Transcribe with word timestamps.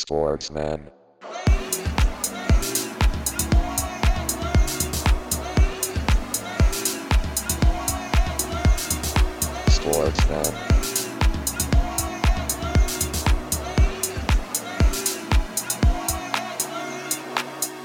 Sportsman. 0.00 0.80
Sportsman. 9.68 10.54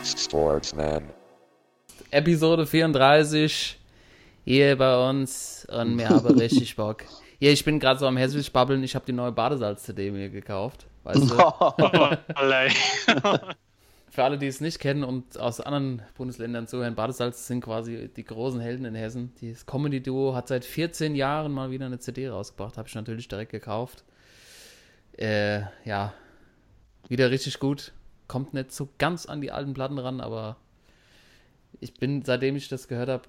Sportsman. 0.06 1.10
Episode 2.12 2.68
34 2.68 3.80
hier 4.46 4.78
bei 4.78 5.10
uns 5.10 5.66
und 5.68 5.98
wir 5.98 6.10
haben 6.10 6.28
richtig 6.40 6.76
Bock. 6.76 7.06
Ja, 7.40 7.52
ich 7.52 7.66
bin 7.66 7.80
gerade 7.80 8.00
so 8.00 8.08
am 8.08 8.18
Hessisch 8.18 8.52
babbeln. 8.52 8.84
Ich 8.84 8.96
habe 8.96 9.06
die 9.06 9.14
neue 9.14 9.32
Badesalz-CD 9.32 10.12
mir 10.12 10.30
gekauft. 10.30 10.88
Weißt 11.04 11.30
du? 11.30 11.36
Für 14.14 14.24
alle, 14.24 14.38
die 14.38 14.46
es 14.46 14.62
nicht 14.62 14.80
kennen 14.80 15.04
und 15.04 15.40
aus 15.40 15.60
anderen 15.60 16.04
Bundesländern 16.16 16.68
zuhören, 16.68 16.94
Badesalz 16.94 17.48
sind 17.48 17.62
quasi 17.62 18.12
die 18.16 18.24
großen 18.24 18.60
Helden 18.60 18.86
in 18.86 18.94
Hessen. 18.94 19.34
Das 19.42 19.66
Comedy-Duo 19.66 20.36
hat 20.36 20.48
seit 20.48 20.66
14 20.66 21.16
Jahren 21.16 21.52
mal 21.52 21.72
wieder 21.72 21.88
eine 21.88 21.98
CD 21.98 22.30
rausgebracht. 22.30 22.78
Habe 22.78 22.88
ich 22.88 22.94
natürlich 22.94 23.28
direkt 23.28 23.52
gekauft. 23.52 24.04
Äh, 25.18 25.62
ja, 25.84 26.14
wieder 27.08 27.32
richtig 27.32 27.60
gut. 27.60 27.92
Kommt 28.28 28.54
nicht 28.54 28.72
so 28.72 28.88
ganz 29.00 29.26
an 29.26 29.42
die 29.42 29.52
alten 29.52 29.74
Platten 29.74 29.98
ran, 29.98 30.22
aber 30.22 30.58
ich 31.80 31.96
bin, 31.96 32.24
seitdem 32.24 32.56
ich 32.56 32.70
das 32.70 32.88
gehört 32.88 33.10
habe, 33.10 33.24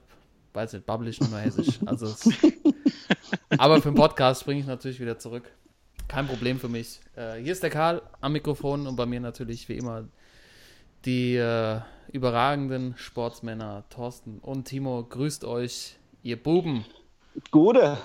weiß 0.52 0.74
nicht, 0.74 0.86
babbel 0.86 1.08
ich 1.08 1.18
nur 1.18 1.30
noch 1.30 1.40
Hessisch. 1.40 1.78
Also, 1.86 2.06
es, 2.06 2.28
aber 3.58 3.76
für 3.76 3.90
den 3.90 3.94
Podcast 3.94 4.44
bringe 4.44 4.60
ich 4.60 4.66
natürlich 4.66 5.00
wieder 5.00 5.18
zurück. 5.18 5.44
Kein 6.08 6.26
Problem 6.26 6.58
für 6.58 6.68
mich. 6.68 7.00
Äh, 7.16 7.40
hier 7.40 7.52
ist 7.52 7.62
der 7.62 7.70
Karl 7.70 8.02
am 8.20 8.32
Mikrofon 8.32 8.86
und 8.86 8.96
bei 8.96 9.06
mir 9.06 9.20
natürlich 9.20 9.68
wie 9.68 9.76
immer 9.76 10.04
die 11.04 11.36
äh, 11.36 11.80
überragenden 12.12 12.94
Sportsmänner 12.96 13.84
Thorsten 13.90 14.38
und 14.38 14.64
Timo. 14.64 15.04
Grüßt 15.04 15.44
euch, 15.44 15.96
ihr 16.22 16.42
Buben. 16.42 16.84
Gute. 17.50 17.98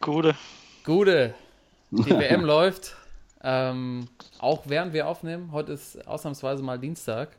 Gute. 0.00 0.34
Gute. 0.84 1.34
Die 1.90 2.10
WM 2.18 2.44
läuft. 2.44 2.96
Ähm, 3.42 4.08
auch 4.38 4.64
während 4.66 4.92
wir 4.92 5.06
aufnehmen. 5.06 5.52
Heute 5.52 5.72
ist 5.72 6.06
ausnahmsweise 6.06 6.62
mal 6.62 6.78
Dienstag. 6.78 7.36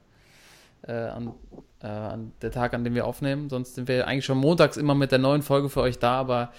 Äh, 0.87 0.93
an, 0.93 1.33
äh, 1.81 1.87
an 1.87 2.31
der 2.41 2.51
Tag, 2.51 2.73
an 2.73 2.83
dem 2.83 2.93
wir 2.93 3.07
aufnehmen. 3.07 3.49
Sonst 3.49 3.75
sind 3.75 3.87
wir 3.87 4.07
eigentlich 4.07 4.25
schon 4.25 4.37
montags 4.37 4.77
immer 4.77 4.93
mit 4.93 5.11
der 5.11 5.19
neuen 5.19 5.41
Folge 5.41 5.69
für 5.69 5.81
euch 5.81 5.97
da, 5.97 6.19
aber 6.19 6.51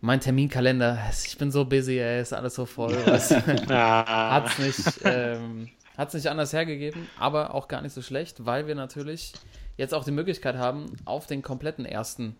mein 0.00 0.20
Terminkalender, 0.20 0.98
ich 1.24 1.36
bin 1.36 1.50
so 1.50 1.64
busy, 1.64 1.98
ey, 1.98 2.22
ist 2.22 2.32
alles 2.32 2.54
so 2.54 2.66
voll. 2.66 2.96
Ah, 3.68 4.34
hat's 4.34 4.58
nicht, 4.58 5.00
ähm, 5.04 5.68
hat's 5.96 6.14
nicht 6.14 6.28
anders 6.28 6.52
hergegeben, 6.52 7.08
aber 7.18 7.54
auch 7.54 7.68
gar 7.68 7.82
nicht 7.82 7.92
so 7.92 8.02
schlecht, 8.02 8.46
weil 8.46 8.66
wir 8.66 8.74
natürlich 8.74 9.32
jetzt 9.76 9.94
auch 9.94 10.04
die 10.04 10.10
Möglichkeit 10.10 10.56
haben, 10.56 10.86
auf 11.04 11.26
den 11.26 11.42
kompletten 11.42 11.84
ersten 11.84 12.36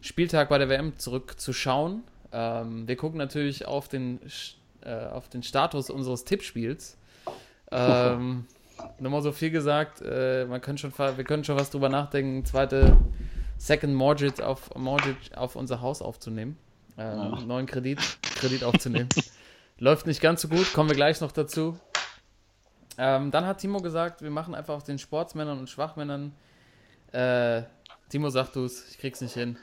Spieltag 0.00 0.50
bei 0.50 0.58
der 0.58 0.68
WM 0.68 0.98
zurückzuschauen. 0.98 2.02
Ähm, 2.32 2.86
wir 2.86 2.96
gucken 2.96 3.18
natürlich 3.18 3.66
auf 3.66 3.88
den, 3.88 4.20
äh, 4.82 5.06
auf 5.06 5.28
den 5.28 5.42
Status 5.42 5.88
unseres 5.88 6.24
Tippspiels. 6.24 6.98
Ähm, 7.70 8.46
nochmal 8.98 9.22
so 9.22 9.32
viel 9.32 9.50
gesagt, 9.50 10.02
äh, 10.02 10.44
man 10.44 10.60
schon, 10.76 10.92
wir 10.98 11.24
können 11.24 11.44
schon 11.44 11.58
was 11.58 11.70
drüber 11.70 11.88
nachdenken, 11.88 12.44
zweite 12.44 12.96
Second 13.58 13.94
Mortgage 13.94 14.46
auf, 14.46 14.74
Mortgage 14.76 15.36
auf 15.36 15.56
unser 15.56 15.80
Haus 15.80 16.02
aufzunehmen. 16.02 16.56
Äh, 16.96 17.14
Neuen 17.44 17.66
Kredit, 17.66 17.98
Kredit 18.36 18.64
aufzunehmen. 18.64 19.08
Läuft 19.78 20.06
nicht 20.06 20.20
ganz 20.20 20.42
so 20.42 20.48
gut, 20.48 20.72
kommen 20.72 20.88
wir 20.88 20.96
gleich 20.96 21.20
noch 21.20 21.32
dazu. 21.32 21.78
Ähm, 22.96 23.30
dann 23.30 23.44
hat 23.46 23.58
Timo 23.58 23.80
gesagt, 23.80 24.22
wir 24.22 24.30
machen 24.30 24.54
einfach 24.54 24.74
aus 24.74 24.84
den 24.84 24.98
Sportsmännern 24.98 25.58
und 25.58 25.68
Schwachmännern. 25.68 26.32
Äh, 27.12 27.62
Timo, 28.08 28.30
sag 28.30 28.52
du 28.52 28.64
es, 28.64 28.88
ich 28.90 28.98
krieg's 28.98 29.20
nicht 29.20 29.34
hin. 29.34 29.56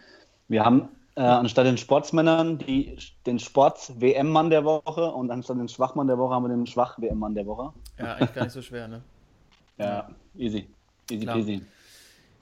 Wir 0.49 0.65
haben 0.65 0.89
äh, 1.15 1.21
anstatt 1.21 1.65
den 1.65 1.77
Sportsmännern 1.77 2.57
die, 2.57 2.97
den 3.25 3.39
Sports-WM-Mann 3.39 4.49
der 4.49 4.65
Woche 4.65 5.05
und 5.05 5.31
anstatt 5.31 5.57
den 5.57 5.69
Schwachmann 5.69 6.07
der 6.07 6.17
Woche 6.17 6.33
haben 6.33 6.43
wir 6.43 6.49
den 6.49 6.67
Schwach-WM-Mann 6.67 7.35
der 7.35 7.45
Woche. 7.45 7.73
Ja, 7.97 8.15
eigentlich 8.15 8.33
gar 8.33 8.43
nicht 8.43 8.53
so 8.53 8.61
schwer, 8.61 8.87
ne? 8.87 9.01
Ja, 9.77 10.09
easy. 10.35 10.67
Easy 11.09 11.23
Klar. 11.23 11.37
peasy. 11.37 11.61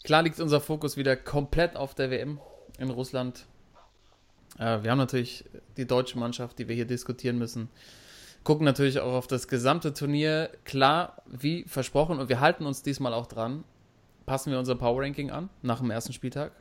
Klar 0.04 0.24
liegt 0.24 0.40
unser 0.40 0.62
Fokus 0.62 0.98
wieder 0.98 1.16
komplett 1.16 1.76
auf 1.76 1.94
der 1.94 2.10
WM 2.10 2.40
in 2.78 2.90
Russland. 2.90 3.46
Äh, 4.58 4.84
wir 4.84 4.92
haben 4.92 4.98
natürlich 4.98 5.46
die 5.78 5.86
deutsche 5.86 6.18
Mannschaft, 6.18 6.60
die 6.60 6.68
wir 6.68 6.76
hier 6.76 6.88
diskutieren 6.88 7.38
müssen. 7.38 7.70
Gucken 8.44 8.66
natürlich 8.66 9.00
auch 9.00 9.14
auf 9.14 9.28
das 9.28 9.48
gesamte 9.48 9.94
Turnier. 9.94 10.50
Klar, 10.64 11.22
wie 11.26 11.66
versprochen, 11.66 12.20
und 12.20 12.30
wir 12.30 12.40
halten 12.40 12.66
uns 12.66 12.82
diesmal 12.82 13.14
auch 13.14 13.28
dran, 13.28 13.66
passen 14.26 14.52
wir 14.52 14.60
unser 14.60 14.76
Power 14.76 15.02
Ranking 15.02 15.30
an 15.32 15.50
nach 15.62 15.80
dem 15.80 15.92
ersten 15.92 16.14
Spieltag. 16.14 16.54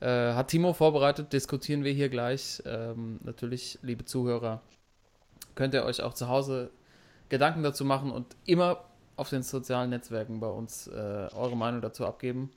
Äh, 0.00 0.34
hat 0.34 0.48
Timo 0.48 0.74
vorbereitet, 0.74 1.32
diskutieren 1.32 1.82
wir 1.82 1.92
hier 1.92 2.08
gleich. 2.08 2.62
Ähm, 2.66 3.18
natürlich, 3.24 3.78
liebe 3.82 4.04
Zuhörer, 4.04 4.60
könnt 5.54 5.74
ihr 5.74 5.84
euch 5.84 6.02
auch 6.02 6.14
zu 6.14 6.28
Hause 6.28 6.70
Gedanken 7.30 7.62
dazu 7.62 7.84
machen 7.84 8.10
und 8.10 8.36
immer 8.44 8.84
auf 9.18 9.30
den 9.30 9.42
sozialen 9.42 9.90
Netzwerken 9.90 10.40
bei 10.40 10.48
uns 10.48 10.86
äh, 10.86 11.28
eure 11.34 11.56
Meinung 11.56 11.80
dazu 11.80 12.06
abgeben. 12.06 12.50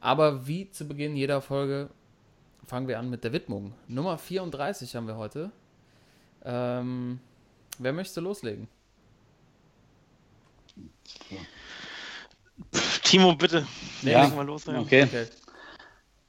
Aber 0.00 0.46
wie 0.46 0.70
zu 0.70 0.86
Beginn 0.86 1.16
jeder 1.16 1.40
Folge 1.40 1.88
fangen 2.66 2.88
wir 2.88 2.98
an 2.98 3.10
mit 3.10 3.24
der 3.24 3.32
Widmung. 3.32 3.72
Nummer 3.88 4.18
34 4.18 4.94
haben 4.94 5.06
wir 5.06 5.16
heute. 5.16 5.50
Ähm, 6.44 7.20
wer 7.78 7.92
möchte 7.92 8.20
loslegen? 8.20 8.68
Timo, 13.02 13.34
bitte. 13.34 13.66
Ja. 14.02 14.24
Leg 14.24 14.36
mal 14.36 14.46
los. 14.46 14.66
Ja. 14.66 14.78
Okay. 14.78 15.04
Okay. 15.04 15.26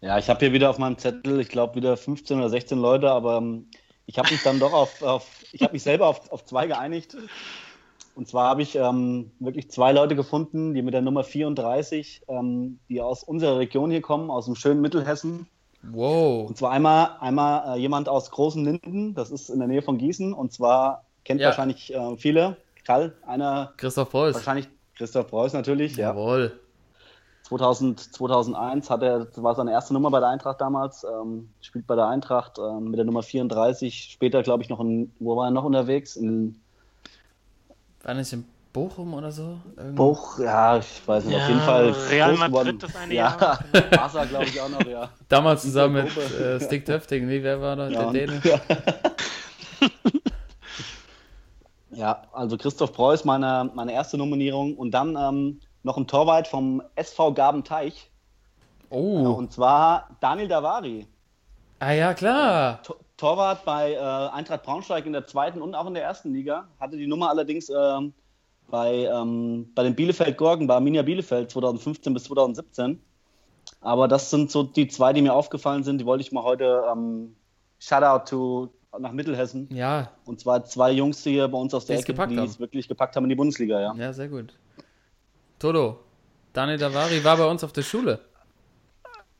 Ja, 0.01 0.17
ich 0.17 0.29
habe 0.29 0.39
hier 0.39 0.53
wieder 0.53 0.69
auf 0.69 0.77
meinem 0.77 0.97
Zettel, 0.97 1.41
ich 1.41 1.49
glaube 1.49 1.75
wieder 1.75 1.97
15 1.97 2.37
oder 2.37 2.49
16 2.49 2.79
Leute, 2.79 3.11
aber 3.11 3.37
ähm, 3.37 3.67
ich 4.05 4.17
habe 4.17 4.31
mich 4.31 4.41
dann 4.41 4.59
doch 4.59 4.71
auf, 4.71 5.01
auf 5.01 5.43
ich 5.51 5.61
habe 5.61 5.73
mich 5.73 5.83
selber 5.83 6.07
auf, 6.07 6.31
auf 6.31 6.45
zwei 6.45 6.67
geeinigt. 6.67 7.17
Und 8.19 8.27
zwar 8.27 8.49
habe 8.49 8.61
ich 8.61 8.75
ähm, 8.75 9.31
wirklich 9.39 9.71
zwei 9.71 9.93
Leute 9.93 10.13
gefunden, 10.13 10.73
die 10.73 10.81
mit 10.81 10.93
der 10.93 11.01
Nummer 11.01 11.23
34, 11.23 12.23
ähm, 12.27 12.77
die 12.89 13.01
aus 13.01 13.23
unserer 13.23 13.57
Region 13.59 13.91
hier 13.91 14.01
kommen, 14.01 14.29
aus 14.29 14.43
dem 14.43 14.55
schönen 14.55 14.81
Mittelhessen. 14.81 15.47
Wow. 15.83 16.49
Und 16.49 16.57
zwar 16.57 16.71
einmal, 16.71 17.11
einmal 17.21 17.77
äh, 17.77 17.79
jemand 17.79 18.09
aus 18.09 18.29
Großen 18.29 18.61
Linden, 18.65 19.15
das 19.15 19.31
ist 19.31 19.49
in 19.49 19.59
der 19.59 19.69
Nähe 19.69 19.81
von 19.81 19.97
Gießen. 19.97 20.33
Und 20.33 20.51
zwar 20.51 21.05
kennt 21.23 21.39
Ja. 21.39 21.47
wahrscheinlich 21.47 21.93
äh, 21.95 22.17
viele. 22.17 22.57
Karl, 22.83 23.15
einer, 23.25 23.71
Christoph 23.77 24.09
Preuß. 24.09 24.35
wahrscheinlich 24.35 24.67
Christoph 24.97 25.27
Preuß 25.27 25.53
natürlich. 25.53 25.95
Ja. 25.95 26.09
Jawohl. 26.09 26.59
2000, 27.43 28.01
2001 28.15 28.89
hat 28.89 29.01
er, 29.01 29.27
war 29.37 29.55
seine 29.55 29.71
erste 29.71 29.93
Nummer 29.93 30.11
bei 30.11 30.19
der 30.19 30.27
Eintracht 30.27 30.59
damals, 30.59 31.05
ähm, 31.05 31.51
spielt 31.61 31.87
bei 31.87 31.95
der 31.95 32.09
Eintracht 32.09 32.59
ähm, 32.59 32.89
mit 32.89 32.97
der 32.97 33.05
Nummer 33.05 33.23
34. 33.23 34.09
Später, 34.11 34.43
glaube 34.43 34.61
ich, 34.61 34.67
noch 34.67 34.81
in, 34.81 35.13
wo 35.19 35.37
war 35.37 35.45
er 35.47 35.51
noch 35.51 35.63
unterwegs? 35.63 36.17
In 36.17 36.59
War 38.03 38.13
nicht 38.13 38.31
in 38.33 38.45
Bochum 38.71 39.13
oder 39.13 39.31
so? 39.31 39.57
Buch, 39.95 40.39
ja, 40.39 40.77
ich 40.77 41.01
weiß 41.05 41.25
nicht, 41.25 41.35
Ja, 41.37 41.43
auf 41.43 41.49
jeden 41.49 41.61
Fall. 41.61 41.89
Real 42.09 42.33
Madrid 42.37 42.49
geworden. 42.51 42.79
das 42.79 42.95
eine 42.95 43.13
ja, 43.13 43.37
Jahr. 43.39 43.59
Barca, 43.91 44.25
glaube 44.25 44.45
ich, 44.45 44.61
auch 44.61 44.69
noch, 44.69 44.85
ja. 44.85 45.09
Damals 45.27 45.63
zusammen 45.63 46.05
mit 46.05 46.17
äh, 46.39 46.59
Stick 46.59 46.85
Töfting. 46.85 47.25
Nee, 47.27 47.41
wer 47.43 47.59
war 47.61 47.75
da? 47.75 47.89
Ja, 47.89 48.11
Der 48.11 48.27
Däne? 48.27 48.41
ja. 48.43 48.59
ja, 51.91 52.21
also 52.31 52.57
Christoph 52.57 52.93
Preuß, 52.93 53.25
meine, 53.25 53.69
meine 53.73 53.91
erste 53.93 54.17
Nominierung. 54.17 54.75
Und 54.77 54.91
dann 54.91 55.15
ähm, 55.17 55.59
noch 55.83 55.97
ein 55.97 56.07
Torwart 56.07 56.47
vom 56.47 56.81
SV 56.95 57.33
Gabenteich. 57.33 58.09
Oh. 58.89 59.33
Und 59.37 59.51
zwar 59.53 60.09
Daniel 60.19 60.47
Davari. 60.47 61.07
Ah 61.79 61.91
ja, 61.91 62.13
klar. 62.13 62.81
Tor- 62.83 62.97
Torwart 63.19 63.65
bei 63.65 63.93
äh, 63.93 63.97
Eintracht 63.97 64.63
Braunschweig 64.63 65.05
in 65.05 65.13
der 65.13 65.27
zweiten 65.27 65.61
und 65.61 65.75
auch 65.75 65.85
in 65.87 65.93
der 65.93 66.03
ersten 66.03 66.33
Liga. 66.33 66.67
Hatte 66.79 66.97
die 66.97 67.05
Nummer 67.05 67.29
allerdings 67.29 67.69
ähm, 67.69 68.13
bei, 68.71 69.09
ähm, 69.11 69.69
bei 69.75 69.83
den 69.83 69.93
Bielefeld-Gorgen, 69.93 70.67
bei 70.67 70.75
Arminia 70.75 71.01
Bielefeld 71.01 71.51
2015 71.51 72.13
bis 72.13 72.23
2017. 72.23 73.01
Aber 73.81 74.07
das 74.07 74.29
sind 74.29 74.51
so 74.51 74.63
die 74.63 74.87
zwei, 74.87 75.11
die 75.13 75.21
mir 75.21 75.33
aufgefallen 75.33 75.83
sind. 75.83 75.99
Die 75.99 76.05
wollte 76.05 76.21
ich 76.21 76.31
mal 76.31 76.43
heute 76.43 76.83
ähm, 76.91 77.35
Shoutout 77.79 78.29
to 78.29 78.69
nach 78.97 79.11
Mittelhessen. 79.11 79.67
Ja, 79.71 80.11
Und 80.25 80.39
zwar 80.39 80.65
zwei 80.65 80.91
Jungs 80.91 81.21
hier 81.23 81.47
bei 81.47 81.57
uns 81.57 81.73
aus 81.73 81.85
der 81.85 81.97
Die 81.97 82.03
es 82.03 82.09
Ecke, 82.09 82.27
die 82.27 82.35
es 82.37 82.59
wirklich 82.59 82.87
gepackt 82.87 83.15
haben 83.15 83.25
in 83.25 83.29
die 83.29 83.35
Bundesliga, 83.35 83.79
ja. 83.79 83.93
ja, 83.95 84.13
sehr 84.13 84.29
gut. 84.29 84.53
Toto. 85.59 85.99
Daniel 86.53 86.77
Davari 86.79 87.23
war 87.23 87.37
bei 87.37 87.45
uns 87.45 87.63
auf 87.63 87.73
der 87.73 87.83
Schule. 87.83 88.19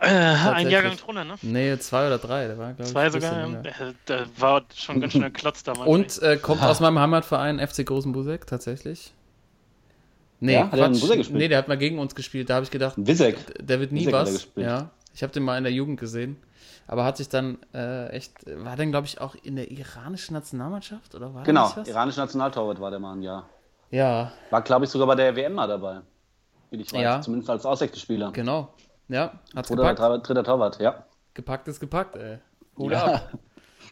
Äh, 0.02 0.08
ein. 0.08 0.70
Jahrgang 0.70 0.96
drunter, 0.96 1.26
ne? 1.26 1.36
Nee, 1.42 1.78
zwei 1.80 2.08
oder 2.08 2.18
drei. 2.18 2.48
Der 2.48 2.58
war, 2.58 2.68
glaube 2.74 2.84
ich, 2.84 2.90
Zwei 2.92 3.06
ein 3.08 3.12
sogar. 3.12 3.48
Der, 3.62 3.74
der 4.08 4.26
war 4.38 4.64
schon 4.74 5.02
ganz 5.02 5.12
schön 5.14 5.24
ein 5.24 5.34
Klotz 5.34 5.64
damals. 5.64 5.88
Und 5.88 6.22
äh, 6.24 6.38
kommt 6.38 6.62
aus 6.64 6.80
meinem 6.80 7.00
Heimatverein 7.00 7.60
FC 7.60 7.86
Großenbusek, 7.86 8.48
tatsächlich. 8.48 9.14
Nee, 10.40 10.54
Ja, 10.54 10.72
hat 10.72 10.80
er 10.80 10.90
Quatsch. 10.90 11.30
Nee, 11.32 11.50
der 11.50 11.58
hat 11.58 11.68
mal 11.68 11.78
gegen 11.78 12.00
uns 12.00 12.16
gespielt. 12.16 12.50
Da 12.50 12.56
habe 12.56 12.64
ich 12.64 12.72
gedacht, 12.72 12.94
Wisek. 12.98 13.36
der 13.60 13.82
wird 13.82 13.92
nie 13.92 14.06
er 14.06 14.14
was. 14.14 14.48
Ja, 14.56 14.90
ich 15.14 15.22
habe 15.22 15.34
den 15.34 15.44
mal 15.44 15.58
in 15.58 15.66
der 15.66 15.74
Jugend 15.74 16.00
gesehen. 16.00 16.38
Aber 16.88 17.04
hat 17.04 17.18
sich 17.18 17.28
dann 17.30 17.60
äh, 17.74 18.08
echt, 18.08 18.34
war 18.48 18.76
dann 18.78 18.90
glaube 18.92 19.06
ich 19.06 19.20
auch 19.22 19.36
in 19.44 19.58
der 19.58 19.70
iranischen 19.70 20.34
Nationalmannschaft 20.34 21.14
oder 21.14 21.34
war 21.36 21.44
Genau, 21.44 21.66
das 21.68 21.78
was? 21.78 21.88
iranischer 21.88 22.22
Nationaltorwart 22.22 22.80
war 22.80 22.90
der 22.90 23.00
Mann, 23.00 23.22
ja. 23.22 23.44
Ja, 23.92 24.32
War, 24.50 24.62
glaube 24.62 24.86
ich, 24.86 24.92
sogar 24.92 25.08
bei 25.08 25.16
der 25.16 25.36
WM 25.36 25.54
mal 25.54 25.68
dabei. 25.68 26.00
Wie 26.72 26.78
ich 26.82 26.94
weiß, 26.94 27.02
Ja. 27.02 27.22
zumindest 27.22 27.50
als 27.50 27.66
Auswechselspieler. 27.66 28.32
genau. 28.32 28.74
Ja, 29.10 29.34
hat's 29.56 29.70
Oder 29.72 29.82
gepackt. 29.94 30.00
dritter, 30.00 30.20
dritter 30.20 30.44
Torwart, 30.44 30.80
ja. 30.80 31.06
Gepackt 31.34 31.68
ist 31.68 31.80
gepackt, 31.80 32.16
ey. 32.16 32.38
Hut 32.78 32.92
Ja. 32.92 33.06
ab. 33.16 33.32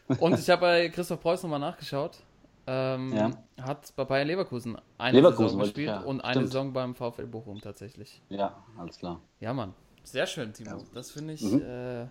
Und 0.20 0.38
ich 0.38 0.48
habe 0.48 0.60
bei 0.62 0.88
Christoph 0.88 1.20
Preuß 1.20 1.42
nochmal 1.42 1.58
nachgeschaut. 1.60 2.18
Ähm, 2.66 3.12
Ja. 3.14 3.30
Hat 3.62 3.92
bei 3.96 4.04
Bayern 4.04 4.26
Leverkusen 4.28 4.78
eine 4.96 5.16
Leverkusen 5.18 5.46
Saison 5.48 5.58
wollte 5.60 5.68
ich, 5.70 5.74
gespielt 5.86 5.88
ja. 6.02 6.06
und 6.06 6.20
eine 6.20 6.32
Stimmt. 6.34 6.46
Saison 6.46 6.72
beim 6.72 6.94
VfL 6.94 7.26
Bochum 7.26 7.60
tatsächlich. 7.60 8.22
Ja, 8.28 8.62
alles 8.78 8.98
klar. 8.98 9.20
Ja, 9.40 9.52
Mann. 9.52 9.74
Sehr 10.04 10.26
schön, 10.26 10.52
Timo. 10.52 10.82
Das 10.94 11.10
finde 11.10 11.34
ich, 11.34 11.42
Mhm. 11.42 11.62
äh, 11.62 12.06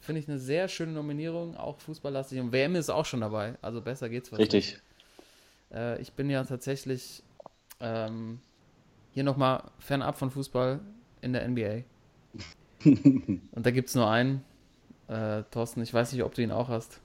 finde 0.00 0.20
ich 0.20 0.28
eine 0.28 0.38
sehr 0.38 0.66
schöne 0.68 0.92
Nominierung, 0.92 1.56
auch 1.56 1.78
fußballlastig. 1.80 2.40
Und 2.40 2.52
WM 2.52 2.74
ist 2.76 2.88
auch 2.90 3.04
schon 3.04 3.20
dabei. 3.20 3.54
Also 3.62 3.80
besser 3.82 4.08
geht's 4.08 4.28
fast 4.30 4.40
Richtig. 4.40 4.80
Äh, 5.72 6.00
ich 6.00 6.12
bin 6.14 6.30
ja 6.30 6.42
tatsächlich 6.44 7.22
ähm, 7.80 8.40
hier 9.12 9.24
nochmal 9.24 9.62
fernab 9.78 10.16
von 10.18 10.30
Fußball 10.30 10.80
in 11.20 11.32
der 11.32 11.46
NBA. 11.48 11.82
Und 12.84 13.66
da 13.66 13.70
gibt 13.70 13.88
es 13.88 13.94
nur 13.94 14.10
einen. 14.10 14.44
Äh, 15.08 15.42
Thorsten, 15.50 15.82
ich 15.82 15.92
weiß 15.92 16.12
nicht, 16.12 16.22
ob 16.22 16.34
du 16.34 16.42
ihn 16.42 16.52
auch 16.52 16.68
hast. 16.68 17.00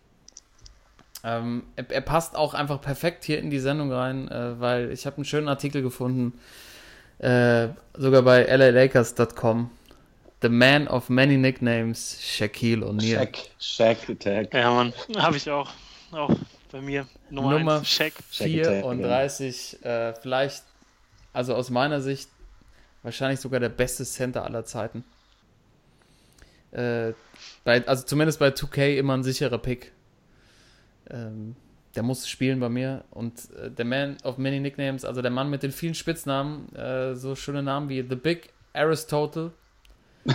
Ähm, 1.24 1.64
er, 1.76 1.90
er 1.90 2.02
passt 2.02 2.36
auch 2.36 2.54
einfach 2.54 2.80
perfekt 2.82 3.24
hier 3.24 3.40
in 3.40 3.50
die 3.50 3.60
Sendung 3.60 3.92
rein, 3.92 4.30
äh, 4.30 4.60
weil 4.60 4.92
ich 4.92 5.08
habe 5.08 5.18
einen 5.18 5.26
schönen 5.26 5.48
Artikel 5.48 5.82
gefunden, 5.82 6.34
äh, 7.18 7.70
sogar 7.96 8.22
bei 8.22 8.44
LALakers.com. 8.44 9.72
The 10.42 10.50
man 10.50 10.88
of 10.88 11.10
many 11.10 11.38
nicknames, 11.38 12.20
Shaquille 12.22 12.86
O'Neal. 12.86 13.18
Shaq, 13.18 13.38
Shaq 13.58 14.10
Attack. 14.10 14.54
Ja, 14.54 14.72
Mann, 14.72 14.94
habe 15.18 15.38
ich 15.38 15.50
auch. 15.50 15.72
Auch 16.12 16.30
bei 16.72 16.82
mir. 16.82 17.08
Nummer, 17.32 17.58
Nummer 17.58 17.78
eins, 17.78 17.88
Shaq. 17.88 18.14
Shaq 18.32 18.48
Attack, 18.60 18.84
34, 18.84 19.84
äh, 19.84 20.14
vielleicht, 20.14 20.64
also 21.34 21.56
aus 21.56 21.72
meiner 21.72 22.02
Sicht, 22.02 22.30
wahrscheinlich 23.02 23.40
sogar 23.40 23.60
der 23.60 23.70
beste 23.70 24.06
Center 24.06 24.44
aller 24.44 24.66
Zeiten. 24.66 25.04
Äh, 26.76 27.14
bei, 27.64 27.88
also 27.88 28.04
zumindest 28.06 28.40
bei 28.40 28.50
2K 28.50 28.98
immer 28.98 29.14
ein 29.14 29.24
sicherer 29.24 29.58
Pick. 29.58 29.94
Ähm, 31.10 31.56
der 31.96 32.04
muss 32.04 32.28
spielen 32.28 32.60
bei 32.60 32.70
mir. 32.70 33.06
Und 33.12 33.50
äh, 33.56 33.72
der 33.72 33.86
Man 33.86 34.18
of 34.24 34.38
Many 34.38 34.60
Nicknames, 34.60 35.06
also 35.06 35.22
der 35.22 35.32
Mann 35.32 35.50
mit 35.50 35.64
den 35.64 35.72
vielen 35.72 35.96
Spitznamen, 35.96 36.74
äh, 36.76 37.16
so 37.16 37.36
schöne 37.36 37.64
Namen 37.64 37.90
wie 37.90 38.06
The 38.08 38.16
Big 38.16 38.54
Aristotle. 38.74 39.52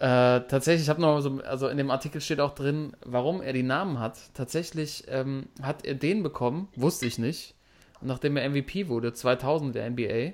Äh, 0.00 0.48
tatsächlich, 0.48 0.84
ich 0.84 0.88
habe 0.88 1.02
noch 1.02 1.20
so, 1.20 1.42
also 1.42 1.68
in 1.68 1.76
dem 1.76 1.90
Artikel 1.90 2.22
steht 2.22 2.40
auch 2.40 2.54
drin, 2.54 2.96
warum 3.04 3.42
er 3.42 3.52
die 3.52 3.62
Namen 3.62 3.98
hat. 3.98 4.18
Tatsächlich 4.32 5.04
ähm, 5.08 5.48
hat 5.60 5.84
er 5.84 5.94
den 5.94 6.22
bekommen, 6.22 6.68
wusste 6.74 7.04
ich 7.04 7.18
nicht, 7.18 7.54
nachdem 8.00 8.38
er 8.38 8.48
MVP 8.48 8.88
wurde, 8.88 9.12
2000 9.12 9.74
der 9.74 9.90
NBA, 9.90 10.32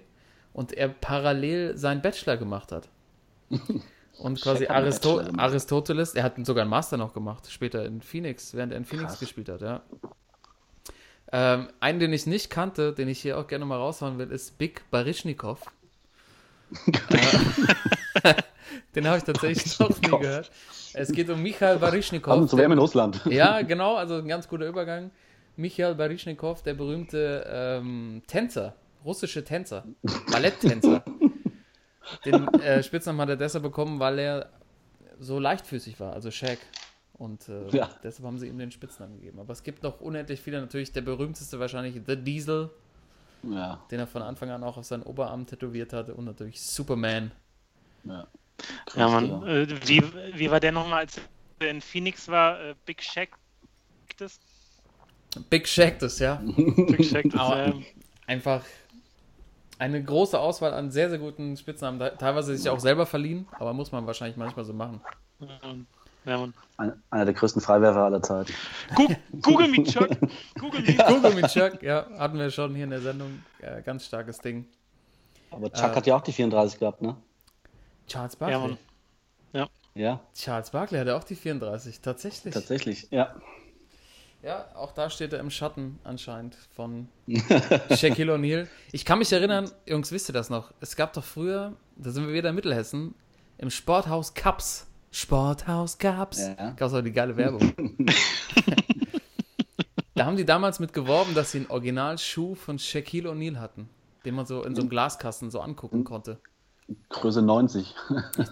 und 0.52 0.72
er 0.72 0.88
parallel 0.88 1.76
seinen 1.76 2.00
Bachelor 2.00 2.37
gemacht 2.37 2.70
hat. 2.70 2.88
Und 4.19 4.41
quasi 4.41 4.67
Aristo. 4.67 5.21
Aristoteles, 5.37 6.15
er 6.15 6.23
hat 6.25 6.35
sogar 6.47 6.63
einen 6.63 6.71
Master 6.71 6.97
noch 6.97 7.13
gemacht, 7.13 7.51
später 7.51 7.85
in 7.85 8.01
Phoenix, 8.01 8.55
während 8.55 8.73
er 8.73 8.79
in 8.79 8.85
Phoenix 8.85 9.11
Krass. 9.13 9.21
gespielt 9.21 9.49
hat, 9.49 9.61
ja. 9.61 9.83
Ähm, 11.33 11.69
einen, 11.81 11.99
den 11.99 12.13
ich 12.13 12.27
nicht 12.27 12.51
kannte, 12.51 12.93
den 12.93 13.09
ich 13.09 13.21
hier 13.21 13.39
auch 13.39 13.47
gerne 13.47 13.65
mal 13.65 13.77
raushauen 13.77 14.19
will, 14.19 14.31
ist 14.31 14.59
Big 14.59 14.89
Baryshnikov. 14.91 15.61
äh, 18.23 18.35
den 18.95 19.07
habe 19.07 19.19
ich 19.19 19.25
tatsächlich 19.25 19.79
noch 19.79 20.01
nie 20.01 20.09
gehört. 20.09 20.51
Es 20.95 21.13
geht 21.13 21.29
um 21.29 21.43
Michael 21.43 21.75
Haben 21.75 21.81
Baryshnikov. 21.81 22.49
zur 22.49 22.59
WM 22.59 22.73
in 22.73 22.79
Russland. 22.79 23.21
Ja, 23.27 23.61
genau, 23.63 23.97
also 23.97 24.15
ein 24.17 24.29
ganz 24.29 24.49
guter 24.49 24.67
Übergang. 24.67 25.11
Michael 25.57 25.95
Baryshnikov, 25.95 26.63
der 26.63 26.75
berühmte 26.75 27.45
ähm, 27.51 28.23
Tänzer, 28.27 28.75
russische 29.05 29.45
Tänzer, 29.45 29.85
Balletttänzer. 30.31 31.03
Den 32.25 32.49
äh, 32.55 32.82
Spitznamen 32.82 33.20
hat 33.20 33.29
er 33.31 33.37
deshalb 33.37 33.62
bekommen, 33.64 33.99
weil 34.00 34.19
er 34.19 34.50
so 35.19 35.38
leichtfüßig 35.38 35.99
war, 36.00 36.12
also 36.12 36.31
Shaq. 36.31 36.58
Und 37.14 37.49
äh, 37.49 37.69
Ja. 37.70 37.88
deshalb 38.03 38.26
haben 38.26 38.38
sie 38.38 38.49
ihm 38.49 38.58
den 38.58 38.70
Spitznamen 38.70 39.14
gegeben. 39.19 39.41
Aber 39.41 39.53
es 39.53 39.62
gibt 39.62 39.82
noch 39.82 40.00
unendlich 40.00 40.41
viele, 40.41 40.61
natürlich 40.61 40.93
der 40.93 41.00
berühmteste 41.00 41.58
wahrscheinlich 41.58 42.00
The 42.06 42.17
Diesel, 42.17 42.70
Ja, 43.43 43.81
den 43.91 44.00
er 44.00 44.06
von 44.06 44.23
Anfang 44.23 44.50
an 44.50 44.62
auch 44.62 44.76
auf 44.76 44.85
seinen 44.85 45.03
Oberarm 45.03 45.47
tätowiert 45.47 45.93
hatte 45.93 46.14
und 46.14 46.25
natürlich 46.26 46.61
Superman. 46.61 47.31
ja. 48.05 48.26
Ja, 48.94 49.08
Mann. 49.08 49.25
Digga. 49.25 49.47
Äh, 49.47 49.88
wie, 49.88 50.03
wie 50.38 50.50
war 50.50 50.61
der 50.61 50.73
nochmal, 50.73 51.00
als 51.00 51.20
er 51.58 51.69
in 51.70 51.82
Phoenix 51.82 52.26
war? 52.29 52.58
Äh, 52.61 52.75
Big 52.87 53.03
Shaq? 53.03 53.29
Das? 54.17 54.41
Big 55.50 55.69
Shaq 55.69 55.99
das, 55.99 56.19
ja. 56.20 56.37
Big 56.44 57.05
Shaq, 57.05 57.25
das, 57.31 57.41
Aber- 57.41 57.67
ähm, 57.67 57.85
einfach 58.26 58.64
eine 59.78 60.02
große 60.02 60.38
Auswahl 60.38 60.73
an 60.75 60.90
sehr, 60.90 61.11
sehr 61.11 61.19
guten 61.19 61.56
Spitznamen. 61.56 61.99
Teilweise 62.19 62.56
sich 62.56 62.69
auch 62.70 62.81
selber 62.81 63.06
verliehen, 63.06 63.46
aber 63.52 63.73
muss 63.73 63.93
man 63.93 64.06
wahrscheinlich 64.06 64.37
manchmal 64.37 64.64
so 64.64 64.73
machen. 64.73 65.00
ja, 66.25 66.38
Mann. 66.38 66.55
Ein, 66.78 67.02
einer 67.11 67.25
der 67.25 67.34
größten 67.34 67.62
Freiwerfer 67.62 68.00
aller 68.00 68.23
Zeiten. 68.23 68.52
Gu 68.94 69.08
Google 69.40 69.69
me, 69.69 69.84
Chuck. 69.84 70.08
Google 70.58 70.82
me. 70.82 70.94
Google 70.94 71.34
mit 71.34 71.49
Chuck, 71.49 71.82
ja, 71.82 72.06
hatten 72.19 72.38
wir 72.38 72.50
schon 72.50 72.75
hier 72.75 72.84
in 72.84 72.90
der 72.90 73.00
Sendung. 73.00 73.43
Äh, 73.61 73.82
ganz 73.82 74.05
starkes 74.06 74.38
Ding. 74.38 74.67
Aber 75.50 75.73
Chuck 75.73 75.94
hat 75.96 76.06
ja 76.06 76.17
auch 76.17 76.22
die 76.22 76.32
34 76.32 76.79
gehabt, 76.79 77.00
ne? 77.02 77.17
Charles 78.06 78.34
Ja, 78.34 78.38
Barkley. 78.38 78.69
Mann. 78.69 78.79
Ja, 79.96 80.20
Charles 80.34 80.70
Barkley 80.70 80.99
hatte 80.99 81.17
auch 81.17 81.25
die 81.25 81.34
34, 81.34 82.02
tatsächlich. 82.02 82.52
tatsächlich. 82.52 83.08
Ja. 83.11 83.34
Ja, 84.46 84.66
auch 84.76 84.93
da 84.93 85.10
steht 85.10 85.32
er 85.32 85.40
im 85.40 85.50
Schatten 85.50 85.98
anscheinend 86.04 86.54
von 86.76 87.08
Shaquille 87.96 88.32
O'Neal. 88.32 88.69
Ich 88.93 89.04
kann 89.04 89.19
mich 89.19 89.32
erinnern, 89.32 89.69
Jungs, 89.87 90.12
wisst 90.12 90.31
ihr 90.31 90.34
das 90.34 90.50
noch? 90.50 90.72
Es 90.78 90.94
gab 90.94 91.12
doch 91.14 91.25
früher, 91.25 91.72
da 91.96 92.10
sind 92.10 92.28
wir 92.28 92.32
wieder 92.32 92.50
in 92.50 92.54
Mittelhessen, 92.54 93.16
im 93.58 93.70
Sporthaus 93.70 94.34
Cups. 94.34 94.87
Sporthaus 95.10 95.98
Cups. 95.98 96.38
Ja. 96.38 96.70
Gab 96.76 96.82
es 96.88 96.94
auch 96.94 97.00
die 97.00 97.10
geile 97.10 97.37
Werbung. 97.37 97.75
da 100.14 100.26
haben 100.26 100.37
die 100.37 100.44
damals 100.44 100.78
mit 100.78 100.93
geworben, 100.93 101.34
dass 101.34 101.50
sie 101.50 101.58
einen 101.58 101.70
Originalschuh 101.70 102.54
von 102.54 102.78
Shaquille 102.78 103.28
O'Neal 103.28 103.58
hatten, 103.58 103.88
den 104.25 104.37
man 104.37 104.46
so 104.46 104.62
in 104.62 104.76
so 104.76 104.82
einem 104.82 104.90
Glaskasten 104.90 105.50
so 105.50 105.58
angucken 105.58 106.04
konnte. 106.04 106.38
Größe 107.08 107.43
90. 107.43 107.96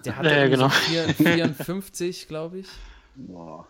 Der 0.03 0.17
hatte 0.17 0.29
Ja, 0.29 0.47
genau. 0.49 0.67
so 0.67 0.75
4, 0.75 1.07
54, 1.13 2.27
glaube 2.27 2.57
ich. 2.57 2.67
Boah. 3.15 3.65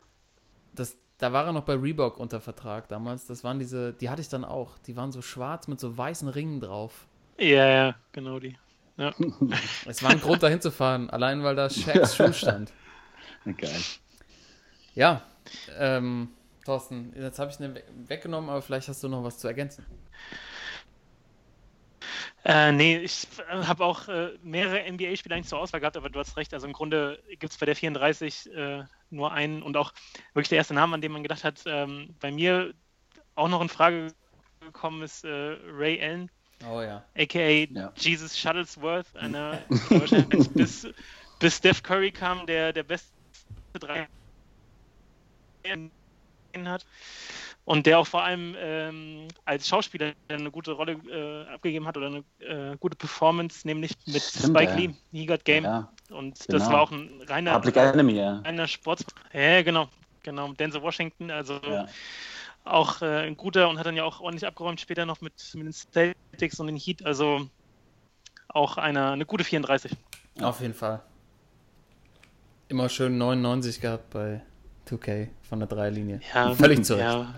Das, 0.74 0.98
da 1.18 1.32
war 1.34 1.46
er 1.46 1.54
noch 1.54 1.64
bei 1.64 1.76
Reebok 1.76 2.18
unter 2.20 2.42
Vertrag 2.42 2.88
damals. 2.90 3.26
Das 3.26 3.44
waren 3.44 3.60
diese, 3.60 3.94
die 3.94 4.10
hatte 4.10 4.22
ich 4.22 4.30
dann 4.30 4.44
auch. 4.46 4.78
Die 4.80 4.96
waren 4.96 5.12
so 5.12 5.22
schwarz 5.22 5.68
mit 5.68 5.80
so 5.80 5.98
weißen 5.98 6.28
Ringen 6.28 6.60
drauf. 6.60 7.08
Ja, 7.38 7.68
ja, 7.68 7.96
genau 8.12 8.40
die. 8.40 8.58
Ja. 8.98 9.14
Es 9.86 10.02
war 10.04 10.12
ein 10.12 10.22
Grund, 10.22 10.42
da 10.44 10.48
hinzufahren, 10.48 11.10
allein 11.10 11.44
weil 11.44 11.56
da 11.56 11.70
Shaqs 11.70 12.16
Schuh 12.16 12.34
stand. 12.34 12.72
Geil. 13.58 13.82
Ja, 14.94 15.22
ähm, 15.78 16.30
Thorsten, 16.66 17.14
jetzt 17.16 17.38
habe 17.40 17.52
ich 17.52 17.60
we- 17.60 17.84
weggenommen, 18.08 18.50
aber 18.50 18.62
vielleicht 18.62 18.88
hast 18.88 19.04
du 19.04 19.10
noch 19.10 19.24
was 19.24 19.38
zu 19.38 19.48
ergänzen. 19.48 19.86
Äh, 22.46 22.72
nee, 22.72 22.98
ich 23.00 23.28
habe 23.50 23.84
auch 23.84 24.08
äh, 24.08 24.38
mehrere 24.44 24.84
NBA-Spiele 24.84 25.34
eigentlich 25.34 25.48
zur 25.48 25.60
Auswahl 25.60 25.80
gehabt, 25.80 25.98
aber 25.98 26.10
du 26.10 26.20
hast 26.20 26.38
recht. 26.38 26.54
Also 26.54 26.68
im 26.68 26.74
Grunde 26.74 27.20
gibt 27.40 27.52
es 27.52 27.58
bei 27.58 27.66
der 27.66 27.76
34 27.76 28.54
äh, 28.54 28.84
nur 29.10 29.32
einen 29.32 29.64
und 29.64 29.76
auch 29.78 29.92
wirklich 30.34 30.50
der 30.50 30.60
erste 30.60 30.76
Name, 30.76 30.94
an 30.94 31.02
den 31.02 31.12
man 31.12 31.24
gedacht 31.24 31.44
hat. 31.44 31.64
Ähm, 31.66 32.16
bei 32.20 32.32
mir 32.32 32.74
auch 33.34 33.48
noch 33.48 33.62
in 33.62 33.70
Frage 33.70 34.14
gekommen 34.60 35.02
ist 35.02 35.26
äh, 35.26 35.58
Ray 35.72 36.00
Allen, 36.02 36.30
Oh 36.64 36.82
ja. 36.82 37.04
aka 37.18 37.40
Ja. 37.40 37.92
Jesus 37.98 38.38
Shuttlesworth, 38.38 39.16
einer 39.16 39.62
der 39.90 40.00
wahrscheinlich 40.00 40.50
bis, 40.52 40.88
bis 41.40 41.58
Steph 41.58 41.82
Curry 41.82 42.12
kam, 42.12 42.46
der 42.46 42.74
der 42.74 42.84
beste 42.84 43.12
drei 43.74 44.08
hat. 46.64 46.86
Und 47.66 47.88
der 47.88 47.98
auch 47.98 48.06
vor 48.06 48.24
allem 48.24 48.56
ähm, 48.60 49.28
als 49.44 49.68
Schauspieler 49.68 50.14
eine 50.28 50.52
gute 50.52 50.74
Rolle 50.74 50.94
äh, 51.10 51.52
abgegeben 51.52 51.88
hat 51.88 51.98
oder 51.98 52.08
eine 52.08 52.24
äh, 52.40 52.78
gute 52.78 52.96
Performance, 52.96 53.66
nämlich 53.68 53.94
mit 54.06 54.22
Stimmt, 54.22 54.58
Spike 54.58 54.72
ja. 54.72 54.78
Lee, 54.78 54.94
He 55.12 55.26
Got 55.26 55.44
Game. 55.46 55.64
Ja. 55.64 55.90
Und 56.12 56.38
das 56.40 56.64
genau. 56.64 56.70
war 56.70 56.82
auch 56.82 56.92
ein 56.92 57.10
reiner, 57.28 57.54
Public 57.54 57.76
Enemy, 57.78 58.14
ja. 58.14 58.40
reiner 58.42 58.68
Sports. 58.68 59.04
Ja, 59.34 59.64
genau. 59.64 59.90
Genau. 60.22 60.54
Denzel 60.54 60.84
Washington, 60.84 61.32
also 61.32 61.60
ja. 61.68 61.88
auch 62.66 63.02
äh, 63.02 63.26
ein 63.26 63.36
guter 63.36 63.68
und 63.68 63.80
hat 63.80 63.88
dann 63.88 63.96
ja 63.96 64.04
auch 64.04 64.20
ordentlich 64.20 64.46
abgeräumt 64.46 64.80
später 64.80 65.08
noch 65.08 65.22
mit, 65.22 65.34
mit 65.56 65.66
den 65.66 65.74
Celtics 65.74 66.60
und 66.60 66.68
den 66.68 66.78
Heat. 66.78 67.04
Also 67.04 67.48
auch 68.48 68.78
eine, 68.78 69.12
eine 69.12 69.26
gute 69.26 69.44
34. 69.44 69.92
Auf 70.40 70.62
jeden 70.62 70.76
Fall. 70.76 71.02
Immer 72.68 72.90
schön 72.90 73.18
99 73.18 73.82
gehabt 73.82 74.12
bei 74.12 74.42
2K 74.88 75.30
von 75.50 75.60
der 75.60 75.68
Dreilinie. 75.68 76.22
Ja, 76.34 76.54
Völlig 76.54 76.86
zurecht. 76.86 77.06
Ja, 77.06 77.34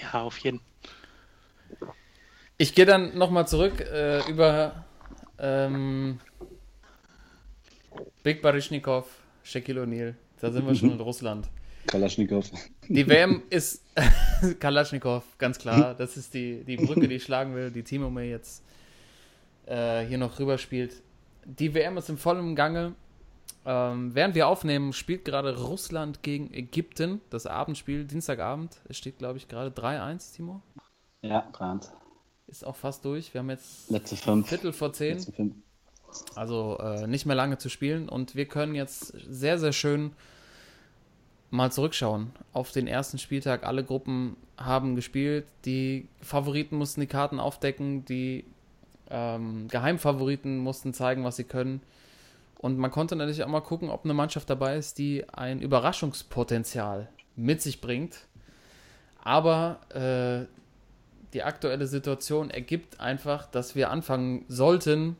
ja, 0.00 0.22
auf 0.22 0.38
jeden. 0.38 0.60
Ich 2.58 2.74
gehe 2.74 2.86
dann 2.86 3.16
nochmal 3.16 3.46
zurück 3.48 3.80
äh, 3.80 4.28
über 4.30 4.84
ähm, 5.38 6.20
Big 8.22 8.42
Baryshnikov, 8.42 9.06
Shaquille 9.42 9.82
O'Neal. 9.82 10.14
Da 10.40 10.50
sind 10.50 10.66
wir 10.66 10.74
schon 10.74 10.92
in 10.92 11.00
Russland. 11.00 11.48
Kalaschnikow. 11.86 12.44
Die 12.88 13.08
WM 13.08 13.42
ist 13.50 13.82
Kalaschnikow, 14.60 15.24
ganz 15.38 15.58
klar. 15.58 15.94
Das 15.94 16.16
ist 16.16 16.34
die, 16.34 16.62
die 16.64 16.76
Brücke, 16.76 17.08
die 17.08 17.16
ich 17.16 17.24
schlagen 17.24 17.54
will, 17.54 17.70
die 17.70 17.82
Timo 17.82 18.10
mir 18.10 18.28
jetzt 18.28 18.62
äh, 19.66 20.04
hier 20.04 20.18
noch 20.18 20.38
rüberspielt. 20.38 21.02
Die 21.44 21.74
WM 21.74 21.96
ist 21.96 22.08
im 22.08 22.18
vollen 22.18 22.54
Gange. 22.54 22.94
Ähm, 23.66 24.14
während 24.14 24.34
wir 24.34 24.48
aufnehmen, 24.48 24.92
spielt 24.92 25.24
gerade 25.24 25.58
Russland 25.58 26.22
gegen 26.22 26.52
Ägypten. 26.52 27.20
Das 27.30 27.46
Abendspiel, 27.46 28.04
Dienstagabend. 28.04 28.76
Es 28.88 28.96
steht, 28.96 29.18
glaube 29.18 29.38
ich, 29.38 29.48
gerade 29.48 29.70
3-1, 29.70 30.34
Timo. 30.34 30.62
Ja, 31.22 31.46
3-1. 31.52 31.90
Ist 32.46 32.66
auch 32.66 32.76
fast 32.76 33.04
durch. 33.04 33.32
Wir 33.34 33.40
haben 33.40 33.50
jetzt 33.50 33.90
Letzte 33.90 34.16
fünf. 34.16 34.48
Viertel 34.48 34.72
vor 34.72 34.92
zehn. 34.92 35.14
Letzte 35.14 35.32
fünf. 35.32 35.54
Also 36.34 36.78
äh, 36.80 37.06
nicht 37.06 37.26
mehr 37.26 37.36
lange 37.36 37.58
zu 37.58 37.68
spielen 37.68 38.08
und 38.08 38.34
wir 38.34 38.46
können 38.46 38.74
jetzt 38.74 39.14
sehr, 39.28 39.58
sehr 39.58 39.72
schön 39.72 40.12
mal 41.50 41.70
zurückschauen 41.70 42.32
auf 42.52 42.72
den 42.72 42.86
ersten 42.86 43.18
Spieltag. 43.18 43.64
Alle 43.64 43.84
Gruppen 43.84 44.36
haben 44.56 44.96
gespielt. 44.96 45.46
Die 45.64 46.08
Favoriten 46.20 46.76
mussten 46.76 47.00
die 47.00 47.06
Karten 47.06 47.38
aufdecken. 47.38 48.04
Die 48.04 48.44
ähm, 49.10 49.68
Geheimfavoriten 49.68 50.58
mussten 50.58 50.92
zeigen, 50.94 51.24
was 51.24 51.36
sie 51.36 51.44
können. 51.44 51.80
Und 52.60 52.76
man 52.76 52.90
konnte 52.90 53.16
natürlich 53.16 53.42
auch 53.42 53.48
mal 53.48 53.62
gucken, 53.62 53.88
ob 53.88 54.04
eine 54.04 54.12
Mannschaft 54.12 54.50
dabei 54.50 54.76
ist, 54.76 54.98
die 54.98 55.26
ein 55.30 55.62
Überraschungspotenzial 55.62 57.08
mit 57.34 57.62
sich 57.62 57.80
bringt. 57.80 58.26
Aber 59.24 59.80
äh, 59.94 60.46
die 61.32 61.42
aktuelle 61.42 61.86
Situation 61.86 62.50
ergibt 62.50 63.00
einfach, 63.00 63.46
dass 63.46 63.76
wir 63.76 63.90
anfangen 63.90 64.44
sollten 64.48 65.16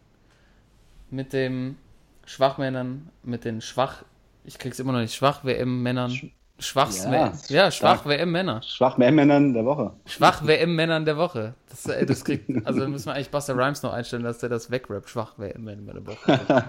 mit 1.09 1.32
den 1.32 1.78
Schwachmännern, 2.26 3.09
mit 3.23 3.47
den 3.47 3.62
Schwach, 3.62 4.04
ich 4.44 4.59
krieg's 4.59 4.78
immer 4.78 4.92
noch 4.92 5.00
nicht, 5.00 5.14
Schwach-WM-Männern. 5.14 6.12
Schwachs 6.59 7.04
Ja, 7.04 7.32
ja, 7.49 7.70
stark. 7.70 8.00
Schwach-WM-Männer. 8.02 8.61
Schwach 8.62 8.99
mehr 8.99 9.11
Männern 9.12 9.54
der 9.54 9.64
Woche. 9.64 9.94
Schwach-WM-Männern 10.04 11.06
der 11.06 11.16
Woche. 11.16 11.54
Das, 11.70 11.87
äh, 11.87 12.04
das 12.04 12.23
kriegt, 12.23 12.50
also 12.66 12.87
müssen 12.87 13.06
wir 13.06 13.14
eigentlich 13.14 13.30
Buster 13.30 13.56
Rhymes 13.56 13.82
noch 13.82 13.94
einstellen, 13.94 14.25
dass 14.25 14.38
der 14.38 14.50
das 14.50 14.70
wegrappt. 14.70 15.09
Schwach-WM-Männer 15.09 15.94
der 15.94 16.06
Woche. 16.06 16.64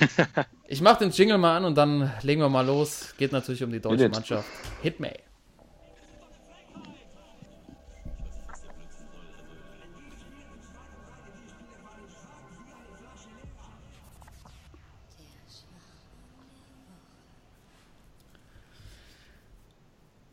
Ich 0.66 0.80
mach 0.80 0.98
den 0.98 1.10
Jingle 1.10 1.36
mal 1.36 1.56
an 1.56 1.64
und 1.64 1.74
dann 1.74 2.12
legen 2.22 2.40
wir 2.40 2.48
mal 2.48 2.64
los. 2.64 3.12
Geht 3.18 3.32
natürlich 3.32 3.64
um 3.64 3.72
die 3.72 3.80
deutsche 3.80 4.04
Hit 4.04 4.06
it. 4.06 4.14
Mannschaft. 4.14 4.48
Hit 4.82 5.00
me. 5.00 5.12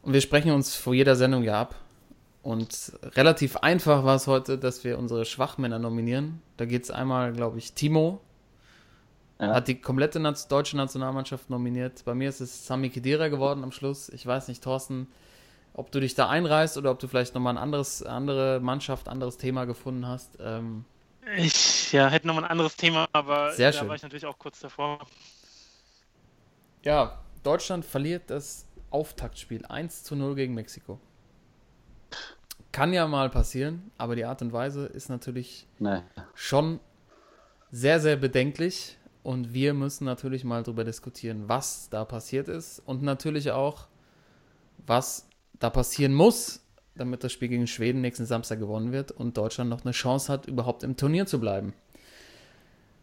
Und 0.03 0.13
wir 0.13 0.21
sprechen 0.21 0.51
uns 0.51 0.75
vor 0.75 0.93
jeder 0.93 1.17
Sendung 1.17 1.43
ja 1.43 1.59
ab. 1.59 1.75
Und 2.41 2.93
relativ 3.03 3.57
einfach 3.57 4.05
war 4.05 4.15
es 4.15 4.25
heute, 4.27 4.57
dass 4.57 4.85
wir 4.85 4.99
unsere 4.99 5.25
Schwachmänner 5.25 5.79
nominieren. 5.79 6.41
Da 6.55 6.63
geht 6.63 6.83
es 6.83 6.91
einmal, 6.91 7.33
glaube 7.33 7.57
ich, 7.57 7.73
Timo. 7.73 8.21
Ja. 9.39 9.53
Hat 9.53 9.67
die 9.67 9.79
komplette 9.79 10.19
deutsche 10.49 10.77
Nationalmannschaft 10.77 11.49
nominiert. 11.49 12.03
Bei 12.05 12.15
mir 12.15 12.29
ist 12.29 12.41
es 12.41 12.65
Sami 12.65 12.89
Khedira 12.89 13.27
geworden 13.27 13.63
am 13.63 13.71
Schluss. 13.71 14.09
Ich 14.09 14.25
weiß 14.25 14.47
nicht, 14.47 14.63
Thorsten, 14.63 15.07
ob 15.73 15.91
du 15.91 15.99
dich 15.99 16.15
da 16.15 16.27
einreißt 16.27 16.77
oder 16.77 16.89
ob 16.89 16.97
du 16.99 17.07
vielleicht 17.07 17.35
nochmal 17.35 17.53
ein 17.53 17.59
anderes, 17.61 18.01
andere 18.01 18.59
Mannschaft, 18.59 19.07
anderes 19.07 19.37
Thema 19.37 19.65
gefunden 19.65 20.07
hast. 20.07 20.37
Ähm, 20.39 20.85
Ich 21.35 21.91
ja, 21.91 22.07
hätte 22.07 22.25
nochmal 22.25 22.45
ein 22.45 22.49
anderes 22.51 22.75
Thema, 22.77 23.07
aber 23.13 23.51
Sehr 23.53 23.71
da 23.71 23.77
schön. 23.79 23.87
war 23.87 23.95
ich 23.95 24.01
natürlich 24.01 24.25
auch 24.25 24.39
kurz 24.39 24.59
davor. 24.59 25.05
ja, 26.83 27.19
Deutschland 27.43 27.85
verliert 27.85 28.29
das 28.31 28.65
Auftaktspiel 28.89 29.65
1 29.67 30.03
zu 30.03 30.15
0 30.15 30.33
gegen 30.35 30.53
Mexiko. 30.55 30.99
Kann 32.71 32.93
ja 32.93 33.07
mal 33.07 33.29
passieren, 33.29 33.91
aber 33.97 34.15
die 34.15 34.25
Art 34.25 34.41
und 34.41 34.53
Weise 34.53 34.85
ist 34.87 35.09
natürlich 35.09 35.67
Nee. 35.79 36.01
schon 36.35 36.79
sehr, 37.71 37.99
sehr 37.99 38.15
bedenklich. 38.15 38.97
Und 39.27 39.53
wir 39.53 39.73
müssen 39.73 40.05
natürlich 40.05 40.45
mal 40.45 40.63
darüber 40.63 40.85
diskutieren, 40.85 41.49
was 41.49 41.89
da 41.89 42.05
passiert 42.05 42.47
ist 42.47 42.81
und 42.85 43.03
natürlich 43.03 43.51
auch, 43.51 43.87
was 44.85 45.27
da 45.59 45.69
passieren 45.69 46.13
muss, 46.13 46.61
damit 46.95 47.25
das 47.25 47.33
Spiel 47.33 47.49
gegen 47.49 47.67
Schweden 47.67 47.99
nächsten 47.99 48.25
Samstag 48.25 48.57
gewonnen 48.59 48.93
wird 48.93 49.11
und 49.11 49.35
Deutschland 49.35 49.69
noch 49.69 49.83
eine 49.83 49.91
Chance 49.91 50.31
hat, 50.31 50.45
überhaupt 50.45 50.81
im 50.83 50.95
Turnier 50.95 51.25
zu 51.25 51.41
bleiben. 51.41 51.73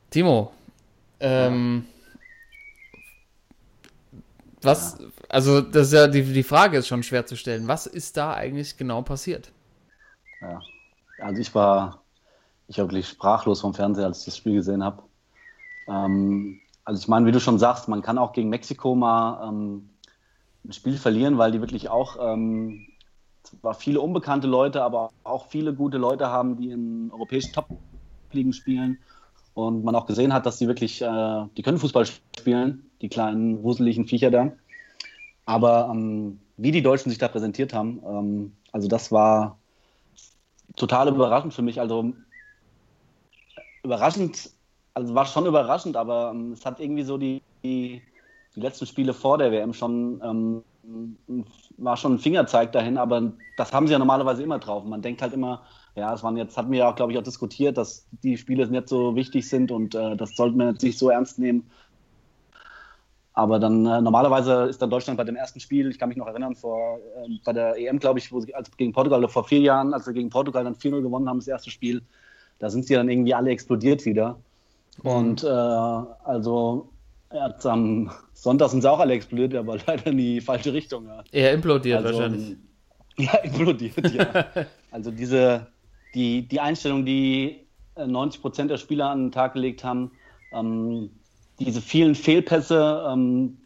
Timo, 0.09 0.50
ähm, 1.21 1.85
was, 4.62 4.97
also 5.28 5.61
das 5.61 5.93
ja 5.93 6.07
die, 6.07 6.23
die 6.23 6.43
Frage 6.43 6.78
ist 6.78 6.88
schon 6.88 7.02
schwer 7.02 7.26
zu 7.26 7.37
stellen. 7.37 7.69
Was 7.69 7.85
ist 7.85 8.16
da 8.16 8.33
eigentlich 8.33 8.78
genau 8.78 9.02
passiert? 9.02 9.52
Ja. 10.40 10.62
Also 11.19 11.43
ich 11.43 11.54
war, 11.54 12.02
ich 12.66 12.78
war 12.78 12.87
wirklich 12.87 13.09
sprachlos 13.09 13.61
vom 13.61 13.75
Fernseher, 13.75 14.07
als 14.07 14.21
ich 14.21 14.25
das 14.25 14.38
Spiel 14.38 14.54
gesehen 14.54 14.83
habe. 14.83 15.02
Ähm, 15.88 16.61
also 16.85 17.00
ich 17.00 17.09
meine, 17.09 17.26
wie 17.26 17.33
du 17.33 17.41
schon 17.41 17.59
sagst, 17.59 17.88
man 17.88 18.03
kann 18.03 18.19
auch 18.19 18.33
gegen 18.33 18.49
Mexiko 18.49 18.95
mal 18.95 19.49
ähm, 19.49 19.91
ein 20.64 20.73
Spiel 20.73 20.97
verlieren, 20.97 21.38
weil 21.38 21.53
die 21.53 21.61
wirklich 21.61 21.88
auch 21.88 22.17
ähm, 22.21 22.87
zwar 23.43 23.75
viele 23.75 24.00
unbekannte 24.00 24.47
Leute, 24.47 24.83
aber 24.83 25.11
auch 25.23 25.47
viele 25.49 25.75
gute 25.75 25.99
Leute 25.99 26.29
haben, 26.29 26.57
die 26.57 26.71
in 26.71 27.11
europäischen 27.12 27.53
Top-Ligen 27.53 28.53
spielen. 28.53 28.99
Und 29.55 29.85
man 29.85 29.95
auch 29.95 30.07
gesehen 30.07 30.33
hat, 30.33 30.47
dass 30.47 30.59
die 30.59 30.67
wirklich, 30.67 31.00
äh, 31.00 31.45
die 31.57 31.62
können 31.62 31.79
Fußball 31.79 32.07
spielen, 32.07 32.91
die 33.00 33.09
kleinen 33.09 33.62
wuseligen 33.62 34.07
Viecher 34.07 34.31
da. 34.31 34.53
Aber 35.47 35.91
ähm, 35.93 36.41
wie 36.57 36.73
die 36.73 36.83
Deutschen 36.83 37.11
sich 37.11 37.19
da 37.19 37.29
präsentiert 37.29 37.73
haben, 37.73 38.03
ähm, 38.05 38.53
also 38.73 38.88
das 38.88 39.12
war 39.12 39.59
total 40.75 41.09
überraschend 41.09 41.55
für 41.55 41.62
mich. 41.62 41.81
Also 41.81 42.12
überraschend, 43.85 44.50
also 44.95 45.15
war 45.15 45.27
schon 45.27 45.47
überraschend, 45.47 45.97
aber 45.97 46.31
ähm, 46.33 46.53
es 46.53 46.65
hat 46.65 46.81
irgendwie 46.81 47.03
so 47.03 47.19
die, 47.19 47.43
die, 47.63 48.03
die 48.55 48.61
letzten 48.61 48.87
Spiele 48.87 49.13
vor 49.13 49.39
der 49.39 49.51
WM 49.51 49.75
schon, 49.75 50.21
ähm, 50.23 50.63
war 51.77 51.97
schon 51.97 52.15
ein 52.15 52.19
Fingerzeig 52.19 52.73
dahin, 52.73 52.97
aber 52.97 53.33
das 53.57 53.73
haben 53.73 53.87
sie 53.87 53.93
ja 53.93 53.99
normalerweise 53.99 54.43
immer 54.43 54.59
drauf. 54.59 54.85
Man 54.85 55.03
denkt 55.03 55.21
halt 55.21 55.33
immer, 55.33 55.63
ja, 55.97 56.15
es 56.15 56.23
waren 56.23 56.37
jetzt, 56.37 56.57
hatten 56.57 56.71
wir 56.71 56.79
ja, 56.79 56.93
glaube 56.93 57.13
ich, 57.13 57.19
auch 57.19 57.23
diskutiert, 57.23 57.77
dass 57.77 58.07
die 58.23 58.37
Spiele 58.37 58.67
nicht 58.69 58.89
so 58.89 59.17
wichtig 59.17 59.49
sind 59.49 59.73
und 59.73 59.95
äh, 59.95 60.17
das 60.17 60.37
sollten 60.37 60.59
wir 60.59 60.71
jetzt 60.71 60.83
nicht 60.83 60.99
so 60.99 61.11
ernst 61.11 61.39
nehmen. 61.39 61.69
Aber 63.33 63.59
dann 63.59 63.85
äh, 63.85 64.01
normalerweise 64.01 64.65
ist 64.65 64.81
dann 64.81 64.91
Deutschland 64.91 65.17
bei 65.17 65.25
dem 65.25 65.35
ersten 65.35 65.59
Spiel, 65.59 65.91
ich 65.91 65.99
kann 65.99 66.09
mich 66.09 66.19
noch 66.19 66.29
erinnern, 66.29 66.55
vor 66.55 66.99
äh, 66.99 67.39
bei 67.45 67.53
der 67.53 67.77
EM, 67.77 67.99
glaube 67.99 68.21
ich, 68.21 68.31
wo 68.31 68.39
sie 68.39 68.55
als 68.55 68.71
gegen 68.77 68.93
Portugal 68.93 69.27
vor 69.27 69.43
vier 69.43 69.59
Jahren, 69.59 69.93
als 69.93 70.07
wir 70.07 70.15
gegen 70.15 70.31
Portugal 70.31 70.63
dann 70.63 70.77
4-0 70.77 71.03
gewonnen 71.03 71.29
haben, 71.29 71.41
das 71.41 71.49
erste 71.49 71.71
Spiel, 71.71 72.03
da 72.61 72.71
sind 72.71 72.87
sie 72.87 72.95
dann 72.95 73.09
irgendwie 73.09 73.35
alle 73.35 73.51
explodiert 73.51 74.05
wieder. 74.05 74.39
Und 75.03 75.45
äh, 75.45 75.49
also 75.49 76.91
jetzt 77.33 77.67
am 77.67 78.11
Sonntag 78.33 78.71
sind 78.71 78.85
auch 78.87 79.01
alle 79.01 79.15
explodiert, 79.15 79.55
aber 79.55 79.79
leider 79.87 80.07
in 80.07 80.19
die 80.19 80.41
falsche 80.41 80.73
Richtung. 80.73 81.07
Ja. 81.07 81.25
Er 81.33 81.53
implodiert 81.53 82.05
Also, 82.05 82.19
wahrscheinlich. 82.19 82.57
Ja, 83.17 83.37
implodiert, 83.45 84.13
ja. 84.13 84.45
also 84.91 85.13
diese, 85.13 85.69
die, 86.17 86.49
die 86.49 86.59
Einstellung, 86.59 87.07
die 87.07 87.65
äh, 87.95 88.09
90 88.09 88.43
Prozent 88.43 88.71
der 88.73 88.77
Spieler 88.77 89.11
an 89.11 89.27
den 89.27 89.31
Tag 89.31 89.53
gelegt 89.53 89.85
haben, 89.85 90.11
ähm, 90.53 91.11
diese 91.61 91.81
vielen 91.81 92.17
Fehlpässe, 92.17 93.07
ähm, 93.09 93.59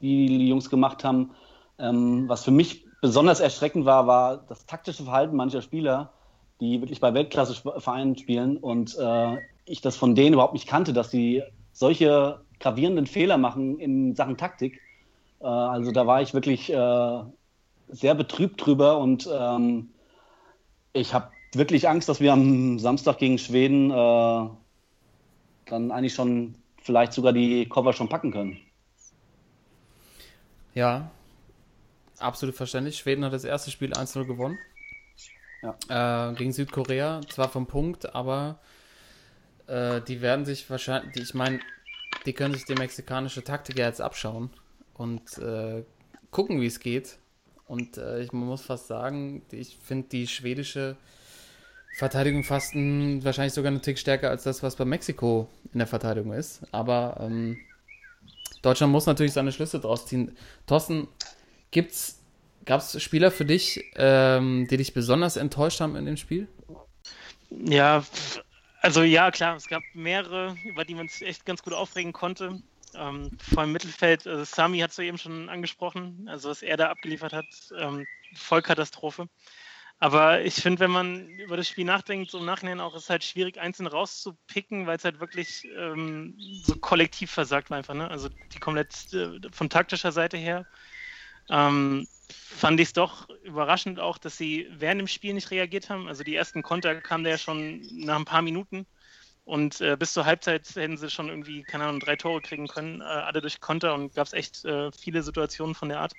die 0.00 0.26
die 0.26 0.48
Jungs 0.48 0.68
gemacht 0.68 1.04
haben, 1.04 1.30
ähm, 1.78 2.28
was 2.28 2.42
für 2.42 2.50
mich 2.50 2.84
besonders 3.00 3.38
erschreckend 3.38 3.84
war, 3.84 4.08
war 4.08 4.38
das 4.48 4.66
taktische 4.66 5.04
Verhalten 5.04 5.36
mancher 5.36 5.62
Spieler, 5.62 6.12
die 6.60 6.80
wirklich 6.80 6.98
bei 6.98 7.14
Weltklasse-Vereinen 7.14 8.16
spielen 8.16 8.56
und 8.56 8.96
äh, 8.98 9.36
ich 9.64 9.80
das 9.80 9.96
von 9.96 10.14
denen 10.14 10.34
überhaupt 10.34 10.54
nicht 10.54 10.68
kannte, 10.68 10.92
dass 10.92 11.10
sie 11.10 11.42
solche 11.72 12.40
gravierenden 12.60 13.06
Fehler 13.06 13.38
machen 13.38 13.78
in 13.78 14.14
Sachen 14.14 14.36
Taktik. 14.36 14.80
Äh, 15.40 15.46
also 15.46 15.92
da 15.92 16.06
war 16.06 16.22
ich 16.22 16.34
wirklich 16.34 16.72
äh, 16.72 17.22
sehr 17.88 18.14
betrübt 18.14 18.64
drüber 18.64 18.98
und 18.98 19.28
ähm, 19.32 19.90
ich 20.92 21.14
habe 21.14 21.30
wirklich 21.54 21.88
Angst, 21.88 22.08
dass 22.08 22.20
wir 22.20 22.32
am 22.32 22.78
Samstag 22.78 23.18
gegen 23.18 23.38
Schweden 23.38 23.90
äh, 23.90 24.48
dann 25.66 25.90
eigentlich 25.90 26.14
schon 26.14 26.54
vielleicht 26.82 27.12
sogar 27.12 27.32
die 27.32 27.68
Cover 27.68 27.92
schon 27.92 28.08
packen 28.08 28.32
können. 28.32 28.58
Ja, 30.74 31.10
absolut 32.18 32.54
verständlich. 32.54 32.96
Schweden 32.96 33.24
hat 33.24 33.32
das 33.32 33.44
erste 33.44 33.70
Spiel 33.70 33.92
1-0 33.92 34.24
gewonnen. 34.24 34.58
Äh, 35.88 36.34
gegen 36.34 36.52
Südkorea, 36.52 37.20
zwar 37.28 37.48
vom 37.48 37.66
Punkt, 37.66 38.14
aber 38.14 38.58
äh, 39.66 40.00
die 40.00 40.20
werden 40.20 40.44
sich 40.44 40.68
wahrscheinlich, 40.68 41.16
ich 41.16 41.34
meine, 41.34 41.60
die 42.26 42.32
können 42.32 42.54
sich 42.54 42.64
die 42.64 42.74
mexikanische 42.74 43.42
Taktik 43.42 43.78
ja 43.78 43.86
jetzt 43.86 44.00
abschauen 44.00 44.50
und 44.94 45.38
äh, 45.38 45.84
gucken, 46.30 46.60
wie 46.60 46.66
es 46.66 46.80
geht. 46.80 47.18
Und 47.66 47.96
äh, 47.96 48.20
ich 48.22 48.32
muss 48.32 48.62
fast 48.62 48.86
sagen, 48.86 49.42
ich 49.50 49.78
finde 49.82 50.08
die 50.08 50.26
schwedische 50.26 50.96
Verteidigung 51.96 52.44
fast 52.44 52.74
ein, 52.74 53.24
wahrscheinlich 53.24 53.54
sogar 53.54 53.70
einen 53.70 53.82
Tick 53.82 53.98
stärker 53.98 54.30
als 54.30 54.44
das, 54.44 54.62
was 54.62 54.76
bei 54.76 54.84
Mexiko 54.84 55.48
in 55.72 55.78
der 55.78 55.86
Verteidigung 55.86 56.32
ist. 56.32 56.62
Aber 56.72 57.18
ähm, 57.20 57.58
Deutschland 58.62 58.92
muss 58.92 59.06
natürlich 59.06 59.32
seine 59.32 59.52
Schlüsse 59.52 59.80
draus 59.80 60.06
ziehen. 60.06 60.36
Thorsten, 60.66 61.08
gab 62.64 62.80
es 62.80 63.02
Spieler 63.02 63.30
für 63.30 63.44
dich, 63.44 63.84
ähm, 63.96 64.66
die 64.70 64.76
dich 64.76 64.94
besonders 64.94 65.36
enttäuscht 65.36 65.80
haben 65.80 65.96
in 65.96 66.06
dem 66.06 66.16
Spiel? 66.16 66.48
Ja, 67.50 68.04
also 68.82 69.02
ja, 69.02 69.30
klar, 69.30 69.56
es 69.56 69.68
gab 69.68 69.82
mehrere, 69.94 70.56
über 70.64 70.84
die 70.84 70.94
man 70.94 71.08
sich 71.08 71.26
echt 71.26 71.46
ganz 71.46 71.62
gut 71.62 71.72
aufregen 71.72 72.12
konnte. 72.12 72.60
Ähm, 72.94 73.30
vor 73.38 73.62
allem 73.62 73.72
Mittelfeld, 73.72 74.26
also 74.26 74.44
Sami 74.44 74.80
hat 74.80 74.90
es 74.90 74.96
ja 74.98 75.04
eben 75.04 75.18
schon 75.18 75.48
angesprochen, 75.48 76.26
also 76.28 76.50
was 76.50 76.62
er 76.62 76.76
da 76.76 76.90
abgeliefert 76.90 77.32
hat, 77.32 77.46
ähm, 77.78 78.06
Vollkatastrophe. 78.34 79.28
Aber 79.98 80.42
ich 80.42 80.54
finde, 80.54 80.80
wenn 80.80 80.90
man 80.90 81.28
über 81.38 81.56
das 81.56 81.68
Spiel 81.68 81.84
nachdenkt, 81.84 82.30
so 82.32 82.38
im 82.40 82.44
Nachhinein 82.44 82.80
auch, 82.80 82.96
ist 82.96 83.04
es 83.04 83.10
halt 83.10 83.22
schwierig, 83.22 83.60
einzeln 83.60 83.86
rauszupicken, 83.86 84.86
weil 84.86 84.96
es 84.96 85.04
halt 85.04 85.20
wirklich 85.20 85.64
ähm, 85.76 86.34
so 86.64 86.74
kollektiv 86.74 87.30
versagt 87.30 87.70
war 87.70 87.78
einfach. 87.78 87.94
Ne? 87.94 88.10
Also 88.10 88.28
die 88.52 88.58
komplett 88.58 89.12
äh, 89.12 89.38
von 89.52 89.70
taktischer 89.70 90.10
Seite 90.10 90.36
her 90.36 90.66
ähm, 91.48 92.08
fand 92.28 92.80
ich 92.80 92.88
es 92.88 92.92
doch 92.92 93.28
überraschend 93.42 94.00
auch, 94.00 94.18
dass 94.18 94.36
sie 94.36 94.68
während 94.70 95.00
dem 95.00 95.08
Spiel 95.08 95.34
nicht 95.34 95.50
reagiert 95.50 95.90
haben. 95.90 96.08
Also 96.08 96.22
die 96.22 96.34
ersten 96.34 96.62
Konter 96.62 97.00
kamen 97.00 97.26
ja 97.26 97.38
schon 97.38 97.82
nach 97.92 98.16
ein 98.16 98.24
paar 98.24 98.42
Minuten. 98.42 98.86
Und 99.44 99.80
äh, 99.80 99.96
bis 99.98 100.12
zur 100.12 100.24
Halbzeit 100.24 100.68
hätten 100.76 100.96
sie 100.96 101.10
schon 101.10 101.28
irgendwie, 101.28 101.64
keine 101.64 101.84
Ahnung, 101.84 102.00
drei 102.00 102.14
Tore 102.14 102.40
kriegen 102.40 102.68
können, 102.68 103.00
äh, 103.00 103.04
alle 103.04 103.40
durch 103.40 103.60
Konter 103.60 103.94
und 103.94 104.14
gab 104.14 104.26
es 104.26 104.32
echt 104.32 104.64
äh, 104.64 104.92
viele 104.92 105.22
Situationen 105.22 105.74
von 105.74 105.88
der 105.88 106.00
Art. 106.00 106.12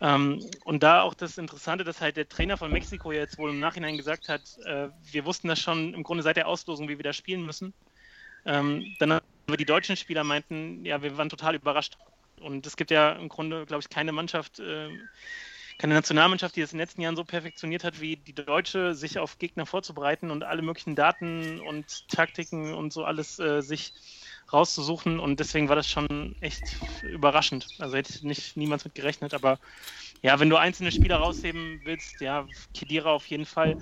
Ähm, 0.00 0.40
und 0.64 0.82
da 0.82 1.02
auch 1.02 1.14
das 1.14 1.38
Interessante, 1.38 1.82
dass 1.82 2.00
halt 2.00 2.16
der 2.16 2.28
Trainer 2.28 2.56
von 2.56 2.70
Mexiko 2.70 3.12
jetzt 3.12 3.38
wohl 3.38 3.50
im 3.50 3.60
Nachhinein 3.60 3.96
gesagt 3.96 4.28
hat, 4.28 4.42
äh, 4.64 4.88
wir 5.10 5.24
wussten 5.24 5.48
das 5.48 5.58
schon 5.58 5.94
im 5.94 6.02
Grunde 6.02 6.22
seit 6.22 6.36
der 6.36 6.46
Auslosung, 6.46 6.88
wie 6.88 6.98
wir 6.98 7.04
da 7.04 7.12
spielen 7.12 7.44
müssen. 7.44 7.74
Ähm, 8.44 8.94
dann 9.00 9.12
aber 9.12 9.56
die 9.56 9.64
deutschen 9.64 9.96
Spieler 9.96 10.22
meinten, 10.22 10.84
ja, 10.84 11.02
wir 11.02 11.16
waren 11.16 11.28
total 11.28 11.56
überrascht. 11.56 11.96
Und 12.46 12.66
es 12.66 12.76
gibt 12.76 12.90
ja 12.90 13.12
im 13.12 13.28
Grunde, 13.28 13.66
glaube 13.66 13.82
ich, 13.82 13.90
keine 13.90 14.12
Mannschaft, 14.12 14.60
äh, 14.60 14.88
keine 15.78 15.94
Nationalmannschaft, 15.94 16.56
die 16.56 16.60
das 16.60 16.72
in 16.72 16.78
den 16.78 16.84
letzten 16.84 17.02
Jahren 17.02 17.16
so 17.16 17.24
perfektioniert 17.24 17.84
hat 17.84 18.00
wie 18.00 18.16
die 18.16 18.32
deutsche, 18.32 18.94
sich 18.94 19.18
auf 19.18 19.38
Gegner 19.38 19.66
vorzubereiten 19.66 20.30
und 20.30 20.44
alle 20.44 20.62
möglichen 20.62 20.94
Daten 20.94 21.60
und 21.60 22.08
Taktiken 22.08 22.72
und 22.72 22.92
so 22.92 23.04
alles 23.04 23.38
äh, 23.38 23.60
sich 23.60 23.92
rauszusuchen 24.52 25.18
und 25.18 25.40
deswegen 25.40 25.68
war 25.68 25.76
das 25.76 25.90
schon 25.90 26.36
echt 26.40 26.62
überraschend. 27.02 27.66
Also 27.78 27.96
hätte 27.96 28.26
nicht 28.26 28.56
niemand 28.56 28.84
mit 28.84 28.94
gerechnet, 28.94 29.34
aber 29.34 29.58
ja, 30.22 30.38
wenn 30.38 30.48
du 30.48 30.56
einzelne 30.56 30.92
Spieler 30.92 31.16
rausheben 31.16 31.80
willst, 31.84 32.20
ja, 32.20 32.46
Kedira 32.72 33.10
auf 33.10 33.26
jeden 33.26 33.44
Fall. 33.44 33.76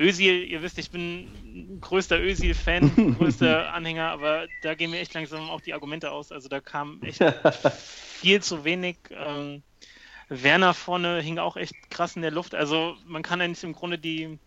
Özil, 0.00 0.44
ihr 0.44 0.62
wisst, 0.62 0.78
ich 0.78 0.90
bin 0.90 1.78
größter 1.80 2.18
Özil-Fan, 2.18 3.16
größter 3.18 3.72
Anhänger, 3.72 4.08
aber 4.08 4.46
da 4.62 4.74
gehen 4.74 4.90
mir 4.90 5.00
echt 5.00 5.12
langsam 5.12 5.50
auch 5.50 5.60
die 5.60 5.74
Argumente 5.74 6.10
aus. 6.10 6.32
Also 6.32 6.48
da 6.48 6.60
kam 6.60 7.02
echt 7.02 7.22
viel 7.72 8.42
zu 8.42 8.64
wenig. 8.64 8.96
Ähm, 9.10 9.62
Werner 10.30 10.74
vorne 10.74 11.20
hing 11.20 11.38
auch 11.38 11.56
echt 11.56 11.74
krass 11.90 12.16
in 12.16 12.22
der 12.22 12.30
Luft. 12.30 12.54
Also 12.54 12.96
man 13.04 13.22
kann 13.22 13.40
eigentlich 13.40 13.62
im 13.62 13.74
Grunde 13.74 13.98
die, 13.98 14.38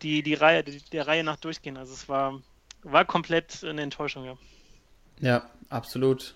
die, 0.00 0.22
die 0.22 0.34
Reihe, 0.34 0.64
die, 0.64 0.80
der 0.92 1.06
Reihe 1.06 1.24
nach 1.24 1.36
durchgehen. 1.36 1.76
Also 1.76 1.92
es 1.92 2.08
war, 2.08 2.40
war 2.82 3.04
komplett 3.04 3.62
eine 3.64 3.82
Enttäuschung, 3.82 4.24
ja. 4.24 4.38
Ja, 5.20 5.50
absolut. 5.68 6.34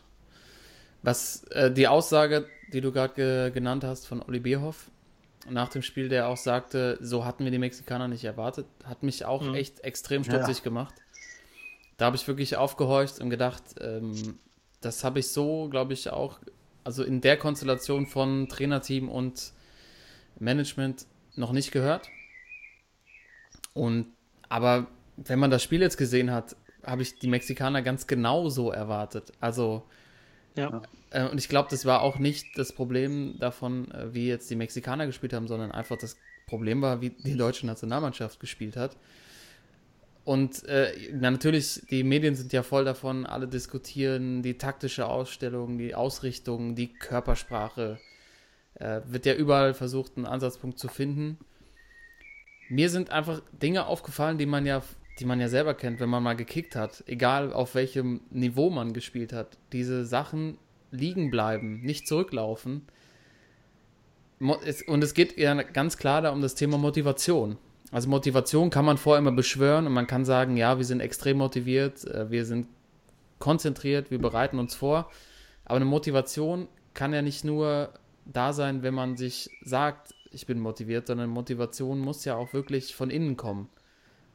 Was 1.03 1.45
äh, 1.45 1.71
die 1.71 1.89
Aussage, 1.89 2.49
die 2.73 2.81
du 2.81 2.93
gerade 2.93 3.15
ge 3.15 3.51
genannt 3.53 3.85
hast 3.85 4.07
von 4.07 4.21
Olli 4.21 4.41
Bierhoff 4.41 4.91
nach 5.49 5.69
dem 5.69 5.83
Spiel, 5.83 6.09
der 6.09 6.29
auch 6.29 6.37
sagte, 6.37 6.99
so 7.01 7.25
hatten 7.25 7.45
wir 7.45 7.51
die 7.51 7.59
Mexikaner 7.59 8.09
nicht 8.09 8.25
erwartet, 8.25 8.67
hat 8.85 9.03
mich 9.03 9.25
auch 9.25 9.43
mhm. 9.43 9.55
echt 9.55 9.81
extrem 9.81 10.25
stutzig 10.25 10.59
ja. 10.59 10.65
gemacht. 10.65 10.95
Da 11.97 12.07
habe 12.07 12.17
ich 12.17 12.27
wirklich 12.27 12.57
aufgehorcht 12.57 13.21
und 13.21 13.31
gedacht, 13.31 13.63
ähm, 13.81 14.39
das 14.81 15.05
habe 15.05 15.21
ich 15.21 15.29
so, 15.29 15.69
glaube 15.69 15.93
ich, 15.93 16.11
auch, 16.11 16.41
also 16.85 17.05
in 17.05 17.21
der 17.21 17.37
Konstellation 17.37 18.07
von 18.07 18.49
Trainerteam 18.49 19.09
und 19.09 19.53
Management 20.39 21.07
noch 21.37 21.53
nicht 21.53 21.71
gehört. 21.73 22.09
Und 23.75 24.07
aber 24.49 24.87
wenn 25.17 25.39
man 25.39 25.51
das 25.51 25.63
Spiel 25.63 25.81
jetzt 25.81 25.97
gesehen 25.97 26.31
hat, 26.31 26.57
habe 26.85 27.03
ich 27.03 27.19
die 27.19 27.29
Mexikaner 27.29 27.83
ganz 27.83 28.07
genau 28.07 28.49
so 28.49 28.71
erwartet. 28.71 29.33
Also, 29.41 29.85
ja. 30.57 30.83
Äh, 31.11 31.29
und 31.29 31.39
ich 31.39 31.49
glaube, 31.49 31.69
das 31.71 31.85
war 31.85 32.03
auch 32.03 32.19
nicht 32.19 32.59
das 32.59 32.73
Problem 32.73 33.39
davon, 33.39 33.91
äh, 33.91 34.15
wie 34.15 34.29
jetzt 34.29 34.51
die 34.51 34.57
Mexikaner 34.57 35.07
gespielt 35.07 35.33
haben, 35.33 35.49
sondern 35.49 35.73
einfach 35.73 35.97
das 35.97 36.17
Problem 36.47 36.83
war, 36.83 37.01
wie 37.01 37.11
die 37.11 37.37
deutsche 37.37 37.67
Nationalmannschaft 37.67 38.41
gespielt 38.41 38.77
hat. 38.77 38.97
Und 40.25 40.65
äh, 40.69 40.93
na, 41.13 41.31
natürlich, 41.31 41.83
die 41.91 42.05
Medien 42.05 42.37
sind 42.37 42.53
ja 42.53 42.63
voll 42.63 42.85
davon, 42.85 43.27
alle 43.27 43.49
diskutieren 43.49 44.43
die 44.43 44.57
taktische 44.57 45.07
Ausstellung, 45.07 45.79
die 45.79 45.95
Ausrichtung, 45.95 46.75
die 46.75 46.93
Körpersprache. 46.93 47.99
Äh, 48.75 49.01
wird 49.07 49.27
ja 49.27 49.35
überall 49.35 49.75
versucht, 49.75 50.17
einen 50.17 50.27
Ansatzpunkt 50.27 50.79
zu 50.79 50.89
finden. 50.89 51.39
Mir 52.69 52.89
sind 52.89 53.11
einfach 53.11 53.43
Dinge 53.53 53.87
aufgefallen, 53.87 54.39
die 54.39 54.47
man 54.47 54.65
ja 54.65 54.83
die 55.19 55.25
man 55.25 55.41
ja 55.41 55.49
selber 55.49 55.75
kennt, 55.75 56.01
wenn 56.01 56.09
man 56.09 56.23
mal 56.23 56.37
gekickt 56.37 56.75
hat, 56.75 57.05
egal 57.07 57.53
auf 57.53 57.75
welchem 57.75 58.23
Niveau 58.31 58.71
man 58.71 58.93
gespielt 58.93 59.33
hat, 59.33 59.59
diese 59.73 60.05
Sachen 60.05 60.59
liegen 60.91 61.31
bleiben, 61.31 61.81
nicht 61.81 62.07
zurücklaufen. 62.07 62.83
Und 64.41 65.05
es 65.05 65.15
geht 65.15 65.39
ja 65.39 65.55
ganz 65.63 65.97
klar 65.97 66.23
da 66.23 66.31
um 66.31 66.41
das 66.41 66.55
Thema 66.55 66.79
Motivation. 66.79 67.59
Also 67.93 68.09
Motivation 68.09 68.71
kann 68.71 68.87
man 68.87 68.97
vorher 68.97 69.21
immer 69.21 69.33
beschwören 69.33 69.87
und 69.87 69.93
man 69.93 70.07
kann 70.07 70.25
sagen, 70.25 70.57
ja, 70.57 70.79
wir 70.79 70.85
sind 70.85 71.01
extrem 71.01 71.37
motiviert, 71.37 72.05
äh, 72.07 72.31
wir 72.31 72.47
sind 72.47 72.67
konzentriert, 73.39 74.11
wir 74.11 74.19
bereiten 74.19 74.59
uns 74.59 74.75
vor. 74.75 75.11
Aber 75.67 75.77
eine 75.77 75.85
Motivation 75.85 76.69
kann 76.95 77.13
ja 77.13 77.21
nicht 77.21 77.45
nur 77.45 77.93
da 78.25 78.53
sein, 78.53 78.83
wenn 78.83 78.95
man 78.95 79.17
sich 79.17 79.51
sagt, 79.63 80.15
ich 80.31 80.47
bin 80.47 80.59
motiviert, 80.59 81.07
sondern 81.07 81.29
Motivation 81.29 82.01
muss 82.01 82.25
ja 82.25 82.35
auch 82.35 82.55
wirklich 82.55 82.95
von 82.95 83.11
innen 83.11 83.37
kommen. 83.37 83.69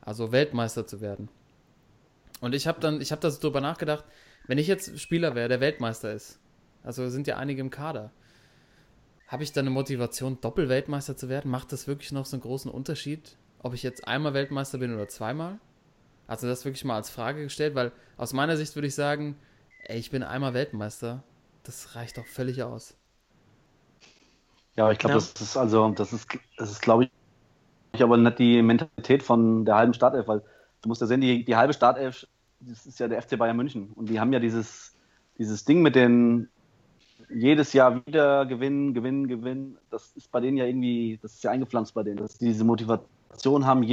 Also 0.07 0.31
Weltmeister 0.31 0.87
zu 0.87 1.01
werden. 1.01 1.27
Und 2.39 2.55
ich 2.55 2.65
habe 2.65 2.79
dann, 2.79 3.01
ich 3.01 3.11
habe 3.11 3.19
das 3.19 3.41
drüber 3.41 3.59
nachgedacht, 3.59 4.05
wenn 4.47 4.57
ich 4.57 4.67
jetzt 4.67 4.97
Spieler 5.01 5.35
wäre, 5.35 5.49
der 5.49 5.59
Weltmeister 5.59 6.13
ist, 6.13 6.39
also 6.81 7.09
sind 7.09 7.27
ja 7.27 7.35
einige 7.35 7.59
im 7.59 7.69
Kader, 7.69 8.13
habe 9.27 9.43
ich 9.43 9.51
dann 9.51 9.63
eine 9.63 9.71
Motivation, 9.71 10.39
Doppelweltmeister 10.39 11.17
zu 11.17 11.27
werden? 11.27 11.51
Macht 11.51 11.73
das 11.73 11.87
wirklich 11.87 12.13
noch 12.13 12.25
so 12.25 12.37
einen 12.37 12.41
großen 12.41 12.71
Unterschied, 12.71 13.35
ob 13.59 13.73
ich 13.73 13.83
jetzt 13.83 14.07
einmal 14.07 14.33
Weltmeister 14.33 14.77
bin 14.77 14.95
oder 14.95 15.09
zweimal? 15.09 15.59
Also 16.25 16.47
das 16.47 16.63
wirklich 16.63 16.85
mal 16.85 16.95
als 16.95 17.09
Frage 17.09 17.43
gestellt, 17.43 17.75
weil 17.75 17.91
aus 18.15 18.31
meiner 18.31 18.55
Sicht 18.55 18.75
würde 18.75 18.87
ich 18.87 18.95
sagen, 18.95 19.35
ey, 19.83 19.99
ich 19.99 20.09
bin 20.09 20.23
einmal 20.23 20.53
Weltmeister, 20.53 21.21
das 21.63 21.95
reicht 21.95 22.17
doch 22.17 22.27
völlig 22.27 22.63
aus. 22.63 22.95
Ja, 24.77 24.89
ich 24.89 24.99
glaube, 24.99 25.15
ja. 25.15 25.19
das 25.19 25.33
ist 25.41 25.57
also, 25.57 25.89
das 25.89 26.13
ist, 26.13 26.29
das 26.55 26.71
ist, 26.71 26.81
glaube 26.81 27.09
ich, 27.97 28.03
aber 28.03 28.17
nicht 28.17 28.39
die 28.39 28.61
Mentalität 28.61 29.23
von 29.23 29.65
der 29.65 29.75
halben 29.75 29.93
Startelf, 29.93 30.27
weil 30.27 30.41
du 30.81 30.89
musst 30.89 31.01
ja 31.01 31.07
sehen, 31.07 31.21
die, 31.21 31.43
die 31.43 31.55
halbe 31.55 31.73
Startelf, 31.73 32.27
das 32.59 32.85
ist 32.85 32.99
ja 32.99 33.07
der 33.07 33.21
FC 33.21 33.37
Bayern 33.37 33.57
München 33.57 33.91
und 33.95 34.09
die 34.09 34.19
haben 34.19 34.33
ja 34.33 34.39
dieses, 34.39 34.95
dieses 35.37 35.65
Ding 35.65 35.81
mit 35.81 35.95
den 35.95 36.49
jedes 37.29 37.73
Jahr 37.73 38.05
wieder 38.05 38.45
gewinnen, 38.45 38.93
gewinnen, 38.93 39.27
gewinnen. 39.27 39.77
Das 39.89 40.11
ist 40.15 40.31
bei 40.31 40.39
denen 40.39 40.57
ja 40.57 40.65
irgendwie, 40.65 41.19
das 41.21 41.33
ist 41.33 41.43
ja 41.43 41.51
eingepflanzt 41.51 41.93
bei 41.93 42.03
denen, 42.03 42.17
dass 42.17 42.37
sie 42.37 42.45
diese 42.45 42.63
Motivation 42.63 43.65
haben, 43.65 43.85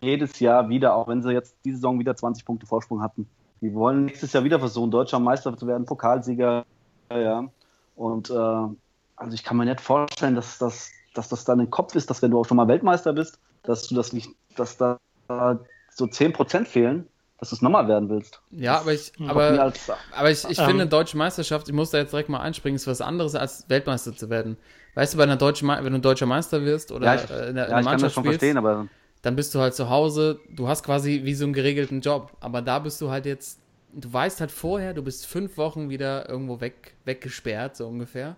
jedes 0.00 0.40
Jahr 0.40 0.68
wieder, 0.68 0.96
auch 0.96 1.06
wenn 1.08 1.22
sie 1.22 1.30
jetzt 1.30 1.56
diese 1.64 1.76
Saison 1.76 1.98
wieder 1.98 2.16
20 2.16 2.44
Punkte 2.44 2.66
Vorsprung 2.66 3.02
hatten. 3.02 3.28
Die 3.60 3.72
wollen 3.74 4.06
nächstes 4.06 4.32
Jahr 4.32 4.42
wieder 4.42 4.58
versuchen, 4.58 4.90
deutscher 4.90 5.20
Meister 5.20 5.56
zu 5.56 5.66
werden, 5.68 5.86
Pokalsieger, 5.86 6.64
ja. 7.10 7.48
Und 7.94 8.30
äh, 8.30 8.34
also 8.34 9.34
ich 9.34 9.44
kann 9.44 9.56
mir 9.56 9.64
nicht 9.64 9.80
vorstellen, 9.80 10.34
dass 10.34 10.58
das 10.58 10.90
dass 11.14 11.28
das 11.28 11.44
dann 11.44 11.60
im 11.60 11.70
Kopf 11.70 11.94
ist, 11.94 12.10
dass 12.10 12.22
wenn 12.22 12.30
du 12.30 12.40
auch 12.40 12.46
schon 12.46 12.56
mal 12.56 12.68
Weltmeister 12.68 13.12
bist, 13.12 13.38
dass 13.62 13.86
du 13.88 13.94
das 13.94 14.12
nicht, 14.12 14.30
dass 14.56 14.76
da 14.76 14.98
so 15.28 16.04
10% 16.04 16.64
fehlen, 16.64 17.06
dass 17.38 17.50
du 17.50 17.56
es 17.56 17.62
nochmal 17.62 17.88
werden 17.88 18.08
willst. 18.08 18.40
Ja, 18.50 18.78
aber 18.78 18.92
ich, 18.92 19.12
aber, 19.26 19.60
als, 19.60 19.90
aber 20.16 20.30
ich, 20.30 20.44
ich 20.48 20.58
ähm, 20.58 20.66
finde, 20.66 20.86
deutsche 20.86 21.16
Meisterschaft, 21.16 21.68
ich 21.68 21.74
muss 21.74 21.90
da 21.90 21.98
jetzt 21.98 22.12
direkt 22.12 22.28
mal 22.28 22.40
einspringen, 22.40 22.76
ist 22.76 22.86
was 22.86 23.00
anderes 23.00 23.34
als 23.34 23.68
Weltmeister 23.68 24.14
zu 24.14 24.30
werden. 24.30 24.56
Weißt 24.94 25.14
du, 25.14 25.18
bei 25.18 25.24
einer 25.24 25.36
deutschen, 25.36 25.68
wenn 25.68 25.92
du 25.92 25.98
deutscher 25.98 26.26
Meister 26.26 26.64
wirst 26.64 26.92
oder 26.92 27.06
ja, 27.06 27.14
ich, 27.16 27.22
in 27.22 27.28
der, 27.28 27.38
ja, 27.38 27.48
in 27.48 27.54
der 27.56 27.82
Mannschaft 27.82 28.14
spielst, 28.14 28.28
verstehen, 28.28 28.58
aber 28.58 28.86
dann 29.22 29.36
bist 29.36 29.54
du 29.54 29.60
halt 29.60 29.74
zu 29.74 29.88
Hause, 29.88 30.40
du 30.50 30.68
hast 30.68 30.84
quasi 30.84 31.22
wie 31.24 31.34
so 31.34 31.44
einen 31.44 31.52
geregelten 31.52 32.00
Job, 32.00 32.32
aber 32.40 32.62
da 32.62 32.78
bist 32.78 33.00
du 33.00 33.10
halt 33.10 33.26
jetzt, 33.26 33.60
du 33.92 34.12
weißt 34.12 34.40
halt 34.40 34.50
vorher, 34.50 34.94
du 34.94 35.02
bist 35.02 35.26
fünf 35.26 35.56
Wochen 35.56 35.90
wieder 35.90 36.28
irgendwo 36.28 36.60
weg, 36.60 36.94
weggesperrt, 37.04 37.76
so 37.76 37.86
ungefähr. 37.86 38.36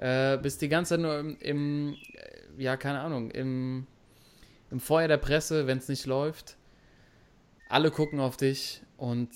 Äh, 0.00 0.38
bist 0.38 0.62
die 0.62 0.70
ganze 0.70 0.94
Zeit 0.94 1.00
nur 1.00 1.18
im, 1.18 1.36
im 1.40 1.94
äh, 2.14 2.62
ja, 2.62 2.78
keine 2.78 3.00
Ahnung, 3.00 3.30
im, 3.30 3.86
im 4.70 4.80
Feuer 4.80 5.08
der 5.08 5.18
Presse, 5.18 5.66
wenn 5.66 5.76
es 5.76 5.88
nicht 5.88 6.06
läuft. 6.06 6.56
Alle 7.68 7.90
gucken 7.90 8.18
auf 8.18 8.38
dich 8.38 8.80
und 8.96 9.28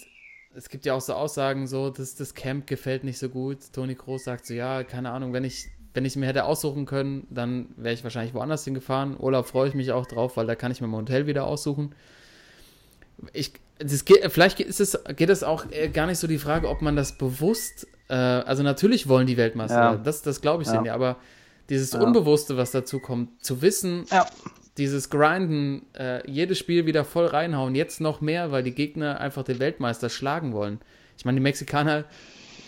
es 0.54 0.70
gibt 0.70 0.86
ja 0.86 0.94
auch 0.94 1.02
so 1.02 1.12
Aussagen, 1.12 1.66
so, 1.66 1.90
dass 1.90 2.14
das 2.14 2.34
Camp 2.34 2.66
gefällt 2.66 3.04
nicht 3.04 3.18
so 3.18 3.28
gut. 3.28 3.58
Toni 3.74 3.94
Kroos 3.94 4.24
sagt 4.24 4.46
so, 4.46 4.54
ja, 4.54 4.84
keine 4.84 5.10
Ahnung, 5.10 5.34
wenn 5.34 5.44
ich, 5.44 5.66
wenn 5.92 6.06
ich 6.06 6.16
mir 6.16 6.26
hätte 6.26 6.44
aussuchen 6.44 6.86
können, 6.86 7.26
dann 7.28 7.68
wäre 7.76 7.92
ich 7.92 8.02
wahrscheinlich 8.02 8.32
woanders 8.32 8.64
hingefahren. 8.64 9.20
Urlaub 9.20 9.46
freue 9.46 9.68
ich 9.68 9.74
mich 9.74 9.92
auch 9.92 10.06
drauf, 10.06 10.38
weil 10.38 10.46
da 10.46 10.54
kann 10.54 10.72
ich 10.72 10.80
mir 10.80 10.86
mein 10.86 11.02
Hotel 11.02 11.26
wieder 11.26 11.46
aussuchen. 11.46 11.94
Ich, 13.34 13.52
das 13.78 14.04
geht, 14.04 14.30
vielleicht 14.30 14.60
ist 14.60 14.80
es, 14.80 14.98
geht 15.16 15.30
es 15.30 15.42
auch 15.42 15.66
äh, 15.70 15.88
gar 15.88 16.06
nicht 16.06 16.18
so 16.18 16.26
die 16.26 16.38
Frage, 16.38 16.68
ob 16.68 16.80
man 16.82 16.96
das 16.96 17.18
bewusst, 17.18 17.86
äh, 18.08 18.14
also 18.14 18.62
natürlich 18.62 19.08
wollen 19.08 19.26
die 19.26 19.36
Weltmeister, 19.36 19.76
Ja. 19.76 19.96
das, 19.96 20.22
das 20.22 20.40
glaube 20.40 20.62
ich 20.62 20.68
Ja. 20.68 20.82
ja. 20.84 20.94
aber 20.94 21.16
dieses 21.68 21.92
Ja. 21.92 22.00
Unbewusste, 22.00 22.56
was 22.56 22.70
dazu 22.70 23.00
kommt, 23.00 23.44
zu 23.44 23.62
wissen, 23.62 24.04
Ja. 24.10 24.26
dieses 24.78 25.10
Grinden, 25.10 25.86
äh, 25.94 26.28
jedes 26.30 26.58
Spiel 26.58 26.86
wieder 26.86 27.04
voll 27.04 27.26
reinhauen, 27.26 27.74
jetzt 27.74 28.00
noch 28.00 28.20
mehr, 28.20 28.52
weil 28.52 28.62
die 28.62 28.74
Gegner 28.74 29.20
einfach 29.20 29.42
den 29.44 29.58
Weltmeister 29.58 30.08
schlagen 30.08 30.52
wollen. 30.52 30.80
Ich 31.16 31.24
meine, 31.24 31.36
die 31.36 31.42
Mexikaner 31.42 32.04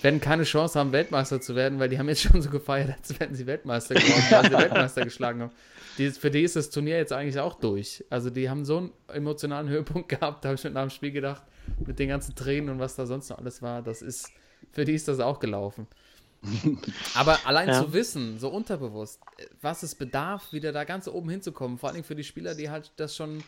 werden 0.02 0.20
keine 0.20 0.44
Chance 0.44 0.78
haben, 0.78 0.92
Weltmeister 0.92 1.40
zu 1.40 1.54
werden, 1.56 1.78
weil 1.78 1.88
die 1.88 1.98
haben 1.98 2.08
jetzt 2.08 2.22
schon 2.22 2.40
so 2.42 2.50
gefeiert, 2.50 2.94
als 2.96 3.18
wären 3.18 3.34
sie 3.34 3.46
Weltmeister 3.46 3.96
geworden, 3.96 4.30
weil 4.30 4.44
sie 4.44 4.58
Weltmeister 4.58 5.02
geschlagen 5.02 5.42
haben. 5.42 5.52
Die, 5.98 6.10
für 6.10 6.30
die 6.30 6.42
ist 6.42 6.56
das 6.56 6.70
Turnier 6.70 6.98
jetzt 6.98 7.12
eigentlich 7.12 7.38
auch 7.40 7.54
durch. 7.54 8.04
Also 8.10 8.30
die 8.30 8.50
haben 8.50 8.64
so 8.64 8.78
einen 8.78 8.92
emotionalen 9.08 9.68
Höhepunkt 9.68 10.08
gehabt, 10.08 10.44
da 10.44 10.50
habe 10.50 10.56
ich 10.56 10.64
mir 10.64 10.70
nach 10.70 10.82
dem 10.82 10.90
Spiel 10.90 11.12
gedacht, 11.12 11.42
mit 11.84 11.98
den 11.98 12.08
ganzen 12.08 12.34
Tränen 12.34 12.68
und 12.70 12.78
was 12.78 12.96
da 12.96 13.06
sonst 13.06 13.30
noch 13.30 13.38
alles 13.38 13.62
war, 13.62 13.82
das 13.82 14.02
ist, 14.02 14.32
für 14.72 14.84
die 14.84 14.94
ist 14.94 15.08
das 15.08 15.20
auch 15.20 15.40
gelaufen. 15.40 15.86
Aber 17.14 17.46
allein 17.46 17.68
Ja. 17.68 17.80
zu 17.80 17.92
wissen, 17.92 18.38
so 18.38 18.50
unterbewusst, 18.50 19.20
was 19.60 19.82
es 19.82 19.94
bedarf, 19.94 20.52
wieder 20.52 20.72
da 20.72 20.84
ganz 20.84 21.08
oben 21.08 21.30
hinzukommen, 21.30 21.78
vor 21.78 21.88
allem 21.90 22.04
für 22.04 22.14
die 22.14 22.24
Spieler, 22.24 22.54
die 22.54 22.70
halt 22.70 22.92
das 22.96 23.16
schon 23.16 23.44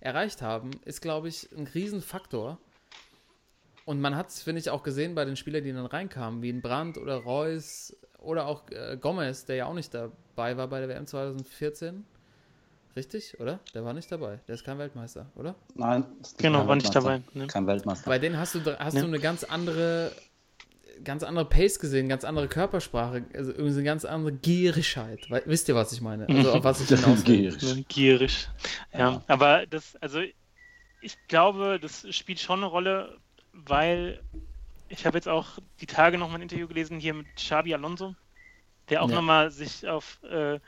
erreicht 0.00 0.42
haben, 0.42 0.80
ist, 0.84 1.02
glaube 1.02 1.28
ich, 1.28 1.48
ein 1.56 1.66
Riesenfaktor. 1.66 2.58
Und 3.90 4.00
man 4.00 4.14
hat 4.14 4.28
es, 4.28 4.40
finde 4.40 4.60
ich, 4.60 4.70
auch 4.70 4.84
gesehen 4.84 5.16
bei 5.16 5.24
den 5.24 5.34
Spielern, 5.34 5.64
die 5.64 5.72
dann 5.72 5.84
reinkamen, 5.84 6.42
wie 6.42 6.50
ein 6.50 6.62
Brandt 6.62 6.96
oder 6.96 7.16
Reus 7.16 7.96
oder 8.20 8.46
auch 8.46 8.62
äh, 8.70 8.96
Gomez, 8.96 9.46
der 9.46 9.56
ja 9.56 9.66
auch 9.66 9.74
nicht 9.74 9.92
dabei 9.92 10.56
war 10.56 10.68
bei 10.68 10.78
der 10.78 10.88
WM 10.88 11.08
2014. 11.08 12.04
Richtig, 12.94 13.40
oder? 13.40 13.58
Der 13.74 13.84
war 13.84 13.92
nicht 13.92 14.12
dabei. 14.12 14.38
Der 14.46 14.54
ist 14.54 14.64
kein 14.64 14.78
Weltmeister, 14.78 15.26
oder? 15.34 15.56
Nein. 15.74 16.04
Genau, 16.38 16.68
war 16.68 16.76
nicht 16.76 16.94
dabei. 16.94 17.22
Ne? 17.34 17.48
Kein 17.48 17.66
Weltmeister. 17.66 18.08
Bei 18.08 18.20
denen 18.20 18.38
hast 18.38 18.54
du, 18.54 18.60
hast 18.78 18.94
Ja. 18.94 19.00
du 19.00 19.08
eine 19.08 19.18
ganz 19.18 19.42
andere, 19.42 20.12
ganz 21.02 21.24
andere 21.24 21.46
Pace 21.46 21.80
gesehen, 21.80 22.08
ganz 22.08 22.22
andere 22.22 22.46
Körpersprache, 22.46 23.24
also 23.34 23.50
irgendwie 23.50 23.72
eine 23.74 23.82
ganz 23.82 24.04
andere 24.04 24.32
Gierigkeit. 24.34 25.26
Wisst 25.46 25.68
ihr, 25.68 25.74
was 25.74 25.90
ich 25.92 26.00
meine? 26.00 26.28
Also 26.28 26.52
auf 26.52 26.62
was 26.62 26.80
ich 26.80 26.96
hinaus. 26.96 27.24
Gierig. 27.24 27.60
Ne, 27.60 27.84
Gierig. 27.88 28.48
Ja. 28.92 28.98
Ja. 28.98 29.22
aber 29.26 29.66
das, 29.66 29.96
also 29.96 30.20
ich 31.02 31.16
glaube, 31.26 31.80
das 31.82 32.06
spielt 32.14 32.38
schon 32.38 32.60
eine 32.60 32.66
Rolle, 32.66 33.18
weil 33.66 34.22
ich 34.88 35.06
habe 35.06 35.16
jetzt 35.18 35.28
auch 35.28 35.58
die 35.80 35.86
Tage 35.86 36.18
noch 36.18 36.28
mal 36.28 36.36
ein 36.36 36.42
Interview 36.42 36.66
gelesen 36.68 36.98
hier 37.00 37.14
mit 37.14 37.34
Xabi 37.36 37.74
Alonso, 37.74 38.14
der 38.88 39.02
auch 39.02 39.08
Ja. 39.08 39.16
noch 39.16 39.22
mal 39.22 39.50
sich 39.50 39.86
auf 39.88 40.22
äh, 40.24 40.58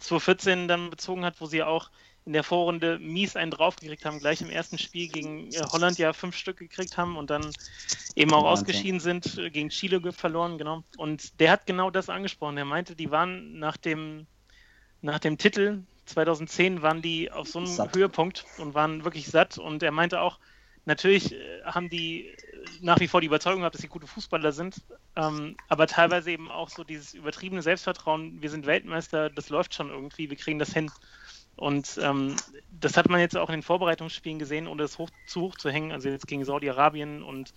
2014 0.00 0.68
dann 0.68 0.90
bezogen 0.90 1.24
hat, 1.24 1.40
wo 1.40 1.46
sie 1.46 1.62
auch 1.62 1.90
in 2.24 2.32
der 2.32 2.44
Vorrunde 2.44 2.98
mies 3.00 3.34
einen 3.34 3.50
draufgekriegt 3.50 4.04
haben, 4.04 4.20
gleich 4.20 4.40
im 4.40 4.50
ersten 4.50 4.78
Spiel 4.78 5.08
gegen 5.08 5.52
äh, 5.52 5.64
Holland 5.72 5.98
ja 5.98 6.12
fünf 6.12 6.36
Stück 6.36 6.58
gekriegt 6.58 6.96
haben 6.96 7.16
und 7.16 7.30
dann 7.30 7.50
eben 8.14 8.32
auch 8.32 8.44
Wahnsinn. 8.44 8.52
ausgeschieden 8.52 9.00
sind, 9.00 9.38
äh, 9.38 9.50
gegen 9.50 9.70
Chile 9.70 10.12
verloren, 10.12 10.58
genau. 10.58 10.84
Und 10.96 11.40
der 11.40 11.50
hat 11.52 11.66
genau 11.66 11.90
das 11.90 12.08
angesprochen. 12.08 12.56
Er 12.58 12.64
meinte, 12.64 12.94
die 12.94 13.10
waren 13.10 13.58
nach 13.58 13.76
dem, 13.76 14.26
nach 15.00 15.18
dem 15.18 15.38
Titel 15.38 15.82
2010 16.06 16.82
waren 16.82 17.02
die 17.02 17.30
auf 17.32 17.48
so 17.48 17.58
einem 17.58 17.66
Satt. 17.68 17.94
Höhepunkt 17.96 18.46
und 18.58 18.74
waren 18.74 19.04
wirklich 19.04 19.26
satt. 19.26 19.58
Und 19.58 19.82
er 19.82 19.92
meinte 19.92 20.20
auch, 20.20 20.38
natürlich 20.84 21.32
äh, 21.32 21.62
haben 21.64 21.88
die 21.88 22.28
äh, 22.28 22.34
nach 22.80 23.00
wie 23.00 23.08
vor 23.08 23.20
die 23.20 23.26
Überzeugung 23.26 23.60
gehabt, 23.60 23.74
dass 23.74 23.82
sie 23.82 23.88
gute 23.88 24.06
Fußballer 24.06 24.52
sind, 24.52 24.82
ähm, 25.16 25.56
aber 25.68 25.86
teilweise 25.86 26.30
eben 26.30 26.50
auch 26.50 26.68
so 26.68 26.84
dieses 26.84 27.14
übertriebene 27.14 27.62
Selbstvertrauen, 27.62 28.40
wir 28.42 28.50
sind 28.50 28.66
Weltmeister, 28.66 29.30
das 29.30 29.48
läuft 29.48 29.74
schon 29.74 29.90
irgendwie, 29.90 30.30
wir 30.30 30.36
kriegen 30.36 30.58
das 30.58 30.72
hin. 30.72 30.90
Und 31.56 31.98
ähm, 32.02 32.34
das 32.80 32.96
hat 32.96 33.10
man 33.10 33.20
jetzt 33.20 33.36
auch 33.36 33.50
in 33.50 33.56
den 33.56 33.62
Vorbereitungsspielen 33.62 34.38
gesehen, 34.38 34.66
ohne 34.66 34.82
das 34.82 34.98
hoch, 34.98 35.10
zu 35.26 35.42
hoch 35.42 35.56
zu 35.56 35.70
hängen, 35.70 35.92
also 35.92 36.08
jetzt 36.08 36.26
gegen 36.26 36.44
Saudi-Arabien 36.44 37.22
und 37.22 37.52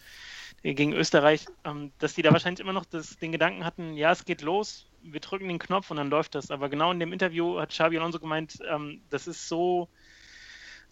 äh, 0.64 0.74
gegen 0.74 0.94
Österreich, 0.94 1.46
ähm, 1.64 1.92
dass 2.00 2.14
die 2.14 2.22
da 2.22 2.32
wahrscheinlich 2.32 2.60
immer 2.60 2.74
noch 2.74 2.86
das, 2.86 3.18
den 3.18 3.32
Gedanken 3.32 3.64
hatten, 3.64 3.96
ja, 3.96 4.12
es 4.12 4.26
geht 4.26 4.42
los, 4.42 4.88
wir 5.02 5.20
drücken 5.20 5.48
den 5.48 5.60
Knopf 5.60 5.92
und 5.92 5.98
dann 5.98 6.10
läuft 6.10 6.36
das. 6.36 6.52
Aber 6.52 6.70
genau 6.70 6.92
in 6.92 7.00
dem 7.00 7.14
Interview 7.14 7.60
hat 7.60 7.70
Xabi 7.70 7.98
Alonso 7.98 8.20
gemeint, 8.20 8.58
ähm, 8.68 9.02
das 9.10 9.28
ist 9.28 9.48
so, 9.48 9.88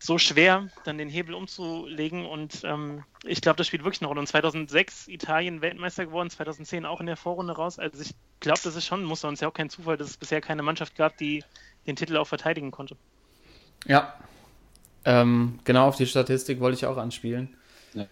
so 0.04 0.18
schwer, 0.18 0.68
dann 0.84 0.98
den 0.98 1.08
Hebel 1.08 1.34
umzulegen 1.34 2.26
und 2.26 2.62
ähm, 2.66 3.06
ich 3.24 3.40
glaube, 3.40 3.56
das 3.56 3.68
spielt 3.68 3.86
wirklich 3.86 4.02
eine 4.02 4.10
Rolle. 4.10 4.20
Und 4.20 4.28
2006 4.28 5.08
Italien 5.08 5.62
Weltmeister 5.62 6.06
geworden, 6.06 6.30
2010 6.30 6.86
auch 6.86 7.00
in 7.00 7.06
der 7.06 7.16
Vorrunde 7.16 7.54
raus. 7.54 7.80
Also 7.80 8.02
ich 8.02 8.14
glaube, 8.42 8.60
das 8.64 8.76
ist 8.76 8.86
schon 8.86 9.02
ein 9.02 9.06
Muster 9.06 9.30
und 9.30 9.36
es 9.36 9.38
ist 9.38 9.42
ja 9.44 9.48
auch 9.48 9.54
kein 9.54 9.70
Zufall, 9.70 9.96
dass 9.96 10.10
es 10.10 10.18
bisher 10.18 10.42
keine 10.42 10.62
Mannschaft 10.62 10.96
gab, 10.96 11.16
die 11.18 11.42
den 11.88 11.96
Titel 11.96 12.18
auch 12.18 12.28
verteidigen 12.28 12.70
konnte. 12.70 12.98
Ja. 13.86 14.14
Ähm, 15.06 15.60
genau 15.64 15.88
auf 15.88 15.96
die 15.96 16.06
Statistik 16.06 16.60
wollte 16.60 16.76
ich 16.78 16.86
auch 16.86 16.98
anspielen. 16.98 17.56
Ja. 17.94 18.06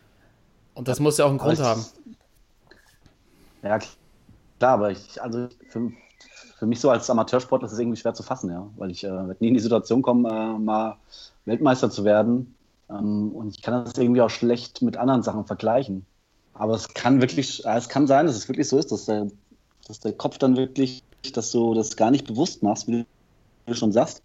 Und 0.73 0.87
das 0.87 1.01
muss 1.01 1.17
ja 1.17 1.25
auch 1.25 1.29
einen 1.29 1.39
Grund 1.39 1.59
Aber 1.59 1.67
haben. 1.69 1.85
ich- 2.05 2.17
Ja, 3.63 3.79
klar, 3.79 4.73
aber 4.75 4.91
ich, 4.91 5.21
also 5.21 5.49
für, 5.69 5.91
für 6.61 6.67
mich 6.67 6.79
so 6.79 6.91
als 6.91 7.09
Amateursportler 7.09 7.65
ist 7.65 7.73
es 7.73 7.79
irgendwie 7.79 7.99
schwer 7.99 8.13
zu 8.13 8.21
fassen, 8.21 8.51
ja, 8.51 8.69
weil 8.77 8.91
ich 8.91 9.03
äh, 9.03 9.09
nie 9.39 9.47
in 9.47 9.55
die 9.55 9.59
Situation 9.59 10.03
kommen, 10.03 10.25
äh, 10.25 10.59
mal 10.59 10.95
Weltmeister 11.45 11.89
zu 11.89 12.05
werden. 12.05 12.53
Ähm, 12.87 13.31
und 13.31 13.55
ich 13.55 13.63
kann 13.63 13.83
das 13.83 13.97
irgendwie 13.97 14.21
auch 14.21 14.29
schlecht 14.29 14.83
mit 14.83 14.95
anderen 14.95 15.23
Sachen 15.23 15.45
vergleichen. 15.45 16.05
Aber 16.53 16.75
es 16.75 16.93
kann 16.93 17.19
wirklich, 17.19 17.65
äh, 17.65 17.77
es 17.77 17.89
kann 17.89 18.05
sein, 18.05 18.27
dass 18.27 18.35
es 18.35 18.47
wirklich 18.47 18.69
so 18.69 18.77
ist, 18.77 18.91
dass 18.91 19.05
der, 19.05 19.25
dass 19.87 20.01
der 20.01 20.13
Kopf 20.13 20.37
dann 20.37 20.55
wirklich, 20.55 21.01
dass 21.33 21.51
du 21.51 21.73
das 21.73 21.95
gar 21.95 22.11
nicht 22.11 22.27
bewusst 22.27 22.61
machst, 22.61 22.87
wie 22.87 23.07
du 23.65 23.73
schon 23.73 23.91
sagst. 23.91 24.21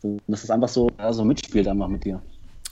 Und 0.00 0.22
dass 0.26 0.42
es 0.42 0.48
einfach 0.48 0.70
so, 0.70 0.88
ja, 0.98 1.12
so 1.12 1.22
mitspielt 1.22 1.68
einfach 1.68 1.88
mit 1.88 2.06
dir. 2.06 2.22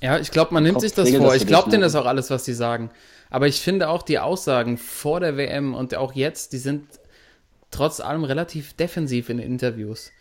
Ja, 0.00 0.18
ich 0.18 0.30
glaube, 0.30 0.54
man 0.54 0.62
nimmt 0.62 0.76
Kopf 0.76 0.84
sich 0.84 0.94
das 0.94 1.10
vor. 1.10 1.26
das 1.26 1.36
Ich 1.36 1.46
glaube 1.46 1.64
dich, 1.64 1.72
denen 1.72 1.80
ne? 1.82 1.86
das 1.86 1.96
auch 1.96 2.06
alles, 2.06 2.30
was 2.30 2.44
die 2.44 2.54
sagen. 2.54 2.88
Aber 3.28 3.46
ich 3.46 3.60
finde 3.60 3.90
auch 3.90 4.00
die 4.00 4.18
Aussagen 4.18 4.78
vor 4.78 5.20
der 5.20 5.36
WM 5.36 5.74
und 5.74 5.94
auch 5.96 6.14
jetzt, 6.14 6.54
die 6.54 6.58
sind 6.58 6.86
trotz 7.72 7.98
allem 8.00 8.22
relativ 8.24 8.74
defensiv 8.74 9.28
in 9.28 9.38
den 9.38 9.46
Interviews. 9.46 10.12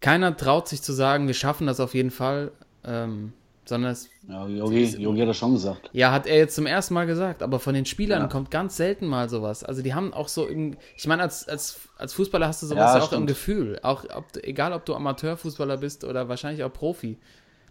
Keiner 0.00 0.36
traut 0.36 0.68
sich 0.68 0.82
zu 0.82 0.92
sagen, 0.92 1.26
wir 1.26 1.34
schaffen 1.34 1.66
das 1.66 1.80
auf 1.80 1.94
jeden 1.94 2.10
Fall, 2.10 2.52
ähm, 2.84 3.32
sondern 3.64 3.90
es, 3.92 4.08
Ja, 4.28 4.46
Yogi, 4.46 4.84
Yogi 4.98 5.20
hat 5.20 5.28
das 5.28 5.36
schon 5.38 5.54
gesagt. 5.54 5.90
ja, 5.92 6.12
hat 6.12 6.26
er 6.26 6.36
jetzt 6.36 6.54
zum 6.54 6.66
ersten 6.66 6.94
Mal 6.94 7.06
gesagt, 7.06 7.42
aber 7.42 7.58
von 7.58 7.74
den 7.74 7.86
Spielern 7.86 8.22
Ja. 8.22 8.28
kommt 8.28 8.50
ganz 8.50 8.76
selten 8.76 9.06
mal 9.06 9.28
sowas. 9.28 9.64
Also 9.64 9.82
die 9.82 9.94
haben 9.94 10.12
auch 10.12 10.28
so 10.28 10.46
im, 10.46 10.76
ich 10.96 11.06
meine, 11.08 11.22
als, 11.22 11.48
als, 11.48 11.80
als 11.96 12.12
Fußballer 12.12 12.46
hast 12.46 12.62
du 12.62 12.66
sowas 12.66 12.92
Ja, 12.92 12.98
ja, 12.98 13.02
auch 13.02 13.12
im 13.12 13.16
stimmt. 13.16 13.26
Gefühl. 13.28 13.78
Auch 13.82 14.04
ob, 14.14 14.24
egal, 14.42 14.72
ob 14.72 14.84
du 14.84 14.94
Amateurfußballer 14.94 15.78
bist 15.78 16.04
oder 16.04 16.28
wahrscheinlich 16.28 16.62
auch 16.62 16.72
Profi. 16.72 17.18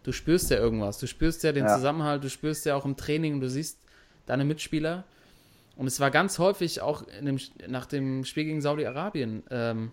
Du 0.03 0.11
spürst 0.11 0.49
ja 0.51 0.57
irgendwas. 0.57 0.97
Du 0.99 1.07
spürst 1.07 1.43
ja 1.43 1.51
den. 1.51 1.67
Zusammenhalt, 1.67 2.23
du 2.23 2.29
spürst 2.29 2.65
ja 2.65 2.75
auch 2.75 2.85
im 2.85 2.95
Training, 2.97 3.39
du 3.39 3.49
siehst 3.49 3.79
deine 4.25 4.43
Mitspieler. 4.45 5.03
Und 5.77 5.87
es 5.87 5.99
war 5.99 6.09
ganz 6.11 6.39
häufig 6.39 6.81
auch 6.81 7.03
in 7.19 7.25
dem, 7.25 7.39
nach 7.67 7.85
dem 7.85 8.23
Spiel 8.25 8.45
gegen 8.45 8.61
Saudi-Arabien. 8.61 9.43
Ähm, 9.51 9.91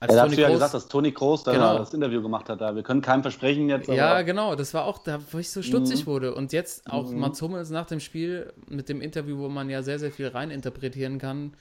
als 0.00 0.14
Ja, 0.14 0.16
da 0.16 0.22
Toni 0.22 0.28
hast 0.30 0.36
du 0.36 0.40
ja 0.42 0.46
Kroos- 0.48 0.52
gesagt, 0.54 0.74
dass 0.74 0.88
Toni 0.88 1.12
Kroos 1.12 1.42
da 1.42 1.52
Genau. 1.52 1.78
das 1.78 1.92
Interview 1.94 2.22
gemacht 2.22 2.48
hat. 2.48 2.60
Da. 2.60 2.74
Wir 2.76 2.82
können 2.82 3.00
keinem 3.00 3.22
versprechen 3.22 3.68
jetzt. 3.68 3.88
Ja, 3.88 4.22
genau, 4.22 4.54
das 4.54 4.72
war 4.74 4.84
auch 4.84 4.98
da, 4.98 5.18
wo 5.32 5.38
ich 5.38 5.50
so 5.50 5.60
stutzig 5.62 6.02
Mhm. 6.02 6.06
wurde. 6.10 6.34
Und 6.34 6.52
jetzt 6.52 6.88
auch 6.90 7.10
Mhm. 7.10 7.18
Mats 7.18 7.42
Hummels 7.42 7.70
nach 7.70 7.86
dem 7.86 7.98
Spiel 8.00 8.52
mit 8.68 8.88
dem 8.88 9.00
Interview, 9.00 9.38
wo 9.38 9.48
man 9.48 9.68
ja 9.70 9.82
sehr, 9.82 9.98
sehr 9.98 10.12
viel 10.12 10.28
reininterpretieren 10.28 11.18
kann, 11.18 11.54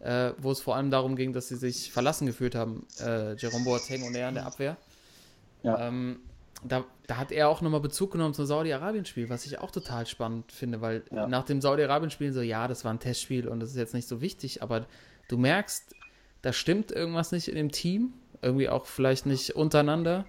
äh, 0.00 0.32
wo 0.38 0.52
es 0.52 0.60
vor 0.60 0.76
allem 0.76 0.90
darum 0.90 1.16
ging, 1.16 1.32
dass 1.32 1.48
sie 1.48 1.56
sich 1.56 1.90
verlassen 1.90 2.26
gefühlt 2.26 2.54
haben, 2.54 2.86
äh, 3.00 3.34
Jerome 3.34 3.64
Boateng 3.64 4.02
und 4.04 4.14
er 4.14 4.28
in 4.28 4.34
der 4.36 4.46
Abwehr. 4.46 4.76
Ja. 5.62 5.88
Ähm, 5.88 6.20
da, 6.64 6.84
da 7.06 7.16
hat 7.16 7.32
er 7.32 7.48
auch 7.48 7.60
nochmal 7.60 7.80
Bezug 7.80 8.12
genommen 8.12 8.34
zum 8.34 8.46
Saudi-Arabien-Spiel, 8.46 9.28
was 9.30 9.46
ich 9.46 9.58
auch 9.58 9.70
total 9.70 10.06
spannend 10.06 10.52
finde, 10.52 10.80
weil 10.80 11.04
Ja. 11.10 11.26
nach 11.26 11.44
dem 11.44 11.60
Saudi-Arabien-Spiel 11.60 12.32
so, 12.32 12.40
ja, 12.40 12.68
das 12.68 12.84
war 12.84 12.92
ein 12.92 13.00
Testspiel 13.00 13.48
und 13.48 13.60
das 13.60 13.70
ist 13.70 13.76
jetzt 13.76 13.94
nicht 13.94 14.08
so 14.08 14.20
wichtig, 14.20 14.62
aber 14.62 14.86
du 15.28 15.38
merkst, 15.38 15.94
da 16.42 16.52
stimmt 16.52 16.92
irgendwas 16.92 17.32
nicht 17.32 17.48
in 17.48 17.54
dem 17.54 17.70
Team, 17.72 18.12
irgendwie 18.42 18.68
auch 18.68 18.86
vielleicht 18.86 19.26
nicht 19.26 19.54
untereinander 19.56 20.24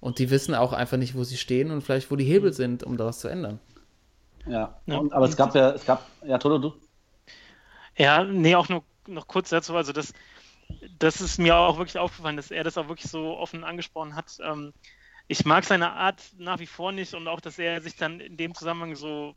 und 0.00 0.18
die 0.18 0.30
wissen 0.30 0.54
auch 0.54 0.72
einfach 0.72 0.96
nicht, 0.96 1.14
wo 1.14 1.24
sie 1.24 1.36
stehen 1.36 1.70
und 1.70 1.82
vielleicht, 1.82 2.10
wo 2.10 2.16
die 2.16 2.24
Hebel 2.24 2.52
sind, 2.52 2.84
um 2.84 2.96
da 2.96 3.06
was 3.06 3.20
zu 3.20 3.28
ändern. 3.28 3.60
Ja. 4.46 4.80
Ja. 4.86 4.98
Und, 4.98 5.12
aber 5.12 5.26
es 5.26 5.36
gab 5.36 5.54
ja, 5.54 5.70
es 5.72 5.84
gab, 5.84 6.06
ja, 6.24 6.38
Toto, 6.38 6.58
du? 6.58 6.74
Ja, 7.96 8.24
nee, 8.24 8.54
auch 8.54 8.68
nur 8.68 8.84
noch 9.06 9.26
kurz 9.26 9.50
dazu. 9.50 9.74
Also, 9.74 9.92
das, 9.92 10.12
das 10.98 11.20
ist 11.20 11.38
mir 11.38 11.56
auch 11.56 11.78
wirklich 11.78 11.98
aufgefallen, 11.98 12.36
dass 12.36 12.50
er 12.50 12.64
das 12.64 12.78
auch 12.78 12.88
wirklich 12.88 13.10
so 13.10 13.36
offen 13.36 13.64
angesprochen 13.64 14.14
hat. 14.14 14.36
Ähm, 14.42 14.72
ich 15.28 15.44
mag 15.44 15.64
seine 15.64 15.92
Art 15.92 16.22
nach 16.38 16.58
wie 16.60 16.66
vor 16.66 16.92
nicht 16.92 17.14
und 17.14 17.26
auch, 17.28 17.40
dass 17.40 17.58
er 17.58 17.80
sich 17.80 17.96
dann 17.96 18.20
in 18.20 18.36
dem 18.36 18.54
Zusammenhang 18.54 18.94
so 18.96 19.34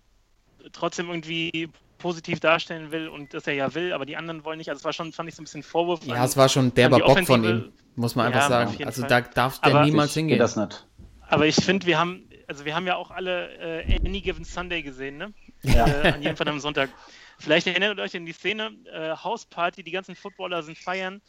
trotzdem 0.72 1.08
irgendwie 1.10 1.70
positiv 1.98 2.40
darstellen 2.40 2.92
will 2.92 3.08
und 3.10 3.34
dass 3.34 3.48
er 3.48 3.54
ja 3.54 3.74
will, 3.76 3.92
aber 3.94 4.06
die 4.06 4.16
anderen 4.16 4.44
wollen 4.46 4.58
nicht. 4.58 4.70
Also, 4.70 4.80
es 4.80 4.86
war 4.86 4.94
schon, 4.94 5.12
fand 5.12 5.28
ich 5.30 5.36
so 5.36 5.42
ein 5.42 5.46
bisschen 5.46 5.64
Vorwurf. 5.64 6.06
Ja, 6.06 6.24
es 6.24 6.38
war 6.38 6.48
schon 6.48 6.74
derber 6.74 7.00
Bock 7.00 7.26
von 7.26 7.44
ihm, 7.44 7.72
muss 7.96 8.16
man 8.16 8.32
Ja, 8.32 8.40
einfach 8.46 8.46
auf 8.66 8.72
sagen. 8.74 8.86
Also 8.86 9.02
Fall. 9.02 9.10
da 9.10 9.22
darf 9.22 9.60
der 9.62 9.76
Aber- 9.76 9.86
niemals 9.86 10.12
Ich 10.12 10.14
hingehen. 10.16 10.36
geht 10.36 10.42
das 10.42 10.56
nicht. 10.56 10.86
Aber 11.28 11.46
ich 11.46 11.56
finde, 11.56 11.86
wir 11.86 12.00
haben, 12.00 12.30
also 12.48 12.66
wir 12.66 12.74
haben 12.76 12.88
ja 12.88 12.96
auch 12.96 13.12
alle 13.12 13.84
äh, 13.84 14.00
Any 14.06 14.22
Given 14.22 14.46
Sunday 14.46 14.82
gesehen, 14.82 15.18
ne? 15.18 15.34
Ja. 15.64 15.86
Äh, 15.88 16.12
an 16.14 16.22
jedem 16.22 16.38
verdammten 16.38 16.62
Sonntag. 16.62 16.90
Vielleicht 17.38 17.68
erinnert 17.68 17.98
ihr 17.98 18.02
euch 18.04 18.16
an 18.16 18.26
die 18.26 18.32
Szene, 18.34 18.72
äh, 18.92 19.16
Hausparty, 19.16 19.84
die 19.84 19.92
ganzen 19.92 20.16
Footballer 20.16 20.64
sind 20.64 20.78
feiern 20.78 21.22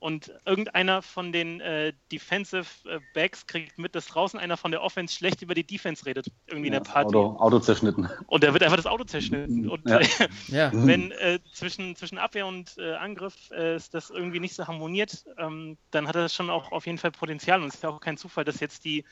und 0.00 0.32
irgendeiner 0.44 1.02
von 1.02 1.32
den 1.32 1.60
äh, 1.60 1.92
Defensive 2.12 2.66
äh, 2.88 3.00
Backs 3.14 3.46
kriegt 3.46 3.78
mit, 3.78 3.94
dass 3.94 4.06
draußen 4.06 4.38
einer 4.38 4.56
von 4.56 4.70
der 4.70 4.82
Offense 4.82 5.14
schlecht 5.14 5.42
über 5.42 5.54
die 5.54 5.64
Defense 5.64 6.06
redet, 6.06 6.28
irgendwie 6.46 6.68
Ja, 6.68 6.76
in 6.76 6.84
der 6.84 6.90
Party. 6.90 7.16
Auto, 7.16 7.36
Auto 7.38 7.58
zerschnitten. 7.58 8.08
Und 8.26 8.44
da 8.44 8.52
wird 8.52 8.62
einfach 8.62 8.76
das 8.76 8.86
Auto 8.86 9.04
zerschnitten. 9.04 9.68
Und 9.68 9.88
Ja. 9.88 10.00
Ja, 10.48 10.70
wenn 10.72 11.10
äh, 11.12 11.40
zwischen, 11.52 11.96
zwischen 11.96 12.18
Abwehr 12.18 12.46
und 12.46 12.76
äh, 12.78 12.94
Angriff 12.94 13.50
äh, 13.50 13.76
ist 13.76 13.92
das 13.94 14.10
irgendwie 14.10 14.40
nicht 14.40 14.54
so 14.54 14.66
harmoniert, 14.66 15.24
ähm, 15.36 15.76
dann 15.90 16.06
hat 16.06 16.14
das 16.14 16.34
schon 16.34 16.48
auch 16.50 16.72
auf 16.72 16.86
jeden 16.86 16.98
Fall 16.98 17.10
Potenzial. 17.10 17.60
Und 17.60 17.68
es 17.68 17.74
ist 17.76 17.82
ja 17.82 17.90
auch 17.90 18.00
kein 18.00 18.16
Zufall, 18.16 18.44
dass 18.44 18.60
jetzt 18.60 18.84
die, 18.84 19.04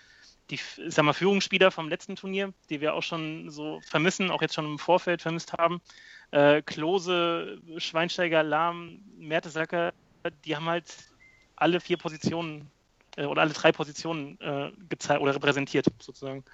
die 0.51 0.59
sag 0.89 1.05
mal, 1.05 1.13
Führungsspieler 1.13 1.71
vom 1.71 1.89
letzten 1.89 2.17
Turnier, 2.17 2.53
die 2.71 2.81
wir 2.81 2.95
auch 2.95 3.03
schon 3.03 3.51
so 3.51 3.81
vermissen, 3.83 4.31
auch 4.31 4.43
jetzt 4.43 4.55
schon 4.55 4.67
im 4.67 4.79
Vorfeld 4.79 5.23
vermisst 5.23 5.53
haben, 5.53 5.81
äh, 6.31 6.63
Klose, 6.63 7.59
Schweinsteiger, 7.79 8.43
Lahm, 8.43 9.01
Mertesacker, 9.19 9.93
die 10.31 10.57
haben 10.57 10.67
halt 10.67 10.87
alle 11.57 11.81
vier 11.81 11.97
Positionen 11.97 12.71
äh, 13.17 13.25
oder 13.25 13.43
alle 13.43 13.53
drei 13.53 13.73
Positionen 13.73 14.39
äh, 14.41 14.71
gezeigt 14.89 15.21
oder 15.23 15.35
repräsentiert 15.35 15.87
sozusagen. 15.99 16.45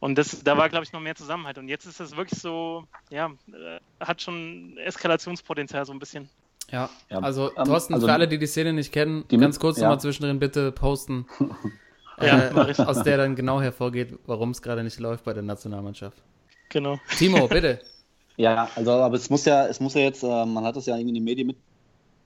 Und 0.00 0.16
das, 0.18 0.42
da 0.42 0.56
war, 0.56 0.68
glaube 0.68 0.84
ich, 0.84 0.92
noch 0.92 1.00
mehr 1.00 1.14
Zusammenhalt. 1.14 1.58
Und 1.58 1.68
jetzt 1.68 1.86
ist 1.86 2.00
es 2.00 2.16
wirklich 2.16 2.40
so, 2.40 2.84
ja, 3.10 3.30
äh, 3.48 4.04
hat 4.04 4.20
schon 4.20 4.76
Eskalationspotenzial 4.78 5.86
so 5.86 5.92
ein 5.92 6.00
bisschen. 6.00 6.28
ja. 6.70 6.90
Ja, 7.08 7.18
Also, 7.20 7.50
ähm, 7.56 7.64
Thorsten, 7.64 7.94
also 7.94 8.06
für 8.08 8.12
alle, 8.12 8.26
die 8.26 8.38
die 8.38 8.46
Szene 8.46 8.72
nicht 8.72 8.92
kennen, 8.92 9.24
die 9.30 9.36
ganz 9.38 9.60
kurz 9.60 9.76
ja. 9.78 9.84
nochmal 9.84 10.00
zwischendrin 10.00 10.38
bitte 10.40 10.72
posten, 10.72 11.26
Ja, 12.20 12.48
äh, 12.48 12.52
mach 12.52 12.68
ich. 12.68 12.78
aus 12.78 13.02
der 13.02 13.16
dann 13.16 13.34
genau 13.36 13.60
hervorgeht, 13.60 14.18
warum 14.26 14.50
es 14.50 14.60
gerade 14.62 14.82
nicht 14.84 14.98
läuft 15.00 15.24
bei 15.24 15.32
der 15.32 15.42
Nationalmannschaft. 15.42 16.22
Genau. 16.68 16.98
Timo, 17.16 17.46
bitte. 17.48 17.80
Ja, 18.38 18.70
also 18.76 18.92
aber 18.92 19.16
es 19.16 19.28
muss 19.28 19.44
ja, 19.44 19.66
es 19.66 19.78
muss 19.78 19.92
ja 19.92 20.00
jetzt, 20.00 20.22
äh, 20.22 20.46
man 20.46 20.64
hat 20.64 20.74
das 20.74 20.86
ja 20.86 20.94
irgendwie 20.96 21.10
in 21.10 21.14
den 21.16 21.24
Medien 21.24 21.54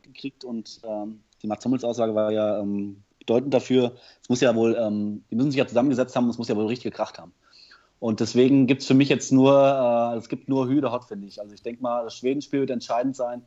mitgekriegt 0.07 0.45
und 0.45 0.81
ähm, 0.85 1.21
die 1.42 1.47
Mats 1.47 1.64
Hummels 1.64 1.85
Aussage 1.85 2.14
war 2.14 2.33
ja 2.33 2.61
ähm, 2.61 3.03
bedeutend 3.19 3.53
dafür. 3.53 3.92
Es 4.23 4.29
muss 4.29 4.40
ja 4.40 4.55
wohl, 4.55 4.77
ähm, 4.79 5.25
die 5.31 5.35
müssen 5.35 5.51
sich 5.51 5.59
ja 5.59 5.66
zusammengesetzt 5.66 6.16
haben 6.16 6.25
und 6.25 6.31
es 6.31 6.38
muss 6.38 6.49
ja 6.49 6.57
wohl 6.57 6.66
richtig 6.66 6.92
gekracht 6.92 7.19
haben. 7.19 7.33
Und 7.99 8.21
deswegen 8.21 8.66
gibt 8.66 8.83
es 8.83 8.88
für 8.88 8.95
mich 8.95 9.09
jetzt 9.09 9.33
nur, 9.33 9.53
äh, 10.14 10.19
es 10.19 10.29
gibt 10.29 10.49
nur 10.49 10.69
Hü 10.69 10.83
Hot, 10.83 11.05
finde 11.05 11.27
ich. 11.27 11.40
Also 11.40 11.55
ich 11.55 11.62
denke 11.62 11.83
mal, 11.83 12.05
das 12.05 12.16
Schwedenspiel 12.16 12.61
wird 12.61 12.71
entscheidend 12.71 13.16
sein. 13.16 13.42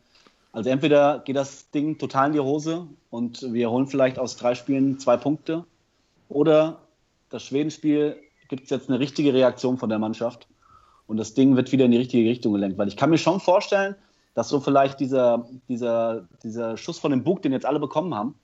Also 0.51 0.69
entweder 0.69 1.19
geht 1.19 1.35
das 1.35 1.69
Ding 1.69 1.99
total 1.99 2.27
in 2.27 2.33
die 2.33 2.39
Hose 2.39 2.87
und 3.11 3.53
wir 3.53 3.69
holen 3.69 3.87
vielleicht 3.87 4.17
aus 4.17 4.35
drei 4.35 4.55
Spielen 4.55 4.97
zwei 4.97 5.15
Punkte 5.15 5.65
oder 6.27 6.79
das 7.29 7.43
Schwedenspiel 7.43 8.17
gibt 8.47 8.63
es 8.63 8.71
jetzt 8.71 8.89
eine 8.89 8.99
richtige 8.99 9.31
Reaktion 9.31 9.77
von 9.77 9.89
der 9.89 9.99
Mannschaft 9.99 10.47
und 11.05 11.17
das 11.17 11.35
Ding 11.35 11.55
wird 11.55 11.71
wieder 11.71 11.85
in 11.85 11.91
die 11.91 11.97
richtige 11.97 12.27
Richtung 12.27 12.53
gelenkt. 12.53 12.79
Weil 12.79 12.87
ich 12.87 12.97
kann 12.97 13.11
mir 13.11 13.19
schon 13.19 13.39
vorstellen, 13.39 13.95
dass 14.33 14.49
so 14.49 14.59
vielleicht 14.59 14.99
dieser, 14.99 15.45
dieser, 15.67 16.27
dieser 16.43 16.77
Schuss 16.77 16.99
von 16.99 17.11
dem 17.11 17.23
Bug, 17.23 17.41
den 17.41 17.51
jetzt 17.51 17.65
alle 17.65 17.79
bekommen 17.79 18.13
haben, 18.15 18.35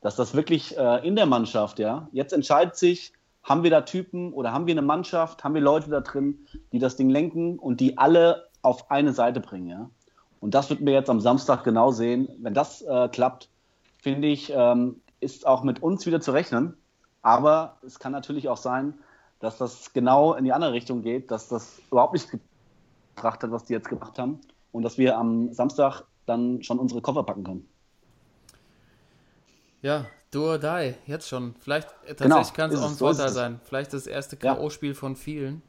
dass 0.00 0.16
das 0.16 0.34
wirklich 0.34 0.76
äh, 0.76 1.06
in 1.06 1.16
der 1.16 1.26
Mannschaft, 1.26 1.78
ja, 1.78 2.08
jetzt 2.12 2.32
entscheidet 2.32 2.76
sich, 2.76 3.12
haben 3.42 3.62
wir 3.62 3.70
da 3.70 3.82
Typen 3.82 4.32
oder 4.32 4.52
haben 4.52 4.66
wir 4.66 4.74
eine 4.74 4.82
Mannschaft, 4.82 5.44
haben 5.44 5.54
wir 5.54 5.60
Leute 5.60 5.90
da 5.90 6.00
drin, 6.00 6.46
die 6.72 6.78
das 6.78 6.96
Ding 6.96 7.10
lenken 7.10 7.58
und 7.58 7.80
die 7.80 7.98
alle 7.98 8.48
auf 8.62 8.90
eine 8.90 9.12
Seite 9.12 9.40
bringen, 9.40 9.68
ja. 9.68 9.90
Und 10.40 10.54
das 10.54 10.70
wird 10.70 10.80
wir 10.80 10.94
jetzt 10.94 11.10
am 11.10 11.20
Samstag 11.20 11.64
genau 11.64 11.90
sehen. 11.90 12.28
Wenn 12.38 12.54
das 12.54 12.80
äh, 12.80 13.08
klappt, 13.08 13.50
finde 13.98 14.28
ich, 14.28 14.50
ähm, 14.54 15.00
ist 15.20 15.46
auch 15.46 15.62
mit 15.62 15.82
uns 15.82 16.06
wieder 16.06 16.20
zu 16.20 16.32
rechnen. 16.32 16.78
Aber 17.22 17.76
es 17.84 17.98
kann 17.98 18.12
natürlich 18.12 18.48
auch 18.48 18.56
sein, 18.56 18.94
dass 19.38 19.58
das 19.58 19.92
genau 19.92 20.34
in 20.34 20.44
die 20.44 20.52
andere 20.52 20.72
Richtung 20.72 21.02
geht, 21.02 21.30
dass 21.30 21.48
das 21.48 21.80
überhaupt 21.90 22.14
nicht 22.14 22.28
gebracht 23.14 23.42
hat, 23.42 23.50
was 23.50 23.64
die 23.64 23.74
jetzt 23.74 23.88
gemacht 23.88 24.18
haben. 24.18 24.40
Und 24.72 24.82
dass 24.82 24.98
wir 24.98 25.16
am 25.18 25.52
Samstag 25.52 26.04
dann 26.26 26.62
schon 26.62 26.78
unsere 26.78 27.00
Koffer 27.02 27.22
packen 27.24 27.44
können. 27.44 27.68
Ja, 29.82 30.06
do 30.30 30.50
or 30.50 30.58
die, 30.58 30.94
jetzt 31.06 31.28
schon. 31.28 31.54
Vielleicht, 31.60 31.88
äh, 32.06 32.14
Genau, 32.14 32.36
tatsächlich 32.36 32.54
kann 32.56 32.70
es 32.70 32.80
auch 32.80 32.88
ein 32.88 32.94
so 32.94 33.06
Vorteil 33.06 33.26
es. 33.28 33.34
sein. 33.34 33.60
Vielleicht 33.64 33.92
das 33.92 34.06
erste 34.06 34.36
Ja. 34.42 34.54
K.O.-Spiel 34.54 34.94
von 34.94 35.16
vielen. 35.16 35.62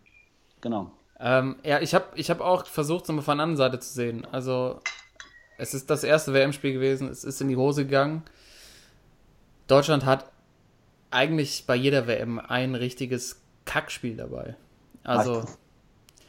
Genau. 0.59 0.91
Ähm, 1.19 1.55
ja, 1.63 1.79
ich 1.79 1.93
habe 1.95 2.05
ich 2.15 2.29
hab 2.29 2.41
auch 2.41 2.65
versucht, 2.65 3.03
es 3.05 3.11
mal 3.11 3.21
von 3.21 3.37
der 3.37 3.43
anderen 3.43 3.57
Seite 3.57 3.79
zu 3.79 3.93
sehen. 3.93 4.25
Also, 4.31 4.79
es 5.57 5.73
ist 5.73 5.89
das 5.89 6.03
erste 6.03 6.33
WM-Spiel 6.33 6.73
gewesen, 6.73 7.07
es 7.09 7.23
ist 7.23 7.41
in 7.41 7.47
die 7.47 7.55
Hose 7.57 7.85
gegangen. 7.85 8.23
Deutschland 9.67 10.05
hat 10.05 10.31
eigentlich 11.11 11.65
bei 11.67 11.75
jeder 11.75 12.07
WM 12.07 12.39
ein 12.39 12.75
richtiges 12.75 13.41
Kackspiel 13.65 14.17
dabei. 14.17 14.55
Also, 15.03 15.43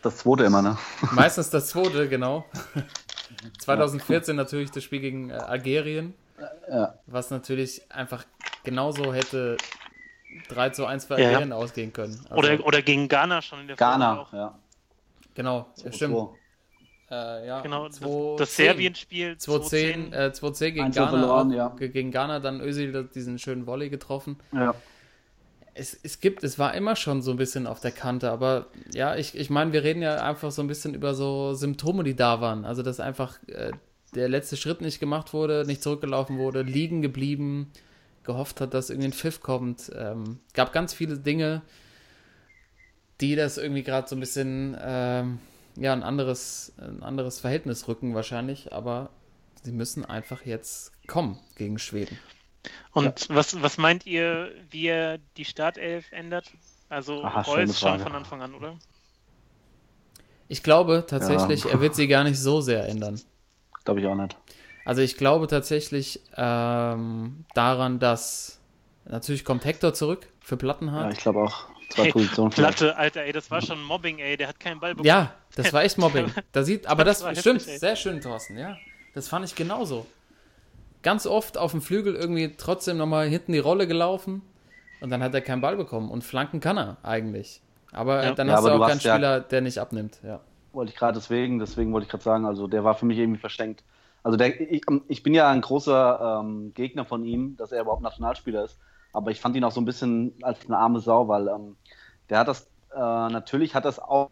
Das 0.02 0.18
zweite 0.18 0.44
immer, 0.44 0.62
ne? 0.62 0.76
meistens 1.12 1.50
das 1.50 1.68
zweite, 1.68 2.08
genau. 2.08 2.44
2014 3.60 4.36
natürlich 4.36 4.70
das 4.70 4.82
Spiel 4.84 5.00
gegen 5.00 5.30
äh, 5.30 5.34
Algerien, 5.34 6.14
Ja. 6.70 6.94
was 7.06 7.30
natürlich 7.30 7.82
einfach 7.90 8.24
genauso 8.64 9.12
hätte 9.14 9.56
3 10.48 10.70
zu 10.70 10.86
1 10.86 11.04
für 11.06 11.18
Ja. 11.20 11.28
Algerien 11.28 11.52
ausgehen 11.52 11.92
können. 11.92 12.18
Also, 12.30 12.34
Oder, 12.36 12.64
oder 12.66 12.82
gegen 12.82 13.08
Ghana 13.08 13.42
schon 13.42 13.60
in 13.60 13.66
der 13.68 13.76
Folge 13.76 13.92
Ghana, 13.92 14.20
auch. 14.20 14.32
ja. 14.32 14.58
genau, 15.34 15.66
stimmt. 15.92 16.14
So. 16.14 16.36
Äh, 17.10 17.46
ja, 17.46 17.60
Genau, 17.60 17.88
das, 17.88 18.00
2-10. 18.00 18.38
das 18.38 18.56
Serbien-Spiel 18.56 19.32
2-10 19.38 20.12
äh, 20.12 20.32
2-10 20.34 20.70
gegen 20.70 20.86
1-0 20.86 20.94
Ghana. 20.94 21.10
verloren, 21.10 21.50
ja. 21.52 21.68
ge- 21.68 21.88
Gegen 21.90 22.10
Ghana 22.10 22.40
dann 22.40 22.60
Özil 22.60 23.04
diesen 23.14 23.38
schönen 23.38 23.66
Volley 23.66 23.90
getroffen. 23.90 24.38
Ja. 24.52 24.74
Es, 25.74 25.98
es 26.02 26.20
gibt, 26.20 26.44
es 26.44 26.58
war 26.58 26.74
immer 26.74 26.96
schon 26.96 27.22
so 27.22 27.30
ein 27.30 27.36
bisschen 27.36 27.66
auf 27.66 27.80
der 27.80 27.92
Kante, 27.92 28.30
aber 28.30 28.66
ja, 28.92 29.16
ich, 29.16 29.34
ich 29.34 29.48
meine, 29.48 29.72
wir 29.72 29.82
reden 29.82 30.02
ja 30.02 30.22
einfach 30.22 30.50
so 30.50 30.60
ein 30.60 30.68
bisschen 30.68 30.94
über 30.94 31.14
so 31.14 31.54
Symptome, 31.54 32.04
die 32.04 32.14
da 32.14 32.40
waren. 32.40 32.64
Also, 32.64 32.82
dass 32.82 33.00
einfach 33.00 33.38
äh, 33.46 33.72
der 34.14 34.28
letzte 34.28 34.56
Schritt 34.56 34.80
nicht 34.80 35.00
gemacht 35.00 35.32
wurde, 35.32 35.64
nicht 35.66 35.82
zurückgelaufen 35.82 36.38
wurde, 36.38 36.62
liegen 36.62 37.00
geblieben, 37.00 37.72
gehofft 38.24 38.60
hat, 38.60 38.74
dass 38.74 38.90
irgendwie 38.90 39.08
ein 39.08 39.14
Pfiff 39.14 39.40
kommt. 39.40 39.90
Ähm, 39.96 40.40
gab 40.54 40.72
ganz 40.72 40.92
viele 40.92 41.18
Dinge, 41.18 41.62
die 43.20 43.36
das 43.36 43.58
irgendwie 43.58 43.82
gerade 43.82 44.08
so 44.08 44.16
ein 44.16 44.20
bisschen, 44.20 44.76
ähm, 44.82 45.38
ja, 45.76 45.92
ein 45.92 46.02
anderes, 46.02 46.72
ein 46.78 47.02
anderes 47.02 47.40
Verhältnis 47.40 47.88
rücken 47.88 48.14
wahrscheinlich, 48.14 48.72
aber 48.72 49.10
sie 49.62 49.72
müssen 49.72 50.04
einfach 50.04 50.44
jetzt 50.44 50.92
kommen 51.06 51.38
gegen 51.56 51.78
Schweden. 51.78 52.18
Und 52.92 53.28
was, 53.28 53.60
was 53.62 53.78
meint 53.78 54.06
ihr, 54.06 54.52
wie 54.70 54.86
er 54.86 55.18
die 55.36 55.44
Startelf 55.44 56.10
ändert? 56.12 56.52
Also 56.88 57.22
Aha, 57.24 57.40
Reus 57.42 57.78
schon 57.80 57.98
von 57.98 58.14
Anfang 58.14 58.42
an, 58.42 58.54
oder? 58.54 58.78
Ich 60.48 60.62
glaube 60.62 61.04
tatsächlich, 61.08 61.66
er 61.66 61.80
wird 61.80 61.94
sie 61.94 62.06
gar 62.08 62.24
nicht 62.24 62.38
so 62.38 62.60
sehr 62.60 62.86
ändern. 62.88 63.20
Glaube 63.84 64.00
ich 64.00 64.06
auch 64.06 64.14
nicht. 64.14 64.36
Also 64.84 65.02
ich 65.02 65.16
glaube 65.16 65.46
tatsächlich 65.46 66.20
ähm, 66.36 67.44
daran, 67.54 67.98
dass 67.98 68.58
natürlich 69.04 69.44
kommt 69.44 69.64
Hector 69.64 69.94
zurück 69.94 70.26
für 70.40 70.54
Ja, 70.54 70.58
Plattenhardt. 70.58 71.12
ich 71.12 71.18
glaube 71.18 71.40
auch. 71.40 71.68
Zwei 71.88 72.04
Hey, 72.04 72.12
Positionen. 72.12 72.50
Platte, 72.50 72.96
Alter, 72.96 73.22
ey, 73.22 73.32
das 73.32 73.50
war 73.50 73.60
schon 73.60 73.82
Mobbing, 73.82 74.18
ey, 74.18 74.36
der 74.36 74.48
hat 74.48 74.58
keinen 74.58 74.80
Ball 74.80 74.94
bekommen. 74.94 75.06
Ja, 75.06 75.34
das 75.56 75.72
war 75.72 75.84
echt 75.84 75.98
Mobbing. 75.98 76.32
Da 76.52 76.62
sieht, 76.64 76.86
aber 76.86 77.04
das, 77.04 77.18
Das 77.18 77.26
war 77.26 77.36
stimmt, 77.36 77.60
heftig, 77.60 77.80
sehr 77.80 77.96
schön, 77.96 78.20
Thorsten, 78.20 78.56
ja. 78.56 78.76
Das 79.14 79.28
fand 79.28 79.44
ich 79.44 79.54
genauso. 79.54 80.06
Ganz 81.02 81.26
oft 81.26 81.58
auf 81.58 81.72
dem 81.72 81.80
Flügel 81.82 82.14
irgendwie 82.14 82.54
trotzdem 82.56 82.96
nochmal 82.96 83.26
hinten 83.28 83.52
die 83.52 83.58
Rolle 83.58 83.86
gelaufen 83.86 84.42
und 85.00 85.10
dann 85.10 85.22
hat 85.22 85.34
er 85.34 85.40
keinen 85.40 85.60
Ball 85.60 85.76
bekommen. 85.76 86.10
Und 86.10 86.22
flanken 86.22 86.60
kann 86.60 86.78
er 86.78 86.96
eigentlich. 87.02 87.60
Aber 87.92 88.24
Ja. 88.24 88.32
dann 88.32 88.46
Ja, 88.48 88.54
hast 88.54 88.60
aber 88.64 88.76
du 88.76 88.82
auch 88.84 88.88
keinen 88.88 89.00
ja- 89.00 89.14
Spieler, 89.14 89.40
der 89.40 89.60
nicht 89.60 89.78
abnimmt. 89.78 90.18
Ja. 90.22 90.40
Wollte 90.72 90.92
ich 90.92 90.96
gerade 90.98 91.14
deswegen, 91.18 91.58
deswegen 91.58 91.92
wollte 91.92 92.04
ich 92.06 92.10
gerade 92.10 92.24
sagen, 92.24 92.46
also 92.46 92.66
der 92.66 92.84
war 92.84 92.94
für 92.94 93.04
mich 93.04 93.18
irgendwie 93.18 93.40
verschenkt. 93.40 93.82
Also 94.22 94.38
der, 94.38 94.58
ich, 94.60 94.82
ich 95.08 95.22
bin 95.22 95.34
ja 95.34 95.50
ein 95.50 95.60
großer 95.60 96.40
ähm, 96.42 96.72
Gegner 96.74 97.04
von 97.04 97.24
ihm, 97.24 97.56
dass 97.56 97.72
er 97.72 97.82
überhaupt 97.82 98.02
Nationalspieler 98.02 98.64
ist. 98.64 98.78
Aber 99.12 99.30
ich 99.32 99.40
fand 99.40 99.56
ihn 99.56 99.64
auch 99.64 99.72
so 99.72 99.80
ein 99.80 99.84
bisschen 99.84 100.32
als 100.42 100.64
eine 100.66 100.78
arme 100.78 101.00
Sau, 101.00 101.26
weil 101.28 101.48
ähm, 101.48 101.76
der 102.30 102.38
hat 102.38 102.48
das, 102.48 102.62
äh, 102.94 102.98
natürlich 102.98 103.74
hat 103.74 103.84
das 103.84 103.98
auch, 103.98 104.30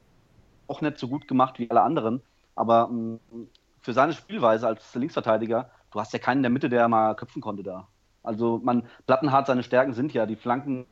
auch 0.69 0.81
nicht 0.81 0.99
so 0.99 1.09
gut 1.09 1.27
gemacht 1.29 1.59
wie 1.59 1.69
alle 1.71 1.83
anderen. 1.83 2.23
Aber 2.55 2.89
ähm, 2.91 3.19
für 3.81 3.93
seine 3.93 4.13
Spielweise 4.13 4.67
als 4.69 4.95
Linksverteidiger, 4.95 5.71
du 5.91 6.01
hast 6.01 6.13
ja 6.13 6.19
keinen 6.19 6.39
in 6.39 6.43
der 6.45 6.51
Mitte, 6.51 6.69
der 6.69 6.89
mal 6.89 7.15
köpfen 7.15 7.43
konnte 7.43 7.63
da. 7.63 7.89
Also 8.23 8.61
man, 8.63 8.85
Plattenhardt, 9.07 9.47
seine 9.47 9.63
Stärken 9.63 9.95
sind 9.95 10.13
ja 10.13 10.27
die 10.27 10.37
Flanken 10.37 10.87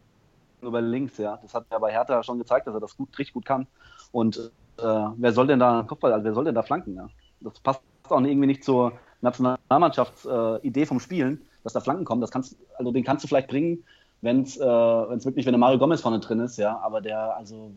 über 0.63 0.81
links, 0.81 1.19
ja. 1.19 1.39
Das 1.43 1.55
hat 1.55 1.67
er 1.71 1.81
bei 1.81 1.93
Hertha 1.93 2.23
schon 2.23 2.39
gezeigt, 2.39 2.67
dass 2.67 2.75
er 2.75 2.81
das 2.81 2.97
gut, 2.97 3.17
richtig 3.19 3.35
gut 3.35 3.45
kann. 3.45 3.67
Und 4.13 4.51
äh, 4.79 4.83
wer 4.83 5.33
soll 5.33 5.47
denn 5.47 5.59
da 5.59 5.85
Kopfball, 5.87 6.13
also 6.13 6.25
wer 6.25 6.35
soll 6.35 6.45
denn 6.45 6.55
da 6.55 6.63
flanken? 6.63 6.95
Ja? 6.95 7.09
Das 7.41 7.61
passt 7.61 7.83
auch 8.09 8.21
irgendwie 8.21 8.47
nicht 8.47 8.65
zur 8.65 8.93
Nationalmannschaftsidee 9.21 10.83
äh, 10.83 10.87
vom 10.87 11.01
Spielen, 11.01 11.43
dass 11.65 11.73
da 11.73 11.81
Flanken 11.81 12.05
kommen. 12.05 12.21
Das 12.21 12.31
kannst, 12.31 12.57
also 12.77 12.91
den 12.91 13.05
kannst 13.05 13.25
du 13.25 13.29
vielleicht 13.29 13.49
bringen, 13.49 13.85
wenn 14.23 14.43
es 14.43 14.57
äh, 14.57 14.65
wenn's 14.65 15.25
wirklich, 15.25 15.47
wenn 15.47 15.53
der 15.53 15.61
Mario 15.61 15.79
Gomez 15.79 16.01
vorne 16.01 16.21
drin 16.21 16.41
ist, 16.41 16.57
ja. 16.57 16.79
Aber 16.79 17.01
der, 17.01 17.37
also 17.37 17.71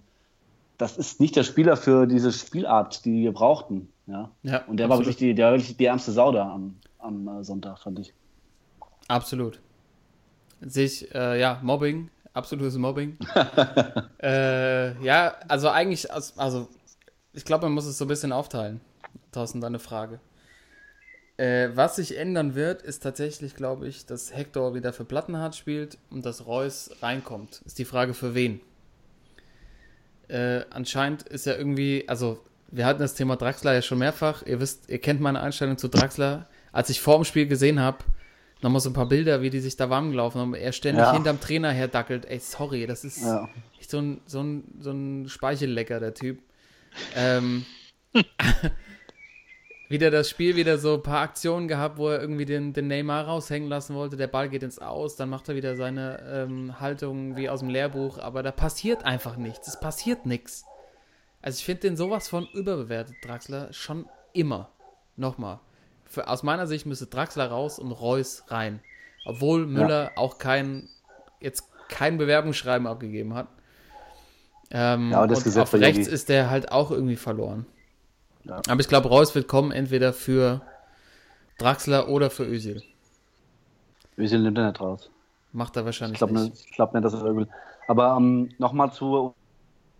das 0.77 0.97
ist 0.97 1.19
nicht 1.19 1.35
der 1.35 1.43
Spieler 1.43 1.77
für 1.77 2.07
diese 2.07 2.31
Spielart, 2.31 3.05
die 3.05 3.23
wir 3.23 3.33
brauchten, 3.33 3.89
ja. 4.07 4.29
Ja, 4.43 4.63
Und 4.67 4.77
der 4.77 4.89
war 4.89 4.97
absolut. 4.97 5.07
wirklich 5.07 5.17
die, 5.17 5.35
der 5.35 5.47
war 5.47 5.53
wirklich 5.53 5.77
die 5.77 5.85
ärmste 5.85 6.11
Sau 6.11 6.31
da 6.31 6.51
am, 6.51 6.75
am 7.01 7.27
äh, 7.27 7.43
Sonntag, 7.43 7.79
fand 7.79 7.99
ich. 7.99 8.13
Absolut. 9.07 9.59
Sich, 10.61 11.13
äh, 11.13 11.39
ja, 11.39 11.59
Mobbing, 11.63 12.09
absolutes 12.33 12.77
Mobbing. 12.77 13.17
äh, 14.21 15.03
ja, 15.03 15.35
also 15.47 15.69
eigentlich, 15.69 16.11
also 16.11 16.69
ich 17.33 17.45
glaube, 17.45 17.65
man 17.65 17.73
muss 17.73 17.85
es 17.85 17.97
so 17.97 18.05
ein 18.05 18.09
bisschen 18.09 18.31
aufteilen. 18.31 18.81
Thorsten, 19.31 19.61
deine 19.61 19.79
Frage. 19.79 20.19
Äh, 21.37 21.69
was 21.75 21.95
sich 21.95 22.17
ändern 22.17 22.55
wird, 22.55 22.81
ist 22.83 23.01
tatsächlich, 23.01 23.55
glaube 23.55 23.87
ich, 23.87 24.05
dass 24.05 24.35
Hector 24.35 24.75
wieder 24.75 24.93
für 24.93 25.05
Plattenhardt 25.05 25.55
spielt 25.55 25.97
und 26.09 26.25
dass 26.25 26.45
Reus 26.45 26.91
reinkommt. 27.01 27.61
Ist 27.65 27.79
die 27.79 27.85
Frage 27.85 28.13
für 28.13 28.35
wen. 28.35 28.61
Äh, 30.27 30.65
anscheinend 30.69 31.23
ist 31.23 31.47
er 31.47 31.57
irgendwie, 31.57 32.07
also 32.07 32.39
wir 32.69 32.85
hatten 32.85 32.99
das 32.99 33.15
Thema 33.15 33.37
Draxler 33.37 33.73
ja 33.73 33.81
schon 33.81 33.97
mehrfach. 33.97 34.45
Ihr 34.45 34.59
wisst, 34.59 34.89
ihr 34.89 34.99
kennt 34.99 35.19
meine 35.19 35.41
Einstellung 35.41 35.77
zu 35.77 35.87
Draxler. 35.87 36.47
Als 36.71 36.89
ich 36.89 37.01
vor 37.01 37.15
dem 37.17 37.25
Spiel 37.25 37.47
gesehen 37.47 37.79
habe, 37.79 37.99
nochmal 38.61 38.79
so 38.81 38.89
ein 38.89 38.93
paar 38.93 39.07
Bilder, 39.07 39.41
wie 39.41 39.49
die 39.49 39.59
sich 39.59 39.75
da 39.75 39.89
warm 39.89 40.11
gelaufen 40.11 40.39
haben, 40.39 40.53
er 40.53 40.71
ständig 40.71 41.03
Ja. 41.03 41.13
hinterm 41.13 41.39
Trainer 41.39 41.71
herdackelt. 41.71 42.25
Ey, 42.25 42.39
sorry, 42.39 42.85
das 42.87 43.03
ist 43.03 43.21
Ja. 43.23 43.49
echt 43.79 43.89
so 43.89 43.99
ein, 43.99 44.21
so 44.25 44.41
ein, 44.41 44.63
so 44.79 44.91
ein 44.91 45.27
Speichellecker, 45.27 45.99
der 45.99 46.13
Typ. 46.13 46.39
Ähm, 47.15 47.65
wieder 49.89 50.09
das 50.11 50.29
Spiel, 50.29 50.55
wieder 50.55 50.77
so 50.77 50.95
ein 50.95 51.03
paar 51.03 51.21
Aktionen 51.21 51.67
gehabt, 51.67 51.97
wo 51.97 52.07
er 52.09 52.21
irgendwie 52.21 52.45
den, 52.45 52.71
den 52.71 52.87
Neymar 52.87 53.25
raushängen 53.25 53.67
lassen 53.67 53.93
wollte. 53.95 54.15
Der 54.15 54.27
Ball 54.27 54.47
geht 54.49 54.63
ins 54.63 54.79
Aus, 54.79 55.17
dann 55.17 55.29
macht 55.29 55.49
er 55.49 55.55
wieder 55.55 55.75
seine 55.75 56.19
ähm, 56.47 56.79
Haltung 56.79 57.35
wie 57.35 57.49
aus 57.49 57.59
dem 57.59 57.69
Lehrbuch, 57.69 58.17
aber 58.17 58.41
da 58.43 58.51
passiert 58.51 59.03
einfach 59.03 59.35
nichts. 59.35 59.67
Es 59.67 59.79
passiert 59.79 60.25
nichts. 60.25 60.63
Also 61.41 61.57
ich 61.57 61.65
finde 61.65 61.81
den 61.81 61.97
sowas 61.97 62.29
von 62.29 62.47
überbewertet, 62.53 63.15
Draxler, 63.23 63.73
schon 63.73 64.05
immer. 64.33 64.71
Nochmal. 65.17 65.59
Für, 66.11 66.27
aus 66.29 66.43
meiner 66.43 66.67
Sicht 66.67 66.85
müsste 66.85 67.07
Draxler 67.07 67.47
raus 67.49 67.79
und 67.79 67.91
Reus 67.91 68.43
rein. 68.49 68.81
Obwohl 69.25 69.65
Müller 69.65 70.11
auch 70.15 70.37
kein, 70.39 70.89
jetzt 71.39 71.63
kein 71.89 72.17
Bewerbungsschreiben 72.17 72.87
abgegeben 72.87 73.33
hat. 73.33 73.47
Ähm, 74.71 75.11
Ja, 75.11 75.23
und 75.23 75.31
auf 75.57 75.73
rechts 75.73 76.07
ist 76.07 76.29
der 76.29 76.49
halt 76.49 76.71
auch 76.71 76.91
irgendwie 76.91 77.15
verloren. 77.17 77.65
Ja. 78.43 78.65
Aber 78.69 78.81
ich 78.81 78.87
glaube, 78.87 79.09
Reus 79.09 79.35
wird 79.35 79.47
kommen, 79.47 79.71
entweder 79.71 80.13
für 80.13 80.61
Draxler 81.57 82.09
oder 82.09 82.29
für 82.29 82.45
Özil. 82.45 82.83
Özil 84.17 84.41
nimmt 84.41 84.57
er 84.57 84.67
nicht 84.67 84.79
raus. 84.81 85.11
Macht 85.53 85.75
er 85.77 85.85
Ich 85.85 85.85
wahrscheinlich 85.85 86.17
glaube 86.19 86.33
nicht. 86.33 86.53
nicht, 86.53 86.65
ich 86.65 86.71
glaub 86.73 86.93
nicht, 86.93 87.03
dass 87.05 87.13
er 87.13 87.35
will. 87.35 87.47
Aber 87.87 88.15
ähm, 88.17 88.53
nochmal 88.57 88.91
zu 88.93 89.35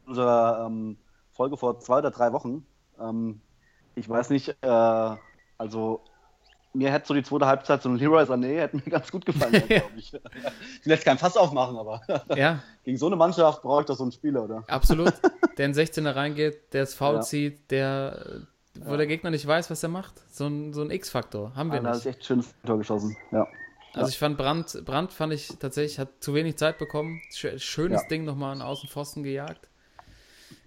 unserer 0.06 0.68
ähm, 0.68 0.98
Folge 1.32 1.58
vor 1.58 1.80
zwei 1.80 2.00
oder 2.00 2.12
drei 2.12 2.34
Wochen. 2.34 2.66
Ähm, 3.00 3.42
ich 3.96 4.08
weiß 4.10 4.30
nicht, 4.30 4.50
äh, 4.62 5.16
also 5.62 6.02
mir 6.74 6.92
hätte 6.92 7.08
so 7.08 7.14
die 7.14 7.22
zweite 7.24 7.46
Halbzeit 7.46 7.82
so 7.82 7.90
ein 7.90 7.98
Leroy 7.98 8.24
Sané 8.24 8.60
hätte 8.60 8.78
mir 8.78 8.84
ganz 8.84 9.12
gut 9.12 9.26
gefallen, 9.26 9.52
glaube 9.68 9.92
ich. 9.98 10.14
Ich 10.14 10.86
will 10.86 10.94
jetzt 10.94 11.06
kein 11.06 11.18
Fass 11.18 11.36
aufmachen, 11.38 11.78
aber 11.78 12.02
Ja, 12.36 12.64
gegen 12.84 12.98
so 12.98 13.08
eine 13.08 13.16
Mannschaft 13.18 13.62
brauche 13.62 13.82
ich 13.82 13.88
doch 13.88 13.96
so 13.96 14.04
einen 14.04 14.12
Spieler, 14.12 14.44
oder? 14.44 14.64
absolut. 14.68 15.14
der 15.58 15.66
in 15.66 15.74
16er 15.74 16.16
reingeht, 16.16 16.74
der 16.74 16.84
es 16.84 16.94
faul 16.96 17.16
Ja. 17.16 17.22
zieht, 17.22 17.70
der, 17.72 18.48
wo 18.86 18.96
der 18.96 19.06
Gegner 19.08 19.30
nicht 19.32 19.46
weiß, 19.46 19.70
was 19.70 19.84
er 19.84 19.90
macht. 19.90 20.14
So 20.34 20.48
ein, 20.48 20.72
so 20.74 20.82
ein 20.82 20.92
X-Faktor. 20.92 21.54
Haben 21.56 21.72
wir 21.72 21.80
Einer 21.80 21.90
hat 21.90 21.96
nicht. 21.98 22.06
echt 22.08 22.20
ein 22.20 22.24
schönes 22.24 22.54
Tor 22.66 22.78
geschossen. 22.78 23.18
Ja. 23.32 23.48
Also 23.94 24.08
ich 24.10 24.18
fand 24.18 24.38
Brandt, 24.38 24.82
Brandt 24.86 25.12
fand 25.12 25.34
ich 25.34 25.50
tatsächlich, 25.60 26.00
hat 26.00 26.08
zu 26.22 26.34
wenig 26.34 26.56
Zeit 26.58 26.78
bekommen. 26.78 27.22
Sch- 27.34 27.60
Schönes 27.60 28.04
Ja. 28.04 28.08
Ding 28.08 28.24
nochmal 28.24 28.54
an 28.54 28.62
Außenpfosten 28.62 29.24
gejagt. 29.24 29.68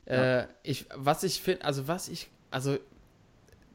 Äh, 0.05 0.45
ich, 0.63 0.85
was 0.95 1.23
ich 1.23 1.41
finde, 1.41 1.65
also 1.65 1.89
was 1.89 2.09
ich, 2.09 2.29
also 2.51 2.77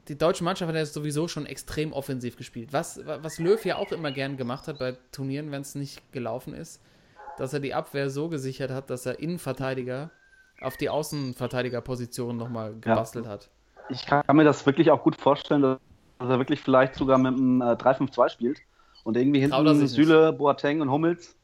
die 0.08 0.18
deutsche 0.18 0.44
Mannschaft 0.44 0.68
hat 0.68 0.76
ja 0.76 0.84
sowieso 0.84 1.28
schon 1.28 1.46
extrem 1.46 1.92
offensiv 1.92 2.36
gespielt. 2.36 2.72
Was, 2.72 3.00
was 3.04 3.38
Löw 3.38 3.64
ja 3.64 3.76
auch 3.76 3.92
immer 3.92 4.10
gern 4.12 4.36
gemacht 4.36 4.68
hat 4.68 4.78
bei 4.78 4.96
Turnieren, 5.12 5.52
wenn 5.52 5.62
es 5.62 5.74
nicht 5.74 6.12
gelaufen 6.12 6.54
ist, 6.54 6.80
dass 7.38 7.52
er 7.52 7.60
die 7.60 7.74
Abwehr 7.74 8.10
so 8.10 8.28
gesichert 8.28 8.70
hat, 8.70 8.90
dass 8.90 9.06
er 9.06 9.18
Innenverteidiger 9.20 10.10
auf 10.60 10.76
die 10.76 10.90
Außenverteidigerposition 10.90 12.36
nochmal 12.36 12.74
gebastelt 12.80 13.26
hat. 13.26 13.48
Ich 13.88 14.06
kann 14.06 14.24
mir 14.36 14.44
das 14.44 14.66
wirklich 14.66 14.90
auch 14.90 15.02
gut 15.02 15.16
vorstellen, 15.16 15.62
dass 15.62 15.78
er 16.28 16.38
wirklich 16.38 16.60
vielleicht 16.60 16.94
sogar 16.94 17.18
mit 17.18 17.34
einem 17.34 17.60
äh, 17.60 17.72
3-5-2 17.72 18.28
spielt 18.28 18.60
und 19.04 19.16
irgendwie 19.16 19.40
hinten 19.40 19.78
nicht. 19.78 19.90
Süle, 19.90 20.32
Boateng 20.32 20.80
und 20.80 20.90
Hummels. 20.90 21.34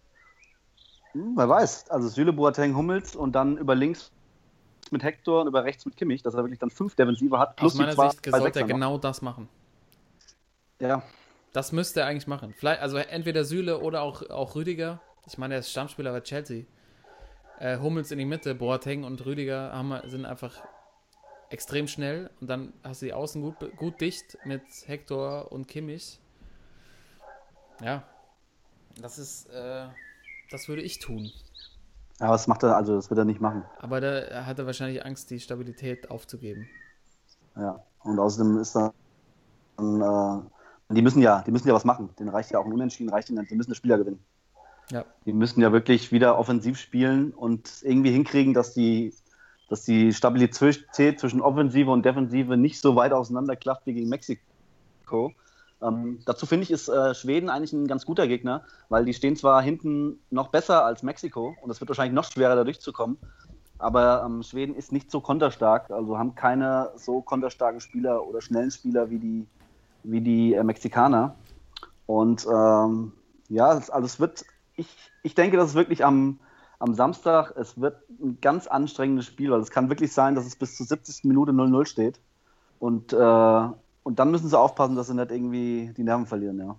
Hm, 1.12 1.32
wer 1.34 1.48
weiß. 1.48 1.90
Also 1.90 2.08
Süle, 2.08 2.32
Boateng, 2.32 2.76
Hummels 2.76 3.16
und 3.16 3.32
dann 3.32 3.56
über 3.56 3.74
links 3.74 4.12
mit 4.92 5.02
Hector 5.02 5.42
und 5.42 5.48
über 5.48 5.64
rechts 5.64 5.84
mit 5.86 5.96
Kimmich, 5.96 6.22
dass 6.22 6.34
er 6.34 6.42
wirklich 6.42 6.58
dann 6.58 6.70
fünf 6.70 6.94
Defensive 6.94 7.38
hat. 7.38 7.60
Aus 7.60 7.72
die 7.72 7.78
meiner 7.78 7.94
zwei- 7.94 8.10
Sicht 8.10 8.24
sollte 8.24 8.36
er 8.36 8.42
Sechser 8.52 8.60
noch. 8.60 8.66
genau 8.68 8.98
das 8.98 9.22
machen. 9.22 9.48
Ja, 10.80 11.02
Das 11.52 11.72
müsste 11.72 12.00
er 12.00 12.06
eigentlich 12.06 12.26
machen. 12.26 12.52
Vielleicht, 12.56 12.82
also 12.82 12.98
entweder 12.98 13.44
Süle 13.44 13.78
oder 13.80 14.02
auch, 14.02 14.28
auch 14.28 14.54
Rüdiger. 14.56 15.00
Ich 15.26 15.38
meine, 15.38 15.54
er 15.54 15.60
ist 15.60 15.70
Stammspieler 15.70 16.12
bei 16.12 16.20
Chelsea. 16.20 16.64
Äh, 17.58 17.78
Hummels 17.78 18.10
in 18.10 18.18
die 18.18 18.26
Mitte, 18.26 18.54
Boateng 18.54 19.04
und 19.04 19.24
Rüdiger 19.24 19.72
haben, 19.72 19.98
sind 20.10 20.26
einfach 20.26 20.54
extrem 21.48 21.88
schnell. 21.88 22.28
Und 22.42 22.48
dann 22.50 22.74
hast 22.84 23.00
du 23.00 23.06
die 23.06 23.14
Außen 23.14 23.40
gut, 23.40 23.56
gut 23.76 24.00
dicht 24.02 24.36
mit 24.44 24.60
Hector 24.84 25.50
und 25.50 25.66
Kimmich. 25.66 26.20
Ja, 27.82 28.02
das 29.00 29.18
ist, 29.18 29.46
äh, 29.50 29.86
das 30.50 30.68
würde 30.68 30.82
ich 30.82 30.98
tun. 30.98 31.32
Aber 32.18 32.32
das 32.32 32.46
macht 32.46 32.62
er, 32.62 32.76
also 32.76 32.96
das 32.96 33.10
wird 33.10 33.18
er 33.18 33.24
nicht 33.24 33.40
machen. 33.40 33.64
Aber 33.78 34.00
da 34.00 34.46
hat 34.46 34.58
er 34.58 34.66
wahrscheinlich 34.66 35.04
Angst, 35.04 35.30
die 35.30 35.40
Stabilität 35.40 36.10
aufzugeben. 36.10 36.66
Ja. 37.56 37.82
Und 38.02 38.18
außerdem 38.18 38.58
ist 38.58 38.76
dann, 38.76 38.92
äh, 39.78 40.94
die 40.94 41.02
müssen 41.02 41.20
ja, 41.20 41.42
die 41.42 41.50
müssen 41.50 41.68
ja 41.68 41.74
was 41.74 41.84
machen. 41.84 42.10
Den 42.18 42.28
reicht 42.28 42.50
ja 42.52 42.58
auch 42.58 42.64
ein 42.64 42.72
Unentschieden, 42.72 43.10
reicht 43.10 43.28
ihnen 43.28 43.40
nicht. 43.40 43.50
Die 43.50 43.56
müssen 43.56 43.70
das 43.70 43.78
Spieler 43.78 43.98
gewinnen. 43.98 44.20
Ja. 44.90 45.04
Die 45.24 45.32
müssen 45.32 45.60
ja 45.60 45.72
wirklich 45.72 46.12
wieder 46.12 46.38
offensiv 46.38 46.78
spielen 46.78 47.32
und 47.32 47.82
irgendwie 47.82 48.12
hinkriegen, 48.12 48.54
dass 48.54 48.72
die, 48.72 49.12
dass 49.68 49.82
die 49.82 50.12
Stabilität 50.12 51.20
zwischen 51.20 51.40
Offensive 51.40 51.90
und 51.90 52.04
Defensive 52.04 52.56
nicht 52.56 52.80
so 52.80 52.94
weit 52.94 53.12
auseinanderklafft 53.12 53.86
wie 53.86 53.94
gegen 53.94 54.08
Mexiko. 54.08 55.32
Ähm, 55.82 56.20
dazu 56.24 56.46
finde 56.46 56.64
ich, 56.64 56.70
ist 56.70 56.88
äh, 56.88 57.14
Schweden 57.14 57.50
eigentlich 57.50 57.72
ein 57.72 57.86
ganz 57.86 58.06
guter 58.06 58.26
Gegner, 58.26 58.64
weil 58.88 59.04
die 59.04 59.12
stehen 59.12 59.36
zwar 59.36 59.60
hinten 59.62 60.18
noch 60.30 60.48
besser 60.48 60.84
als 60.84 61.02
Mexiko 61.02 61.54
und 61.62 61.70
es 61.70 61.80
wird 61.80 61.88
wahrscheinlich 61.88 62.14
noch 62.14 62.24
schwerer, 62.24 62.56
da 62.56 62.64
durchzukommen. 62.64 63.18
Aber 63.78 64.24
ähm, 64.24 64.42
Schweden 64.42 64.74
ist 64.74 64.90
nicht 64.90 65.10
so 65.10 65.20
konterstark, 65.20 65.90
also 65.90 66.16
haben 66.16 66.34
keine 66.34 66.92
so 66.96 67.20
konterstarken 67.20 67.80
Spieler 67.80 68.26
oder 68.26 68.40
schnellen 68.40 68.70
Spieler 68.70 69.10
wie 69.10 69.18
die, 69.18 69.46
wie 70.02 70.22
die 70.22 70.54
äh, 70.54 70.64
Mexikaner. 70.64 71.34
Und 72.06 72.46
ähm, 72.46 73.12
ja, 73.48 73.68
also 73.68 74.06
es 74.06 74.18
wird, 74.18 74.46
ich, 74.76 74.88
ich 75.22 75.34
denke, 75.34 75.58
dass 75.58 75.70
es 75.70 75.74
wirklich 75.74 76.04
am, 76.04 76.38
am 76.78 76.94
Samstag, 76.94 77.54
es 77.56 77.78
wird 77.78 77.98
ein 78.08 78.38
ganz 78.40 78.66
anstrengendes 78.66 79.26
Spiel, 79.26 79.50
weil 79.50 79.60
es 79.60 79.70
kann 79.70 79.90
wirklich 79.90 80.12
sein, 80.12 80.34
dass 80.34 80.46
es 80.46 80.56
bis 80.56 80.76
zur 80.76 80.86
70. 80.86 81.24
Minute 81.24 81.52
0-0 81.52 81.84
steht. 81.84 82.18
Und, 82.78 83.12
äh, 83.12 83.68
und 84.06 84.20
dann 84.20 84.30
müssen 84.30 84.48
sie 84.48 84.56
aufpassen, 84.56 84.94
dass 84.94 85.08
sie 85.08 85.14
nicht 85.14 85.32
irgendwie 85.32 85.92
die 85.96 86.04
Nerven 86.04 86.26
verlieren, 86.26 86.60
ja. 86.60 86.76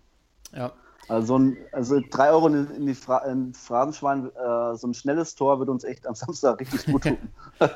Ja. 0.58 0.72
Also, 1.10 1.28
so 1.28 1.40
ein, 1.40 1.58
also 1.74 2.00
drei 2.10 2.30
Euro 2.32 2.48
in, 2.48 2.72
in 2.72 2.86
die 2.86 2.94
Fra 2.94 3.18
ins 3.26 3.60
Phrasenschwein, 3.60 4.28
äh, 4.28 4.76
so 4.78 4.88
ein 4.88 4.94
schnelles 4.94 5.36
Tor 5.36 5.60
wird 5.60 5.68
uns 5.68 5.84
echt 5.84 6.08
am 6.08 6.16
Samstag 6.16 6.62
richtig 6.62 6.86
gut 6.86 7.04
tun. 7.04 7.18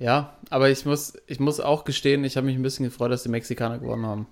Ja, 0.00 0.36
aber 0.50 0.70
ich 0.70 0.84
muss, 0.84 1.14
ich 1.28 1.38
muss 1.38 1.60
auch 1.60 1.84
gestehen, 1.84 2.24
ich 2.24 2.36
habe 2.36 2.46
mich 2.46 2.56
ein 2.56 2.62
bisschen 2.62 2.84
gefreut, 2.84 3.12
dass 3.12 3.22
die 3.22 3.28
Mexikaner 3.28 3.78
gewonnen 3.78 4.04
haben. 4.04 4.26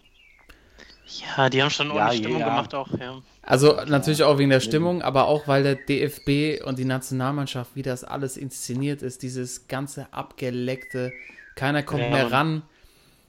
Ja, 1.07 1.49
die 1.51 1.63
haben 1.63 1.71
schon 1.71 1.89
Ja, 1.89 1.95
ordentlich 1.95 2.19
Stimmung 2.21 2.41
ja. 2.41 2.49
gemacht 2.49 2.75
auch, 2.75 2.89
ja. 2.99 3.21
Also 3.43 3.77
natürlich 3.87 4.23
auch 4.23 4.39
wegen 4.39 4.51
der 4.51 4.61
Stimmung, 4.61 5.03
aber 5.03 5.27
auch 5.27 5.49
weil 5.49 5.63
der 5.65 5.75
DFB 5.75 6.63
und 6.65 6.79
die 6.79 6.85
Nationalmannschaft, 6.85 7.75
wie 7.75 7.83
das 7.83 8.05
alles 8.05 8.37
inszeniert 8.37 9.03
ist, 9.03 9.23
dieses 9.23 9.67
ganze 9.69 10.13
abgeleckte, 10.13 11.13
keiner 11.57 11.83
kommt 11.83 12.03
Ja, 12.05 12.11
mehr 12.11 12.31
ran, 12.33 12.63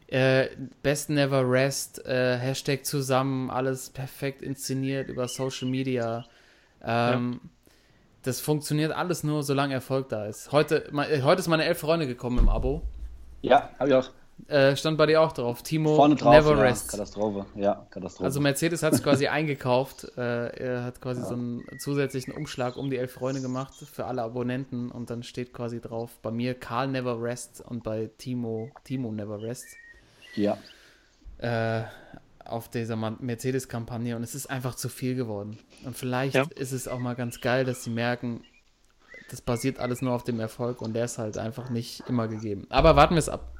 äh, 0.08 0.50
Best 0.84 1.10
Never 1.10 1.50
Rest, 1.50 2.06
äh, 2.06 2.38
Hashtag 2.38 2.86
zusammen, 2.86 3.50
alles 3.50 3.90
perfekt 3.90 4.42
inszeniert 4.44 5.10
über 5.10 5.28
Social 5.28 5.68
Media. 5.68 6.26
Ähm, 6.84 7.42
Das 8.22 8.40
funktioniert 8.40 8.92
alles 8.94 9.24
nur, 9.24 9.44
solange 9.44 9.74
Erfolg 9.74 10.10
da 10.10 10.26
ist. 10.28 10.52
Heute, 10.52 10.86
äh, 10.94 11.22
heute 11.24 11.40
ist 11.42 11.48
meine 11.50 11.66
elf 11.66 11.80
Freunde 11.80 12.08
gekommen 12.08 12.38
im 12.40 12.50
Abo. 12.50 12.84
ja, 13.42 13.70
habe 13.80 13.90
ich 13.90 13.96
auch. 13.96 14.10
Äh, 14.48 14.76
stand 14.76 14.98
bei 14.98 15.06
dir 15.06 15.22
auch 15.22 15.32
drauf. 15.32 15.63
Timo 15.63 15.96
Vorne 15.96 16.15
drauf. 16.15 16.34
Never 16.34 16.56
ja, 16.56 16.62
Rest. 16.63 16.89
Katastrophe. 16.89 17.46
Ja, 17.56 17.86
Katastrophe. 17.89 18.26
Also 18.26 18.41
Mercedes 18.41 18.84
hat 18.84 18.93
es 18.93 19.02
quasi 19.02 19.28
eingekauft. 19.30 20.06
Äh, 20.17 20.48
er 20.58 20.84
hat 20.84 21.00
quasi 21.02 21.22
so 21.22 21.34
einen 21.34 21.63
zusätzlichen 21.80 22.34
Umschlag 22.34 22.76
um 22.76 22.89
die 22.89 22.98
elf 22.98 23.13
Freunde 23.13 23.41
gemacht 23.41 23.74
für 23.74 24.06
alle 24.06 24.22
Abonnenten 24.22 24.91
und 24.91 25.10
dann 25.10 25.24
steht 25.24 25.54
quasi 25.54 25.80
drauf 25.80 26.12
bei 26.22 26.32
mir 26.32 26.56
Karl 26.56 26.88
Never 26.89 27.22
Rest 27.22 27.63
und 27.65 27.84
bei 27.84 28.10
Timo 28.17 28.69
Timo 28.84 29.12
Never 29.12 29.41
Rest 29.41 29.65
ja. 30.36 30.58
äh, 31.38 31.84
auf 32.43 32.70
dieser 32.70 32.95
Mercedes-Kampagne 32.97 34.16
und 34.18 34.24
es 34.24 34.36
ist 34.36 34.47
einfach 34.49 34.76
zu 34.76 34.89
viel 34.89 35.16
geworden. 35.16 35.58
Und 35.86 35.95
vielleicht 35.95 36.36
Ja. 36.36 36.45
ist 36.55 36.74
es 36.74 36.88
auch 36.89 36.99
mal 36.99 37.16
ganz 37.16 37.39
geil, 37.39 37.64
dass 37.64 37.84
sie 37.84 37.91
merken, 37.91 38.43
das 39.30 39.41
basiert 39.41 39.80
alles 39.80 40.01
nur 40.01 40.14
auf 40.14 40.24
dem 40.26 40.39
Erfolg 40.39 40.82
und 40.82 40.93
der 40.93 41.05
ist 41.05 41.18
halt 41.18 41.38
einfach 41.38 41.70
nicht 41.70 42.03
immer 42.10 42.28
gegeben. 42.28 42.68
Aber 42.70 42.95
warten 42.97 43.16
wir 43.16 43.20
es 43.20 43.30
ab. 43.30 43.53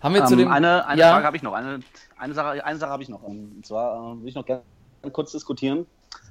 Haben 0.00 0.14
wir 0.14 0.24
zu 0.24 0.34
Ähm, 0.34 0.38
dem 0.40 0.48
eine 0.50 0.86
eine 0.86 1.00
Ja. 1.00 1.10
Frage 1.12 1.26
habe 1.26 1.36
ich 1.36 1.42
noch. 1.42 1.52
Eine, 1.52 1.80
eine 2.18 2.34
Sache, 2.34 2.64
eine 2.64 2.78
Sache 2.78 2.90
habe 2.90 3.02
ich 3.02 3.08
noch. 3.08 3.22
Ähm, 3.26 3.52
Und 3.56 3.66
zwar 3.66 4.14
äh, 4.14 4.20
will 4.20 4.28
ich 4.28 4.34
noch 4.34 4.46
gerne 4.46 4.62
kurz 5.12 5.32
diskutieren. 5.32 5.86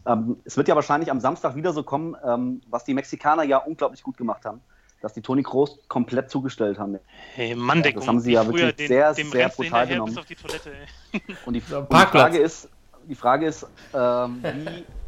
Ähm, 0.06 0.38
es 0.46 0.58
wird 0.58 0.68
ja 0.68 0.76
wahrscheinlich 0.76 1.12
am 1.12 1.20
Samstag 1.20 1.56
wieder 1.56 1.72
so 1.74 1.84
kommen, 1.84 2.16
ähm, 2.26 2.62
was 2.70 2.84
die 2.84 2.94
Mexikaner 2.94 3.44
ja 3.44 3.58
unglaublich 3.58 4.04
gut 4.04 4.18
gemacht 4.18 4.46
haben. 4.46 4.62
dass 5.02 5.14
die 5.14 5.22
Toni 5.22 5.44
Kroos 5.44 5.80
komplett 5.88 6.30
zugestellt 6.30 6.78
haben. 6.78 7.00
Hey, 7.34 7.56
Manndeckung. 7.56 8.02
das 8.02 8.08
haben 8.10 8.20
sie 8.20 8.34
ja 8.34 8.46
wirklich 8.46 8.76
den, 8.76 8.88
sehr, 8.90 9.14
dem 9.14 9.32
sehr 9.32 9.48
brutal 9.48 9.88
genommen. 9.88 10.12
bis 10.14 10.18
auf 10.20 10.26
die 10.26 10.36
Toilette. 10.36 10.72
Und 11.46 11.54
die, 11.54 11.64
und 11.74 11.90
die. 11.90 11.96
Frage 11.96 12.38
ist, 12.38 12.68
die 13.08 13.16
Frage 13.16 13.46
ist 13.48 13.66
ähm, 13.94 14.44
wie, 14.44 14.84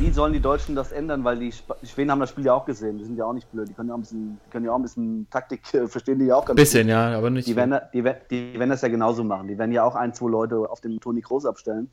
wie 0.00 0.10
sollen 0.10 0.32
die 0.32 0.40
Deutschen 0.40 0.74
das 0.74 0.92
ändern? 0.92 1.22
Weil 1.24 1.38
die, 1.38 1.48
Sp 1.52 1.76
die 1.82 1.86
Schweden 1.86 2.10
haben 2.10 2.20
das 2.20 2.30
Spiel 2.30 2.46
ja 2.46 2.54
auch 2.54 2.64
gesehen. 2.64 2.98
Die 2.98 3.04
sind 3.04 3.16
ja 3.16 3.26
auch 3.26 3.34
nicht 3.34 3.50
blöd. 3.52 3.68
Die 3.68 3.74
können 3.74 3.88
ja 3.88 3.94
auch 3.94 3.98
ein 3.98 4.02
bisschen, 4.02 4.40
können 4.50 4.64
ja 4.64 4.72
auch 4.72 4.76
ein 4.76 4.82
bisschen 4.82 5.28
Taktik 5.30 5.62
äh, 5.74 5.86
verstehen, 5.86 6.18
die 6.18 6.26
ja 6.26 6.36
auch 6.36 6.46
ganz 6.46 6.56
Bisschen, 6.56 6.88
ja, 6.88 7.16
aber 7.16 7.30
nicht. 7.30 7.46
Die 7.46 7.54
werden, 7.54 7.78
die, 7.92 8.02
die 8.30 8.58
werden 8.58 8.70
das 8.70 8.80
ja 8.80 8.88
genauso 8.88 9.22
machen. 9.22 9.48
Die 9.48 9.58
werden 9.58 9.72
ja 9.72 9.84
auch 9.84 9.94
ein, 9.94 10.14
zwei 10.14 10.30
Leute 10.30 10.70
auf 10.70 10.80
den 10.80 10.98
Toni 11.00 11.20
Kroos 11.20 11.44
abstellen. 11.44 11.90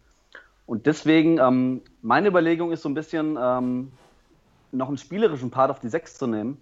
Und 0.66 0.86
deswegen, 0.86 1.38
ähm, 1.38 1.82
meine 2.02 2.30
Überlegung 2.30 2.72
ist 2.72 2.82
so 2.82 2.90
ein 2.90 2.94
bisschen, 2.94 3.38
ähm, 3.40 3.92
noch 4.72 4.88
einen 4.88 4.98
spielerischen 4.98 5.52
Part 5.52 5.72
auf 5.72 5.80
die 5.80 5.90
Sechs 5.90 6.18
zu 6.18 6.28
nehmen. 6.28 6.62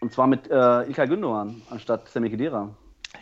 Und 0.00 0.12
zwar 0.12 0.26
mit 0.26 0.50
äh, 0.50 0.82
Ilkay 0.82 1.06
Gündogan 1.06 1.62
anstatt 1.70 2.08
Sammy 2.08 2.30
Khedira. 2.30 2.70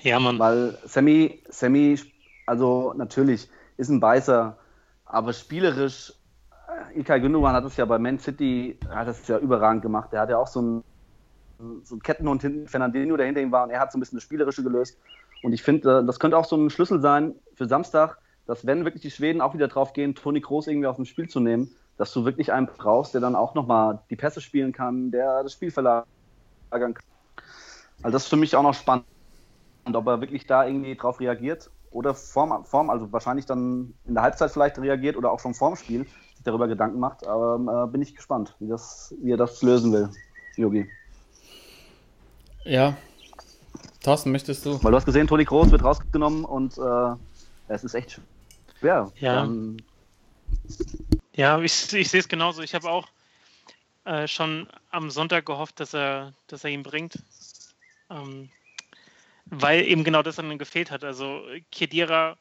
Ja, 0.02 0.18
Mann. 0.18 0.38
Weil 0.38 0.78
Sammy, 0.84 1.42
Sammy, 1.48 1.98
also 2.46 2.94
natürlich 2.96 3.48
ist 3.76 3.90
ein 3.90 4.00
Beißer, 4.00 4.56
aber 5.04 5.32
spielerisch, 5.32 6.14
Ilkay 6.94 7.20
Gündogan 7.20 7.54
hat 7.54 7.64
es 7.64 7.76
ja 7.76 7.84
bei 7.84 7.98
Man 7.98 8.18
City, 8.18 8.78
hat 8.88 9.08
es 9.08 9.26
ja 9.28 9.38
überragend 9.38 9.82
gemacht. 9.82 10.12
Der 10.12 10.20
hat 10.20 10.30
ja 10.30 10.38
auch 10.38 10.46
so 10.46 10.60
einen, 10.60 10.84
so 11.84 11.94
einen 11.94 12.02
Kettenhund 12.02 12.42
hinten, 12.42 12.68
Fernandinho, 12.68 13.16
der 13.16 13.26
hinter 13.26 13.40
ihm 13.40 13.52
war 13.52 13.64
und 13.64 13.70
er 13.70 13.80
hat 13.80 13.92
so 13.92 13.98
ein 13.98 14.00
bisschen 14.00 14.16
das 14.16 14.24
Spielerische 14.24 14.62
gelöst. 14.62 14.98
Und 15.42 15.52
ich 15.52 15.62
finde, 15.62 16.00
äh, 16.00 16.04
das 16.04 16.18
könnte 16.18 16.36
auch 16.36 16.44
so 16.44 16.56
ein 16.56 16.70
Schlüssel 16.70 17.00
sein 17.00 17.34
für 17.54 17.66
Samstag, 17.66 18.18
dass 18.46 18.66
wenn 18.66 18.84
wirklich 18.84 19.02
die 19.02 19.10
Schweden 19.10 19.40
auch 19.40 19.54
wieder 19.54 19.68
drauf 19.68 19.92
gehen, 19.92 20.14
Toni 20.14 20.40
Kroos 20.40 20.66
irgendwie 20.66 20.86
aus 20.86 20.96
dem 20.96 21.04
Spiel 21.04 21.28
zu 21.28 21.40
nehmen, 21.40 21.70
dass 21.96 22.12
du 22.12 22.24
wirklich 22.24 22.52
einen 22.52 22.66
brauchst, 22.66 23.14
der 23.14 23.20
dann 23.20 23.36
auch 23.36 23.54
nochmal 23.54 24.00
die 24.10 24.16
Pässe 24.16 24.40
spielen 24.40 24.72
kann, 24.72 25.10
der 25.10 25.42
das 25.42 25.52
Spiel 25.52 25.70
verlagern 25.70 26.04
kann. 26.70 26.94
Also 28.02 28.14
das 28.14 28.24
ist 28.24 28.28
für 28.28 28.36
mich 28.36 28.56
auch 28.56 28.62
noch 28.62 28.74
spannend. 28.74 29.04
Und 29.84 29.96
ob 29.96 30.06
er 30.06 30.20
wirklich 30.20 30.46
da 30.46 30.66
irgendwie 30.66 30.96
drauf 30.96 31.20
reagiert 31.20 31.70
oder 31.90 32.14
vorm, 32.14 32.64
vorm, 32.64 32.90
also 32.90 33.12
wahrscheinlich 33.12 33.46
dann 33.46 33.94
in 34.04 34.14
der 34.14 34.22
Halbzeit 34.22 34.50
vielleicht 34.50 34.78
reagiert 34.78 35.16
oder 35.16 35.30
auch 35.30 35.40
schon 35.40 35.54
vorm 35.54 35.76
Spiel 35.76 36.06
sich 36.40 36.44
darüber 36.44 36.68
Gedanken 36.68 36.98
macht. 36.98 37.26
Aber 37.26 37.84
äh, 37.84 37.90
bin 37.90 38.02
ich 38.02 38.16
gespannt, 38.16 38.54
wie, 38.58 38.68
das, 38.68 39.14
wie 39.20 39.32
er 39.32 39.36
das 39.36 39.62
lösen 39.62 39.92
will, 39.92 40.10
Yogi. 40.56 40.88
Ja. 42.64 42.96
Thorsten, 44.02 44.32
möchtest 44.32 44.64
du? 44.64 44.82
Weil 44.82 44.92
du 44.92 44.96
hast 44.96 45.04
gesehen, 45.04 45.26
Toni 45.26 45.44
Kroos 45.44 45.70
wird 45.70 45.84
rausgenommen 45.84 46.44
und 46.44 46.78
äh, 46.78 47.14
es 47.68 47.84
ist 47.84 47.94
echt 47.94 48.20
schwer. 48.78 49.12
Ja. 49.16 49.44
Ähm, 49.44 49.76
Ja, 51.34 51.60
ich, 51.60 51.92
ich 51.92 52.10
sehe 52.10 52.20
es 52.20 52.28
genauso. 52.28 52.62
Ich 52.62 52.74
habe 52.74 52.88
auch 52.90 53.06
äh, 54.04 54.26
schon 54.26 54.66
am 54.90 55.10
Sonntag 55.10 55.44
gehofft, 55.46 55.80
dass 55.80 55.94
er, 55.94 56.32
dass 56.46 56.64
er 56.64 56.70
ihn 56.70 56.82
bringt. 56.82 57.18
Ähm, 58.08 58.48
weil 59.46 59.82
eben 59.82 60.04
genau 60.04 60.22
das 60.22 60.36
dann 60.36 60.58
gefehlt 60.58 60.90
hat. 60.90 61.04
Also 61.04 61.42
Kedira 61.70 62.36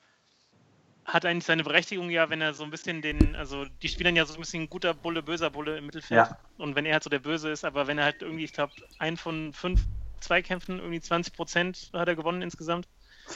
hat 1.14 1.26
eigentlich 1.26 1.46
seine 1.46 1.64
Berechtigung 1.64 2.10
ja, 2.10 2.30
wenn 2.30 2.42
er 2.42 2.54
so 2.54 2.64
ein 2.64 2.72
bisschen 2.72 3.02
den, 3.02 3.36
also 3.36 3.66
die 3.82 3.90
spielen 3.90 4.16
ja 4.16 4.26
so 4.26 4.34
ein 4.36 4.40
bisschen 4.40 4.70
guter 4.70 4.94
Bulle, 4.94 5.24
böser 5.24 5.50
Bulle 5.50 5.78
im 5.78 5.86
Mittelfeld. 5.86 6.28
Ja. 6.30 6.38
Und 6.58 6.76
wenn 6.76 6.86
er 6.86 6.94
halt 6.94 7.04
so 7.04 7.10
der 7.10 7.20
Böse 7.20 7.50
ist, 7.50 7.66
aber 7.66 7.88
wenn 7.88 7.98
er 7.98 8.06
halt 8.06 8.22
irgendwie, 8.22 8.44
ich 8.44 8.54
glaube, 8.54 8.74
ein 9.00 9.18
von 9.18 9.54
fünf 9.54 9.82
Zweikämpfen, 10.20 10.80
irgendwie 10.80 11.02
20 11.02 11.34
Prozent 11.34 11.90
hat 11.94 12.08
er 12.08 12.16
gewonnen 12.16 12.42
insgesamt, 12.42 12.88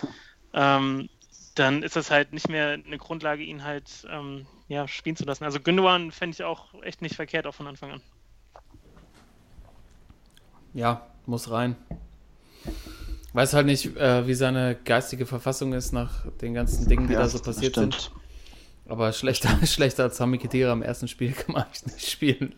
ähm, 0.54 1.10
dann 1.56 1.84
ist 1.84 1.96
das 1.96 2.10
halt 2.10 2.34
nicht 2.34 2.50
mehr 2.50 2.74
eine 2.74 2.98
Grundlage, 2.98 3.44
ihn 3.44 3.64
halt 3.64 4.08
ähm, 4.10 4.46
ja, 4.68 4.88
spielen 4.88 5.16
zu 5.16 5.26
lassen. 5.26 5.44
Also 5.44 5.60
Gündogan 5.60 6.12
fände 6.12 6.36
ich 6.36 6.44
auch 6.44 6.74
echt 6.84 7.02
nicht 7.02 7.16
verkehrt, 7.16 7.46
auch 7.46 7.56
von 7.56 7.68
Anfang 7.68 7.92
an. 7.92 8.02
Ja, 10.74 11.06
muss 11.26 11.52
rein. 11.52 11.76
Weiß 13.34 13.54
halt 13.54 13.66
nicht, 13.66 13.98
äh, 13.98 14.28
wie 14.28 14.36
seine 14.36 14.76
geistige 14.76 15.26
Verfassung 15.26 15.74
ist 15.74 15.92
nach 15.92 16.26
den 16.42 16.54
ganzen 16.54 16.88
Dingen, 16.88 17.08
die 17.08 17.14
ja, 17.14 17.20
da 17.20 17.28
so 17.28 17.40
passiert 17.40 17.76
sind. 17.76 18.12
Aber 18.88 19.12
schlechter, 19.12 19.50
schlechter 19.66 20.04
als 20.04 20.18
Sami 20.18 20.38
Khedira 20.38 20.72
im 20.72 20.84
ersten 20.84 21.08
Spiel 21.08 21.32
kann 21.32 21.54
man 21.54 21.64
eigentlich 21.64 21.86
nicht 21.88 22.10
spielen. 22.10 22.54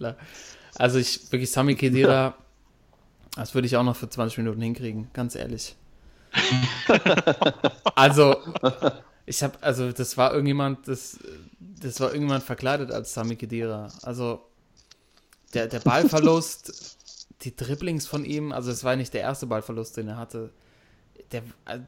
Also 0.76 0.99
ich, 0.99 1.32
wirklich 1.32 1.49
Sami 1.51 1.76
Khedira, 1.76 2.36
das 3.36 3.53
würde 3.53 3.67
ich 3.67 3.78
auch 3.78 3.84
noch 3.84 3.95
für 3.95 4.09
20 4.09 4.39
Minuten 4.39 4.61
hinkriegen, 4.61 5.09
ganz 5.13 5.36
ehrlich. 5.36 5.76
also, 7.95 8.36
ich 9.26 9.41
habe, 9.43 9.57
also 9.61 9.93
das 9.93 10.17
war 10.17 10.34
irgendjemand, 10.34 10.89
das, 10.89 11.17
das 11.59 12.01
war 12.01 12.09
irgendjemand 12.09 12.43
verkleidet 12.43 12.91
als 12.91 13.13
Sami 13.13 13.38
Khedira. 13.38 13.88
Also 14.01 14.45
der, 15.53 15.67
der 15.67 15.80
Ballverlust, 15.80 16.97
die 17.41 17.55
Dribblings 17.55 18.07
von 18.07 18.26
ihm, 18.26 18.51
also 18.51 18.71
es 18.71 18.84
war 18.84 18.97
nicht 18.97 19.13
der 19.13 19.21
erste 19.21 19.45
Ballverlust, 19.45 19.95
den 19.95 20.09
er 20.09 20.17
hatte. 20.17 20.51
Der 21.32 21.41
äh, 21.65 21.80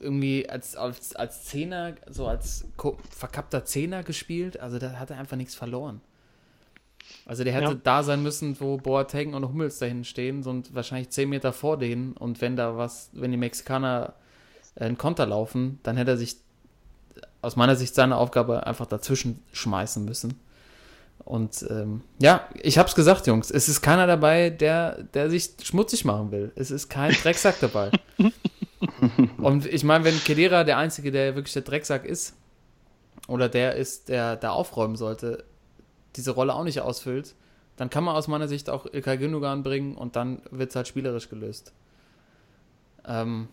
irgendwie 0.00 0.48
als, 0.48 0.76
als, 0.76 1.16
als 1.16 1.44
Zehner, 1.44 1.94
so 2.08 2.26
als 2.28 2.64
verkappter 3.10 3.64
Zehner 3.64 4.02
gespielt, 4.04 4.60
also 4.60 4.78
da 4.78 4.92
hat 4.92 5.10
er 5.10 5.18
einfach 5.18 5.36
nichts 5.36 5.54
verloren. 5.56 6.00
Also 7.26 7.42
der 7.42 7.52
hätte 7.52 7.72
Ja. 7.72 7.74
da 7.82 8.02
sein 8.02 8.22
müssen, 8.22 8.60
wo 8.60 8.76
Boateng 8.76 9.34
und 9.34 9.44
Hummels 9.46 9.78
dahin 9.78 10.04
stehen, 10.04 10.42
so 10.42 10.50
und 10.50 10.74
wahrscheinlich 10.74 11.10
10 11.10 11.28
Meter 11.28 11.52
vor 11.52 11.78
denen. 11.78 12.12
Und 12.12 12.40
wenn 12.40 12.54
da 12.54 12.76
was, 12.76 13.10
wenn 13.12 13.30
die 13.30 13.36
Mexikaner 13.36 14.14
einen 14.76 14.98
Konter 14.98 15.26
laufen, 15.26 15.80
dann 15.82 15.96
hätte 15.96 16.12
er 16.12 16.16
sich 16.16 16.36
aus 17.42 17.56
meiner 17.56 17.76
Sicht 17.76 17.94
seine 17.94 18.16
Aufgabe 18.16 18.66
einfach 18.66 18.86
dazwischen 18.86 19.42
schmeißen 19.52 20.04
müssen. 20.04 20.38
Und 21.24 21.66
ähm, 21.68 22.02
ja, 22.20 22.46
ich 22.54 22.78
hab's 22.78 22.94
gesagt, 22.94 23.26
Jungs, 23.26 23.50
es 23.50 23.68
ist 23.68 23.80
keiner 23.82 24.06
dabei, 24.06 24.50
der, 24.50 25.02
der 25.02 25.28
sich 25.30 25.50
schmutzig 25.62 26.04
machen 26.04 26.30
will. 26.30 26.52
Es 26.54 26.70
ist 26.70 26.88
kein 26.88 27.12
Drecksack 27.12 27.58
dabei. 27.60 27.90
Und 29.38 29.66
ich 29.66 29.84
meine, 29.84 30.04
wenn 30.04 30.18
Kedira 30.18 30.64
der 30.64 30.78
Einzige, 30.78 31.10
der 31.10 31.34
wirklich 31.34 31.52
der 31.52 31.62
Drecksack 31.62 32.04
ist, 32.04 32.36
oder 33.26 33.48
der 33.48 33.74
ist, 33.74 34.08
der 34.08 34.36
da 34.36 34.50
aufräumen 34.50 34.96
sollte, 34.96 35.44
diese 36.16 36.30
Rolle 36.30 36.54
auch 36.54 36.64
nicht 36.64 36.80
ausfüllt, 36.80 37.34
dann 37.76 37.90
kann 37.90 38.04
man 38.04 38.16
aus 38.16 38.28
meiner 38.28 38.48
Sicht 38.48 38.70
auch 38.70 38.86
Ilkay 38.86 39.18
Gündogan 39.18 39.62
bringen 39.62 39.94
und 39.96 40.16
dann 40.16 40.42
wird's 40.50 40.74
halt 40.76 40.88
spielerisch 40.88 41.28
gelöst. 41.28 41.72
Ähm, 43.04 43.48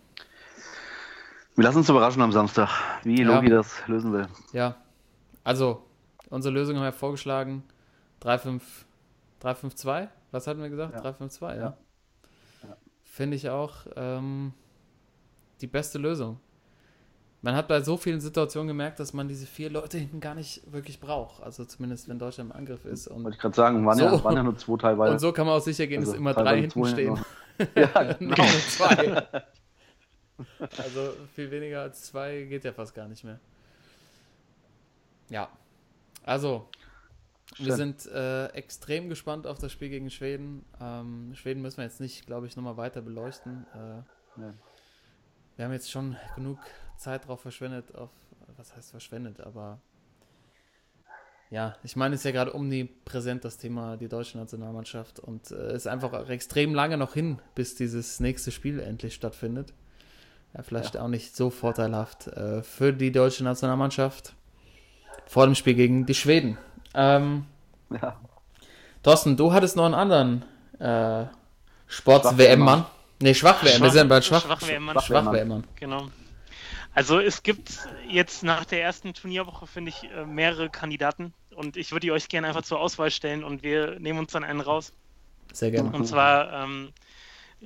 Wir 1.54 1.64
lassen 1.64 1.78
uns 1.78 1.88
überraschen 1.88 2.22
am 2.22 2.32
Samstag, 2.32 2.68
wie 3.04 3.22
Ja. 3.22 3.34
Logi 3.34 3.48
das 3.50 3.86
lösen 3.86 4.12
will. 4.12 4.26
Ja, 4.52 4.76
also, 5.44 5.82
unsere 6.30 6.52
Lösung 6.54 6.76
haben 6.76 6.84
wir 6.84 6.92
vorgeschlagen. 6.92 7.62
3-5, 8.22 8.60
3-5-2? 9.42 10.08
Was 10.32 10.46
hatten 10.46 10.60
wir 10.60 10.70
gesagt? 10.70 10.94
Ja. 10.94 11.02
3-5-2, 11.02 11.56
ja. 11.56 11.76
Ja. 12.62 12.76
Finde 13.04 13.36
ich 13.36 13.48
auch 13.48 13.86
ähm, 13.94 14.52
die 15.60 15.66
beste 15.66 15.98
Lösung. 15.98 16.38
Man 17.42 17.54
hat 17.54 17.68
bei 17.68 17.80
so 17.80 17.96
vielen 17.96 18.20
Situationen 18.20 18.66
gemerkt, 18.68 18.98
dass 18.98 19.12
man 19.12 19.28
diese 19.28 19.46
vier 19.46 19.70
Leute 19.70 19.98
hinten 19.98 20.20
gar 20.20 20.34
nicht 20.34 20.60
wirklich 20.72 20.98
braucht. 20.98 21.42
Also 21.42 21.64
zumindest, 21.64 22.08
wenn 22.08 22.18
Deutschland 22.18 22.50
im 22.50 22.56
Angriff 22.56 22.84
ist. 22.84 23.06
Und, 23.06 23.22
Wollte 23.24 23.36
ich 23.36 23.40
gerade 23.40 23.54
sagen, 23.54 23.86
waren, 23.86 23.98
So. 23.98 24.04
ja, 24.04 24.24
waren 24.24 24.36
ja 24.36 24.42
nur 24.42 24.56
zwei 24.56 24.76
teilweise. 24.78 25.12
und 25.12 25.18
so 25.20 25.32
kann 25.32 25.46
man 25.46 25.56
auch 25.56 25.62
sicher 25.62 25.86
gehen, 25.86 26.00
dass 26.00 26.10
Also 26.10 26.18
immer 26.20 26.34
drei 26.34 26.60
hinten 26.60 26.84
stehen. 26.86 27.18
Ja, 27.74 28.12
genau. 28.14 28.36
nur 28.36 28.46
zwei. 28.68 29.26
Also 30.76 31.14
viel 31.34 31.50
weniger 31.50 31.80
als 31.80 32.02
zwei 32.02 32.42
geht 32.42 32.64
ja 32.64 32.72
fast 32.72 32.94
gar 32.94 33.08
nicht 33.08 33.24
mehr. 33.24 33.40
Ja. 35.30 35.48
Also, 36.24 36.68
wir 37.56 37.74
Schön. 37.74 37.94
sind 37.94 38.06
äh, 38.12 38.48
extrem 38.48 39.08
gespannt 39.08 39.46
auf 39.46 39.58
das 39.58 39.72
Spiel 39.72 39.88
gegen 39.88 40.10
Schweden. 40.10 40.64
Ähm, 40.78 41.32
Schweden 41.34 41.62
müssen 41.62 41.78
wir 41.78 41.84
jetzt 41.84 42.00
nicht, 42.00 42.26
glaube 42.26 42.46
ich, 42.46 42.54
nochmal 42.56 42.76
weiter 42.76 43.00
beleuchten. 43.00 43.64
Äh, 43.74 44.02
Nee. 44.38 44.52
Wir 45.56 45.64
haben 45.64 45.72
jetzt 45.72 45.90
schon 45.90 46.16
genug 46.34 46.58
Zeit 46.96 47.26
drauf 47.26 47.40
verschwendet, 47.40 47.94
auf, 47.94 48.10
was 48.56 48.74
heißt 48.76 48.90
verschwendet, 48.90 49.40
aber 49.40 49.78
ja, 51.50 51.76
ich 51.84 51.94
meine, 51.94 52.14
es 52.14 52.22
ist 52.22 52.24
ja 52.24 52.32
gerade 52.32 52.54
omnipräsent 52.54 53.44
das 53.44 53.56
Thema 53.56 53.96
die 53.96 54.08
deutsche 54.08 54.36
Nationalmannschaft 54.36 55.20
und 55.20 55.50
es 55.50 55.74
ist 55.74 55.86
einfach 55.86 56.28
extrem 56.28 56.74
lange 56.74 56.96
noch 56.96 57.14
hin, 57.14 57.40
bis 57.54 57.76
dieses 57.76 58.18
nächste 58.20 58.50
Spiel 58.50 58.80
endlich 58.80 59.14
stattfindet. 59.14 59.72
Ja, 60.54 60.62
vielleicht 60.62 60.96
auch 60.96 61.08
nicht 61.08 61.36
so 61.36 61.50
vorteilhaft 61.50 62.28
äh, 62.28 62.62
für 62.62 62.92
die 62.92 63.12
deutsche 63.12 63.44
Nationalmannschaft 63.44 64.34
vor 65.26 65.44
dem 65.44 65.54
Spiel 65.54 65.74
gegen 65.74 66.06
die 66.06 66.14
Schweden. 66.14 66.58
Ähm, 66.94 67.46
Ja. 67.90 68.16
Thorsten, 69.02 69.36
du 69.36 69.52
hattest 69.52 69.76
noch 69.76 69.84
einen 69.84 69.94
anderen 69.94 70.44
äh, 70.80 71.26
Sports-WM-Mann. 71.86 72.84
Nee, 73.18 73.34
Schwach-WM. 73.34 73.82
Wir 73.82 73.90
sind 73.90 74.08
bei 74.08 74.20
Schwach, 74.20 74.42
Schwach-WM-Mann. 74.42 75.00
Schwach-WM-Mann. 75.00 75.64
Genau. 75.76 76.08
Also 76.94 77.20
es 77.20 77.42
gibt 77.42 77.70
jetzt 78.08 78.42
nach 78.42 78.64
der 78.64 78.82
ersten 78.82 79.12
Turnierwoche, 79.12 79.66
finde 79.66 79.90
ich, 79.90 80.10
äh, 80.10 80.24
mehrere 80.24 80.70
Kandidaten 80.70 81.34
und 81.54 81.76
ich 81.76 81.92
würde 81.92 82.06
die 82.06 82.12
euch 82.12 82.28
gerne 82.28 82.48
einfach 82.48 82.62
zur 82.62 82.80
Auswahl 82.80 83.10
stellen 83.10 83.44
und 83.44 83.62
wir 83.62 83.98
nehmen 84.00 84.18
uns 84.18 84.32
dann 84.32 84.44
einen 84.44 84.60
raus. 84.60 84.92
Sehr 85.52 85.70
gerne. 85.70 85.90
Und 85.90 86.06
zwar 86.06 86.64
ähm, 86.64 86.92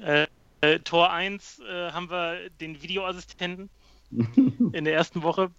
äh, 0.00 0.26
äh, 0.60 0.78
Tor 0.80 1.10
1 1.10 1.60
äh, 1.60 1.92
haben 1.92 2.10
wir 2.10 2.50
den 2.60 2.82
Videoassistenten 2.82 3.70
in 4.10 4.84
der 4.84 4.94
ersten 4.94 5.22
Woche. 5.22 5.50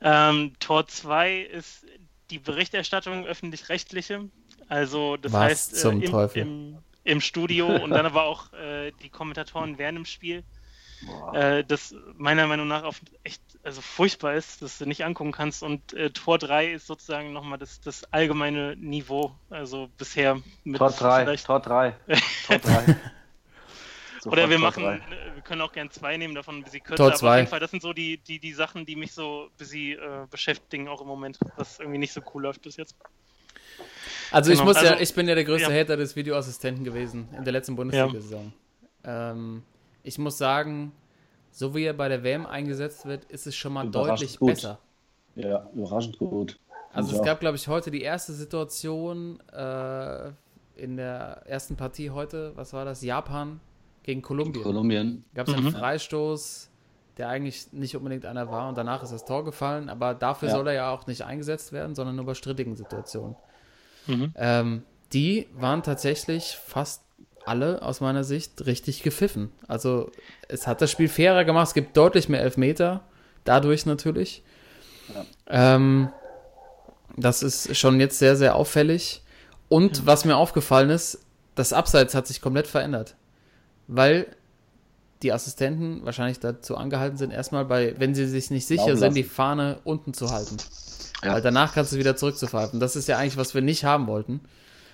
Ähm, 0.00 0.52
Tor 0.58 0.86
2 0.86 1.40
ist 1.40 1.86
die 2.30 2.38
Berichterstattung 2.38 3.24
öffentlich-rechtliche. 3.26 4.28
Also 4.68 5.16
das 5.16 5.32
Was 5.32 5.40
heißt, 5.40 5.76
zum 5.76 6.02
im, 6.02 6.10
Teufel? 6.10 6.42
Im, 6.42 6.78
im 7.04 7.20
Studio 7.20 7.68
und 7.68 7.90
dann 7.90 8.06
aber 8.06 8.24
auch 8.24 8.52
äh, 8.52 8.92
die 9.02 9.10
Kommentatoren 9.10 9.78
während 9.78 9.98
dem 9.98 10.04
Spiel. 10.06 10.42
Äh, 11.32 11.64
das 11.64 11.94
meiner 12.16 12.46
Meinung 12.46 12.66
nach 12.68 12.82
auch 12.84 12.94
echt 13.24 13.42
also 13.62 13.80
furchtbar 13.80 14.34
ist, 14.34 14.62
dass 14.62 14.78
du 14.78 14.86
nicht 14.86 15.04
angucken 15.04 15.32
kannst. 15.32 15.62
Und 15.62 15.92
äh, 15.94 16.10
Tor 16.10 16.38
3 16.38 16.72
ist 16.72 16.86
sozusagen 16.86 17.32
nochmal 17.32 17.58
das, 17.58 17.80
das 17.80 18.04
allgemeine 18.12 18.76
Niveau. 18.76 19.34
Also 19.50 19.88
bisher 19.96 20.40
mit 20.64 20.78
Tor 20.78 20.90
3, 20.90 21.36
Tor 21.36 21.60
3. 21.60 21.94
Tor 22.46 22.58
3. 22.58 22.96
Oder 24.26 24.48
wir 24.48 24.58
machen, 24.58 24.84
äh, 24.84 25.00
wir 25.34 25.42
können 25.42 25.60
auch 25.60 25.72
gern 25.72 25.90
zwei 25.90 26.16
nehmen, 26.16 26.34
davon 26.34 26.58
ein 26.58 26.62
bisschen 26.62 26.82
kürzer. 26.82 27.10
Tor 27.10 27.14
zwei. 27.14 27.26
Aber 27.26 27.34
auf 27.34 27.38
jeden 27.38 27.50
Fall, 27.50 27.60
das 27.60 27.70
sind 27.70 27.82
so 27.82 27.92
die, 27.92 28.18
die, 28.18 28.38
die 28.38 28.52
Sachen, 28.52 28.86
die 28.86 28.96
mich 28.96 29.12
so 29.12 29.50
ein 29.50 29.56
bisschen 29.58 29.98
äh, 29.98 30.26
beschäftigen, 30.30 30.88
auch 30.88 31.00
im 31.00 31.06
Moment, 31.06 31.38
was 31.56 31.78
irgendwie 31.78 31.98
nicht 31.98 32.12
so 32.12 32.22
cool 32.32 32.42
läuft 32.42 32.62
bis 32.62 32.76
jetzt. 32.76 32.96
Also 34.30 34.50
genau. 34.50 34.62
ich 34.62 34.66
muss 34.66 34.76
also, 34.76 34.94
ja, 34.94 35.00
ich 35.00 35.14
bin 35.14 35.28
ja 35.28 35.34
der 35.34 35.44
größte 35.44 35.72
ja. 35.72 35.80
Hater 35.80 35.96
des 35.96 36.16
Videoassistenten 36.16 36.84
gewesen 36.84 37.28
in 37.36 37.44
der 37.44 37.52
letzten 37.52 37.76
Bundesliga-Saison. 37.76 38.52
Ja. 39.04 39.32
Ähm, 39.32 39.62
ich 40.02 40.18
muss 40.18 40.38
sagen, 40.38 40.92
so 41.50 41.74
wie 41.74 41.84
er 41.84 41.94
bei 41.94 42.08
der 42.08 42.22
WM 42.22 42.46
eingesetzt 42.46 43.06
wird, 43.06 43.24
ist 43.26 43.46
es 43.46 43.54
schon 43.54 43.72
mal 43.72 43.88
deutlich 43.88 44.38
gut. 44.38 44.54
besser. 44.54 44.78
Ja, 45.36 45.68
überraschend 45.74 46.18
gut. 46.18 46.58
Also 46.92 47.16
es 47.16 47.22
gab, 47.22 47.40
glaube 47.40 47.56
ich, 47.56 47.66
heute 47.66 47.90
die 47.90 48.02
erste 48.02 48.32
Situation 48.32 49.40
äh, 49.50 50.30
in 50.76 50.96
der 50.96 51.42
ersten 51.46 51.76
Partie 51.76 52.10
heute, 52.10 52.52
was 52.56 52.72
war 52.72 52.84
das? 52.84 53.02
Japan 53.02 53.60
gegen 54.04 54.22
Kolumbien. 54.22 54.62
Kolumbien. 54.62 55.24
Gab 55.34 55.48
es 55.48 55.54
einen 55.54 55.64
mhm. 55.64 55.72
Freistoß, 55.72 56.70
der 57.16 57.28
eigentlich 57.28 57.72
nicht 57.72 57.96
unbedingt 57.96 58.26
einer 58.26 58.50
war 58.50 58.68
und 58.68 58.78
danach 58.78 59.02
ist 59.02 59.12
das 59.12 59.24
Tor 59.24 59.44
gefallen, 59.44 59.88
aber 59.88 60.14
dafür 60.14 60.48
ja. 60.48 60.54
soll 60.54 60.68
er 60.68 60.74
ja 60.74 60.90
auch 60.90 61.06
nicht 61.06 61.22
eingesetzt 61.22 61.72
werden, 61.72 61.94
sondern 61.94 62.16
nur 62.16 62.26
bei 62.26 62.34
strittigen 62.34 62.76
Situationen. 62.76 63.34
Mhm. 64.06 64.32
Ähm, 64.36 64.82
die 65.12 65.46
waren 65.54 65.82
tatsächlich 65.82 66.58
fast 66.66 67.02
alle 67.44 67.82
aus 67.82 68.00
meiner 68.00 68.24
Sicht 68.24 68.66
richtig 68.66 69.02
gepfiffen. 69.02 69.52
Also 69.68 70.10
es 70.48 70.66
hat 70.66 70.80
das 70.80 70.90
Spiel 70.90 71.08
fairer 71.08 71.44
gemacht, 71.44 71.68
es 71.68 71.74
gibt 71.74 71.96
deutlich 71.96 72.28
mehr 72.28 72.40
Elfmeter, 72.40 73.02
dadurch 73.44 73.86
natürlich. 73.86 74.42
Ja. 75.14 75.76
Ähm, 75.76 76.08
das 77.16 77.42
ist 77.42 77.76
schon 77.76 78.00
jetzt 78.00 78.18
sehr, 78.18 78.36
sehr 78.36 78.56
auffällig. 78.56 79.22
Und 79.68 79.98
ja. 79.98 80.06
was 80.06 80.24
mir 80.24 80.36
aufgefallen 80.36 80.90
ist, 80.90 81.20
das 81.54 81.72
Abseits 81.72 82.14
hat 82.14 82.26
sich 82.26 82.40
komplett 82.40 82.66
verändert. 82.66 83.14
Weil 83.86 84.26
die 85.22 85.32
Assistenten 85.32 86.04
wahrscheinlich 86.04 86.40
dazu 86.40 86.76
angehalten 86.76 87.16
sind, 87.16 87.32
erstmal 87.32 87.64
bei, 87.64 87.94
wenn 87.98 88.14
sie 88.14 88.26
sich 88.26 88.50
nicht 88.50 88.66
sicher 88.66 88.96
sind, 88.96 89.14
die 89.16 89.22
Fahne 89.22 89.78
unten 89.84 90.12
zu 90.12 90.30
halten. 90.30 90.56
Ja. 91.24 91.34
Weil 91.34 91.42
danach 91.42 91.74
kannst 91.74 91.92
du 91.92 91.96
wieder 91.96 92.16
zurückzupfeifen. 92.16 92.80
Das 92.80 92.96
ist 92.96 93.08
ja 93.08 93.18
eigentlich, 93.18 93.36
was 93.36 93.54
wir 93.54 93.62
nicht 93.62 93.84
haben 93.84 94.06
wollten. 94.06 94.40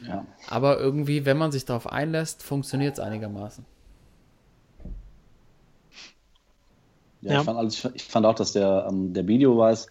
Ja. 0.06 0.24
Aber 0.48 0.78
irgendwie, 0.78 1.26
wenn 1.26 1.36
man 1.36 1.52
sich 1.52 1.64
darauf 1.64 1.90
einlässt, 1.90 2.42
funktioniert 2.42 2.94
es 2.94 3.00
einigermaßen. 3.00 3.64
Ja, 7.22 7.32
ja. 7.32 7.38
Ich, 7.40 7.44
fand, 7.44 7.58
also 7.58 7.88
ich, 7.88 7.94
ich, 7.96 8.04
fand, 8.04 8.26
auch, 8.26 8.34
dass 8.34 8.52
der, 8.52 8.86
ähm, 8.88 9.12
der 9.12 9.26
Videobeweis 9.26 9.88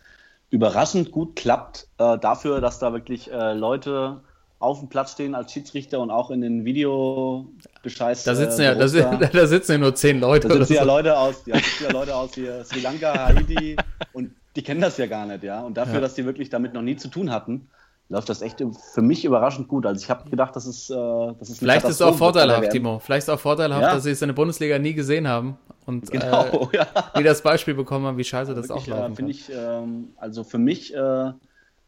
überraschend 0.50 1.12
gut 1.12 1.36
klappt, 1.36 1.88
äh, 2.00 2.18
dafür, 2.18 2.60
dass 2.60 2.80
da 2.80 2.92
wirklich 2.92 3.32
äh, 3.32 3.54
Leute 3.54 4.22
auf 4.58 4.80
dem 4.80 4.90
Platz 4.90 5.14
stehen 5.14 5.36
als 5.36 5.54
Schiedsrichter 5.54 6.00
und 6.00 6.12
auch 6.12 6.32
in 6.32 6.42
den 6.42 6.66
Videobescheiß. 6.66 8.24
Da 8.24 8.36
sitzen, 8.36 8.62
äh, 8.62 8.66
ja, 8.66 8.76
da, 8.76 9.28
da, 9.34 9.48
sitzen 9.48 9.74
ja 9.74 9.78
nur 9.78 9.96
zehn 9.96 10.20
Leute. 10.20 10.48
Da 10.48 10.56
sitzen 10.56 10.74
ja 10.74 10.84
Leute 10.84 11.18
aus, 11.18 11.44
ja, 11.46 11.56
ja 11.82 11.92
Leute 11.92 12.16
aus 12.16 12.34
hier, 12.34 12.66
Sri 12.66 12.82
Lanka, 12.82 13.14
Haiti 13.14 13.78
und 14.14 14.32
die 14.60 14.64
kennen 14.64 14.82
das 14.82 14.98
ja 14.98 15.06
gar 15.06 15.26
nicht, 15.26 15.42
ja. 15.44 15.62
Und 15.62 15.78
dafür, 15.78 15.96
ja. 15.96 16.02
dass 16.02 16.16
die 16.16 16.26
wirklich 16.26 16.50
damit 16.50 16.74
noch 16.74 16.82
nie 16.82 16.98
zu 16.98 17.08
tun 17.08 17.32
hatten, 17.32 17.70
läuft 18.10 18.28
das 18.28 18.42
echt 18.42 18.62
für 18.94 19.02
mich 19.02 19.24
überraschend 19.24 19.70
gut. 19.70 19.86
Also 19.86 20.04
ich 20.04 20.10
habe 20.10 20.30
gedacht, 20.30 20.54
das 20.54 20.66
ist, 20.66 20.90
äh, 20.90 20.96
das 21.40 21.50
ist 21.50 21.60
Vielleicht 21.60 21.86
ist 21.86 21.92
es 21.92 22.02
auch 22.02 22.18
vorteilhaft, 22.18 22.70
Timo. 22.70 23.00
Vielleicht 23.00 23.20
ist 23.20 23.30
es 23.30 23.36
auch 23.36 23.40
vorteilhaft, 23.40 23.84
ja. 23.84 23.94
dass 23.94 24.04
sie 24.04 24.12
es 24.12 24.22
in 24.22 24.28
der 24.28 24.34
Bundesliga 24.34 24.78
nie 24.78 24.94
gesehen 24.94 25.30
haben 25.30 25.58
und 25.86 26.12
genau, 26.12 26.44
äh, 26.44 26.68
ja. 26.78 26.88
wie 27.16 27.24
das 27.24 27.42
Beispiel 27.42 27.74
bekommen 27.74 28.06
haben, 28.06 28.18
wie 28.18 28.26
scheiße 28.26 28.54
das 28.54 28.68
wirklich, 28.68 28.92
auch 28.92 28.98
laufen 28.98 29.14
äh, 29.14 29.16
Finde 29.16 29.32
ich, 29.32 29.50
ähm, 29.50 30.10
also 30.18 30.44
für 30.44 30.58
mich 30.58 30.94
äh, 30.94 31.32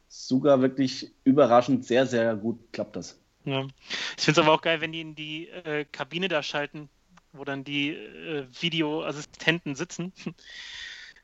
sogar 0.08 0.62
wirklich 0.62 1.12
überraschend 1.26 1.84
sehr, 1.84 2.06
sehr 2.06 2.38
gut 2.38 2.58
klappt 2.72 2.96
das. 2.96 3.20
Ja. 3.44 3.66
Ich 4.18 4.24
finde 4.24 4.40
es 4.40 4.48
aber 4.48 4.56
auch 4.56 4.62
geil, 4.62 4.80
wenn 4.80 4.94
die 4.94 5.02
in 5.02 5.16
die 5.16 5.50
äh, 5.50 5.84
Kabine 5.92 6.30
da 6.30 6.42
schalten, 6.42 6.88
wo 7.34 7.44
dann 7.44 7.66
die 7.66 7.90
äh, 7.90 8.46
Videoassistenten 8.62 9.76
sitzen, 9.76 10.14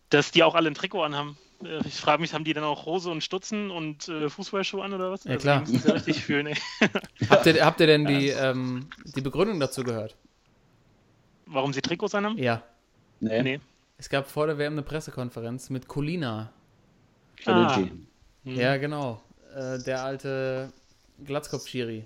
dass 0.10 0.32
die 0.32 0.44
auch 0.44 0.56
alle 0.56 0.70
ein 0.70 0.74
Trikot 0.74 1.04
anhaben. 1.04 1.38
Äh, 1.64 1.80
ich 1.88 1.96
frage 1.96 2.22
mich, 2.22 2.34
haben 2.34 2.44
die 2.44 2.54
dann 2.54 2.64
auch 2.64 2.86
Hose 2.86 3.10
und 3.10 3.24
Stutzen 3.24 3.72
und 3.72 4.08
äh, 4.08 4.30
Fußballschuhe 4.30 4.84
an 4.84 4.94
oder 4.94 5.12
was? 5.12 5.24
Ja, 5.24 5.32
also, 5.32 5.42
klar. 5.42 5.64
Die 5.66 5.74
müssen 5.74 5.88
ja 5.88 5.94
richtig 5.94 6.24
fühlen, 6.24 6.48
ey. 6.48 6.58
habt, 7.30 7.46
ihr, 7.46 7.66
habt 7.66 7.80
ihr 7.80 7.88
denn 7.88 8.06
die, 8.06 8.30
ähm, 8.30 8.90
die 9.16 9.22
Begründung 9.22 9.60
dazu 9.60 9.84
gehört? 9.84 10.16
Warum 11.46 11.74
sie 11.74 11.82
Trikots 11.82 12.14
anhaben? 12.16 12.38
Ja. 12.38 12.64
Nee. 13.20 13.42
nee. 13.42 13.60
Es 13.98 14.10
gab 14.10 14.30
vor 14.30 14.48
der 14.48 14.58
WM 14.58 14.74
eine 14.74 14.84
Pressekonferenz 14.84 15.70
mit 15.70 15.88
Colina. 15.88 16.52
Ah. 17.46 17.80
Ja, 18.44 18.78
genau. 18.78 19.22
Äh, 19.56 19.80
der 19.80 20.04
alte 20.04 20.72
Glatzkopf-Schiri. 21.24 22.06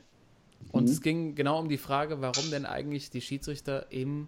Und 0.72 0.86
mhm. 0.86 0.90
es 0.90 1.02
ging 1.02 1.36
genau 1.36 1.60
um 1.60 1.70
die 1.70 1.78
Frage, 1.78 2.22
warum 2.22 2.50
denn 2.52 2.66
eigentlich 2.66 3.10
die 3.10 3.22
Schiedsrichter 3.22 3.92
im 3.92 4.28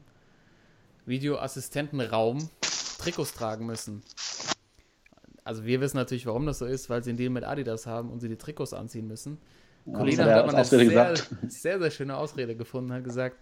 Videoassistentenraum 1.05 2.49
Trikots 2.97 3.33
tragen 3.33 3.65
müssen 3.65 4.03
also 5.43 5.65
wir 5.65 5.81
wissen 5.81 5.97
natürlich, 5.97 6.25
warum 6.25 6.45
das 6.45 6.59
so 6.59 6.65
ist, 6.65 6.89
weil 6.89 7.03
sie 7.03 7.11
einen 7.11 7.17
Deal 7.17 7.29
mit 7.29 7.43
Adidas 7.43 7.85
haben 7.85 8.09
und 8.09 8.19
sie 8.19 8.29
die 8.29 8.37
Trikots 8.37 8.73
anziehen 8.73 9.07
müssen. 9.07 9.39
Ja, 9.85 9.97
Colina 9.97 10.23
hat 10.23 10.43
aber 10.43 10.53
eine 10.53 10.63
sehr, 10.63 11.15
sehr, 11.49 11.79
sehr 11.79 11.91
schöne 11.91 12.15
Ausrede 12.15 12.55
gefunden, 12.55 12.93
hat 12.93 13.03
gesagt, 13.03 13.35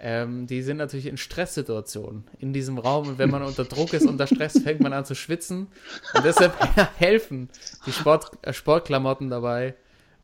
ähm, 0.00 0.46
die 0.46 0.62
sind 0.62 0.78
natürlich 0.78 1.04
in 1.04 1.18
Stresssituationen 1.18 2.24
in 2.38 2.54
diesem 2.54 2.78
Raum 2.78 3.08
und 3.08 3.18
wenn 3.18 3.30
man 3.30 3.42
unter 3.42 3.64
Druck 3.64 3.92
ist, 3.92 4.06
unter 4.06 4.26
Stress, 4.26 4.58
fängt 4.62 4.80
man 4.80 4.94
an 4.94 5.04
zu 5.04 5.14
schwitzen 5.14 5.66
und 6.14 6.24
deshalb 6.24 6.54
helfen 6.98 7.50
die 7.84 7.92
Sport, 7.92 8.30
äh, 8.40 8.54
Sportklamotten 8.54 9.28
dabei, 9.28 9.74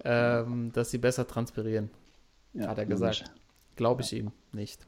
ähm, 0.05 0.73
dass 0.73 0.91
sie 0.91 0.99
besser 0.99 1.27
transpirieren, 1.27 1.91
ja, 2.55 2.69
hat 2.69 2.79
er 2.79 2.87
gesagt. 2.87 3.25
Glaube 3.77 4.01
ich 4.01 4.13
ihm 4.15 4.33
nicht. 4.53 4.88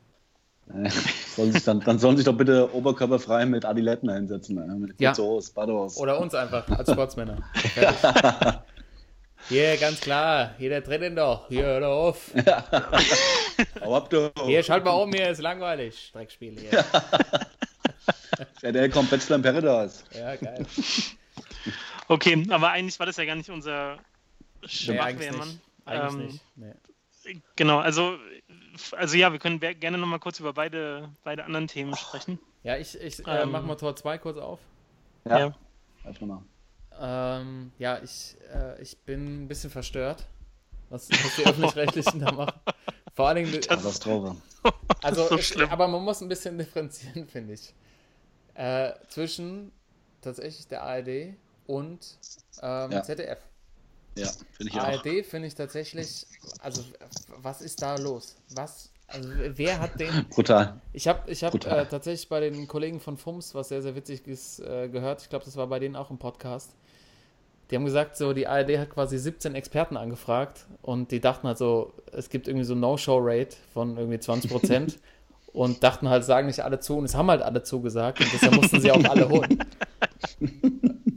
Sollen 1.37 1.53
sich 1.53 1.65
dann, 1.65 1.81
dann 1.81 1.99
sollen 1.99 2.17
sich 2.17 2.27
doch 2.27 2.37
bitte 2.37 2.75
oberkörperfrei 2.75 3.47
mit 3.47 3.65
Adiletten 3.65 4.11
hinsetzen. 4.13 4.57
Ne? 4.57 4.75
Mit 4.75 5.01
ja. 5.01 5.13
Kurzos, 5.13 5.57
Oder 5.57 6.21
uns 6.21 6.35
einfach 6.35 6.69
als 6.69 6.91
Sportsmänner. 6.93 7.39
Hier, 9.49 9.77
ganz 9.79 10.01
klar. 10.01 10.55
Hier, 10.59 10.69
der 10.69 10.85
tritt 10.85 11.03
ihn 11.03 11.17
doch. 11.17 11.49
Hier, 11.49 11.65
hör 11.65 11.81
doch 11.81 12.09
auf. 12.09 12.31
Ja. 12.35 12.65
Hau 13.81 13.97
ab, 13.97 14.11
du. 14.11 14.31
Hier, 14.45 14.63
schalt 14.63 14.85
mal 14.85 14.93
um, 14.93 15.13
hier 15.13 15.31
ist 15.31 15.41
langweilig. 15.41 16.09
Streckspiel 16.09 16.59
hier. 16.59 16.85
Ja, 18.63 18.73
der 18.73 18.89
kommt 18.91 19.11
Bachelor 19.11 19.37
in 19.37 19.43
Paradise. 19.43 20.05
Ja, 20.13 20.37
geil. 20.37 20.67
Okay, 22.09 22.47
aber 22.51 22.71
eigentlich 22.71 22.99
war 22.99 23.07
das 23.07 23.17
ja 23.17 23.25
gar 23.25 23.37
nicht 23.37 23.51
unser 23.51 23.99
Schwachwehrmann. 24.65 25.61
Nee, 25.87 25.93
eigentlich 25.93 26.13
ähm, 26.13 26.27
nicht. 26.27 26.41
Nee. 26.57 27.41
Genau, 27.57 27.79
also 27.79 28.17
also 28.97 29.17
ja, 29.17 29.33
wir 29.33 29.39
können 29.39 29.61
gerne 29.61 29.99
noch 29.99 30.07
mal 30.07 30.19
kurz 30.19 30.41
über 30.41 30.53
beide, 30.53 31.11
beide 31.25 31.45
anderen 31.45 31.69
Themen 31.69 31.97
sprechen. 31.97 32.39
Ja, 32.63 32.77
ich, 32.77 33.01
ich 33.01 33.27
äh, 33.27 33.43
ähm, 33.43 33.53
mach 33.53 33.63
mal 33.63 33.77
Tor 33.77 33.97
2 33.97 34.19
kurz 34.19 34.39
auf. 34.39 34.61
Ja. 35.25 35.39
ja. 35.39 35.55
mal. 36.27 36.43
Ähm, 37.01 37.73
ja, 37.79 37.99
ich, 38.03 38.37
äh, 38.53 38.81
ich 38.83 38.99
bin 38.99 39.45
ein 39.45 39.49
bisschen 39.49 39.71
verstört, 39.71 40.27
was, 40.91 41.09
was 41.11 41.37
die 41.37 41.47
Öffentlich-Rechtlichen 41.47 42.21
da 42.21 42.33
machen. 42.33 42.61
Vor 43.15 43.29
allen 43.29 43.45
Dingen. 43.45 43.61
Katastrophe. 43.67 44.37
Also, 45.03 45.35
so 45.35 45.65
aber 45.71 45.89
man 45.89 46.03
muss 46.03 46.21
ein 46.21 46.29
bisschen 46.29 46.59
differenzieren, 46.59 47.27
finde 47.27 47.55
ich. 47.55 47.73
Äh, 48.53 48.93
zwischen 49.09 49.73
tatsächlich 50.21 50.69
der 50.69 50.83
ARD 50.83 51.35
und 51.67 52.19
ähm, 52.61 52.93
ja. 52.93 53.03
ZDF. 53.03 53.39
Ja, 54.17 54.29
finde 54.53 54.73
ich 54.73 54.81
ARD 54.81 55.07
auch. 55.07 55.25
finde 55.25 55.49
ich 55.49 55.55
tatsächlich, 55.55 56.27
also 56.61 56.85
was 57.39 57.61
ist 57.61 57.81
da 57.81 57.97
los? 57.97 58.37
Was, 58.51 58.91
also 59.07 59.29
wer 59.55 59.81
hat 59.81 59.99
den... 59.99 60.27
Brutal. 60.31 60.81
Ich 60.93 61.09
habe 61.09 61.31
ich 61.31 61.45
hab, 61.45 61.55
äh, 61.55 61.87
tatsächlich 61.87 62.29
bei 62.29 62.41
den 62.41 62.67
Kollegen 62.67 63.01
von 63.01 63.17
FUMS, 63.17 63.55
was 63.55 63.69
sehr, 63.69 63.83
sehr 63.83 63.95
witzig 63.95 64.27
ist, 64.27 64.61
äh, 64.61 64.89
gehört. 64.89 65.23
Ich 65.23 65.29
glaube, 65.29 65.45
das 65.45 65.57
war 65.57 65.67
bei 65.67 65.79
denen 65.79 65.97
auch 65.97 66.11
im 66.11 66.19
Podcast. 66.19 66.75
Die 67.71 67.77
haben 67.77 67.85
gesagt, 67.85 68.17
so 68.17 68.33
die 68.33 68.49
ARD 68.49 68.79
hat 68.79 68.91
quasi 68.91 69.17
17 69.17 69.55
Experten 69.55 69.97
angefragt 69.97 70.67
und 70.83 71.13
die 71.13 71.21
dachten 71.21 71.47
halt 71.47 71.59
so, 71.59 71.93
es 72.13 72.29
gibt 72.29 72.49
irgendwie 72.49 72.65
so 72.65 72.75
No-Show-Rate 72.75 73.57
von 73.73 73.97
irgendwie 73.97 74.19
20 74.19 74.51
Prozent 74.51 74.99
und 75.53 75.83
dachten 75.85 76.09
halt, 76.09 76.25
sagen 76.25 76.49
nicht 76.49 76.65
alle 76.65 76.81
zu 76.81 76.97
und 76.99 77.05
es 77.05 77.15
haben 77.15 77.31
halt 77.31 77.43
alle 77.43 77.63
zugesagt 77.63 78.21
und 78.21 78.33
deshalb 78.33 78.57
mussten 78.57 78.81
sie 78.81 78.91
auch 78.91 79.05
alle 79.05 79.29
holen. 79.29 79.65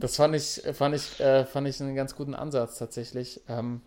Das 0.00 0.16
fand 0.16 0.34
ich, 0.34 0.62
fand 0.74 0.94
ich, 0.94 1.20
äh, 1.20 1.44
fand 1.46 1.66
ich 1.66 1.80
einen 1.80 1.94
ganz 1.94 2.14
guten 2.14 2.34
Ansatz 2.34 2.78
tatsächlich. 2.78 3.40
Ähm, 3.48 3.80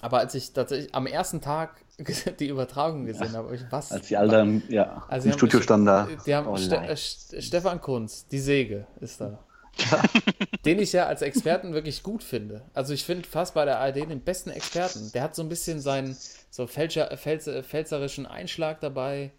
aber 0.00 0.18
als 0.18 0.34
ich 0.34 0.52
tatsächlich 0.52 0.94
am 0.94 1.06
ersten 1.06 1.40
Tag 1.40 1.76
die 2.40 2.48
Übertragung 2.48 3.04
gesehen 3.06 3.32
ja, 3.32 3.38
habe, 3.38 3.54
ich 3.54 3.62
was? 3.70 3.92
Als 3.92 4.08
die 4.08 4.16
alle 4.16 4.62
ja, 4.68 5.04
also 5.08 5.28
im 5.28 5.34
Studio 5.34 5.60
standen 5.60 5.86
da. 5.86 6.08
Die 6.26 6.34
haben 6.34 6.46
oh, 6.46 6.56
Ste 6.56 6.76
äh, 6.76 6.96
Stefan 6.96 7.80
Kunz, 7.80 8.26
die 8.26 8.40
Säge 8.40 8.86
ist 9.00 9.20
da. 9.20 9.38
den 10.64 10.78
ich 10.78 10.92
ja 10.92 11.06
als 11.06 11.22
Experten 11.22 11.72
wirklich 11.72 12.02
gut 12.02 12.22
finde. 12.22 12.62
Also 12.74 12.92
ich 12.92 13.04
finde 13.04 13.26
fast 13.26 13.54
bei 13.54 13.64
der 13.64 13.78
ARD 13.78 13.96
den 13.96 14.20
besten 14.20 14.50
Experten. 14.50 15.10
Der 15.12 15.22
hat 15.22 15.34
so 15.34 15.42
ein 15.42 15.48
bisschen 15.48 15.80
seinen 15.80 16.16
so 16.50 16.66
Fälscher, 16.66 17.16
Fels, 17.16 17.48
pfälzerischen 17.66 18.26
Einschlag 18.26 18.80
dabei. 18.80 19.30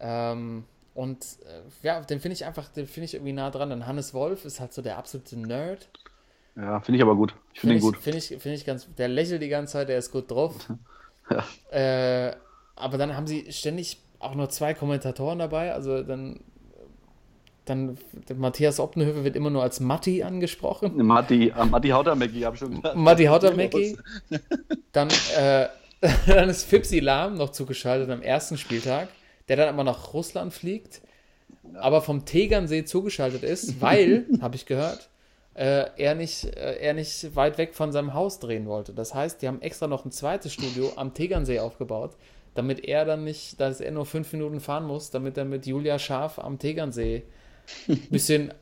Ähm, 0.00 0.64
und 0.96 1.24
äh, 1.44 1.86
ja, 1.86 2.00
den 2.00 2.20
finde 2.20 2.32
ich 2.34 2.46
einfach, 2.46 2.68
den 2.68 2.86
finde 2.86 3.04
ich 3.04 3.14
irgendwie 3.14 3.34
nah 3.34 3.50
dran. 3.50 3.68
Dann 3.68 3.86
Hannes 3.86 4.14
Wolf 4.14 4.46
ist 4.46 4.60
halt 4.60 4.72
so 4.72 4.80
der 4.80 4.96
absolute 4.96 5.38
Nerd. 5.38 5.88
Ja, 6.56 6.80
finde 6.80 6.96
ich 6.96 7.02
aber 7.02 7.14
gut. 7.14 7.34
Ich 7.52 7.60
finde 7.60 7.74
Finde 7.74 7.86
ihn 7.86 7.92
gut. 7.92 8.02
finde 8.02 8.18
ich, 8.18 8.28
finde 8.28 8.54
ich 8.54 8.64
ganz, 8.64 8.88
der 8.94 9.08
lächelt 9.08 9.42
die 9.42 9.48
ganze 9.50 9.74
Zeit, 9.74 9.90
der 9.90 9.98
ist 9.98 10.10
gut 10.10 10.30
drauf. 10.30 10.54
Ja. 11.28 11.44
Äh, 11.76 12.36
aber 12.76 12.98
dann 12.98 13.16
haben 13.16 13.26
sie 13.26 13.50
ständig 13.50 13.98
auch 14.20 14.36
nur 14.36 14.48
zwei 14.48 14.74
Kommentatoren 14.74 15.40
dabei. 15.40 15.72
Also 15.72 16.04
dann, 16.04 16.38
dann 17.64 17.98
Matthias 18.36 18.78
Oppenhöfe 18.78 19.24
wird 19.24 19.34
immer 19.34 19.50
nur 19.50 19.64
als 19.64 19.80
Matti 19.80 20.22
angesprochen. 20.22 20.96
Matti, 21.04 21.48
äh, 21.48 21.64
Matti 21.64 21.88
Hautermecki, 21.88 22.42
habe 22.42 22.54
ich 22.54 22.60
schon 22.60 22.76
gedacht. 22.76 22.94
Matti 22.94 23.24
Hautermecki. 23.24 23.98
Dann, 24.92 25.08
äh, 25.36 25.66
dann 26.28 26.48
ist 26.48 26.62
Fipsi 26.62 27.00
Lahm 27.00 27.34
noch 27.34 27.50
zugeschaltet 27.50 28.08
am 28.08 28.22
ersten 28.22 28.56
Spieltag, 28.56 29.08
der 29.48 29.56
dann 29.56 29.68
aber 29.68 29.84
nach 29.84 30.12
Russland 30.12 30.52
fliegt, 30.52 31.00
aber 31.74 32.02
vom 32.02 32.24
Tegernsee 32.24 32.84
zugeschaltet 32.84 33.42
ist, 33.42 33.80
weil, 33.80 34.26
habe 34.40 34.56
ich 34.56 34.66
gehört, 34.66 35.08
äh, 35.54 35.86
er, 35.96 36.14
nicht, 36.14 36.44
äh, 36.44 36.76
er 36.78 36.94
nicht 36.94 37.34
weit 37.34 37.58
weg 37.58 37.74
von 37.74 37.92
seinem 37.92 38.14
Haus 38.14 38.38
drehen 38.38 38.66
wollte. 38.66 38.92
Das 38.92 39.14
heißt, 39.14 39.40
die 39.40 39.48
haben 39.48 39.62
extra 39.62 39.86
noch 39.86 40.04
ein 40.04 40.12
zweites 40.12 40.52
Studio 40.52 40.92
am 40.96 41.14
Tegernsee 41.14 41.60
aufgebaut, 41.60 42.16
damit 42.54 42.84
er 42.84 43.04
dann 43.04 43.24
nicht, 43.24 43.60
dass 43.60 43.80
er 43.80 43.90
nur 43.90 44.06
fünf 44.06 44.32
Minuten 44.32 44.60
fahren 44.60 44.84
muss, 44.84 45.10
damit 45.10 45.38
er 45.38 45.44
mit 45.44 45.66
Julia 45.66 45.98
Scharf 45.98 46.38
am 46.38 46.58
Tegernsee 46.58 47.22
ein 47.88 48.00
bisschen 48.10 48.52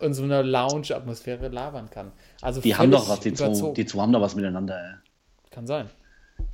in 0.00 0.14
so 0.14 0.22
einer 0.22 0.42
Lounge-Atmosphäre 0.42 1.48
labern 1.48 1.90
kann. 1.90 2.12
Also 2.40 2.60
Die 2.60 2.74
haben 2.74 2.90
doch 2.90 3.08
was, 3.08 3.20
die 3.20 3.32
zwei, 3.32 3.72
die 3.72 3.86
zwei 3.86 4.02
haben 4.02 4.12
doch 4.12 4.20
was 4.20 4.34
miteinander, 4.34 4.76
ey. 4.76 4.94
Kann 5.50 5.66
sein. 5.66 5.88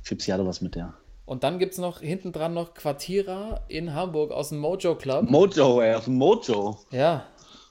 Fipsi 0.01 0.31
hatte 0.31 0.45
was 0.45 0.61
mit 0.61 0.75
der. 0.75 0.93
Und 1.27 1.43
dann 1.43 1.59
gibt 1.59 1.73
es 1.73 1.77
noch 1.77 1.99
hinten 1.99 2.31
dran 2.31 2.53
noch 2.53 2.73
Quartierer 2.73 3.61
in 3.67 3.93
Hamburg 3.93 4.31
aus 4.31 4.49
dem 4.49 4.59
Mojo 4.59 4.95
Club. 4.95 5.29
Mojo, 5.29 5.81
ey, 5.81 5.93
aus 5.93 6.05
dem 6.05 6.15
Mojo. 6.15 6.79
ja, 6.89 7.25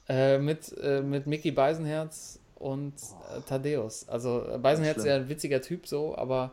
äh, 0.07 0.37
mit, 0.37 0.73
äh, 0.77 1.01
mit 1.01 1.25
Mickey 1.25 1.49
Beisenherz 1.49 2.39
und 2.53 2.93
äh, 2.93 3.41
Thaddeus. 3.41 4.07
Also 4.07 4.43
äh, 4.47 4.59
Beisenherz 4.59 4.97
ist 4.99 5.05
ja 5.05 5.15
ein 5.15 5.27
witziger 5.27 5.59
Typ 5.59 5.87
so, 5.87 6.15
aber 6.15 6.51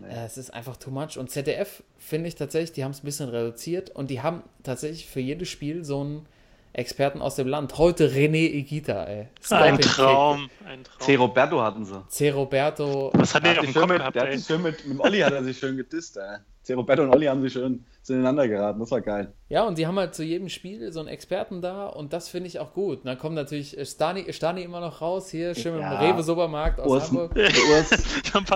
äh, 0.00 0.26
es 0.26 0.38
ist 0.38 0.54
einfach 0.54 0.76
too 0.76 0.92
much. 0.92 1.18
Und 1.18 1.28
ZDF 1.28 1.82
finde 1.98 2.28
ich 2.28 2.36
tatsächlich, 2.36 2.70
die 2.70 2.84
haben 2.84 2.92
es 2.92 3.02
ein 3.02 3.06
bisschen 3.06 3.30
reduziert 3.30 3.90
und 3.90 4.08
die 4.08 4.22
haben 4.22 4.44
tatsächlich 4.62 5.06
für 5.06 5.20
jedes 5.20 5.48
Spiel 5.48 5.84
so 5.84 6.00
einen 6.02 6.26
Experten 6.72 7.20
aus 7.20 7.36
dem 7.36 7.48
Land. 7.48 7.78
Heute 7.78 8.08
René 8.08 8.52
Igita, 8.52 9.04
ey. 9.04 9.20
Ein 9.20 9.28
Scalping 9.42 9.76
Kick. 9.78 9.92
Traum, 9.92 10.50
ein 10.64 10.84
C. 11.00 11.16
Roberto 11.16 11.60
hatten 11.60 11.84
sie. 11.84 12.06
C. 12.08 12.30
Roberto. 12.30 13.10
Was 13.14 13.34
hat 13.34 13.44
der 13.44 13.58
auf 13.58 13.64
dem 13.64 13.74
Kopf 13.74 13.88
gehabt, 13.88 14.14
der 14.14 14.22
hat 14.22 14.32
sich 14.32 14.46
schön 14.46 14.62
mit, 14.62 14.84
mit 14.84 14.94
dem 14.94 15.00
Olli 15.00 15.20
hat 15.20 15.32
er 15.32 15.42
sich 15.44 15.58
schön 15.58 15.76
gedisst, 15.76 16.16
ey. 16.16 16.38
Roberto 16.74 17.02
und 17.02 17.10
Olli 17.14 17.26
haben 17.26 17.40
sich 17.42 17.52
schön 17.52 17.84
zueinander 18.02 18.46
geraten. 18.48 18.80
Das 18.80 18.90
war 18.90 19.00
geil. 19.00 19.32
Ja, 19.48 19.64
und 19.64 19.78
die 19.78 19.86
haben 19.86 19.98
halt 19.98 20.14
zu 20.14 20.22
jedem 20.24 20.48
Spiel 20.48 20.92
so 20.92 21.00
einen 21.00 21.08
Experten 21.08 21.60
da 21.62 21.86
und 21.86 22.12
das 22.12 22.28
finde 22.28 22.48
ich 22.48 22.58
auch 22.58 22.72
gut. 22.74 22.98
Und 22.98 23.06
dann 23.06 23.18
kommt 23.18 23.34
natürlich 23.34 23.76
äh, 23.78 23.84
Stani, 23.86 24.32
Stani 24.32 24.62
immer 24.62 24.80
noch 24.80 25.00
raus, 25.00 25.30
hier 25.30 25.54
schön 25.54 25.72
mit 25.74 25.82
dem 25.82 25.90
Ja. 25.92 26.00
Rewe-Supermarkt 26.00 26.80
aus 26.80 26.90
Urs, 26.90 27.08
Hamburg. 27.08 27.36
Urs, 27.36 27.90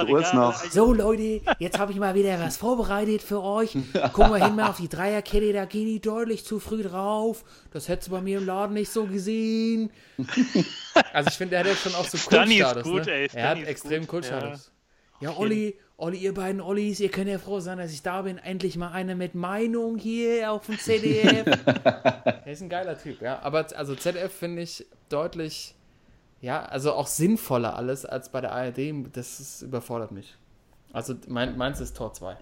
Urs 0.10 0.32
noch. 0.34 0.54
So 0.54 0.92
Leute, 0.92 1.40
jetzt 1.58 1.78
habe 1.78 1.92
ich 1.92 1.98
mal 1.98 2.14
wieder 2.14 2.38
was 2.40 2.56
vorbereitet 2.56 3.22
für 3.22 3.42
euch. 3.42 3.76
Gucken 4.12 4.32
wir 4.32 4.44
hin 4.44 4.56
mal 4.56 4.70
auf 4.70 4.76
die 4.78 4.88
Dreierkette, 4.88 5.52
da 5.52 5.64
gehen 5.64 5.86
die 5.86 6.00
deutlich 6.00 6.44
zu 6.44 6.58
früh 6.60 6.82
drauf. 6.82 7.44
Das 7.72 7.88
hättest 7.88 8.08
du 8.08 8.12
bei 8.12 8.20
mir 8.20 8.38
im 8.38 8.46
Laden 8.46 8.74
nicht 8.74 8.90
so 8.90 9.06
gesehen. 9.06 9.90
Also 11.12 11.28
ich 11.30 11.36
finde, 11.36 11.50
der 11.50 11.60
hat 11.60 11.66
ja 11.66 11.74
schon 11.74 11.94
auch 11.94 12.04
so 12.04 12.18
Stani 12.18 12.56
ist 12.56 12.62
Kultstatus. 12.62 12.92
gut, 12.92 13.06
ne? 13.06 13.12
ey, 13.12 13.28
er 13.32 13.48
hat 13.48 13.58
extrem 13.64 14.00
gut, 14.02 14.08
Kultstatus. 14.10 14.72
Ja, 15.20 15.36
Olli, 15.36 15.78
Olli, 16.02 16.16
ihr 16.16 16.34
beiden 16.34 16.60
Ollis, 16.60 16.98
ihr 16.98 17.10
könnt 17.10 17.28
ja 17.28 17.38
froh 17.38 17.60
sein, 17.60 17.78
dass 17.78 17.92
ich 17.92 18.02
da 18.02 18.22
bin. 18.22 18.36
Endlich 18.36 18.76
mal 18.76 18.90
einer 18.90 19.14
mit 19.14 19.36
Meinung 19.36 19.98
hier 19.98 20.50
auf 20.50 20.66
dem 20.66 20.76
ZDF. 20.76 21.46
Er 22.44 22.52
ist 22.52 22.60
ein 22.60 22.68
geiler 22.68 22.98
Typ, 22.98 23.22
ja. 23.22 23.40
Aber 23.42 23.64
also 23.76 23.94
ZDF 23.94 24.32
finde 24.32 24.62
ich 24.62 24.84
deutlich, 25.08 25.76
ja, 26.40 26.64
also 26.64 26.94
auch 26.94 27.06
sinnvoller 27.06 27.76
alles 27.76 28.04
als 28.04 28.30
bei 28.30 28.40
der 28.40 28.50
ARD. 28.50 29.06
Das 29.12 29.38
ist, 29.38 29.62
überfordert 29.62 30.10
mich. 30.10 30.34
Also 30.92 31.14
mein, 31.28 31.56
meins 31.56 31.78
ist 31.78 31.96
Tor 31.96 32.12
2. 32.12 32.36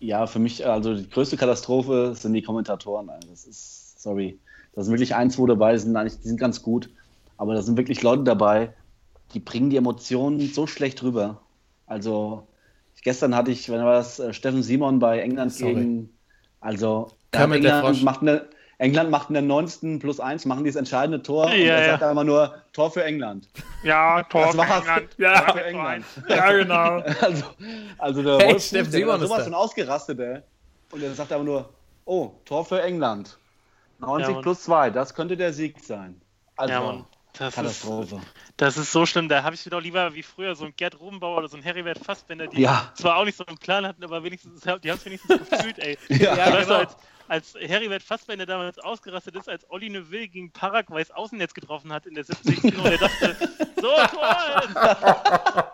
Ja, 0.00 0.26
für 0.26 0.38
mich, 0.38 0.66
also 0.66 0.94
die 0.94 1.08
größte 1.08 1.38
Katastrophe 1.38 2.14
sind 2.14 2.34
die 2.34 2.42
Kommentatoren. 2.42 3.10
Das 3.30 3.46
ist, 3.46 4.02
sorry. 4.02 4.38
Da 4.74 4.82
sind 4.82 4.92
wirklich 4.92 5.14
ein, 5.14 5.30
zwei 5.30 5.46
dabei, 5.46 5.72
die 5.72 5.78
sind, 5.78 5.96
eigentlich, 5.96 6.20
die 6.20 6.28
sind 6.28 6.38
ganz 6.38 6.62
gut. 6.62 6.90
Aber 7.38 7.54
da 7.54 7.62
sind 7.62 7.78
wirklich 7.78 8.02
Leute 8.02 8.24
dabei, 8.24 8.74
die 9.32 9.40
bringen 9.40 9.70
die 9.70 9.78
Emotionen 9.78 10.38
so 10.52 10.66
schlecht 10.66 11.02
rüber. 11.02 11.40
Also, 11.86 12.46
gestern 13.02 13.34
hatte 13.34 13.50
ich, 13.50 13.68
wenn 13.70 13.84
war 13.84 13.94
das, 13.94 14.18
äh, 14.18 14.32
Steffen 14.32 14.62
Simon 14.62 14.98
bei 14.98 15.20
England 15.20 15.52
Sorry. 15.52 15.74
gegen, 15.74 16.18
also. 16.60 17.08
England 17.32 18.02
macht, 18.02 18.22
eine, 18.22 18.48
England 18.78 19.10
macht 19.10 19.28
in 19.30 19.34
der 19.34 19.42
90. 19.42 20.00
plus 20.00 20.18
1, 20.20 20.46
machen 20.46 20.64
die 20.64 20.70
das 20.70 20.76
entscheidende 20.76 21.22
Tor 21.22 21.44
und 21.46 21.52
Ja, 21.52 21.56
er 21.58 21.80
ja. 21.82 21.90
sagt 21.92 22.02
da 22.02 22.10
immer 22.10 22.24
nur 22.24 22.54
Tor 22.72 22.90
für 22.90 23.04
England. 23.04 23.48
Ja, 23.84 24.22
Tor 24.24 24.42
Das 24.46 24.52
für 24.52 24.58
war's. 24.58 24.80
England. 24.86 25.10
Tor 25.16 25.24
Ja, 25.26 25.52
für 25.52 25.64
England. 25.64 26.04
Ja, 26.28 26.52
genau. 26.52 27.02
Also, 27.20 27.44
also 27.98 28.22
der 28.22 28.38
Hey, 28.38 28.52
Wolf 28.54 28.64
Steffen 28.64 28.90
der 28.90 29.00
Simon 29.00 29.16
ist 29.16 29.28
sowas 29.28 29.38
da. 29.38 29.44
von 29.44 29.54
ausgerastet, 29.54 30.18
ey. 30.20 30.38
Und 30.92 31.02
er 31.02 31.14
sagt 31.14 31.32
aber 31.32 31.44
nur, 31.44 31.68
oh, 32.04 32.32
Tor 32.44 32.64
für 32.64 32.82
England. 32.82 33.38
90 34.00 34.34
Ja, 34.34 34.40
plus 34.42 34.62
2, 34.62 34.90
das 34.90 35.14
könnte 35.14 35.36
der 35.36 35.52
Sieg 35.52 35.78
sein. 35.84 36.20
Also, 36.56 36.72
Ja, 36.74 37.06
Das 37.32 37.48
ist, 37.50 37.54
Katastrophe. 37.54 38.20
das 38.56 38.76
ist 38.76 38.92
so 38.92 39.06
schlimm. 39.06 39.28
Da 39.28 39.42
habe 39.42 39.54
ich 39.54 39.62
doch 39.64 39.80
lieber 39.80 40.14
wie 40.14 40.22
früher 40.22 40.54
so 40.56 40.64
ein 40.66 40.74
Gerd 40.76 40.98
Rubenbauer 41.00 41.38
oder 41.38 41.48
so 41.48 41.56
ein 41.56 41.62
Heribert 41.62 41.98
Fassbender, 41.98 42.48
die 42.48 42.60
Ja. 42.60 42.92
zwar 42.94 43.16
auch 43.16 43.24
nicht 43.24 43.36
so 43.36 43.46
einen 43.46 43.56
Plan 43.56 43.86
hatten, 43.86 44.02
aber 44.04 44.22
wenigstens, 44.24 44.60
die 44.62 44.68
haben 44.68 44.80
es 44.98 45.04
wenigstens 45.04 45.38
gefühlt, 45.50 45.78
ey. 45.78 45.96
Ja, 46.08 46.36
weißt 46.52 46.68
du, 46.70 46.74
genau. 46.74 46.78
als, 46.80 46.96
als 47.28 47.54
Heribert 47.54 48.02
Fassbender 48.02 48.44
damals 48.46 48.78
ausgerastet 48.78 49.36
ist, 49.36 49.48
als 49.48 49.68
Olli 49.70 49.88
Neuville 49.88 50.28
gegen 50.28 50.50
Paraguays 50.52 51.10
Außennetz 51.12 51.54
getroffen 51.54 51.92
hat 51.92 52.04
in 52.06 52.14
der 52.14 52.24
70. 52.24 52.64
und 52.76 52.84
er 52.86 52.98
dachte, 52.98 53.36
so, 53.80 53.88
Tor! 54.12 54.62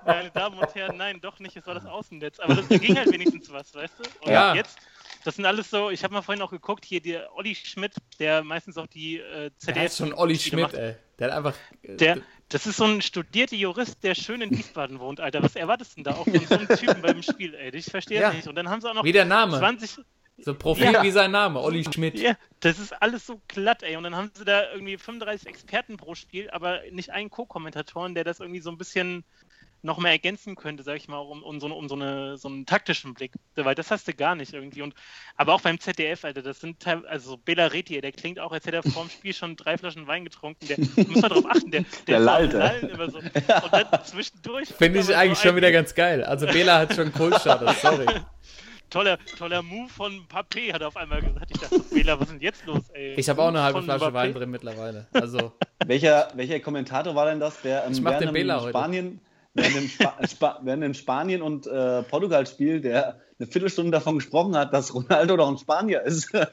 Meine 0.05 0.31
Damen 0.31 0.59
und 0.59 0.75
Herren, 0.75 0.97
nein, 0.97 1.21
doch 1.21 1.39
nicht, 1.41 1.57
es 1.57 1.67
war 1.67 1.75
das 1.75 1.87
Außennetz. 1.87 2.39
Aber 2.41 2.55
das, 2.55 2.69
da 2.69 2.77
ging 2.79 2.97
halt 2.97 3.11
wenigstens 3.11 3.51
was, 3.51 3.75
weißt 3.75 3.95
du? 3.99 4.05
Und 4.21 4.31
Ja. 4.31 4.55
jetzt, 4.55 4.79
das 5.27 5.37
sind 5.37 5.45
alles 5.47 5.68
so, 5.70 5.91
ich 5.91 6.05
habe 6.05 6.14
mal 6.14 6.22
vorhin 6.22 6.41
auch 6.43 6.51
geguckt, 6.51 6.85
hier 6.85 7.01
der 7.01 7.35
Olli 7.35 7.55
Schmidt, 7.55 7.93
der 8.18 8.45
meistens 8.45 8.79
auch 8.79 8.87
die 8.87 9.18
äh, 9.18 9.51
Der 9.51 9.59
ZDF 9.59 9.77
heißt 9.83 9.99
schon 9.99 10.12
Olli 10.14 10.37
Schmidt, 10.39 10.62
macht. 10.62 10.74
ey. 10.74 10.95
Der 11.18 11.29
hat 11.29 11.37
einfach. 11.39 11.55
äh, 11.83 11.97
Der, 11.97 12.18
das 12.49 12.66
ist 12.66 12.77
so 12.77 12.85
ein 12.85 13.03
studierter 13.03 13.57
Jurist, 13.57 14.03
der 14.05 14.14
schön 14.14 14.41
in 14.41 14.57
Wiesbaden 14.57 15.01
wohnt, 15.01 15.18
Alter. 15.20 15.43
Was 15.43 15.57
erwartest 15.57 15.93
du 15.93 15.95
denn 15.97 16.05
da 16.05 16.14
auch 16.14 16.27
von 16.27 16.47
so 16.47 16.55
einem 16.55 16.68
Typen 16.68 17.03
beim 17.03 17.22
Spiel, 17.22 17.55
ey? 17.55 17.74
Ich 17.74 17.87
verstehe 17.87 18.20
Ja. 18.20 18.29
es 18.31 18.37
nicht. 18.37 18.47
Und 18.49 18.55
dann 18.55 18.68
haben 18.68 18.81
sie 18.81 18.89
auch 18.89 18.95
noch 18.95 19.05
Wie 19.05 19.12
der 19.12 19.24
Name. 19.24 19.59
20. 19.59 19.99
So 20.39 20.55
Profil 20.55 20.93
Ja. 20.93 21.03
wie 21.03 21.11
sein 21.11 21.31
Name, 21.31 21.59
Olli 21.61 21.83
Schmidt. 21.91 22.18
Ja, 22.20 22.37
das 22.61 22.79
ist 22.79 22.93
alles 22.93 23.24
so 23.27 23.41
glatt, 23.49 23.83
ey. 23.83 23.97
Und 23.97 24.03
dann 24.05 24.14
haben 24.14 24.31
sie 24.35 24.45
da 24.45 24.70
irgendwie 24.70 24.99
35 24.99 25.49
Experten 25.49 25.97
pro 25.97 26.14
Spiel, 26.14 26.51
aber 26.51 26.83
nicht 26.93 27.09
einen 27.11 27.31
Co-Kommentatoren, 27.31 28.14
der 28.14 28.22
das 28.24 28.41
irgendwie 28.41 28.61
so 28.61 28.70
ein 28.70 28.77
bisschen 28.77 29.24
noch 29.87 29.99
mehr 29.99 30.12
ergänzen 30.12 30.57
könnte, 30.57 30.82
sag 30.82 30.97
ich 30.97 31.09
mal, 31.09 31.18
um, 31.18 31.43
um, 31.43 31.61
so, 31.61 31.74
um 31.74 31.89
so, 31.89 31.95
eine, 31.95 32.37
so 32.37 32.49
einen 32.49 32.66
taktischen 32.66 33.14
Blick. 33.14 33.32
Weil 33.55 33.74
das 33.74 33.91
hast 33.91 34.07
du 34.07 34.12
gar 34.12 34.34
nicht 34.34 34.53
irgendwie. 34.53 34.82
Und, 34.82 34.95
aber 35.37 35.55
auch 35.55 35.62
beim 35.62 35.80
ZDF, 35.80 36.24
Alter, 36.24 36.43
das 36.43 36.61
sind 36.61 36.87
also 36.87 37.30
so 37.30 37.37
Bela 37.39 37.66
Reti, 37.66 37.99
der 38.01 38.12
klingt 38.12 38.39
auch, 38.39 38.53
als 38.53 38.66
hätte 38.66 38.76
er 38.76 38.82
vor 38.82 39.05
dem 39.05 39.11
Spiel 39.11 39.32
schon 39.32 39.57
drei 39.57 39.78
Flaschen 39.78 40.07
Wein 40.07 40.24
getrunken. 40.24 40.66
Der 40.66 40.78
muss 40.78 41.22
man 41.22 41.30
drauf 41.30 41.47
achten, 41.47 41.70
der, 41.70 41.84
Der 42.07 42.18
am 42.18 42.24
lallt, 42.24 42.82
immer 42.82 43.11
so. 43.11 43.18
Und 43.18 43.32
dann 43.72 44.05
zwischendurch. 44.05 44.68
Finde 44.68 45.01
ich 45.01 45.16
eigentlich 45.16 45.39
schon 45.39 45.53
ein 45.53 45.57
wieder 45.57 45.72
ganz 45.72 45.95
geil. 45.95 46.22
Also 46.24 46.47
Bela 46.47 46.80
hat 46.80 46.95
schon 46.95 47.12
Kultstatus, 47.12 47.80
sorry. 47.80 48.07
Toller, 48.91 49.18
toller 49.39 49.62
Move 49.62 49.89
von 49.89 50.26
Papé, 50.28 50.72
hat 50.72 50.80
er 50.80 50.89
auf 50.89 50.97
einmal 50.97 51.20
gesagt. 51.20 51.51
Ich 51.51 51.61
dachte, 51.61 51.80
Bela, 51.93 52.18
was 52.20 52.28
ist 52.28 52.34
denn 52.34 52.41
jetzt 52.41 52.66
los, 52.66 52.89
ey? 52.93 53.14
Ich 53.14 53.28
habe 53.28 53.43
auch 53.43 53.49
eine 53.49 53.62
halbe 53.62 53.78
Von 53.78 53.84
Flasche? 53.84 54.12
Wein 54.12 54.32
drin 54.32 54.51
mittlerweile. 54.51 55.07
Also, 55.12 55.53
welcher, 55.84 56.28
welcher 56.34 56.61
Kommentator 56.61 57.14
war 57.14 57.26
denn 57.26 57.41
das, 57.41 57.61
der 57.62 57.84
ähm, 57.84 57.93
Ich 57.93 58.01
mach 58.01 58.18
den 58.18 58.32
Bela. 58.32 58.68
Spanien, 58.68 59.20
während, 59.57 59.75
dem 59.77 59.89
Spa 59.89 60.17
Spa 60.29 60.61
während 60.63 60.83
dem 60.83 60.95
Spanien 60.95 61.43
und 61.43 61.67
äh, 61.67 62.03
Portugal-Spiel, 62.03 62.81
der 62.81 63.21
eine 63.39 63.49
Viertelstunde 63.49 63.91
davon 63.91 64.17
gesprochen 64.17 64.57
hat, 64.57 64.73
dass 64.73 64.95
Ronaldo 64.95 65.37
doch 65.37 65.49
ein 65.49 65.59
Spanier 65.59 66.03
ist? 66.03 66.33
das 66.33 66.49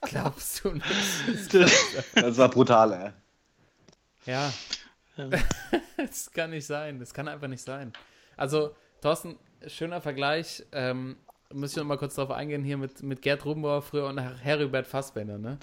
glaubst 0.02 0.64
du 0.64 0.72
nicht. 0.72 1.54
das 2.14 2.38
war 2.38 2.48
brutal, 2.48 2.92
ey. 2.92 3.10
Ja. 4.32 4.52
Das 5.96 6.30
kann 6.30 6.50
nicht 6.50 6.66
sein. 6.66 6.98
Das 6.98 7.12
kann 7.12 7.28
einfach 7.28 7.48
nicht 7.48 7.62
sein. 7.62 7.92
Also, 8.36 8.74
Thorsten, 9.00 9.36
schöner 9.66 10.00
Vergleich. 10.00 10.64
Ähm, 10.72 11.16
muss 11.52 11.70
ich 11.72 11.76
noch 11.76 11.84
mal 11.84 11.96
kurz 11.96 12.14
drauf 12.14 12.30
eingehen 12.30 12.62
hier 12.62 12.76
mit, 12.76 13.02
mit 13.02 13.22
Gerd 13.22 13.44
Rubenbauer 13.44 13.82
früher 13.82 14.06
und 14.06 14.18
Heribert 14.18 14.86
Fassbender, 14.86 15.38
ne? 15.38 15.58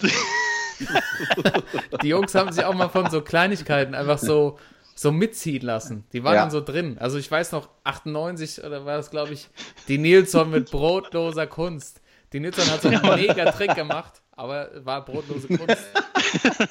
Die 2.02 2.08
Jungs 2.08 2.34
haben 2.34 2.52
sich 2.52 2.64
auch 2.64 2.74
mal 2.74 2.88
von 2.88 3.10
so 3.10 3.22
Kleinigkeiten 3.22 3.94
einfach 3.94 4.18
so, 4.18 4.58
so 4.98 5.12
mitziehen 5.12 5.62
lassen. 5.62 6.04
Die 6.12 6.24
waren 6.24 6.34
Ja. 6.34 6.40
dann 6.42 6.50
so 6.50 6.60
drin. 6.60 6.96
Also 6.98 7.18
ich 7.18 7.30
weiß 7.30 7.52
noch, 7.52 7.68
98 7.84 8.64
oder 8.64 8.84
war 8.86 8.96
das, 8.96 9.10
glaube 9.10 9.34
ich, 9.34 9.48
die 9.88 9.98
Nilsson 9.98 10.50
mit 10.50 10.70
brotloser 10.70 11.46
Kunst. 11.46 12.00
Die 12.32 12.40
Nilsson 12.40 12.68
hat 12.70 12.82
so 12.82 12.88
einen 12.88 13.02
mega 13.02 13.52
Trick 13.52 13.74
gemacht, 13.74 14.22
aber 14.32 14.84
war 14.84 15.04
brotlose 15.04 15.48
Kunst. 15.48 15.84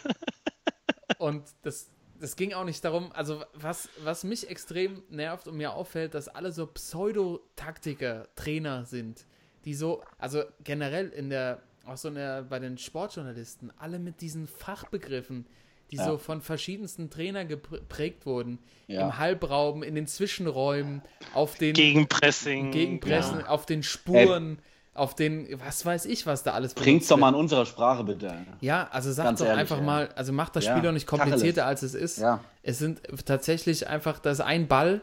Und 1.18 1.44
das, 1.62 1.90
das 2.20 2.36
ging 2.36 2.54
auch 2.54 2.66
nicht 2.66 2.84
darum, 2.84 3.12
also 3.14 3.44
was, 3.54 3.90
was 4.04 4.24
mich 4.24 4.50
extrem 4.50 5.04
nervt 5.10 5.48
und 5.48 5.56
mir 5.58 5.74
auffällt, 5.74 6.14
dass 6.14 6.28
alle 6.28 6.52
so 6.52 6.68
Pseudotaktiker, 6.68 8.28
Trainer 8.36 8.86
sind, 8.86 9.26
die 9.66 9.74
so, 9.74 10.04
also 10.18 10.44
generell 10.64 11.10
in 11.10 11.30
der, 11.30 11.62
auch 11.86 11.98
so 11.98 12.10
in 12.10 12.16
der, 12.16 12.44
bei 12.44 12.60
den 12.60 12.78
Sportjournalisten, 12.78 13.72
alle 13.78 14.00
mit 14.00 14.22
diesen 14.22 14.48
Fachbegriffen, 14.48 15.46
die 15.92 15.98
Ja. 15.98 16.06
so 16.06 16.18
von 16.18 16.42
verschiedensten 16.42 17.10
Trainern 17.10 17.48
geprägt 17.48 18.26
wurden, 18.26 18.60
Ja. 18.88 19.02
im 19.02 19.18
Halbraum, 19.18 19.84
in 19.84 19.96
den 19.96 20.08
Zwischenräumen, 20.08 21.02
auf 21.34 21.56
den 21.56 21.74
Gegenpressing. 21.74 22.72
Gegenpressen, 22.72 23.46
auf 23.46 23.66
den 23.66 23.84
Spuren, 23.84 24.60
auf 24.94 25.14
den, 25.16 25.48
was 25.66 25.86
weiß 25.86 26.06
ich, 26.06 26.26
was 26.26 26.44
da 26.44 26.54
alles 26.54 26.74
Bringt's 26.74 26.86
benutzt 27.08 27.12
doch 27.12 27.18
mal 27.18 27.30
in 27.30 27.36
unserer 27.36 27.66
Sprache 27.66 28.04
bitte. 28.04 28.34
Ja, 28.62 28.88
also 28.92 29.12
sagt 29.12 29.28
Ganz 29.28 29.40
doch 29.40 29.46
ehrlich, 29.48 29.60
einfach 29.62 29.78
ja. 29.78 29.84
mal, 29.84 30.10
also 30.16 30.32
macht 30.34 30.56
das 30.56 30.66
Ja, 30.66 30.72
Spiel 30.72 30.84
doch 30.84 30.94
nicht 30.94 31.06
komplizierter, 31.08 31.66
als 31.66 31.84
es 31.84 31.94
ist. 31.94 32.18
Ja. 32.20 32.40
Es 32.64 32.80
sind 32.80 33.02
tatsächlich 33.26 33.88
einfach, 33.88 34.20
das 34.20 34.40
ist 34.40 34.46
ein 34.46 34.68
Ball 34.68 35.02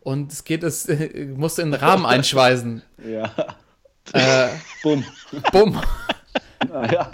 und 0.00 0.32
es 0.32 0.44
geht, 0.44 0.62
es 0.64 0.88
musst 1.36 1.58
du 1.58 1.62
in 1.62 1.70
den 1.70 1.80
Rahmen 1.80 2.06
einschweißen. 2.06 2.82
Ja. 3.08 3.30
äh, 4.12 4.48
Bumm. 4.82 5.04
bumm. 5.52 5.80
Ah, 6.72 6.86
ja. 6.92 7.10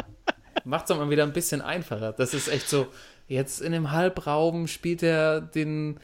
Macht 0.67 0.91
es 0.91 0.97
mal 0.97 1.09
wieder 1.11 1.23
ein 1.23 1.33
bisschen 1.33 1.63
einfacher. 1.63 2.13
Das 2.13 2.35
ist 2.35 2.49
echt 2.49 2.69
so, 2.69 2.89
jetzt 3.29 3.61
in 3.61 3.73
dem 3.73 3.93
Halbraum 3.93 4.67
spielt 4.67 5.03
er 5.03 5.41
den 5.41 6.01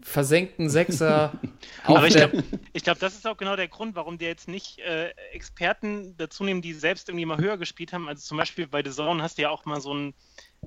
versenkten 0.00 0.68
Sechser 0.68 1.32
Aber 1.84 2.06
ich 2.06 2.14
der, 2.14 2.28
glaube, 2.28 2.44
glaub, 2.74 2.98
das 2.98 3.14
ist 3.14 3.26
auch 3.26 3.36
genau 3.36 3.56
der 3.56 3.68
Grund, 3.68 3.94
warum 3.94 4.18
die 4.18 4.24
jetzt 4.24 4.48
nicht 4.48 4.78
äh, 4.80 5.10
Experten 5.32 6.16
dazu 6.16 6.44
nehmen, 6.44 6.60
die 6.60 6.72
selbst 6.72 7.08
irgendwie 7.08 7.26
mal 7.26 7.38
höher 7.38 7.56
gespielt 7.56 7.92
haben. 7.92 8.08
Also 8.08 8.22
zum 8.22 8.36
Beispiel 8.36 8.66
bei 8.66 8.82
The 8.82 8.90
Zone 8.90 9.22
hast 9.22 9.38
du 9.38 9.42
ja 9.42 9.50
auch 9.50 9.64
mal 9.64 9.80
so 9.80 9.92
einen, 9.92 10.14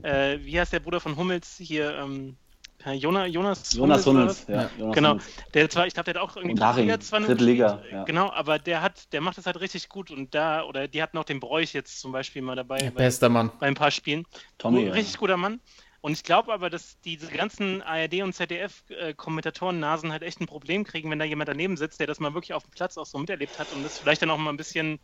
äh, 0.03 0.39
wie 0.41 0.59
heißt 0.59 0.73
der 0.73 0.79
Bruder 0.79 0.99
von 0.99 1.17
Hummels 1.17 1.57
hier, 1.57 1.97
ähm, 1.97 2.37
äh, 2.85 2.93
Jonas, 2.93 3.31
Jonas, 3.33 3.73
Jonas 3.73 4.05
Hummels. 4.05 4.27
was? 4.27 4.47
Ja, 4.47 4.69
Jonas 4.77 4.95
Genau, 4.95 5.09
Hummels. 5.11 5.25
der 5.53 5.69
zwar, 5.69 5.87
ich 5.87 5.93
glaube, 5.93 6.11
der 6.13 6.21
hat 6.21 6.29
auch 6.29 6.35
irgendwie 6.35 6.55
Dritte 6.55 6.99
zwar 6.99 7.19
dritte 7.21 7.43
Liga, 7.43 7.81
ja. 7.91 8.03
Genau, 8.03 8.29
aber 8.31 8.59
der 8.59 8.81
hat, 8.81 9.11
der 9.13 9.21
macht 9.21 9.37
das 9.37 9.45
halt 9.45 9.59
richtig 9.59 9.89
gut 9.89 10.11
und 10.11 10.33
da, 10.35 10.63
oder 10.63 10.87
die 10.87 11.01
hatten 11.01 11.17
auch 11.17 11.23
den 11.23 11.39
Bräuch 11.39 11.73
jetzt 11.73 11.99
zum 11.99 12.11
Beispiel 12.11 12.41
mal 12.41 12.55
dabei 12.55 12.77
bei, 12.77 12.89
bester 12.89 13.29
Mann. 13.29 13.51
bei 13.59 13.67
ein 13.67 13.75
paar 13.75 13.91
Spielen. 13.91 14.25
Tommy. 14.57 14.81
Gu- 14.81 14.87
Ja. 14.87 14.93
Richtig 14.93 15.17
guter 15.17 15.37
Mann. 15.37 15.59
Und 16.03 16.13
ich 16.13 16.23
glaube 16.23 16.51
aber, 16.51 16.71
dass 16.71 16.99
diese 17.01 17.27
ganzen 17.27 17.83
ARD- 17.83 18.23
und 18.23 18.33
ZDF-Kommentatoren-Nasen 18.33 20.11
halt 20.11 20.23
echt 20.23 20.41
ein 20.41 20.47
Problem 20.47 20.83
kriegen, 20.83 21.11
wenn 21.11 21.19
da 21.19 21.25
jemand 21.25 21.47
daneben 21.49 21.77
sitzt, 21.77 21.99
der 21.99 22.07
das 22.07 22.19
mal 22.19 22.33
wirklich 22.33 22.53
auf 22.53 22.63
dem 22.63 22.71
Platz 22.71 22.97
auch 22.97 23.05
so 23.05 23.17
miterlebt 23.19 23.59
hat 23.59 23.67
und 23.73 23.83
das 23.83 23.99
vielleicht 23.99 24.21
dann 24.21 24.29
auch 24.31 24.37
mal 24.37 24.49
ein 24.49 24.57
bisschen 24.57 24.99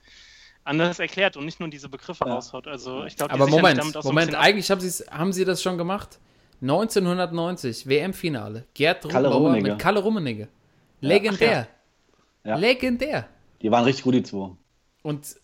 anders 0.64 1.00
erklärt 1.00 1.38
und 1.38 1.46
nicht 1.46 1.60
nur 1.60 1.70
diese 1.70 1.88
Begriffe 1.88 2.26
Ja. 2.26 2.34
raushaut. 2.34 2.68
Also 2.68 3.06
ich 3.06 3.16
glaube, 3.16 3.34
Aber 3.34 3.48
Moment, 3.48 3.80
damit 3.80 3.96
auch 3.96 4.02
so 4.04 4.10
ein 4.10 4.16
Moment, 4.16 4.36
eigentlich 4.36 4.70
haben, 4.72 4.82
haben 5.12 5.34
sie 5.34 5.46
das 5.46 5.62
schon 5.62 5.78
gemacht. 5.78 6.20
1990, 6.62 7.88
WM-Finale. 7.88 8.66
Gerd 8.74 9.06
Rummenigge. 9.06 9.70
mit 9.72 9.80
Kalle 9.80 10.00
Rummenigge. 10.00 10.48
Legendär. 11.02 11.68
Ja. 12.44 12.56
Legendär. 12.56 13.28
Die 13.62 13.72
waren 13.72 13.84
richtig 13.84 14.04
gut, 14.04 14.16
die 14.16 14.24
zwei. 14.24 14.52
Und 15.04 15.36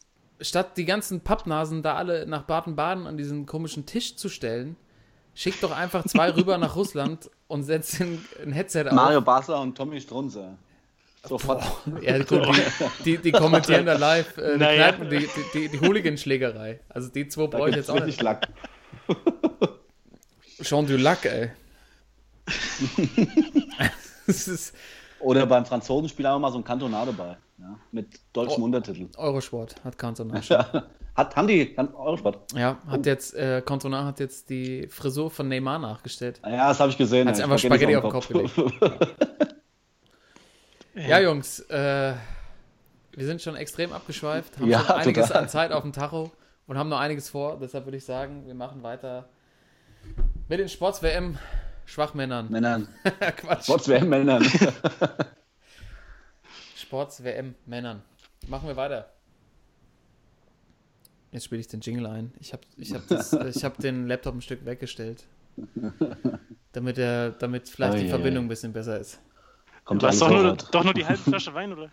statt 0.41 0.77
die 0.77 0.85
ganzen 0.85 1.21
Pappnasen 1.21 1.83
da 1.83 1.95
alle 1.95 2.25
nach 2.25 2.43
Baden-Baden 2.43 3.07
an 3.07 3.17
diesen 3.17 3.45
komischen 3.45 3.85
Tisch 3.85 4.15
zu 4.15 4.29
stellen, 4.29 4.75
schickt 5.35 5.63
doch 5.63 5.71
einfach 5.71 6.05
zwei 6.05 6.29
rüber 6.35 6.57
nach 6.57 6.75
Russland 6.75 7.29
und 7.47 7.63
setzt 7.63 8.01
ein, 8.01 8.23
ein 8.43 8.51
Headset 8.51 8.85
auf. 8.87 8.93
Mario 8.93 9.21
Basler 9.21 9.61
und 9.61 9.75
Tommy 9.77 9.99
Strunze. 10.01 10.57
Sofort. 11.25 11.63
Ja, 12.01 12.17
gut, 12.21 12.41
die, 13.05 13.15
die, 13.15 13.17
die 13.17 13.31
kommentieren 13.31 13.85
da 13.85 13.93
live 13.93 14.37
äh, 14.37 14.53
die, 14.53 14.59
Naja. 14.59 14.91
Die, 14.91 15.19
die, 15.19 15.29
die, 15.53 15.69
die 15.69 15.79
Hooligan-Schlägerei. 15.79 16.81
Also 16.89 17.09
die 17.09 17.27
zwei 17.29 17.47
Da 17.47 17.57
brauche 17.57 17.69
ich 17.69 17.75
jetzt 17.77 17.89
auch 17.89 17.95
richtig 17.95 18.17
nicht. 18.17 18.21
Lack. 18.21 18.49
Jean 20.61 20.85
Dulac, 20.85 21.25
ey. 21.25 21.51
das 24.27 24.47
ist 24.47 24.73
Oder 25.19 25.45
beim 25.45 25.65
Franzosenspiel 25.65 26.27
haben 26.27 26.35
wir 26.35 26.47
mal 26.47 26.51
so 26.51 26.57
ein 26.57 26.63
Kantonade 26.63 27.13
bei. 27.13 27.37
Ja, 27.57 27.79
mit 27.91 28.07
deutschem 28.33 28.61
Oh. 28.63 28.65
Untertitel. 28.65 29.07
Eurosport, 29.17 29.75
hat 29.83 29.97
Cantona. 29.97 30.39
Ja. 30.49 30.83
Hat, 31.15 31.35
haben 31.35 31.47
die 31.47 31.73
kann, 31.75 31.93
Eurosport? 31.93 32.51
Ja, 32.55 32.79
hat 32.87 33.05
jetzt, 33.05 33.35
äh, 33.35 33.61
Cantona 33.63 34.03
hat 34.03 34.19
jetzt 34.19 34.49
die 34.49 34.87
Frisur 34.89 35.29
von 35.29 35.47
Neymar 35.47 35.77
nachgestellt. 35.77 36.41
Ja, 36.43 36.69
das 36.69 36.79
habe 36.79 36.89
ich 36.89 36.97
gesehen. 36.97 37.27
Hat 37.27 37.37
ja. 37.37 37.45
sich 37.45 37.63
Ich 37.65 37.71
einfach 37.71 37.77
Spaghetti 37.77 37.95
auf 37.95 38.31
den 38.31 38.55
Kopf 38.55 38.65
Ja, 40.95 41.19
Jungs, 41.19 41.59
äh, 41.69 42.13
wir 43.11 43.25
sind 43.25 43.41
schon 43.43 43.55
extrem 43.55 43.93
abgeschweift, 43.93 44.57
haben 44.59 44.67
Ja, 44.69 44.79
schon 44.79 44.95
einiges 44.95 45.27
total. 45.27 45.43
an 45.43 45.49
Zeit 45.49 45.71
auf 45.71 45.83
dem 45.83 45.93
Tacho 45.93 46.31
und 46.65 46.77
haben 46.77 46.89
noch 46.89 46.99
einiges 46.99 47.29
vor. 47.29 47.57
Deshalb 47.61 47.85
würde 47.85 47.97
ich 47.97 48.05
sagen, 48.05 48.45
wir 48.47 48.55
machen 48.55 48.81
weiter 48.81 49.29
mit 50.49 50.59
den 50.59 50.69
Sports-WM 50.69 51.37
Schwachmännern. 51.85 52.49
Männern. 52.49 52.87
Quatsch. 53.37 53.65
Trotz 53.65 53.87
WM 53.87 54.09
Männern. 54.09 54.43
Sports-WM 56.77 57.55
Männern. 57.65 58.01
Machen 58.47 58.67
wir 58.67 58.75
weiter. 58.75 59.09
Jetzt 61.31 61.45
spiele 61.45 61.61
ich 61.61 61.67
den 61.67 61.81
Jingle 61.81 62.05
ein. 62.07 62.33
Ich 62.39 62.53
habe 62.53 62.63
ich 62.77 62.93
hab 62.93 63.07
das- 63.07 63.33
ich 63.55 63.63
hab 63.63 63.77
den 63.77 64.07
Laptop 64.07 64.35
ein 64.35 64.41
Stück 64.41 64.65
weggestellt. 64.65 65.25
Damit, 66.71 66.97
er, 66.97 67.31
damit 67.31 67.69
vielleicht 67.69 67.95
Ei, 67.95 67.99
die 67.99 68.05
ei, 68.05 68.09
Verbindung 68.09 68.43
ei. 68.43 68.45
ein 68.45 68.49
bisschen 68.49 68.73
besser 68.73 68.99
ist. 68.99 69.19
Kommt 69.85 70.01
Du 70.01 70.07
hast 70.07 70.21
doch 70.21 70.29
nur, 70.29 70.55
doch 70.55 70.83
nur 70.83 70.93
die 70.93 71.05
halbe 71.05 71.21
Flasche 71.21 71.53
Wein, 71.53 71.73
oder? 71.73 71.89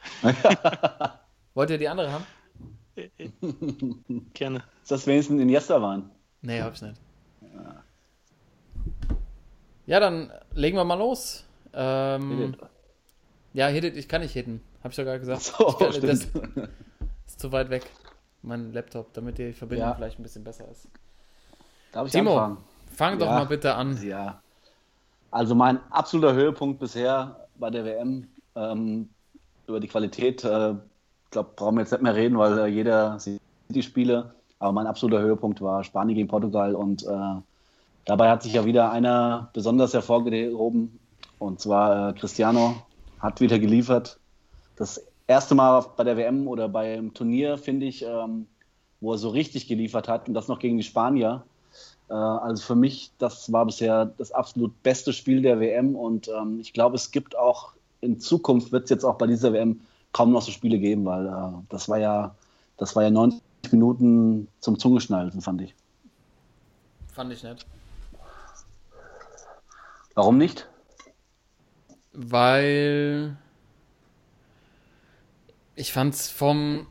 Wollt 1.55 1.71
ihr 1.71 1.79
die 1.79 1.89
andere 1.89 2.13
haben? 2.13 2.25
Gerne. 4.35 4.63
Ist 4.83 4.91
das 4.93 5.07
wenigstens 5.07 5.41
Iniesta 5.41 5.81
waren? 5.83 6.11
Nee, 6.43 6.61
hab 6.63 6.75
ich 6.75 6.83
nicht. 6.83 7.01
Ja, 7.43 7.83
dann 9.99 10.31
legen 10.55 10.77
wir 10.77 10.85
mal 10.85 10.95
los. 10.95 11.45
Ähm, 11.73 12.55
ja, 13.55 13.67
hit 13.67 13.85
it, 13.85 13.97
ich 13.97 14.09
kann 14.09 14.21
nicht 14.21 14.33
hitten. 14.33 14.61
Hab 14.85 14.93
ich 14.93 14.97
doch 14.97 15.05
gerade 15.05 15.19
gesagt. 15.21 15.43
So, 15.43 15.65
kann, 15.65 15.89
das 16.01 16.03
ist 17.27 17.41
zu 17.41 17.51
weit 17.51 17.71
weg. 17.71 17.91
Mein 18.43 18.73
Laptop, 18.73 19.13
damit 19.15 19.39
die 19.39 19.53
Verbindung 19.53 19.89
Ja. 19.89 19.95
vielleicht 19.95 20.19
ein 20.19 20.23
bisschen 20.23 20.45
besser 20.45 20.69
ist. 20.71 20.87
Darf 21.93 22.07
ich 22.07 22.13
Timo, 22.13 22.39
anfangen? 22.39 22.59
fang 22.95 23.19
doch 23.19 23.27
Ja. 23.27 23.33
mal 23.33 23.47
bitte 23.47 23.75
an. 23.75 23.99
Ja. 24.03 24.41
Also 25.31 25.55
mein 25.55 25.81
absoluter 25.91 26.35
Höhepunkt 26.35 26.79
bisher 26.81 27.49
bei 27.57 27.71
der 27.71 27.85
WM 27.85 28.29
ähm, 28.57 29.09
über 29.67 29.81
die 29.81 29.89
Qualität, 29.89 30.43
äh, 30.45 30.71
ich 30.73 31.31
glaube, 31.31 31.51
brauchen 31.55 31.77
wir 31.77 31.83
jetzt 31.83 31.93
nicht 31.93 32.03
mehr 32.03 32.15
reden, 32.15 32.39
weil 32.39 32.59
äh, 32.59 32.67
jeder 32.67 33.19
sieht 33.19 33.41
die 33.69 33.83
Spiele. 33.83 34.35
Aber 34.59 34.73
mein 34.73 34.87
absoluter 34.87 35.23
Höhepunkt 35.23 35.61
war 35.61 35.85
Spanien 35.85 36.17
gegen 36.17 36.29
Portugal 36.29 36.75
und 36.75 37.05
äh, 37.05 37.35
dabei 38.11 38.29
hat 38.29 38.43
sich 38.43 38.55
ja 38.55 38.65
wieder 38.65 38.91
einer 38.91 39.51
besonders 39.53 39.95
hervorgehoben 39.95 40.99
und 41.39 41.61
zwar 41.61 42.09
äh, 42.09 42.13
Cristiano 42.15 42.75
hat 43.21 43.41
wieder 43.41 43.61
geliefert. 43.61 44.19
Das 44.75 45.01
erste 45.29 45.55
Mal 45.55 45.85
bei 45.97 46.03
der 46.03 46.17
WM 46.17 46.49
oder 46.49 46.69
beim 46.69 47.15
Turnier, 47.15 47.57
finde 47.57 47.87
ich, 47.87 48.05
ähm, 48.05 48.49
wo 49.01 49.13
er 49.13 49.19
so 49.19 49.29
richtig 49.29 49.69
geliefert 49.69 50.09
hat 50.09 50.27
und 50.27 50.35
das 50.35 50.49
noch 50.49 50.59
gegen 50.59 50.77
die 50.77 50.83
Spanier. 50.83 51.45
Äh, 52.09 52.15
Also 52.15 52.65
für 52.65 52.75
mich, 52.75 53.13
das 53.19 53.53
war 53.53 53.65
bisher 53.65 54.07
das 54.07 54.33
absolut 54.33 54.83
beste 54.83 55.13
Spiel 55.13 55.41
der 55.41 55.61
WM 55.61 55.95
und 55.95 56.27
ähm, 56.29 56.59
ich 56.59 56.73
glaube, 56.73 56.97
es 56.97 57.13
gibt 57.13 57.39
auch 57.39 57.75
in 58.01 58.19
Zukunft 58.19 58.73
wird 58.73 58.85
es 58.85 58.91
jetzt 58.91 59.05
auch 59.05 59.19
bei 59.19 59.29
dieser 59.29 59.53
WM 59.53 59.83
kaum 60.11 60.33
noch 60.33 60.43
so 60.43 60.51
Spiele 60.51 60.81
geben, 60.81 61.05
weil 61.05 61.27
äh, 61.27 61.63
das 61.69 61.89
war 61.89 61.99
ja, 61.99 62.35
das 62.77 62.97
war 62.97 63.05
ja 63.05 63.11
90 63.11 63.41
Minuten 63.71 64.49
zum 64.59 64.81
Zungeschnalzen, 64.81 65.43
fand 65.43 65.61
ich. 65.61 65.77
Fand 67.13 67.33
ich 67.33 67.45
nicht. 67.45 67.67
Warum 70.21 70.37
nicht? 70.37 70.69
Weil 72.13 73.39
ich 75.75 75.95
fand's 75.95 76.29
vom 76.29 76.87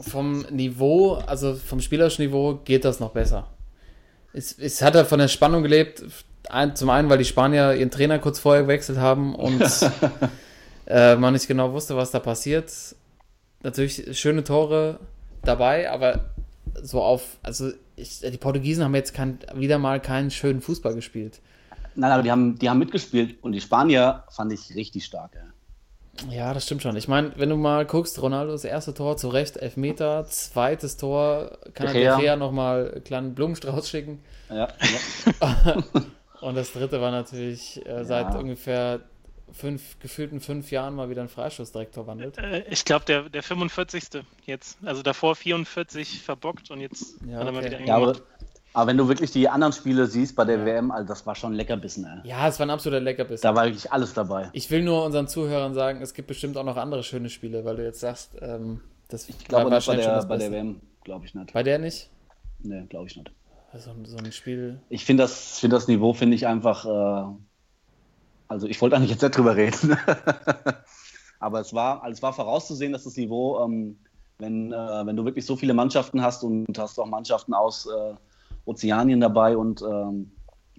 vom 0.00 0.46
Niveau, 0.48 1.16
also 1.26 1.54
vom 1.54 1.80
spielerischen 1.80 2.24
Niveau 2.24 2.54
geht 2.64 2.86
das 2.86 3.00
noch 3.00 3.10
besser. 3.10 3.50
Es, 4.32 4.58
es 4.58 4.80
hat 4.80 4.94
er 4.94 5.04
von 5.04 5.18
der 5.18 5.28
Spannung 5.28 5.62
gelebt. 5.62 6.02
Ein, 6.48 6.74
zum 6.74 6.88
einen, 6.88 7.10
weil 7.10 7.18
die 7.18 7.26
Spanier 7.26 7.74
ihren 7.74 7.90
Trainer 7.90 8.18
kurz 8.18 8.38
vorher 8.38 8.62
gewechselt 8.62 8.96
haben 8.96 9.34
und 9.34 9.60
äh, 10.86 11.16
man 11.16 11.34
nicht 11.34 11.48
genau 11.48 11.74
wusste, 11.74 11.98
was 11.98 12.12
da 12.12 12.18
passiert. 12.18 12.72
Natürlich 13.62 14.18
schöne 14.18 14.42
Tore 14.42 15.00
dabei, 15.42 15.90
aber 15.90 16.30
so 16.80 17.02
auf, 17.02 17.36
also 17.42 17.72
ich, 17.96 18.20
die 18.20 18.38
Portugiesen 18.38 18.84
haben 18.84 18.94
jetzt 18.94 19.12
kein, 19.12 19.38
wieder 19.54 19.76
mal 19.76 20.00
keinen 20.00 20.30
schönen 20.30 20.62
Fußball 20.62 20.94
gespielt. 20.94 21.42
Nein, 21.96 22.12
aber 22.12 22.22
die 22.22 22.30
haben, 22.30 22.58
die 22.58 22.68
haben 22.68 22.78
mitgespielt 22.78 23.42
und 23.42 23.52
die 23.52 23.60
Spanier 23.60 24.24
fand 24.30 24.52
ich 24.52 24.74
richtig 24.74 25.04
stark. 25.04 25.32
Ja. 25.34 25.40
Ja, 26.30 26.54
das 26.54 26.64
stimmt 26.64 26.82
schon. 26.82 26.96
Ich 26.96 27.08
meine, 27.08 27.32
wenn 27.36 27.48
du 27.48 27.56
mal 27.56 27.84
guckst, 27.86 28.22
Ronaldos 28.22 28.64
erste 28.64 28.94
Tor 28.94 29.16
zu 29.16 29.28
Recht, 29.28 29.56
Elfmeter, 29.56 30.24
zweites 30.26 30.96
Tor, 30.96 31.58
kann 31.74 31.88
er 31.88 32.18
Gea 32.18 32.36
nochmal 32.36 32.92
einen 32.92 33.04
kleinen 33.04 33.34
Blumenstrauß 33.34 33.88
schicken. 33.88 34.22
Ja, 34.48 34.68
ja. 35.40 35.82
Und 36.40 36.54
das 36.56 36.72
dritte 36.72 37.00
war 37.00 37.10
natürlich 37.10 37.84
äh, 37.86 38.04
seit 38.04 38.32
Ja. 38.34 38.38
ungefähr 38.38 39.00
fünf, 39.52 39.98
gefühlten 39.98 40.40
fünf 40.40 40.70
Jahren 40.70 40.94
mal 40.94 41.08
wieder 41.10 41.22
ein 41.22 41.28
Freistoß 41.28 41.72
direkt 41.72 41.94
verwandelt. 41.94 42.38
Äh, 42.38 42.64
ich 42.68 42.84
glaube, 42.84 43.04
der, 43.06 43.28
der 43.28 43.42
45. 43.42 44.22
jetzt. 44.46 44.78
Also 44.84 45.02
davor 45.02 45.36
44 45.36 46.22
verbockt 46.22 46.70
und 46.70 46.80
jetzt 46.80 47.16
Ja, 47.26 47.38
hat 47.38 47.46
er 47.46 47.52
mal 47.52 47.64
wieder 47.64 47.80
ja 47.80 47.96
aber. 47.96 48.16
Aber 48.74 48.88
wenn 48.88 48.96
du 48.96 49.06
wirklich 49.08 49.30
die 49.30 49.48
anderen 49.48 49.72
Spiele 49.72 50.08
siehst 50.08 50.34
bei 50.34 50.44
der 50.44 50.66
WM, 50.66 50.90
also 50.90 51.06
das 51.06 51.24
war 51.26 51.36
schon 51.36 51.52
ein 51.52 51.54
Leckerbissen, 51.54 52.04
ey. 52.04 52.28
Ja, 52.28 52.48
es 52.48 52.58
war 52.58 52.66
ein 52.66 52.70
absoluter 52.70 53.00
Leckerbiss. 53.00 53.40
Da 53.40 53.54
war 53.54 53.66
wirklich 53.66 53.92
alles 53.92 54.14
dabei. 54.14 54.50
Ich 54.52 54.68
will 54.68 54.82
nur 54.82 55.04
unseren 55.04 55.28
Zuhörern 55.28 55.74
sagen, 55.74 56.02
es 56.02 56.12
gibt 56.12 56.26
bestimmt 56.26 56.56
auch 56.56 56.64
noch 56.64 56.76
andere 56.76 57.04
schöne 57.04 57.30
Spiele, 57.30 57.64
weil 57.64 57.76
du 57.76 57.84
jetzt 57.84 58.00
sagst, 58.00 58.32
ähm, 58.40 58.80
das 59.08 59.28
Ich 59.28 59.38
glaube 59.38 59.64
nicht 59.64 59.70
bei 59.70 59.74
wahrscheinlich 59.76 60.04
schon 60.04 60.10
der, 60.12 60.16
das 60.16 60.28
bei 60.28 60.38
der. 60.38 60.50
WM, 60.50 60.80
glaube 61.04 61.24
ich 61.24 61.34
nicht. 61.36 61.52
Bei 61.52 61.62
der 61.62 61.78
nicht? 61.78 62.10
Nee, 62.58 62.82
glaube 62.88 63.06
ich 63.06 63.16
nicht. 63.16 63.30
Also 63.72 63.92
so 64.04 64.16
ein 64.16 64.32
Spiel. 64.32 64.80
Ich 64.88 65.04
finde 65.04 65.22
das, 65.22 65.60
find 65.60 65.72
das 65.72 65.86
Niveau, 65.86 66.12
finde 66.12 66.34
ich 66.34 66.48
einfach, 66.48 66.84
äh, 66.84 67.32
also 68.48 68.66
ich 68.66 68.80
wollte 68.82 68.96
eigentlich 68.96 69.10
jetzt 69.10 69.22
nicht 69.22 69.36
drüber 69.36 69.54
reden. 69.54 69.96
Aber 71.38 71.60
es 71.60 71.72
war, 71.72 72.02
also 72.02 72.12
es 72.12 72.22
war 72.22 72.32
vorauszusehen, 72.32 72.92
dass 72.92 73.04
das 73.04 73.16
Niveau, 73.16 73.64
ähm, 73.64 73.98
wenn, 74.38 74.72
äh, 74.72 75.06
wenn 75.06 75.14
du 75.14 75.24
wirklich 75.24 75.46
so 75.46 75.54
viele 75.54 75.74
Mannschaften 75.74 76.22
hast 76.22 76.42
und 76.42 76.76
hast 76.76 76.98
auch 76.98 77.06
Mannschaften 77.06 77.54
aus 77.54 77.86
äh, 77.86 78.14
Ozeanien 78.64 79.20
dabei 79.20 79.56
und 79.56 79.82
ähm, 79.82 80.32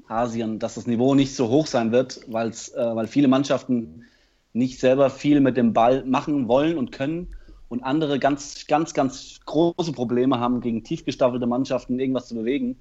Asien, 0.08 0.60
dass 0.60 0.76
das 0.76 0.88
Niveau 0.88 1.16
nicht 1.16 1.36
so 1.36 1.50
hoch 1.50 1.68
sein 1.68 1.92
wird, 1.92 2.22
weil's, 2.28 2.70
äh, 2.70 2.96
weil 2.96 3.08
viele 3.08 3.28
Mannschaften 3.28 4.06
nicht 4.54 4.80
selber 4.80 5.10
viel 5.10 5.42
mit 5.42 5.58
dem 5.58 5.74
Ball 5.74 6.06
machen 6.06 6.48
wollen 6.48 6.78
und 6.78 6.92
können 6.92 7.36
und 7.70 7.84
andere 7.84 8.20
ganz, 8.20 8.68
ganz, 8.68 8.94
ganz 8.94 9.40
große 9.46 9.92
Probleme 9.92 10.40
haben, 10.40 10.62
gegen 10.62 10.84
tief 10.84 11.04
gestaffelte 11.06 11.48
Mannschaften 11.48 12.00
irgendwas 12.00 12.28
zu 12.28 12.36
bewegen. 12.36 12.78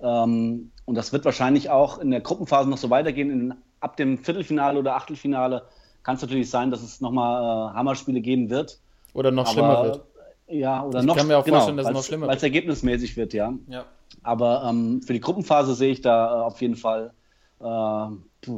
Ähm, 0.00 0.70
und 0.84 0.94
das 0.94 1.12
wird 1.12 1.24
wahrscheinlich 1.24 1.70
auch 1.70 1.98
in 1.98 2.10
der 2.10 2.20
Gruppenphase 2.20 2.68
noch 2.68 2.78
so 2.78 2.90
weitergehen. 2.90 3.30
In, 3.30 3.54
ab 3.80 3.96
dem 3.96 4.18
Viertelfinale 4.18 4.78
oder 4.78 4.96
Achtelfinale 4.96 5.62
kann 6.02 6.16
es 6.16 6.22
natürlich 6.22 6.50
sein, 6.50 6.70
dass 6.70 6.82
es 6.82 7.00
nochmal 7.00 7.72
äh, 7.72 7.74
Hammerspiele 7.74 8.20
geben 8.20 8.50
wird. 8.50 8.78
Oder 9.14 9.30
noch 9.30 9.46
schlimmer 9.48 9.84
wird. 9.84 10.04
Ja, 10.46 10.84
oder 10.84 11.00
Ich 11.00 11.06
noch, 11.06 11.16
kann 11.16 11.26
mir 11.26 11.36
auch 11.36 11.44
genau, 11.44 11.56
vorstellen, 11.56 11.76
dass 11.76 11.88
es 11.88 11.92
noch 11.92 12.04
schlimmer 12.04 12.28
Weil 12.28 12.36
es 12.36 12.42
ergebnismäßig 12.42 13.16
wird, 13.16 13.34
ja. 13.34 13.52
Ja. 13.68 13.84
Aber 14.28 14.62
ähm, 14.68 15.00
für 15.00 15.14
die 15.14 15.20
Gruppenphase 15.20 15.74
sehe 15.74 15.90
ich 15.90 16.02
da 16.02 16.26
äh, 16.26 16.42
auf 16.42 16.60
jeden 16.60 16.76
Fall, 16.76 17.14
äh, 17.62 18.54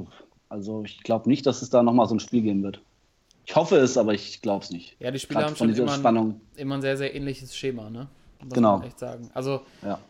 also 0.48 0.82
ich 0.84 1.00
glaube 1.04 1.28
nicht, 1.28 1.46
dass 1.46 1.62
es 1.62 1.70
da 1.70 1.84
nochmal 1.84 2.08
so 2.08 2.16
ein 2.16 2.18
Spiel 2.18 2.42
geben 2.42 2.64
wird. 2.64 2.80
Ich 3.46 3.54
hoffe 3.54 3.76
es, 3.76 3.96
aber 3.96 4.12
ich 4.12 4.42
glaube 4.42 4.64
es 4.64 4.72
nicht. 4.72 4.96
Ja, 4.98 5.12
die 5.12 5.20
Spieler 5.20 5.42
Gerade 5.42 5.50
haben 5.52 5.56
schon 5.56 5.72
immer 5.72 6.10
ein, 6.10 6.40
immer 6.56 6.74
ein 6.74 6.80
sehr, 6.80 6.96
sehr 6.96 7.14
ähnliches 7.14 7.56
Schema, 7.56 7.88
ne? 7.88 8.08
Muss 8.42 8.52
Genau. 8.52 8.78
man 8.78 8.88
echt 8.88 8.98
sagen. 8.98 9.30
Also 9.32 9.60
Ja. 9.82 10.00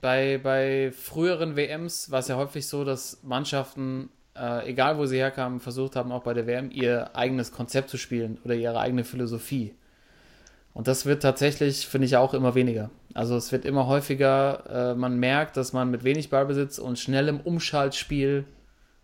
bei, 0.00 0.40
bei 0.42 0.90
früheren 0.92 1.56
WMs 1.56 2.10
war 2.10 2.20
es 2.20 2.28
ja 2.28 2.36
häufig 2.36 2.66
so, 2.66 2.84
dass 2.84 3.22
Mannschaften, 3.22 4.08
äh, 4.34 4.66
egal 4.66 4.96
wo 4.96 5.04
sie 5.04 5.18
herkamen, 5.18 5.60
versucht 5.60 5.94
haben, 5.94 6.10
auch 6.10 6.22
bei 6.22 6.32
der 6.32 6.46
WM 6.46 6.70
ihr 6.70 7.14
eigenes 7.14 7.52
Konzept 7.52 7.90
zu 7.90 7.98
spielen 7.98 8.38
oder 8.46 8.54
ihre 8.54 8.80
eigene 8.80 9.04
Philosophie. 9.04 9.74
Und 10.76 10.88
das 10.88 11.06
wird 11.06 11.22
tatsächlich, 11.22 11.86
finde 11.86 12.04
ich, 12.04 12.18
auch 12.18 12.34
immer 12.34 12.54
weniger. 12.54 12.90
Also 13.14 13.34
es 13.34 13.50
wird 13.50 13.64
immer 13.64 13.86
häufiger, 13.86 14.90
äh, 14.90 14.94
man 14.94 15.18
merkt, 15.18 15.56
dass 15.56 15.72
man 15.72 15.90
mit 15.90 16.04
wenig 16.04 16.28
Ballbesitz 16.28 16.78
und 16.78 16.98
schnellem 16.98 17.40
Umschaltspiel, 17.40 18.44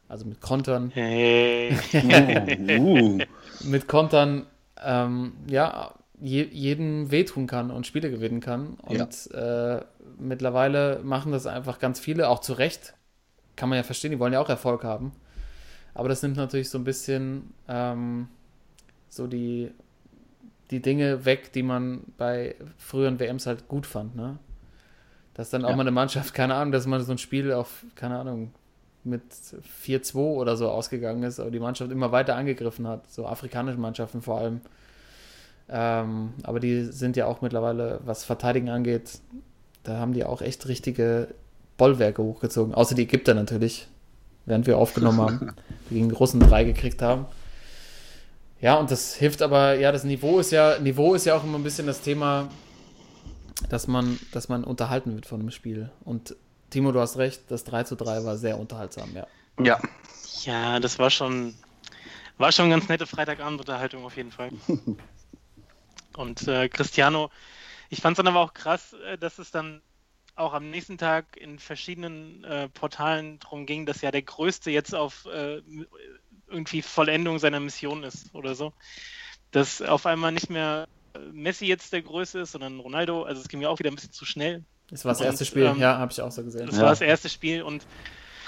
also 0.07 0.27
mit 0.27 0.43
Kontern, 0.43 0.91
Hey. 0.93 1.75
Uh, 1.95 3.19
mit 3.65 3.89
Kontern 3.89 4.45
ähm, 4.85 5.33
ja, 5.47 5.95
je, 6.21 6.43
jedem 6.43 7.11
wehtun 7.11 7.47
kann 7.47 7.71
und 7.71 7.87
Spiele 7.87 8.11
gewinnen 8.11 8.41
kann. 8.41 8.75
Und 8.83 9.31
äh, 9.33 9.81
mittlerweile 10.19 11.01
machen 11.03 11.33
das 11.33 11.47
einfach 11.47 11.79
ganz 11.79 11.99
viele, 11.99 12.29
auch 12.29 12.41
zu 12.41 12.53
Recht. 12.53 12.93
Kann 13.57 13.71
man 13.71 13.77
ja 13.77 13.83
verstehen, 13.83 14.11
die 14.11 14.19
wollen 14.19 14.35
ja 14.35 14.41
auch 14.41 14.51
Erfolg 14.51 14.85
haben. 14.85 15.13
Aber 15.95 16.11
das 16.11 16.23
nimmt 16.23 16.37
natürlich 16.37 16.69
so 16.69 16.77
ein 16.77 16.85
bisschen 16.85 17.55
ähm, 17.67 18.29
so 19.09 19.27
die, 19.27 19.71
die 20.73 20.81
Dinge 20.83 21.25
weg, 21.25 21.53
die 21.53 21.63
man 21.63 22.01
bei 22.19 22.57
früheren 22.79 23.21
WMs 23.21 23.47
halt 23.47 23.69
gut 23.69 23.87
fand. 23.87 24.17
Ne? 24.17 24.39
Dass 25.35 25.51
dann 25.51 25.65
auch 25.65 25.71
Ja. 25.71 25.77
mal 25.77 25.83
eine 25.83 25.91
Mannschaft, 25.93 26.35
keine 26.35 26.55
Ahnung, 26.55 26.73
dass 26.73 26.87
man 26.87 27.01
so 27.03 27.13
ein 27.13 27.19
Spiel 27.19 27.53
auf, 27.53 27.85
keine 27.95 28.19
Ahnung, 28.19 28.53
mit 29.05 29.23
4-2 29.85 30.17
oder 30.17 30.57
so 30.57 30.69
ausgegangen 30.71 31.23
ist, 31.25 31.41
aber 31.41 31.51
die 31.51 31.59
Mannschaft 31.61 31.91
immer 31.91 32.13
weiter 32.13 32.37
angegriffen 32.37 32.87
hat, 32.87 33.11
so 33.11 33.27
afrikanische 33.27 33.79
Mannschaften 33.79 34.23
vor 34.23 34.39
allem. 34.39 34.61
Ähm, 35.69 36.35
aber 36.43 36.61
die 36.61 36.85
sind 36.85 37.17
ja 37.17 37.27
auch 37.27 37.41
mittlerweile, 37.41 38.01
was 38.05 38.25
Verteidigen 38.25 38.69
angeht, 38.69 39.21
da 39.85 39.99
haben 39.99 40.13
die 40.13 40.25
auch 40.25 40.43
echt 40.43 40.69
richtige 40.69 41.29
Bollwerke 41.77 42.23
hochgezogen. 42.23 42.75
Außer 42.75 42.95
die 42.95 43.03
Ägypter 43.03 43.35
natürlich, 43.35 43.89
während 44.47 44.67
wir 44.67 44.79
aufgenommen 44.79 45.21
haben, 45.21 45.53
die 45.91 45.95
gegen 45.95 46.09
die 46.11 46.15
Russen 46.15 46.41
drei 46.41 46.65
gekriegt 46.65 47.03
haben. 47.03 47.27
Ja, 48.63 48.77
und 48.77 48.93
das 48.93 49.17
hilft 49.17 49.43
aber, 49.43 49.75
ja, 49.75 49.91
das 49.91 50.05
Niveau 50.05 50.39
ist 50.39 50.53
ja, 50.53 50.79
Niveau 50.79 51.15
ist 51.15 51.27
ja 51.27 51.37
auch 51.37 51.43
immer 51.43 51.59
ein 51.59 51.65
bisschen 51.65 51.89
das 51.89 52.01
Thema, 52.01 52.49
dass 53.69 53.89
man, 53.89 54.21
dass 54.31 54.49
man 54.49 54.63
unterhalten 54.63 55.17
wird 55.17 55.27
von 55.27 55.41
einem 55.41 55.51
Spiel. 55.51 55.91
Und 56.05 56.37
Timo, 56.71 56.93
du 56.93 57.01
hast 57.01 57.19
recht, 57.19 57.43
das 57.49 57.65
3 57.65 57.83
zu 57.83 57.97
3 57.97 58.25
war 58.25 58.37
sehr 58.37 58.59
unterhaltsam, 58.59 59.11
ja. 59.15 59.27
ja. 59.61 59.81
Ja, 60.45 60.79
das 60.79 61.01
war 61.01 61.11
schon, 61.11 61.55
war 62.39 62.53
schon 62.53 62.71
ganz 62.71 62.89
nette 62.89 63.05
Freitagabendunterhaltung 63.05 64.05
auf 64.05 64.17
jeden 64.17 64.31
Fall. 64.31 64.51
Und 66.17 66.47
äh, 66.47 66.69
Cristiano, 66.69 67.31
ich 67.91 68.01
fand 68.01 68.15
es 68.15 68.19
dann 68.19 68.29
aber 68.29 68.41
auch 68.41 68.55
krass, 68.55 68.93
äh, 68.93 69.19
dass 69.19 69.41
es 69.41 69.51
dann 69.51 69.83
auch 70.37 70.55
am 70.55 70.71
nächsten 70.71 70.99
Tag 70.99 71.37
in 71.37 71.59
verschiedenen 71.59 72.45
äh, 72.45 72.69
Portalen 72.69 73.41
darum 73.41 73.67
ging, 73.67 73.87
dass 73.87 74.03
ja 74.03 74.13
der 74.13 74.23
Größte 74.23 74.71
jetzt 74.71 74.95
auf 74.95 75.27
äh, 75.27 75.61
irgendwie 76.53 76.83
Vollendung 76.83 77.39
seiner 77.39 77.61
Mission 77.61 78.05
ist 78.05 78.35
oder 78.35 78.55
so. 78.55 78.73
Dass 79.51 79.83
auf 79.83 80.07
einmal 80.07 80.33
nicht 80.33 80.51
mehr 80.51 80.87
Messi 81.33 81.67
jetzt 81.67 81.93
der 81.93 82.03
Größte 82.03 82.41
ist, 82.41 82.53
sondern 82.53 82.81
Ronaldo. 82.81 83.25
Also 83.25 83.41
es 83.43 83.49
ging 83.49 83.61
mir 83.61 83.69
auch 83.71 83.79
wieder 83.79 83.91
ein 83.91 83.95
bisschen 83.95 84.13
zu 84.13 84.25
schnell. 84.25 84.65
Das 84.91 85.05
war 85.05 85.13
das 85.13 85.21
Und, 85.21 85.27
erste 85.27 85.45
Spiel, 85.45 85.65
ähm, 85.65 85.79
ja, 85.79 85.99
habe 85.99 86.13
ich 86.13 86.21
auch 86.21 86.31
so 86.31 86.43
gesehen. 86.43 86.67
Das 86.67 86.77
Ja. 86.77 86.83
war 86.83 86.91
das 86.91 87.01
erste 87.01 87.29
Spiel 87.29 87.63
und 87.63 87.85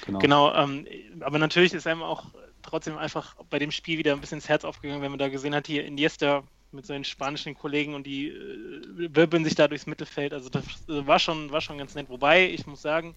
Genau. 0.07 0.19
Genau, 0.19 0.55
ähm, 0.55 0.87
aber 1.21 1.39
natürlich 1.39 1.73
ist 1.73 1.87
einem 1.87 2.03
auch 2.03 2.27
trotzdem 2.63 2.99
einfach 2.99 3.37
bei 3.49 3.59
dem 3.59 3.71
Spiel 3.71 3.97
wieder 3.97 4.13
ein 4.13 4.21
bisschen 4.21 4.39
ins 4.39 4.49
Herz 4.51 4.65
aufgegangen, 4.65 5.01
wenn 5.03 5.11
man 5.11 5.19
da 5.19 5.29
gesehen 5.29 5.55
hat, 5.55 5.67
hier 5.67 5.85
Iniesta 5.87 6.43
mit 6.73 6.85
seinen 6.85 7.05
spanischen 7.05 7.55
Kollegen 7.55 7.95
und 7.95 8.07
die 8.07 8.29
äh, 8.29 8.83
wirbeln 9.15 9.45
sich 9.45 9.55
da 9.55 9.67
durchs 9.69 9.87
Mittelfeld. 9.87 10.35
Also 10.35 10.51
das 10.51 10.65
äh, 10.89 11.07
war 11.07 11.19
schon, 11.19 11.53
war 11.53 11.61
schon 11.63 11.79
ganz 11.79 11.95
nett. 11.95 12.09
Wobei, 12.11 12.51
ich 12.51 12.67
muss 12.67 12.83
sagen, 12.83 13.15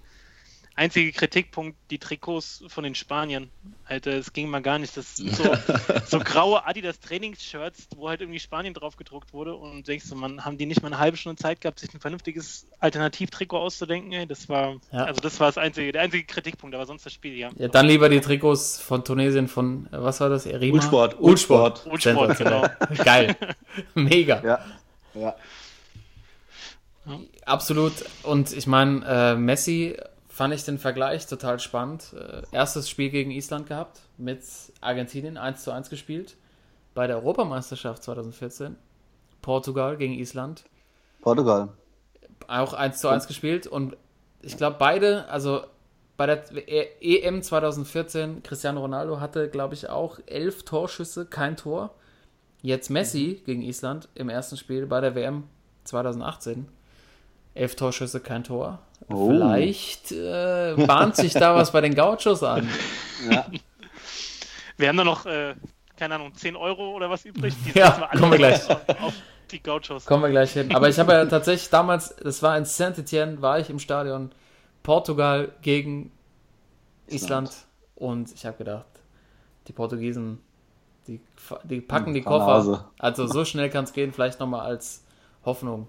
einziger 0.78 1.12
Kritikpunkt, 1.12 1.76
die 1.90 1.98
Trikots 1.98 2.64
von 2.68 2.84
den 2.84 2.94
Spaniern. 2.94 3.50
Alter, 3.86 4.12
es 4.12 4.32
ging 4.32 4.48
mal 4.50 4.62
gar 4.62 4.78
nicht. 4.78 4.96
Das 4.96 5.18
sind 5.18 5.36
so, 5.36 5.44
so 6.06 6.20
graue 6.20 6.66
Adidas 6.66 7.00
Trainingsshirts, 7.00 7.88
wo 7.96 8.08
halt 8.08 8.22
irgendwie 8.22 8.40
Spanien 8.40 8.76
drauf 8.76 8.96
gedruckt 8.96 9.34
wurde 9.34 9.56
und 9.56 9.88
denkst 9.88 10.08
du, 10.10 10.16
man, 10.16 10.46
haben 10.46 10.58
die 10.58 10.68
nicht 10.68 10.84
mal 10.84 10.90
eine 10.90 11.00
halbe 11.00 11.18
Stunde 11.18 11.42
Zeit 11.42 11.62
gehabt, 11.62 11.80
sich 11.80 11.92
ein 11.94 12.00
vernünftiges 12.00 12.68
Alternativtrikot 12.80 13.58
auszudenken? 13.58 14.14
Ey? 14.14 14.28
Das 14.28 14.48
war, 14.50 14.76
Ja. 14.92 15.06
also 15.06 15.20
das 15.20 15.40
war 15.40 15.48
das 15.48 15.58
einzige, 15.58 15.92
der 15.92 16.04
einzige 16.04 16.26
Kritikpunkt, 16.26 16.76
aber 16.76 16.86
sonst 16.86 17.06
das 17.06 17.14
Spiel, 17.14 17.34
ja. 17.36 17.50
Ja, 17.58 17.70
dann 17.70 17.88
lieber 17.88 18.08
die 18.08 18.22
Trikots 18.22 18.80
von 18.80 19.04
Tunesien 19.04 19.48
von, 19.48 19.88
äh, 19.88 20.02
was 20.04 20.20
war 20.20 20.30
das? 20.30 20.46
Erima? 20.46 20.76
Ulsport, 20.76 21.20
Ulsport. 21.20 21.88
Ulsport, 21.88 22.38
Sensationell. 22.38 22.78
Geil. 23.04 23.36
Mega. 23.96 24.44
Ja. 24.44 24.66
ja. 25.16 25.36
Absolut. 27.46 27.94
Und 28.24 28.52
ich 28.52 28.68
meine, 28.68 29.04
äh, 29.06 29.36
Messi 29.36 29.98
fand 30.38 30.54
ich 30.54 30.64
den 30.64 30.78
Vergleich 30.78 31.26
total 31.26 31.60
spannend. 31.60 32.14
Äh, 32.14 32.44
erstes 32.52 32.88
Spiel 32.88 33.10
gegen 33.10 33.32
Island 33.32 33.66
gehabt, 33.66 34.02
mit 34.18 34.44
Argentinien 34.82 35.36
1 35.36 35.64
zu 35.64 35.72
1 35.72 35.90
gespielt. 35.90 36.38
Bei 36.94 37.08
der 37.08 37.16
Europameisterschaft 37.18 38.04
2014. 38.04 38.76
Portugal 39.42 39.98
gegen 39.98 40.14
Island. 40.14 40.66
Portugal. 41.22 41.70
Auch 42.48 42.74
1 42.74 43.00
zu 43.00 43.10
1 43.10 43.26
gespielt. 43.26 43.66
Und 43.66 43.98
ich 44.44 44.58
glaube, 44.58 44.76
beide, 44.78 45.28
also 45.28 45.62
bei 46.18 46.28
der 46.28 46.44
E- 46.52 46.92
EM 47.02 47.42
2014, 47.42 48.44
Cristiano 48.44 48.82
Ronaldo 48.82 49.20
hatte, 49.20 49.50
glaube 49.50 49.74
ich, 49.74 49.90
auch 49.90 50.20
elf 50.28 50.62
Torschüsse, 50.62 51.26
kein 51.26 51.58
Tor. 51.58 51.96
Jetzt 52.62 52.92
Messi 52.92 53.42
gegen 53.44 53.64
Island 53.64 54.08
im 54.14 54.30
ersten 54.30 54.58
Spiel 54.58 54.86
bei 54.86 55.02
der 55.02 55.16
WM 55.16 55.46
2018. 55.84 56.68
Elf 57.58 57.76
Torschüsse, 57.76 58.20
kein 58.20 58.44
Tor. 58.44 58.80
Oh. 59.10 59.30
Vielleicht 59.30 60.12
äh, 60.12 60.76
bahnt 60.86 61.16
sich 61.16 61.34
da 61.34 61.56
was 61.56 61.72
bei 61.72 61.82
den 61.82 61.96
Gauchos 61.96 62.44
an. 62.44 62.70
Ja. 63.30 63.46
Wir 64.78 64.90
haben 64.90 64.98
da 64.98 65.04
noch, 65.04 65.26
äh, 65.26 65.56
keine 65.98 66.16
Ahnung, 66.16 66.34
10 66.36 66.56
Euro 66.56 66.92
oder 66.92 67.10
was 67.10 67.26
übrig. 67.26 67.56
Die 67.66 67.80
Ja, 67.80 67.98
wir 67.98 68.12
alle 68.12 68.20
kommen 68.20 68.32
wir 68.34 68.38
gleich. 68.38 68.70
Auf, 68.70 69.02
auf 69.02 69.14
die 69.50 69.64
Gauchos. 69.64 70.06
Kommen 70.06 70.22
wir 70.24 70.30
gleich 70.30 70.54
hin. 70.54 70.74
Aber 70.76 70.88
ich 70.88 71.00
habe 71.00 71.14
ja 71.14 71.26
tatsächlich 71.26 71.70
damals, 71.72 72.16
das 72.18 72.44
war 72.44 72.56
in 72.56 72.66
Saint-Etienne, 72.66 73.42
war 73.42 73.60
ich 73.60 73.72
im 73.72 73.80
Stadion, 73.80 74.32
Portugal 74.84 75.52
gegen 75.64 76.12
Island. 77.08 77.50
Und 77.96 78.32
ich 78.32 78.46
habe 78.46 78.58
gedacht, 78.58 78.86
die 79.68 79.74
Portugiesen, 79.74 80.40
die, 81.08 81.20
die 81.64 81.82
packen 81.82 82.14
die 82.14 82.22
Koffer. 82.22 82.92
Also 83.00 83.26
so 83.26 83.46
schnell 83.46 83.72
kann 83.72 83.86
es 83.86 83.94
gehen, 83.94 84.14
vielleicht 84.14 84.40
nochmal 84.40 84.62
als 84.68 85.04
Hoffnung 85.44 85.88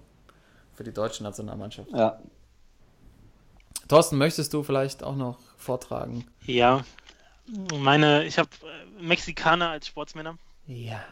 für 0.79 0.85
die 0.85 0.93
deutsche 0.93 1.23
Nationalmannschaft. 1.23 1.91
ja. 1.91 2.17
Thorsten, 3.89 4.17
möchtest 4.17 4.53
du 4.53 4.63
vielleicht 4.63 5.03
auch 5.03 5.17
noch 5.17 5.37
vortragen? 5.57 6.25
Ja, 6.45 6.85
meine, 7.75 8.23
ich 8.23 8.39
habe 8.39 8.49
äh, 8.63 9.03
Mexikaner 9.03 9.71
als 9.71 9.87
Sportsmänner. 9.87 10.37
Ja. 10.67 11.03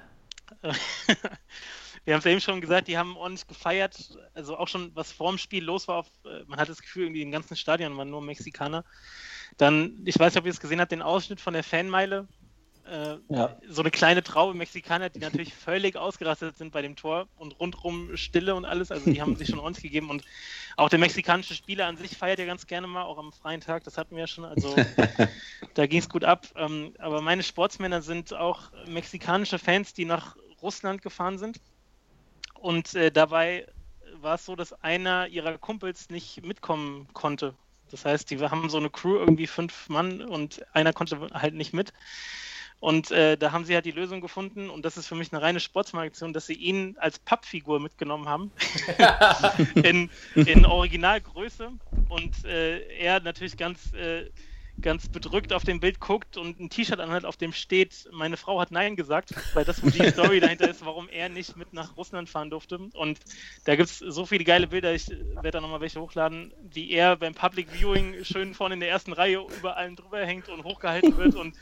wir 0.62 2.14
haben 2.14 2.20
es 2.20 2.26
eben 2.26 2.40
schon 2.40 2.62
gesagt, 2.62 2.88
die 2.88 2.98
haben 2.98 3.18
ordentlich 3.18 3.46
gefeiert. 3.46 4.18
Also 4.36 4.56
auch 4.56 4.70
schon, 4.70 4.96
was 4.96 5.12
vorm 5.12 5.38
Spiel 5.38 5.66
los 5.66 5.90
war. 5.90 5.98
Auf, 5.98 6.08
äh, 6.24 6.46
man 6.48 6.60
hat 6.60 6.70
das 6.70 6.82
Gefühl, 6.82 7.04
irgendwie 7.04 7.24
im 7.24 7.32
ganzen 7.32 7.58
Stadion 7.58 7.98
waren 7.98 8.10
nur 8.10 8.22
Mexikaner. 8.22 8.86
Dann, 9.58 10.00
ich 10.06 10.18
weiß 10.18 10.34
nicht, 10.34 10.40
ob 10.40 10.46
ihr 10.46 10.52
es 10.54 10.62
gesehen 10.62 10.80
habt, 10.80 10.94
den 10.94 11.02
Ausschnitt 11.02 11.42
von 11.42 11.56
der 11.56 11.64
Fanmeile. 11.66 12.26
Äh, 12.90 13.18
Ja. 13.30 13.58
So 13.68 13.82
eine 13.82 13.92
kleine 13.92 14.24
Traube 14.24 14.54
Mexikaner, 14.54 15.10
die 15.10 15.20
natürlich 15.20 15.54
völlig 15.54 15.96
ausgerastet 15.96 16.58
sind 16.58 16.72
bei 16.72 16.82
dem 16.82 16.96
Tor 16.96 17.28
und 17.38 17.60
rundrum 17.60 18.16
Stille 18.16 18.56
und 18.56 18.66
alles. 18.66 18.92
Also 18.92 19.12
die 19.12 19.22
haben 19.22 19.36
sich 19.36 19.50
schon 19.50 19.60
ordentlich 19.60 19.84
gegeben. 19.84 20.10
Und 20.10 20.24
auch 20.78 20.90
der 20.90 21.00
mexikanische 21.00 21.54
Spieler 21.54 21.88
an 21.88 21.98
sich 21.98 22.18
feiert 22.18 22.40
ja 22.40 22.46
ganz 22.46 22.68
gerne 22.68 22.88
mal, 22.88 23.04
auch 23.04 23.18
am 23.18 23.32
freien 23.32 23.62
Tag. 23.62 23.84
Das 23.84 23.98
hatten 23.98 24.16
wir 24.16 24.22
ja 24.22 24.28
schon. 24.28 24.46
Also 24.46 24.76
da 25.74 25.88
ging 25.88 26.00
es 26.00 26.10
gut 26.10 26.24
ab. 26.24 26.48
Ähm, 26.56 26.94
aber 27.00 27.22
meine 27.22 27.44
Sportsmänner 27.44 28.02
sind 28.02 28.34
auch 28.34 28.72
mexikanische 28.88 29.60
Fans, 29.60 29.94
die 29.94 30.06
nach 30.06 30.36
Russland 30.62 31.02
gefahren 31.02 31.38
sind. 31.38 31.60
Und 32.56 32.96
äh, 32.96 33.12
dabei 33.12 33.68
war 34.22 34.36
es 34.36 34.46
so, 34.46 34.56
dass 34.56 34.74
einer 34.84 35.28
ihrer 35.28 35.58
Kumpels 35.58 36.10
nicht 36.10 36.44
mitkommen 36.44 37.08
konnte. 37.14 37.54
Das 37.92 38.06
heißt, 38.06 38.30
die 38.32 38.40
haben 38.40 38.70
so 38.70 38.78
eine 38.78 38.90
Crew, 38.90 39.18
irgendwie 39.18 39.48
fünf 39.48 39.90
Mann 39.90 40.22
und 40.22 40.66
einer 40.76 40.94
konnte 40.94 41.28
halt 41.34 41.54
nicht 41.54 41.74
mit. 41.74 41.94
Und 42.80 43.10
äh, 43.10 43.38
da 43.38 43.52
haben 43.52 43.66
sie 43.66 43.74
halt 43.74 43.86
die 43.86 43.92
Lösung 43.92 44.22
gefunden 44.22 44.70
und 44.70 44.86
das 44.86 44.98
ist 44.98 45.08
für 45.08 45.16
mich 45.16 45.34
eine 45.34 45.42
reine 45.42 45.60
Sportsmanaktion, 45.60 46.32
dass 46.32 46.46
sie 46.46 46.54
ihn 46.54 46.96
als 47.00 47.18
Pappfigur 47.18 47.80
mitgenommen 47.80 48.28
haben. 48.28 48.52
in, 49.76 50.10
in 50.36 50.66
Originalgröße. 50.66 51.72
Und 52.10 52.46
äh, 52.46 52.80
er 53.00 53.20
natürlich 53.20 53.58
ganz, 53.58 53.94
äh, 53.94 54.30
ganz 54.80 55.10
bedrückt 55.10 55.54
auf 55.54 55.64
dem 55.64 55.80
Bild 55.80 56.00
guckt 56.00 56.38
und 56.38 56.60
ein 56.60 56.70
T-Shirt 56.70 57.00
anhat, 57.00 57.26
auf 57.26 57.36
dem 57.36 57.52
steht, 57.52 58.08
meine 58.12 58.38
Frau 58.38 58.62
hat 58.62 58.72
Nein 58.72 58.96
gesagt, 58.96 59.34
weil 59.56 59.66
das 59.66 59.82
die 59.82 60.08
Story 60.12 60.40
dahinter 60.40 60.70
ist, 60.70 60.86
warum 60.86 61.10
er 61.10 61.30
nicht 61.30 61.58
mit 61.58 61.74
nach 61.74 61.98
Russland 61.98 62.30
fahren 62.30 62.52
durfte. 62.52 62.78
Und 62.94 63.20
da 63.66 63.76
gibt 63.76 63.90
es 63.90 63.98
so 63.98 64.28
viele 64.28 64.44
geile 64.44 64.68
Bilder, 64.68 64.94
ich 64.94 65.10
werde 65.10 65.52
da 65.52 65.62
nochmal 65.62 65.82
welche 65.82 66.00
hochladen, 66.00 66.54
wie 66.72 66.92
er 66.92 67.16
beim 67.16 67.34
Public 67.34 67.72
Viewing 67.72 68.24
schön 68.24 68.54
vorne 68.54 68.76
in 68.76 68.80
der 68.80 68.90
ersten 68.90 69.14
Reihe 69.14 69.44
über 69.58 69.78
allen 69.78 69.96
drüber 69.96 70.24
hängt 70.24 70.48
und 70.50 70.64
hochgehalten 70.64 71.18
wird 71.18 71.34
und 71.34 71.56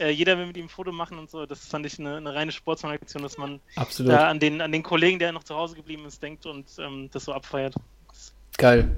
äh, 0.00 0.10
jeder 0.10 0.36
will 0.38 0.46
mit 0.46 0.56
ihm 0.56 0.66
ein 0.66 0.68
Foto 0.68 0.90
machen 0.92 1.18
und 1.18 1.30
so. 1.30 1.46
Das 1.46 1.66
fand 1.66 1.86
ich 1.86 1.98
eine, 1.98 2.16
eine 2.16 2.34
reine 2.34 2.52
Sportsmanaktion, 2.52 3.22
dass 3.22 3.38
man 3.38 3.60
Absolut. 3.76 4.12
da 4.12 4.28
an 4.28 4.40
den, 4.40 4.60
an 4.60 4.72
den 4.72 4.82
Kollegen, 4.82 5.18
der 5.18 5.32
noch 5.32 5.44
zu 5.44 5.54
Hause 5.54 5.76
geblieben 5.76 6.04
ist, 6.06 6.22
denkt 6.22 6.46
und 6.46 6.66
ähm, 6.78 7.08
das 7.12 7.24
so 7.26 7.32
abfeiert. 7.32 7.74
Geil. 8.56 8.90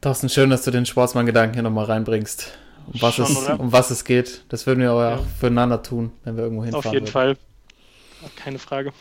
Thorsten, 0.00 0.28
schön, 0.28 0.50
dass 0.50 0.62
du 0.62 0.70
den 0.70 0.86
Sportsmann-Gedanken 0.86 1.54
hier 1.54 1.62
nochmal 1.62 1.86
reinbringst. 1.86 2.56
Um 2.92 3.02
was, 3.02 3.14
Schon, 3.16 3.24
es, 3.24 3.36
oder? 3.36 3.58
um 3.58 3.72
was 3.72 3.90
es 3.90 4.04
geht. 4.04 4.44
Das 4.48 4.66
würden 4.66 4.80
wir 4.80 4.90
aber 4.92 5.10
Ja. 5.10 5.16
auch 5.16 5.24
füreinander 5.40 5.82
tun, 5.82 6.12
wenn 6.24 6.36
wir 6.36 6.44
irgendwo 6.44 6.62
hinfahren. 6.64 6.86
Auf 6.86 6.92
jeden 6.92 7.06
würden. 7.06 7.12
Fall. 7.12 7.36
Keine 8.36 8.58
Frage. 8.58 8.92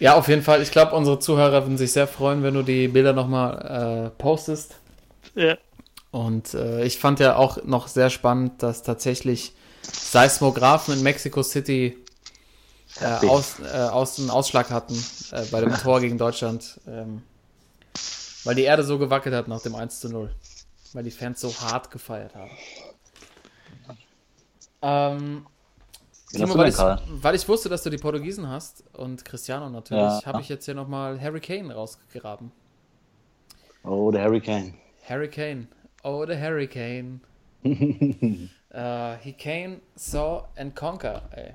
Ja, 0.00 0.14
auf 0.16 0.26
jeden 0.28 0.42
Fall. 0.42 0.60
Ich 0.62 0.72
glaube, 0.72 0.94
unsere 0.96 1.20
Zuhörer 1.20 1.62
würden 1.62 1.78
sich 1.78 1.92
sehr 1.92 2.08
freuen, 2.08 2.42
wenn 2.42 2.54
du 2.54 2.62
die 2.62 2.88
Bilder 2.88 3.12
nochmal 3.12 4.10
äh, 4.16 4.20
postest. 4.20 4.76
Ja, 5.36 5.56
Und 6.14 6.54
äh, 6.54 6.84
ich 6.84 7.00
fand 7.00 7.18
ja 7.18 7.34
auch 7.34 7.64
noch 7.64 7.88
sehr 7.88 8.08
spannend, 8.08 8.62
dass 8.62 8.84
tatsächlich 8.84 9.52
Seismographen 9.82 10.94
in 10.94 11.02
Mexico 11.02 11.42
City 11.42 11.98
äh, 13.00 13.26
aus, 13.26 13.58
äh, 13.58 13.76
aus, 13.76 14.20
einen 14.20 14.30
Ausschlag 14.30 14.70
hatten 14.70 14.94
äh, 15.32 15.44
bei 15.50 15.60
dem 15.60 15.74
Tor 15.74 16.00
gegen 16.00 16.16
Deutschland. 16.16 16.80
Ähm, 16.86 17.22
weil 18.44 18.54
die 18.54 18.62
Erde 18.62 18.84
so 18.84 18.96
gewackelt 18.96 19.34
hat 19.34 19.48
nach 19.48 19.60
dem 19.60 19.74
1 19.74 19.98
zu 19.98 20.08
0. 20.08 20.32
Weil 20.92 21.02
die 21.02 21.10
Fans 21.10 21.40
so 21.40 21.52
hart 21.52 21.90
gefeiert 21.90 22.36
haben. 22.36 22.52
Ähm, 24.82 25.46
Timo, 26.30 26.56
weil 26.56 26.68
ich, 26.68 26.78
weil 26.78 27.34
ich 27.34 27.48
wusste, 27.48 27.68
dass 27.68 27.82
du 27.82 27.90
die 27.90 27.98
Portugiesen 27.98 28.48
hast 28.48 28.84
und 28.92 29.24
Cristiano 29.24 29.68
natürlich, 29.68 30.00
Ja. 30.00 30.26
habe 30.26 30.42
ich 30.42 30.48
jetzt 30.48 30.66
hier 30.66 30.74
nochmal 30.74 31.20
Harry 31.20 31.40
Kane 31.40 31.74
rausgegraben. 31.74 32.52
Oh, 33.82 34.12
der 34.12 34.22
Harry 34.22 34.40
Kane. 34.40 34.74
Harry 35.08 35.28
Kane. 35.28 35.66
Oh, 36.04 36.26
the 36.26 36.36
Hurricane. 36.36 37.20
uh, 38.74 39.16
he 39.22 39.32
came, 39.32 39.80
saw 39.96 40.44
and 40.54 40.74
conquer. 40.76 41.22
Ey. 41.34 41.54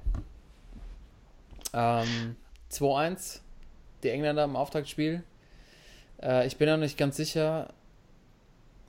Ähm, 1.71 2.35
2-1. 2.71 3.41
Die 4.01 4.09
Engländer 4.09 4.43
im 4.45 4.55
Auftaktspiel. 4.55 5.23
Äh, 6.21 6.47
ich 6.47 6.57
bin 6.57 6.67
noch 6.67 6.77
nicht 6.77 6.97
ganz 6.97 7.17
sicher, 7.17 7.71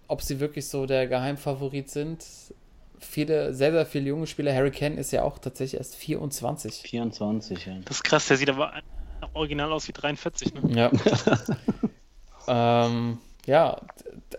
ob 0.08 0.22
sie 0.22 0.40
wirklich 0.40 0.66
so 0.66 0.86
der 0.86 1.06
Geheimfavorit 1.06 1.90
sind. 1.90 2.24
Viele, 2.98 3.52
sehr, 3.52 3.72
sehr 3.72 3.84
viele 3.84 4.06
junge 4.08 4.26
Spieler. 4.26 4.54
Harry 4.54 4.70
Kane 4.70 4.96
ist 4.96 5.10
ja 5.10 5.24
auch 5.24 5.38
tatsächlich 5.38 5.78
erst 5.78 5.96
24. 5.96 6.74
24, 6.76 7.66
ja. 7.66 7.74
das 7.84 7.96
ist 7.96 8.02
krass, 8.02 8.28
der 8.28 8.38
sieht 8.38 8.48
aber 8.48 8.72
original 9.34 9.72
aus 9.72 9.88
wie 9.88 9.92
43. 9.92 10.54
Ne? 10.54 10.74
Ja. 10.74 10.90
ähm, 12.86 13.18
ja, 13.50 13.80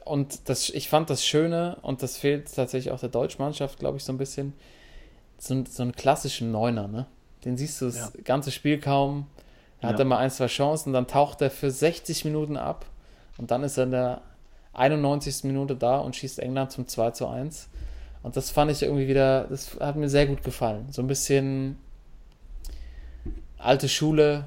und 0.06 0.48
das, 0.48 0.70
ich 0.70 0.88
fand 0.88 1.10
das 1.10 1.26
Schöne, 1.26 1.78
und 1.82 2.02
das 2.02 2.16
fehlt 2.16 2.54
tatsächlich 2.56 2.94
auch 2.94 3.00
der 3.02 3.10
Deutschmannschaft, 3.10 3.78
glaube 3.78 3.98
ich, 3.98 4.06
so 4.06 4.14
ein 4.14 4.18
bisschen, 4.18 4.54
so, 5.38 5.64
so 5.70 5.84
einen 5.84 5.92
klassischen 5.92 6.52
Neuner, 6.52 6.88
ne? 6.88 7.08
Den 7.44 7.58
siehst 7.58 7.82
du 7.82 7.86
das 7.88 7.98
Ja. 7.98 8.12
ganze 8.24 8.52
Spiel 8.52 8.80
kaum. 8.80 9.28
Er 9.82 9.90
hat 9.90 9.94
Ja. 9.96 9.98
dann 9.98 10.08
mal 10.08 10.18
ein, 10.20 10.32
zwei 10.32 10.48
Chancen, 10.48 10.94
dann 10.94 11.08
taucht 11.08 11.42
er 11.42 11.52
für 11.52 11.72
60 11.72 12.24
Minuten 12.24 12.56
ab 12.56 12.86
und 13.38 13.52
dann 13.52 13.64
ist 13.64 13.78
er 13.78 13.84
in 13.84 13.92
der 13.92 14.22
91. 14.74 15.44
Minute 15.44 15.76
da 15.76 15.98
und 15.98 16.16
schießt 16.16 16.40
England 16.40 16.72
zum 16.72 16.88
2 16.88 17.12
zu 17.12 17.28
1. 17.28 17.68
Und 18.24 18.38
das 18.38 18.50
fand 18.50 18.72
ich 18.72 18.82
irgendwie 18.84 19.08
wieder, 19.10 19.46
das 19.50 19.78
hat 19.80 19.98
mir 19.98 20.08
sehr 20.08 20.26
gut 20.28 20.42
gefallen. 20.44 20.86
So 20.92 21.02
ein 21.02 21.08
bisschen 21.08 21.78
alte 23.58 23.90
Schule, 23.90 24.46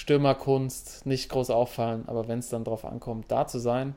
Stürmerkunst, 0.00 1.04
nicht 1.04 1.28
groß 1.28 1.50
auffallen, 1.50 2.04
aber 2.06 2.26
wenn 2.26 2.38
es 2.38 2.48
dann 2.48 2.64
drauf 2.64 2.86
ankommt, 2.86 3.26
da 3.28 3.46
zu 3.46 3.58
sein 3.58 3.94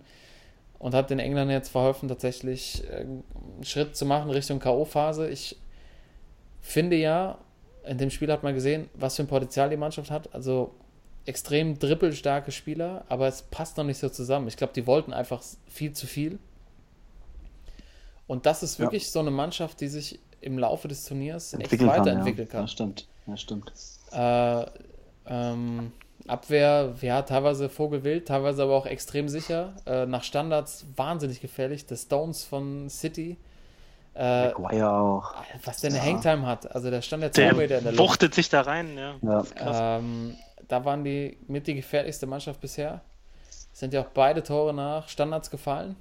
und 0.77 0.93
hat 0.93 1.09
den 1.09 1.19
Engländern 1.19 1.55
jetzt 1.55 1.69
verholfen, 1.69 2.09
tatsächlich 2.09 2.83
äh, 2.89 2.97
einen 2.97 3.23
Schritt 3.61 3.95
zu 3.95 4.05
machen 4.05 4.29
Richtung 4.29 4.59
K.O.-Phase. 4.59 5.29
Ich 5.29 5.57
finde 6.59 6.97
ja, 6.97 7.37
in 7.85 7.97
dem 7.97 8.09
Spiel 8.09 8.29
hat 8.33 8.43
man 8.43 8.53
gesehen, 8.53 8.89
was 8.95 9.15
für 9.15 9.23
ein 9.23 9.27
Potenzial 9.27 9.69
die 9.69 9.77
Mannschaft 9.77 10.11
hat. 10.11 10.33
Also 10.35 10.73
extrem 11.25 11.79
dribbelstarke 11.79 12.51
Spieler, 12.51 13.05
aber 13.07 13.29
es 13.29 13.43
passt 13.43 13.77
noch 13.77 13.85
nicht 13.85 13.97
so 13.97 14.09
zusammen. 14.09 14.49
Ich 14.49 14.57
glaube, 14.57 14.73
die 14.73 14.85
wollten 14.85 15.13
einfach 15.13 15.41
viel 15.67 15.93
zu 15.93 16.05
viel. 16.05 16.37
Und 18.27 18.45
das 18.45 18.61
ist 18.61 18.77
Ja. 18.77 18.85
wirklich 18.85 19.09
so 19.09 19.19
eine 19.19 19.31
Mannschaft, 19.31 19.79
die 19.79 19.87
sich 19.87 20.19
im 20.41 20.59
Laufe 20.59 20.89
des 20.89 21.05
Turniers 21.05 21.53
echt 21.53 21.63
Entwickeln 21.63 21.89
kann, 21.89 21.99
weiterentwickeln 22.01 22.47
ja. 22.47 22.51
kann. 22.51 22.61
Ja, 22.63 22.67
stimmt. 22.67 23.07
Ja, 23.25 23.37
stimmt. 23.37 23.71
Äh, 24.11 24.65
ähm, 25.27 25.91
Abwehr, 26.27 26.95
ja, 27.01 27.21
teilweise 27.23 27.67
vogelwild, 27.69 28.27
teilweise 28.27 28.63
aber 28.63 28.75
auch 28.75 28.85
extrem 28.85 29.27
sicher. 29.27 29.73
Äh, 29.85 30.05
nach 30.05 30.23
Standards 30.23 30.85
wahnsinnig 30.95 31.41
gefährlich. 31.41 31.85
Der 31.85 31.97
Stones 31.97 32.43
von 32.45 32.89
City. 32.89 33.37
Äh, 34.15 34.49
Maguire 34.49 34.91
auch. 34.93 35.33
was 35.65 35.81
der 35.81 35.89
eine 35.89 35.99
Ja. 35.99 36.05
Hangtime 36.05 36.45
hat. 36.45 36.73
Also 36.73 36.89
der 36.91 37.01
stand 37.01 37.23
ja 37.23 37.31
zwei 37.31 37.41
Der 37.43 37.55
Meter 37.55 37.77
in 37.79 37.83
der 37.83 37.93
Luft. 37.93 38.09
wuchtet 38.11 38.35
sich 38.35 38.47
da 38.49 38.61
rein. 38.61 38.95
Ja. 38.97 39.15
Ja. 39.21 39.43
Das. 39.57 39.77
Ähm, 40.01 40.35
da 40.67 40.85
waren 40.85 41.03
die 41.03 41.37
mit 41.47 41.67
die 41.67 41.75
gefährlichste 41.75 42.25
Mannschaft 42.25 42.61
bisher. 42.61 43.01
Sind 43.73 43.93
ja 43.93 44.01
auch 44.01 44.09
beide 44.13 44.43
Tore 44.43 44.73
nach 44.73 45.09
Standards 45.09 45.49
gefallen 45.49 45.95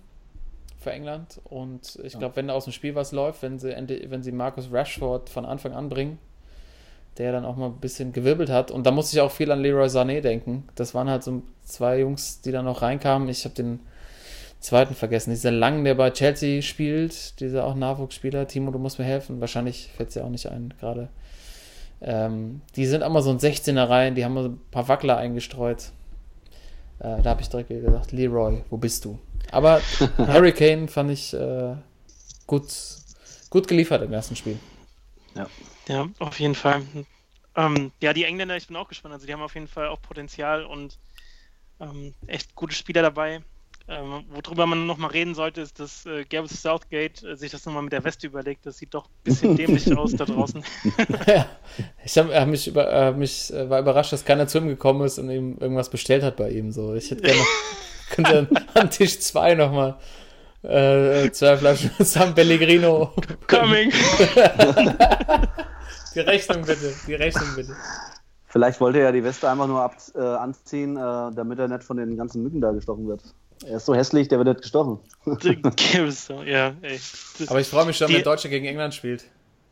für 0.79 0.93
England. 0.93 1.41
Und 1.45 1.99
ich 2.05 2.17
glaube, 2.19 2.37
wenn 2.37 2.49
da 2.49 2.55
aus 2.55 2.65
dem 2.65 2.73
Spiel 2.73 2.95
was 2.95 3.13
läuft, 3.13 3.43
wenn 3.43 3.59
sie, 3.59 3.75
wenn 4.09 4.23
sie 4.23 4.31
Marcus 4.31 4.71
Rashford 4.71 5.31
von 5.31 5.47
Anfang 5.47 5.73
an 5.73 5.89
bringen, 5.89 6.19
der 7.19 7.33
dann 7.33 7.45
auch 7.45 7.57
mal 7.57 7.67
ein 7.67 7.81
bisschen 7.81 8.13
gewirbelt 8.13 8.51
hat. 8.51 8.71
Und 8.71 8.87
da 8.87 8.91
musste 8.91 9.17
ich 9.17 9.21
auch 9.21 9.31
viel 9.31 9.51
an 9.51 9.61
Leroy 9.61 9.87
Sané 9.87 10.21
denken. 10.21 10.69
Das 10.75 10.95
waren 10.95 11.11
halt 11.11 11.23
so 11.23 11.43
zwei 11.65 12.01
Jungs, 12.01 12.41
die 12.41 12.53
dann 12.53 12.65
noch 12.65 12.83
reinkamen. 12.83 13.29
Ich 13.29 13.45
habe 13.45 13.55
den 13.55 13.81
zweiten 14.61 14.95
vergessen. 14.95 15.31
Dieser 15.31 15.51
Lang, 15.51 15.85
der 15.85 15.95
bei 15.95 16.11
Chelsea 16.11 16.63
spielt, 16.63 17.41
dieser 17.41 17.67
auch 17.67 17.75
Nachwuchsspieler. 17.75 18.47
Timo, 18.47 18.71
du 18.71 18.79
musst 18.79 18.99
mir 18.99 19.05
helfen. 19.05 19.41
Wahrscheinlich 19.41 19.91
fällt 19.97 20.11
es 20.11 20.15
dir 20.15 20.25
auch 20.25 20.31
nicht 20.31 20.47
ein 20.47 20.73
gerade. 20.81 21.09
Ähm, 22.01 22.63
die 22.75 22.87
sind 22.87 23.03
immer 23.03 23.23
so 23.23 23.31
ein 23.31 23.39
16er 23.39 23.89
Reihen, 23.89 24.15
die 24.15 24.25
haben 24.25 24.35
so 24.37 24.49
ein 24.49 24.61
paar 24.71 24.89
Wackler 24.89 25.19
eingestreut. 25.19 25.93
Äh, 26.99 27.23
da 27.23 27.31
habe 27.31 27.43
ich 27.43 27.49
direkt 27.49 27.69
gesagt, 27.69 28.13
Leroy, 28.13 28.63
wo 28.71 28.77
bist 28.77 29.05
du? 29.05 29.19
Aber 29.51 29.81
Harry 30.19 30.53
Kane 30.53 30.89
fand 30.89 31.11
ich 31.11 31.35
äh, 31.35 31.75
gut, 32.47 32.65
gut 33.51 33.69
geliefert 33.69 34.03
im 34.03 34.13
ersten 34.13 34.35
Spiel. 34.35 34.59
Ja, 35.35 35.47
auf 36.19 36.39
jeden 36.39 36.55
Fall. 36.55 36.83
Ähm, 37.57 37.93
ja, 38.01 38.13
die 38.13 38.25
Engländer, 38.25 38.57
ich 38.57 38.67
bin 38.67 38.77
auch 38.77 38.89
gespannt. 38.89 39.15
Also 39.15 39.27
die 39.27 39.33
haben 39.33 39.43
auf 39.43 39.55
jeden 39.55 39.69
Fall 39.69 39.89
auch 39.89 40.01
Potenzial 40.01 40.65
und 40.65 40.99
ähm, 41.81 42.15
echt 42.27 42.55
gute 42.55 42.75
Spieler 42.75 43.03
dabei. 43.03 43.43
Ähm, 43.89 44.25
worüber 44.31 44.65
man 44.67 44.87
noch 44.87 44.97
mal 44.97 45.09
reden 45.09 45.35
sollte, 45.35 45.61
ist, 45.61 45.81
dass 45.81 46.07
äh, 46.07 46.25
Gareth 46.25 46.51
Southgate 46.51 47.23
äh, 47.25 47.37
sich 47.37 47.51
das 47.51 47.67
nochmal 47.67 47.83
mit 47.83 47.93
der 47.93 48.05
Weste 48.05 48.29
überlegt. 48.29 48.65
Das 48.65 48.79
sieht 48.79 48.95
doch 48.95 49.07
ein 49.07 49.25
bisschen 49.25 49.57
dämlich 49.59 49.97
aus 49.97 50.15
da 50.15 50.25
draußen. 50.25 50.65
ja, 51.27 51.47
ich 52.05 52.17
hab, 52.17 52.33
hab 52.33 52.49
mich, 52.49 52.69
über, 52.69 52.91
äh, 52.91 53.13
mich 53.13 53.53
äh, 53.53 53.69
war 53.69 53.81
überrascht, 53.81 54.13
dass 54.13 54.25
keiner 54.25 54.47
zu 54.47 54.59
ihm 54.59 54.69
gekommen 54.69 55.05
ist 55.05 55.19
und 55.19 55.31
ihm 55.31 55.59
irgendwas 55.59 55.91
bestellt 55.91 56.23
hat 56.23 56.37
bei 56.37 56.51
ihm. 56.51 56.71
So, 56.71 56.95
ich 56.95 57.11
hätte 57.11 57.23
gerne 57.23 57.43
könnte 58.11 58.39
an, 58.39 58.49
an 58.75 58.91
Tisch 58.91 59.19
2 59.19 59.55
nochmal 59.55 59.99
äh, 60.63 61.31
zwei 61.33 61.57
Flaschen 61.57 61.91
San 61.99 62.35
Pellegrino. 62.35 63.13
Coming! 63.49 63.93
Die 66.15 66.21
Rechnung 66.21 66.63
bitte, 66.63 66.93
die 67.07 67.15
Rechnung 67.15 67.49
bitte. 67.57 67.75
Vielleicht 68.47 68.81
wollte 68.81 68.99
er 68.99 69.05
ja 69.07 69.13
die 69.13 69.25
Weste 69.25 69.49
einfach 69.51 69.67
nur 69.67 69.81
ab, 69.81 69.97
äh, 70.15 70.21
anziehen, 70.21 70.97
äh, 70.97 71.01
damit 71.01 71.59
er 71.59 71.69
nicht 71.69 71.85
von 71.85 71.97
den 71.97 72.17
ganzen 72.17 72.43
Mücken 72.43 72.61
da 72.61 72.71
gestochen 72.73 73.09
wird. 73.09 73.23
Er 73.65 73.77
ist 73.77 73.87
so 73.87 73.95
hässlich, 73.95 74.29
der 74.29 74.39
wird 74.39 74.49
nicht 74.49 74.61
gestochen. 74.63 74.99
ja, 76.45 76.75
ey. 76.83 77.01
Aber 77.47 77.61
ich 77.61 77.69
freue 77.69 77.87
mich 77.87 77.97
schon, 77.97 78.09
Die- 78.09 78.15
wenn 78.17 78.23
Deutschland 78.25 78.51
gegen 78.53 78.67
England 78.67 78.95
spielt. 78.95 79.25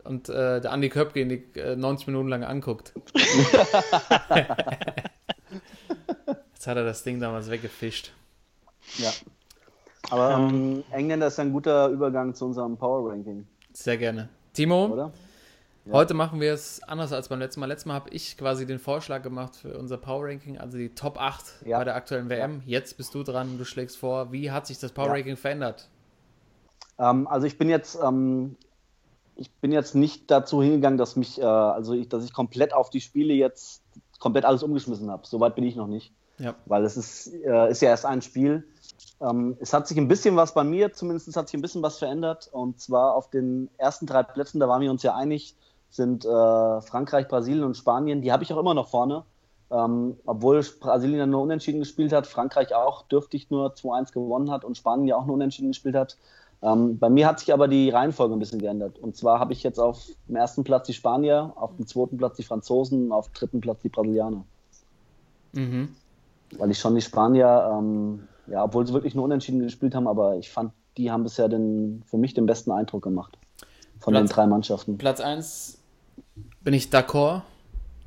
Und 0.03 0.31
äh, 0.31 0.61
der 0.63 0.73
Andi 0.73 0.89
Köpke 0.89 1.21
ihn 1.21 1.29
die 1.29 1.45
äh, 1.61 1.77
90 1.77 2.07
Minuten 2.07 2.29
lang 2.29 2.43
anguckt. 2.43 2.95
Jetzt 6.55 6.67
hat 6.67 6.77
er 6.77 6.85
das 6.85 7.03
Ding 7.03 7.21
damals 7.21 7.51
weggefischt. 7.51 8.13
Ja. 8.97 9.11
Aber 10.11 10.37
ähm, 10.37 10.85
Engländer 10.91 11.27
ist 11.27 11.39
ein 11.39 11.53
guter 11.53 11.89
Übergang 11.89 12.35
zu 12.35 12.47
unserem 12.47 12.77
Power 12.77 13.11
Ranking, 13.11 13.47
Sehr 13.73 13.97
gerne. 13.99 14.29
Timo, 14.55 14.87
oder? 14.87 15.13
Heute 15.91 16.15
machen 16.15 16.41
wir 16.41 16.53
es 16.53 16.83
anders 16.85 17.13
als 17.13 17.29
beim 17.29 17.39
letzten 17.39 17.61
Mal. 17.61 17.67
Letztes 17.67 17.87
Mal 17.87 17.95
habe 17.95 18.11
ich 18.11 18.37
quasi 18.37 18.67
den 18.67 18.79
Vorschlag 18.79 19.23
gemacht 19.23 19.57
für 19.57 19.79
unser 19.79 19.97
Power 19.97 20.27
Ranking, 20.27 20.59
also 20.59 20.77
die 20.79 20.95
Top 20.95 21.21
8 21.21 21.67
Ja. 21.67 21.79
bei 21.79 21.85
der 21.85 21.95
aktuellen 21.95 22.29
WM. 22.29 22.63
Jetzt 22.67 22.97
bist 22.97 23.15
du 23.15 23.23
dran, 23.23 23.59
du 23.59 23.65
schlägst 23.65 23.97
vor. 23.97 24.33
Wie 24.33 24.51
hat 24.51 24.67
sich 24.67 24.79
das 24.79 24.93
Power. 24.93 25.11
Ranking 25.11 25.37
verändert? 25.37 25.89
Ähm, 26.99 27.27
also 27.27 27.47
ich 27.47 27.57
bin 27.59 27.69
jetzt, 27.69 27.99
ähm, 28.03 28.57
ich 29.37 29.51
bin 29.55 29.73
jetzt 29.73 29.95
nicht 29.95 30.31
dazu 30.31 30.63
hingegangen, 30.63 30.99
dass 30.99 31.17
mich, 31.17 31.41
äh, 31.41 31.45
also 31.45 31.95
ich, 31.95 32.09
dass 32.09 32.25
ich 32.25 32.33
komplett 32.33 32.75
auf 32.75 32.91
die 32.91 33.01
Spiele 33.01 33.33
jetzt 33.33 33.83
komplett 34.19 34.45
alles 34.45 34.63
umgeschmissen 34.63 35.11
habe. 35.11 35.27
Soweit 35.27 35.55
bin 35.55 35.65
ich 35.65 35.77
noch 35.77 35.87
nicht, 35.87 36.13
Ja. 36.39 36.55
weil 36.67 36.85
es 36.85 36.97
ist, 36.99 37.33
äh, 37.33 37.71
ist 37.71 37.81
ja 37.81 37.89
erst 37.89 38.05
ein 38.05 38.21
Spiel. 38.21 38.65
Ähm, 39.23 39.57
es 39.61 39.73
hat 39.73 39.89
sich 39.89 39.97
ein 39.99 40.09
bisschen 40.09 40.37
was 40.37 40.53
bei 40.55 40.63
mir, 40.65 40.93
zumindest 40.93 41.35
hat 41.37 41.49
sich 41.49 41.59
ein 41.59 41.63
bisschen 41.63 41.83
was 41.83 41.99
verändert. 41.99 42.49
Und 42.53 42.81
zwar 42.81 43.15
auf 43.15 43.31
den 43.31 43.71
ersten 43.79 44.05
drei 44.07 44.23
Plätzen, 44.23 44.61
da 44.61 44.69
waren 44.69 44.83
wir 44.83 44.91
uns 44.91 45.03
ja 45.03 45.15
einig, 45.15 45.57
sind 45.91 46.25
äh, 46.25 46.81
Frankreich, 46.81 47.29
Brasilien 47.29 47.65
und 47.65 47.77
Spanien. 47.77 48.23
Die 48.23 48.33
habe 48.33 48.43
ich 48.43 48.53
auch 48.53 48.59
immer 48.59 48.75
noch 48.75 48.89
vorne. 48.89 49.25
Ähm, 49.73 50.17
obwohl 50.27 50.65
Brasilien 50.81 51.19
ja 51.19 51.27
nur 51.27 51.43
unentschieden 51.43 51.81
gespielt 51.81 52.13
hat, 52.13 52.27
Frankreich 52.27 52.75
auch 52.75 53.03
dürftig 53.03 53.51
nur 53.51 53.75
2-1 53.75 54.13
gewonnen 54.13 54.51
hat 54.51 54.65
und 54.65 54.77
Spanien 54.77 55.07
ja 55.07 55.17
auch 55.17 55.27
nur 55.27 55.35
unentschieden 55.35 55.71
gespielt 55.71 55.95
hat. 55.95 56.17
Ähm, 56.63 56.99
bei 56.99 57.09
mir 57.09 57.27
hat 57.27 57.39
sich 57.39 57.53
aber 57.53 57.69
die 57.69 57.91
Reihenfolge 57.91 58.35
ein 58.35 58.39
bisschen 58.39 58.59
geändert. 58.59 58.99
Und 58.99 59.17
zwar 59.17 59.39
habe 59.39 59.53
ich 59.53 59.63
jetzt 59.63 59.79
auf 59.79 60.09
dem 60.29 60.37
ersten 60.37 60.65
Platz 60.65 60.87
die 60.87 60.93
Spanier, 60.93 61.53
auf 61.57 61.75
dem 61.77 61.87
zweiten 61.87 62.19
Platz 62.19 62.37
die 62.37 62.43
Franzosen, 62.43 63.13
auf 63.13 63.29
dem 63.29 63.35
dritten 63.35 63.61
Platz 63.61 63.81
die 63.83 63.89
Brasilianer. 63.89 64.45
Mhm. 65.53 65.95
Weil 66.59 66.71
ich 66.71 66.79
schon 66.79 66.97
die 66.97 67.01
Spanier, 67.01 67.71
ähm, 67.73 68.27
ja, 68.49 68.65
obwohl 68.65 68.87
sie 68.87 68.93
wirklich 68.93 69.15
nur 69.15 69.25
unentschieden 69.25 69.61
gespielt 69.61 69.95
haben, 69.95 70.09
aber 70.09 70.37
ich 70.37 70.51
fand, 70.51 70.73
die 70.97 71.11
haben 71.11 71.23
bisher 71.23 71.49
den, 71.49 72.03
für 72.07 72.19
mich 72.19 72.35
den 72.35 72.47
besten 72.47 72.73
Eindruck 72.73 73.03
gemacht. 73.03 73.39
Von 74.01 74.15
den 74.15 74.25
Platz- 74.25 74.35
drei 74.35 74.47
Mannschaften. 74.47 74.99
Platz 74.99 75.21
1 75.21 75.80
bin 76.61 76.75
ich 76.75 76.89
d'accord. 76.89 77.43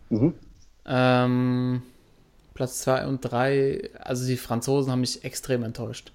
Mhm. 0.09 0.33
Ähm, 0.85 1.81
Platz 2.53 2.81
2 2.81 3.07
und 3.07 3.21
3, 3.21 3.91
also 3.99 4.25
die 4.25 4.37
Franzosen 4.37 4.91
haben 4.91 4.99
mich 5.01 5.23
extrem 5.23 5.63
enttäuscht. 5.63 6.11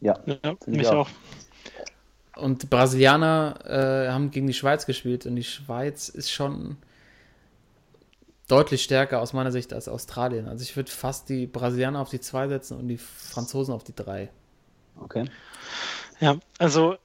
Ja. 0.00 0.18
Ja, 0.26 0.56
mich 0.66 0.82
ich 0.82 0.88
auch. 0.88 1.08
auch. 1.08 2.42
Und 2.42 2.62
die 2.62 2.66
Brasilianer 2.66 3.58
äh, 3.66 4.10
haben 4.10 4.30
gegen 4.30 4.46
die 4.46 4.54
Schweiz 4.54 4.86
gespielt 4.86 5.26
und 5.26 5.36
die 5.36 5.44
Schweiz 5.44 6.08
ist 6.08 6.30
schon 6.30 6.76
deutlich 8.48 8.82
stärker 8.82 9.20
aus 9.20 9.32
meiner 9.32 9.52
Sicht 9.52 9.72
als 9.72 9.88
Australien. 9.88 10.48
Also 10.48 10.62
ich 10.62 10.74
würde 10.76 10.90
fast 10.90 11.28
die 11.28 11.46
Brasilianer 11.46 12.00
auf 12.00 12.10
die 12.10 12.20
2 12.20 12.48
setzen 12.48 12.78
und 12.78 12.88
die 12.88 12.98
Franzosen 12.98 13.72
auf 13.74 13.84
die 13.84 13.94
3. 13.94 14.28
Okay. 15.00 15.24
Ja, 16.18 16.36
also 16.58 16.96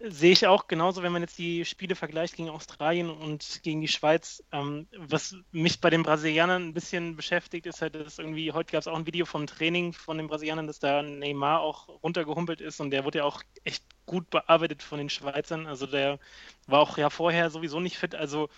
sehe 0.00 0.32
ich 0.32 0.46
auch 0.46 0.66
genauso, 0.66 1.02
wenn 1.02 1.12
man 1.12 1.22
jetzt 1.22 1.38
die 1.38 1.64
Spiele 1.64 1.94
vergleicht 1.94 2.36
gegen 2.36 2.50
Australien 2.50 3.10
und 3.10 3.60
gegen 3.62 3.80
die 3.80 3.88
Schweiz. 3.88 4.42
Ähm, 4.52 4.86
was 4.96 5.36
mich 5.52 5.80
bei 5.80 5.90
den 5.90 6.02
Brasilianern 6.02 6.68
ein 6.68 6.74
bisschen 6.74 7.16
beschäftigt, 7.16 7.66
ist 7.66 7.80
halt, 7.80 7.94
dass 7.94 8.18
irgendwie, 8.18 8.52
heute 8.52 8.72
gab 8.72 8.80
es 8.80 8.88
auch 8.88 8.96
ein 8.96 9.06
Video 9.06 9.24
vom 9.24 9.46
Training 9.46 9.92
von 9.92 10.18
den 10.18 10.26
Brasilianern, 10.26 10.66
dass 10.66 10.78
da 10.78 11.02
Neymar 11.02 11.60
auch 11.60 11.88
runtergehumpelt 12.02 12.60
ist 12.60 12.80
und 12.80 12.90
der 12.90 13.04
wurde 13.04 13.18
ja 13.18 13.24
auch 13.24 13.42
echt 13.62 13.84
gut 14.06 14.28
bearbeitet 14.30 14.82
von 14.82 14.98
den 14.98 15.10
Schweizern. 15.10 15.66
Also 15.66 15.86
der 15.86 16.18
war 16.66 16.80
auch 16.80 16.98
ja 16.98 17.08
vorher 17.08 17.50
sowieso 17.50 17.80
nicht 17.80 17.96
fit. 17.96 18.14
Also 18.14 18.48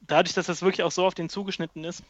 dadurch, 0.00 0.34
dass 0.34 0.46
das 0.46 0.62
wirklich 0.62 0.82
auch 0.82 0.92
so 0.92 1.06
auf 1.06 1.14
den 1.14 1.28
zugeschnitten 1.28 1.84
ist, 1.84 2.02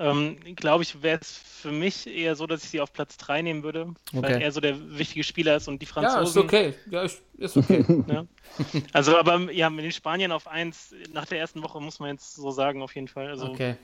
ähm, 0.00 0.38
glaube 0.56 0.82
ich, 0.82 1.02
wäre 1.02 1.20
es 1.20 1.36
für 1.36 1.70
mich 1.70 2.06
eher 2.06 2.34
so, 2.34 2.46
dass 2.46 2.64
ich 2.64 2.70
sie 2.70 2.80
auf 2.80 2.90
Platz 2.92 3.18
3 3.18 3.42
nehmen 3.42 3.62
würde, 3.62 3.92
weil 4.12 4.32
Okay. 4.32 4.42
er 4.42 4.50
so 4.50 4.60
der 4.60 4.98
wichtige 4.98 5.22
Spieler 5.22 5.56
ist 5.56 5.68
und 5.68 5.82
die 5.82 5.86
Franzosen. 5.86 6.16
Ja, 6.16 6.22
ist 6.22 6.36
okay. 6.38 6.74
Ja, 6.90 7.02
ist, 7.02 7.22
ist 7.36 7.56
okay. 7.56 7.84
Ja. 8.08 8.24
Also, 8.92 9.16
aber 9.18 9.52
ja, 9.52 9.68
mit 9.70 9.84
den 9.84 9.92
Spaniern 9.92 10.32
auf 10.32 10.48
1 10.48 10.94
nach 11.12 11.26
der 11.26 11.38
ersten 11.38 11.62
Woche 11.62 11.80
muss 11.80 12.00
man 12.00 12.12
jetzt 12.12 12.34
so 12.34 12.50
sagen, 12.50 12.82
auf 12.82 12.94
jeden 12.94 13.08
Fall. 13.08 13.28
Also 13.28 13.46
okay. 13.46 13.76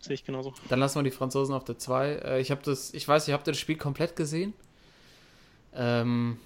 sehe 0.00 0.14
ich 0.14 0.24
genauso. 0.24 0.52
Dann 0.68 0.80
lassen 0.80 0.98
wir 0.98 1.04
die 1.04 1.10
Franzosen 1.16 1.54
auf 1.54 1.64
der 1.64 1.78
2. 1.78 2.08
Äh, 2.12 2.40
ich 2.40 2.50
habe 2.50 2.60
das, 2.64 2.92
ich 2.92 3.06
weiß, 3.06 3.26
nicht, 3.26 3.34
habt 3.34 3.46
ihr 3.46 3.52
das 3.52 3.60
Spiel 3.60 3.76
komplett 3.76 4.16
gesehen? 4.16 4.54
Ähm, 5.72 6.38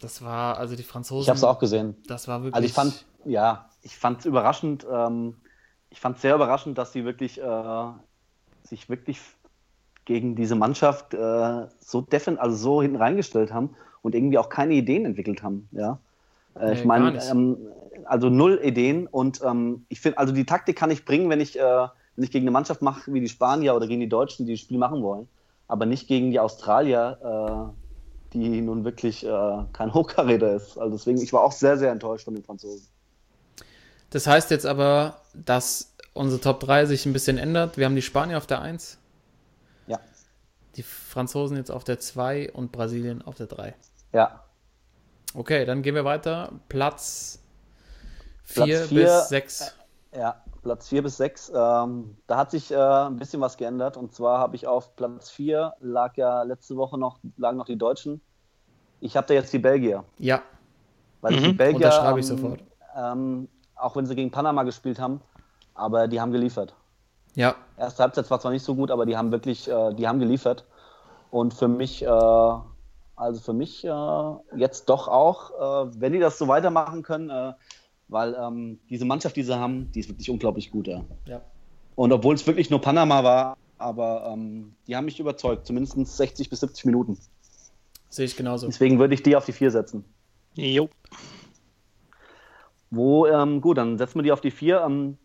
das 0.00 0.22
war, 0.22 0.58
also 0.58 0.76
die 0.76 0.82
Franzosen. 0.84 1.22
Ich 1.22 1.28
habe 1.28 1.38
es 1.38 1.44
auch 1.44 1.58
gesehen. 1.58 1.96
Das 2.06 2.28
war 2.28 2.42
wirklich. 2.42 2.54
Also 2.54 2.66
ich 2.66 2.72
fand, 2.72 3.04
ja, 3.24 3.68
ich 3.82 3.96
fand 3.96 4.20
es 4.20 4.26
überraschend, 4.26 4.86
ähm, 4.90 5.36
ich 5.90 6.00
fand 6.00 6.16
es 6.16 6.22
sehr 6.22 6.34
überraschend, 6.34 6.78
dass 6.78 6.92
sie 6.92 7.04
wirklich 7.04 7.40
äh, 7.40 7.42
sich 8.68 8.88
wirklich 8.88 9.20
gegen 10.04 10.36
diese 10.36 10.54
Mannschaft 10.54 11.14
äh, 11.14 11.66
so 11.80 12.00
defen, 12.00 12.38
also 12.38 12.56
so 12.56 12.82
hinten 12.82 12.96
reingestellt 12.96 13.52
haben 13.52 13.76
und 14.02 14.14
irgendwie 14.14 14.38
auch 14.38 14.48
keine 14.48 14.74
Ideen 14.74 15.04
entwickelt 15.04 15.42
haben. 15.42 15.68
Ja, 15.72 15.98
äh, 16.54 16.66
Nee, 16.66 16.72
ich 16.72 16.84
meine, 16.84 17.22
ähm, 17.30 17.58
also 18.04 18.30
null 18.30 18.60
Ideen 18.62 19.06
und 19.06 19.42
ähm, 19.44 19.84
ich 19.88 20.00
finde, 20.00 20.18
also 20.18 20.32
die 20.32 20.46
Taktik 20.46 20.76
kann 20.76 20.90
ich 20.90 21.04
bringen, 21.04 21.28
wenn 21.28 21.40
ich, 21.40 21.58
äh, 21.58 21.62
wenn 22.16 22.24
ich 22.24 22.30
gegen 22.30 22.44
eine 22.44 22.52
Mannschaft 22.52 22.80
mache 22.82 23.12
wie 23.12 23.20
die 23.20 23.28
Spanier 23.28 23.74
oder 23.74 23.86
gegen 23.86 24.00
die 24.00 24.08
Deutschen, 24.08 24.46
die 24.46 24.54
das 24.54 24.60
Spiel 24.60 24.78
machen 24.78 25.02
wollen, 25.02 25.28
aber 25.66 25.84
nicht 25.84 26.08
gegen 26.08 26.30
die 26.30 26.40
Australier, 26.40 27.72
äh, 27.74 28.32
die 28.32 28.60
nun 28.60 28.84
wirklich 28.84 29.24
äh, 29.24 29.58
kein 29.72 29.92
Hochkaräter 29.94 30.54
ist. 30.54 30.78
Also 30.78 30.96
deswegen, 30.96 31.20
ich 31.20 31.32
war 31.32 31.42
auch 31.42 31.52
sehr, 31.52 31.76
sehr 31.76 31.92
enttäuscht 31.92 32.24
von 32.24 32.34
den 32.34 32.44
Franzosen. 32.44 32.86
Das 34.10 34.26
heißt 34.26 34.50
jetzt 34.50 34.64
aber, 34.64 35.16
dass 35.34 35.94
unsere 36.14 36.40
Top 36.40 36.60
3 36.60 36.86
sich 36.86 37.06
ein 37.06 37.12
bisschen 37.12 37.38
ändert. 37.38 37.76
Wir 37.76 37.84
haben 37.86 37.94
die 37.96 38.02
Spanier 38.02 38.36
auf 38.38 38.46
der 38.46 38.60
1, 38.60 38.98
Ja. 39.86 39.98
die 40.76 40.82
Franzosen 40.82 41.56
jetzt 41.56 41.70
auf 41.70 41.84
der 41.84 41.98
2 42.00 42.52
und 42.52 42.72
Brasilien 42.72 43.22
auf 43.22 43.34
der 43.36 43.46
3. 43.46 43.74
Ja, 44.12 44.44
Okay, 45.34 45.66
dann 45.66 45.82
gehen 45.82 45.94
wir 45.94 46.06
weiter. 46.06 46.52
Platz 46.70 47.38
Platz 48.46 48.66
4 48.66 48.78
vier, 48.86 49.04
bis 49.04 49.28
6. 49.28 49.74
ja, 50.16 50.42
Platz 50.62 50.88
4 50.88 51.02
bis 51.02 51.18
6. 51.18 51.52
Ähm, 51.54 52.16
da 52.26 52.38
hat 52.38 52.50
sich 52.50 52.70
äh, 52.72 52.76
ein 52.76 53.16
bisschen 53.16 53.42
was 53.42 53.58
geändert. 53.58 53.98
Und 53.98 54.14
zwar 54.14 54.38
habe 54.38 54.56
ich 54.56 54.66
auf 54.66 54.96
Platz 54.96 55.28
4 55.30 55.74
lag 55.80 56.16
ja 56.16 56.42
letzte 56.44 56.76
Woche 56.76 56.96
noch, 56.96 57.18
lagen 57.36 57.58
noch 57.58 57.66
die 57.66 57.76
Deutschen. 57.76 58.22
Ich 59.00 59.18
habe 59.18 59.26
da 59.26 59.34
jetzt 59.34 59.52
die 59.52 59.58
Belgier. 59.58 60.02
Ja, 60.18 60.40
Weil 61.20 61.34
ich 61.34 61.42
Mhm. 61.42 61.44
die 61.44 61.52
Belgier, 61.52 61.76
Unterschreibe 61.76 62.20
ich 62.20 62.30
ähm, 62.30 62.36
sofort. 62.38 62.60
Ähm, 62.96 63.48
auch 63.76 63.96
wenn 63.96 64.06
sie 64.06 64.14
gegen 64.16 64.30
Panama 64.30 64.62
gespielt 64.62 64.98
haben, 64.98 65.20
aber 65.78 66.08
die 66.08 66.20
haben 66.20 66.32
geliefert. 66.32 66.74
ja. 67.34 67.54
Erste 67.76 68.02
Halbzeit 68.02 68.30
war 68.30 68.40
zwar 68.40 68.50
nicht 68.50 68.64
so 68.64 68.74
gut, 68.74 68.90
aber 68.90 69.06
die 69.06 69.16
haben 69.16 69.30
wirklich, 69.30 69.68
äh, 69.68 69.94
die 69.94 70.08
haben 70.08 70.18
geliefert. 70.18 70.64
Und 71.30 71.54
für 71.54 71.68
mich, 71.68 72.02
äh, 72.02 72.08
also 72.08 73.40
für 73.40 73.52
mich 73.52 73.84
äh, 73.84 74.32
jetzt 74.56 74.88
doch 74.88 75.08
auch, 75.08 75.50
äh, 75.86 76.00
wenn 76.00 76.12
die 76.12 76.18
das 76.18 76.38
so 76.38 76.48
weitermachen 76.48 77.02
können, 77.02 77.30
äh, 77.30 77.52
weil 78.08 78.34
ähm, 78.34 78.80
diese 78.88 79.04
Mannschaft, 79.04 79.36
die 79.36 79.42
sie 79.42 79.58
haben, 79.58 79.92
die 79.92 80.00
ist 80.00 80.08
wirklich 80.08 80.30
unglaublich 80.30 80.70
gut. 80.70 80.88
Ja. 80.88 81.04
ja. 81.26 81.42
Und 81.94 82.12
obwohl 82.12 82.34
es 82.34 82.46
wirklich 82.46 82.70
nur 82.70 82.80
Panama 82.80 83.22
war, 83.22 83.56
aber 83.76 84.32
ähm, 84.32 84.74
die 84.86 84.96
haben 84.96 85.04
mich 85.04 85.20
überzeugt, 85.20 85.66
zumindest 85.66 85.96
60 86.16 86.50
bis 86.50 86.60
70 86.60 86.84
Minuten. 86.86 87.18
Sehe 88.08 88.24
ich 88.24 88.36
genauso. 88.36 88.66
Deswegen 88.66 88.98
würde 88.98 89.14
ich 89.14 89.22
die 89.22 89.36
auf 89.36 89.44
die 89.44 89.52
4 89.52 89.70
setzen. 89.70 90.04
Jo. 90.54 90.88
Wo, 92.90 93.26
ähm, 93.26 93.60
gut, 93.60 93.78
dann 93.78 93.98
setzen 93.98 94.18
wir 94.18 94.22
die 94.22 94.32
auf 94.32 94.40
die 94.40 94.50
4. 94.50 94.80
Ähm, 94.80 95.18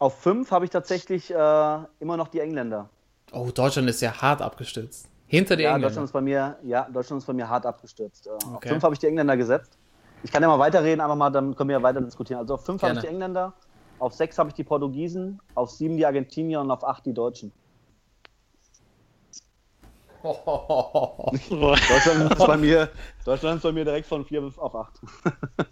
auf 0.00 0.18
5 0.18 0.50
habe 0.50 0.64
ich 0.64 0.70
tatsächlich 0.70 1.30
äh, 1.30 1.78
immer 2.00 2.16
noch 2.16 2.28
die 2.28 2.40
Engländer. 2.40 2.88
Oh, 3.32 3.50
Deutschland 3.54 3.88
ist 3.88 4.00
ja 4.00 4.20
hart 4.20 4.42
abgestürzt. 4.42 5.06
Hinter 5.28 5.54
die 5.54 5.62
Ja, 5.62 5.68
Engländer. 5.68 5.88
Deutschland 5.88 6.06
ist 6.06 6.12
bei 6.12 6.20
mir, 6.20 6.56
ja, 6.64 6.88
Deutschland 6.90 7.22
ist 7.22 7.26
bei 7.26 7.32
mir 7.32 7.48
hart 7.48 7.64
abgestürzt. 7.66 8.26
Äh, 8.26 8.30
Auf 8.30 8.56
Okay. 8.56 8.70
5 8.70 8.82
habe 8.82 8.94
ich 8.94 8.98
die 8.98 9.06
Engländer 9.06 9.36
gesetzt. 9.36 9.78
Ich 10.22 10.32
kann 10.32 10.42
ja 10.42 10.48
mal 10.48 10.58
weiterreden, 10.58 11.00
einfach 11.00 11.16
mal, 11.16 11.30
dann 11.30 11.54
können 11.54 11.68
wir 11.68 11.76
ja 11.76 11.82
weiter 11.82 12.00
diskutieren. 12.00 12.40
Also 12.40 12.54
auf 12.54 12.64
5 12.64 12.82
habe 12.82 12.94
ich 12.94 13.00
die 13.00 13.06
Engländer, 13.06 13.54
auf 13.98 14.14
6 14.14 14.38
habe 14.38 14.48
ich 14.48 14.54
die 14.54 14.64
Portugiesen, 14.64 15.40
auf 15.54 15.70
7 15.70 15.96
die 15.96 16.04
Argentinier 16.04 16.60
und 16.60 16.70
auf 16.70 16.82
8 16.82 17.06
die 17.06 17.14
Deutschen. 17.14 17.52
Deutschland 20.22 22.32
ist 22.32 22.46
bei 22.46 22.56
mir, 22.56 22.90
Deutschland 23.24 23.56
ist 23.56 23.62
bei 23.62 23.72
mir 23.72 23.84
direkt 23.84 24.06
von 24.06 24.24
4 24.24 24.40
bis 24.42 24.58
auf 24.58 24.74
8. 24.74 25.00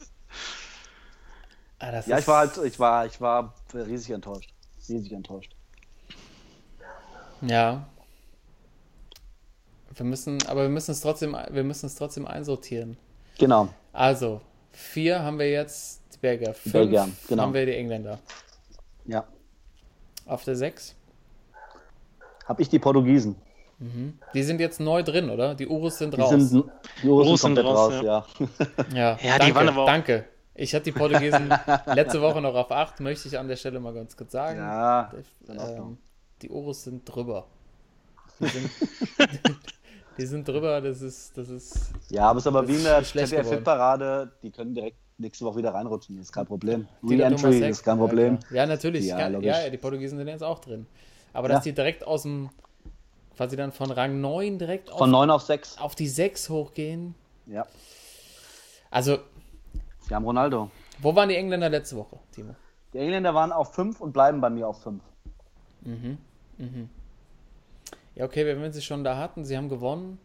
Ah, 1.79 1.93
das 1.93 2.07
Ja, 2.07 2.17
ist- 2.17 2.23
ich 2.23 2.29
war 2.29 2.39
halt, 2.39 2.57
ich 2.65 2.79
war, 2.79 3.07
ich 3.07 3.21
war 3.21 3.55
riesig 3.75 4.11
enttäuscht. 4.11 4.53
Riesig 4.89 5.13
enttäuscht. 5.13 5.55
Ja. 7.43 7.87
Wir 9.95 10.05
müssen, 10.07 10.39
aber 10.47 10.63
wir 10.63 10.69
müssen 10.69 10.93
es 10.93 11.01
trotzdem, 11.01 11.37
wir 11.51 11.65
müssen 11.65 11.87
es 11.87 11.95
trotzdem 11.97 12.27
einsortieren. 12.27 12.97
Genau. 13.39 13.69
Also, 13.93 14.41
vier 14.73 15.23
haben 15.23 15.39
wir 15.39 15.51
jetzt 15.51 16.03
die 16.15 16.19
Belgier, 16.19 16.55
fünf 16.55 16.73
Belgier, 16.73 17.09
genau. 17.29 17.43
haben 17.45 17.55
wir 17.55 17.67
die 17.67 17.75
Engländer. 17.75 18.19
Ja. 19.07 19.25
Auf 20.27 20.45
der 20.45 20.57
6. 20.57 20.95
Habe 22.47 22.63
ich 22.63 22.69
die 22.69 22.79
Portugiesen. 22.79 23.37
Die 24.35 24.43
sind 24.43 24.59
jetzt 24.61 24.81
neu 24.81 25.05
drin, 25.05 25.31
oder? 25.31 25.55
Die 25.55 25.67
Urus 25.69 25.99
sind 25.99 26.13
Die 26.17 26.21
raus. 26.21 26.31
sind, 26.31 26.65
die 27.03 27.07
Urus 27.09 27.27
Urus 27.29 27.41
sind 27.43 27.55
sind 27.57 27.65
raus, 27.65 27.93
raus, 27.93 28.03
ja. 28.03 28.27
ja, 28.93 29.11
Ja, 29.11 29.15
die 29.15 29.39
danke, 29.39 29.55
waren 29.55 29.69
aber 29.69 29.83
auch- 29.83 29.87
danke. 29.87 30.25
Ich 30.61 30.75
hatte 30.75 30.85
die 30.87 30.93
Portugiesen 30.93 31.49
letzte 31.87 32.21
Woche 32.21 32.41
noch 32.41 32.55
auf 32.55 32.73
8, 32.73 32.99
möchte 32.99 33.29
ich 33.29 33.39
an 33.39 33.47
der 33.47 33.55
Stelle 33.55 33.79
mal 33.79 33.95
ganz 33.95 34.17
kurz 34.17 34.33
sagen. 34.33 34.59
Ja, 34.59 35.13
ähm, 35.49 35.99
die 36.43 36.51
Urus 36.51 36.83
sind 36.83 37.05
drüber. 37.05 37.47
Die 38.41 38.47
sind, 38.49 38.71
die 40.19 40.27
sind 40.27 40.49
drüber, 40.49 40.81
das 40.81 41.01
ist, 41.01 41.39
das 41.39 41.49
ist. 41.49 41.91
Ja, 42.11 42.29
aber 42.31 42.39
es 42.39 42.43
ist 42.43 42.49
aber 42.49 42.67
wie 42.67 42.75
in 42.75 42.83
der 42.83 43.05
ZDF-Parade, 43.05 44.33
die 44.43 44.51
können 44.51 44.75
direkt 44.75 44.97
nächste 45.17 45.45
Woche 45.45 45.59
wieder 45.59 45.73
reinrutschen, 45.75 46.17
das 46.17 46.27
ist 46.27 46.33
kein 46.33 46.47
Problem. 46.47 46.89
Re-Entry 47.09 47.59
ist 47.69 47.85
kein 47.85 47.99
Problem. 47.99 48.39
Ja, 48.51 48.57
ja 48.57 48.67
natürlich. 48.67 49.07
Ja, 49.07 49.21
Ja, 49.21 49.29
logisch. 49.29 49.47
ja, 49.47 49.63
ja, 49.63 49.71
die 49.71 49.79
Portugiesen 49.79 50.19
sind 50.19 50.27
jetzt 50.27 50.43
auch 50.43 50.59
drin. 50.59 50.87
Aber 51.33 51.49
Ja. 51.49 51.55
dass 51.55 51.65
die 51.65 51.73
direkt 51.73 52.05
aus 52.05 52.23
dem, 52.23 52.51
quasi 53.37 53.57
dann 53.57 53.71
von 53.71 53.93
Rang 53.93 54.21
9 54.21 54.59
direkt 54.59 54.91
auf, 54.91 54.99
Von 54.99 55.11
9 55.13 55.31
auf 55.31 55.43
6. 55.43 55.79
auf 55.79 55.95
die 55.95 56.09
6 56.09 56.49
hochgehen. 56.51 57.15
Ja, 57.47 57.65
Also, 58.91 59.19
sie 60.09 60.15
haben 60.15 60.25
Ronaldo. 60.25 60.71
wo 61.01 61.15
waren 61.15 61.29
die 61.29 61.37
Engländer 61.37 61.69
letzte 61.69 61.97
Woche, 61.97 62.19
Timo? 62.33 62.55
Die 62.93 62.99
Engländer 62.99 63.35
waren 63.35 63.53
auf 63.53 63.75
5 63.75 64.01
und 64.01 64.13
bleiben 64.13 64.41
bei 64.41 64.51
mir 64.51 64.67
auf 64.67 64.83
5. 64.83 65.03
Ja, 68.15 68.25
okay, 68.25 68.47
wenn 68.47 68.61
wir 68.61 68.73
sie 68.73 68.83
schon 68.83 69.05
da 69.05 69.17
hatten, 69.17 69.45
sie 69.45 69.57
haben 69.57 69.69
gewonnen. 69.69 70.19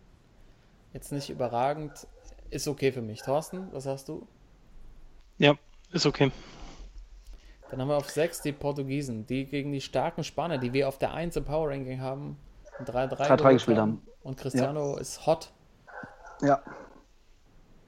Jetzt 0.94 1.12
nicht 1.12 1.30
überragend. 1.30 2.08
Ist 2.50 2.68
okay 2.68 2.92
für 2.92 3.02
mich. 3.02 3.22
Thorsten, 3.22 3.68
was 3.72 3.86
hast 3.86 4.10
du? 4.10 4.28
Ja, 5.38 5.56
ist 5.92 6.06
okay. 6.06 6.32
Dann 7.70 7.82
haben 7.82 7.88
wir 7.88 7.98
auf 7.98 8.10
6 8.10 8.42
die 8.42 8.52
Portugiesen, 8.52 9.26
die 9.26 9.46
gegen 9.46 9.72
die 9.72 9.82
starken 9.82 10.24
Spanier, 10.24 10.60
die 10.60 10.74
wir 10.74 10.88
auf 10.88 10.98
der 10.98 11.14
1 11.14 11.36
im 11.36 11.46
Power 11.46 11.70
Ranking 11.70 12.00
haben, 12.00 12.38
ein 12.78 12.86
3-3 12.86 13.10
3-3 13.10 13.38
geholt 13.38 13.54
gespielt 13.54 13.78
haben. 13.80 14.02
Und 14.22 14.38
Cristiano 14.38 14.98
ist 14.98 15.26
hot. 15.26 15.52
Ja. 16.42 16.62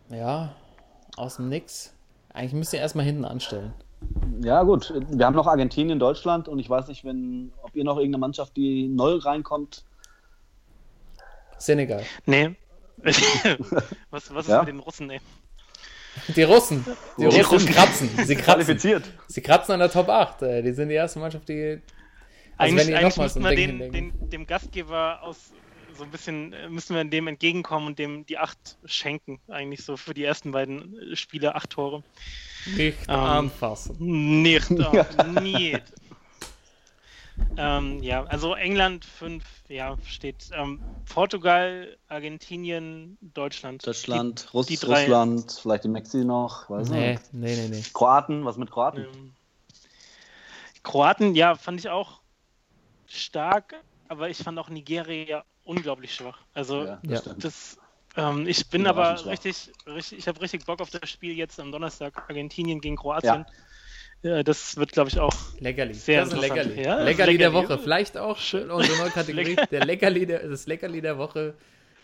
Ja, 0.09 0.55
aus 1.17 1.37
dem 1.37 1.49
Nix. 1.49 1.93
Eigentlich 2.33 2.53
müsst 2.53 2.73
ihr 2.73 2.79
erstmal 2.79 3.05
hinten 3.05 3.25
anstellen. 3.25 3.73
Ja, 4.41 4.63
gut. 4.63 4.93
Wir 5.09 5.25
haben 5.25 5.35
noch 5.35 5.47
Argentinien, 5.47 5.99
Deutschland 5.99 6.47
und 6.47 6.59
ich 6.59 6.69
weiß 6.69 6.87
nicht, 6.89 7.05
wenn, 7.05 7.51
ob 7.63 7.75
ihr 7.75 7.83
noch 7.83 7.97
irgendeine 7.97 8.19
Mannschaft, 8.19 8.55
die 8.57 8.87
neu 8.87 9.15
reinkommt. 9.15 9.83
Senegal. 11.57 12.03
Nee. 12.25 12.55
was, 14.11 14.33
was 14.33 14.45
ist 14.45 14.49
Ja? 14.51 14.59
mit 14.59 14.67
den 14.69 14.79
Russen, 14.79 15.09
ey? 15.09 15.19
Die 16.35 16.43
Russen. 16.43 16.85
Die, 17.17 17.21
Die 17.21 17.25
Russen, 17.25 17.45
Russen. 17.45 17.69
kratzen. 17.69 18.09
Sie 18.09 18.35
kratzen. 18.35 18.37
Qualifiziert. 18.37 19.03
Sie 19.27 19.41
kratzen 19.41 19.73
an 19.73 19.79
der 19.79 19.91
Top 19.91 20.07
8. 20.07 20.41
äh, 20.43 20.61
Die 20.61 20.71
sind 20.71 20.89
die 20.89 20.95
erste 20.95 21.19
Mannschaft, 21.19 21.47
die. 21.49 21.81
Also 22.57 22.73
eigentlich 22.73 22.87
wenn 22.87 22.93
ihr 22.93 22.99
eigentlich 22.99 23.17
müssten 23.17 23.43
wir 23.43 23.55
den, 23.55 23.91
den, 23.91 24.29
dem 24.29 24.47
Gastgeber 24.47 25.21
aus 25.23 25.51
so 25.95 26.03
ein 26.03 26.11
bisschen, 26.11 26.53
äh, 26.53 26.69
müssen 26.69 26.95
wir 26.95 27.03
dem 27.03 27.27
entgegenkommen 27.27 27.87
und 27.87 27.99
dem 27.99 28.25
die 28.25 28.37
acht 28.37 28.77
schenken, 28.85 29.39
eigentlich 29.47 29.83
so 29.83 29.97
für 29.97 30.13
die 30.13 30.23
ersten 30.23 30.51
beiden 30.51 31.11
äh, 31.11 31.15
Spiele 31.15 31.55
acht 31.55 31.71
Tore. 31.71 32.03
Nicht 32.65 33.07
Ähm, 33.09 33.15
anfassen. 33.15 34.41
Nicht, 34.41 34.69
nicht. 35.17 35.83
ähm, 37.57 37.99
ja, 38.01 38.23
also 38.25 38.55
England 38.55 39.05
5, 39.05 39.43
ja, 39.69 39.97
steht 40.05 40.49
ähm, 40.53 40.79
Portugal, 41.07 41.95
Argentinien, 42.07 43.17
Deutschland. 43.21 43.85
Deutschland, 43.85 44.53
Russ, 44.53 44.67
die 44.67 44.77
drei- 44.77 45.03
Russland, 45.03 45.59
vielleicht 45.61 45.83
die 45.83 45.89
Mexi 45.89 46.25
noch. 46.25 46.69
Weiß 46.69 46.89
Nee, 46.89 47.13
nicht. 47.13 47.33
nee, 47.33 47.55
nee, 47.55 47.67
nee. 47.69 47.83
Kroaten, 47.93 48.43
was 48.45 48.57
mit 48.57 48.71
Kroaten? 48.71 49.05
Ähm, 49.05 49.33
Kroaten, 50.83 51.35
ja, 51.35 51.55
fand 51.55 51.79
ich 51.79 51.89
auch 51.89 52.21
stark, 53.07 53.75
aber 54.07 54.29
ich 54.29 54.37
fand 54.37 54.59
auch 54.59 54.69
Nigeria 54.69 55.43
unglaublich 55.65 56.13
schwach. 56.15 56.37
Also 56.53 56.85
Ja, 56.85 56.99
das 57.03 57.23
das, 57.37 57.77
ähm, 58.15 58.47
ich 58.47 58.69
bin 58.69 58.87
aber 58.87 59.17
schwach. 59.17 59.31
richtig, 59.31 59.71
richtig, 59.85 60.19
ich 60.19 60.27
habe 60.27 60.41
richtig 60.41 60.65
Bock 60.65 60.81
auf 60.81 60.89
das 60.89 61.09
Spiel 61.09 61.33
jetzt 61.33 61.59
am 61.59 61.71
Donnerstag 61.71 62.17
Argentinien 62.29 62.79
gegen 62.79 62.95
Kroatien. 62.95 63.45
Ja. 64.23 64.41
das 64.43 64.77
wird, 64.77 64.91
glaube 64.93 65.09
ich, 65.09 65.19
auch 65.19 65.33
Leckerli. 65.59 65.93
Sehr 65.93 66.21
das 66.23 66.33
interessant. 66.33 66.63
Leckerli. 66.65 66.83
Ja, 66.83 66.99
ist 66.99 67.05
Leckerli 67.05 67.37
der 67.37 67.49
Leckerli. 67.51 67.69
Woche. 67.69 67.79
Vielleicht 67.79 68.17
auch 68.17 68.37
Schön. 68.37 68.71
unsere 68.71 68.97
neue 68.97 69.11
Kategorie. 69.11 69.55
Der 69.71 69.85
Leckerli 69.85 70.25
der, 70.25 70.47
das 70.47 70.65
Leckerli 70.67 71.01
der 71.01 71.17
Woche. 71.17 71.55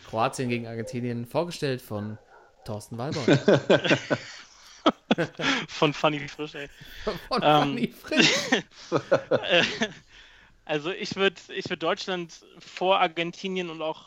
Kroatien 0.09 0.49
gegen 0.49 0.67
Argentinien. 0.67 1.25
Vorgestellt 1.25 1.81
von 1.81 2.17
Thorsten 2.65 2.97
Walborn. 2.97 3.25
von 5.67 5.93
Funny 5.93 6.27
Frisch, 6.27 6.55
ey. 6.55 6.67
Von 7.27 7.41
Ähm. 7.41 7.43
Fanny 7.59 7.93
Frisch. 7.93 8.29
Also 10.65 10.91
ich 10.91 11.15
würde 11.15 11.41
ich 11.53 11.69
würd 11.69 11.81
Deutschland 11.83 12.45
vor 12.59 12.99
Argentinien 12.99 13.69
und 13.69 13.81
auch 13.81 14.05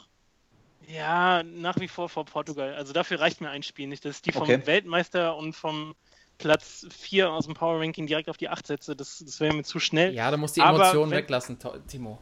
ja, 0.86 1.42
nach 1.42 1.76
wie 1.80 1.88
vor 1.88 2.08
vor 2.08 2.24
Portugal. 2.26 2.74
Also 2.74 2.92
dafür 2.92 3.18
reicht 3.20 3.40
mir 3.40 3.50
ein 3.50 3.62
Spiel 3.62 3.86
nicht. 3.86 4.04
Das 4.04 4.16
ist 4.16 4.26
die 4.26 4.32
vom 4.32 4.42
Okay. 4.42 4.66
Weltmeister 4.66 5.36
und 5.36 5.54
vom 5.54 5.94
Platz 6.38 6.86
4 6.90 7.30
aus 7.30 7.46
dem 7.46 7.54
Power 7.54 7.80
Ranking 7.80 8.06
direkt 8.06 8.28
auf 8.28 8.36
die 8.36 8.48
8 8.48 8.66
setze. 8.66 8.94
Das, 8.94 9.22
das 9.24 9.40
wäre 9.40 9.54
mir 9.54 9.62
zu 9.64 9.80
schnell. 9.80 10.12
Ja, 10.14 10.30
da 10.30 10.36
musst 10.36 10.56
du 10.56 10.62
die 10.62 10.66
Emotionen 10.68 11.10
wenn- 11.10 11.18
weglassen, 11.18 11.58
Timo. 11.88 12.18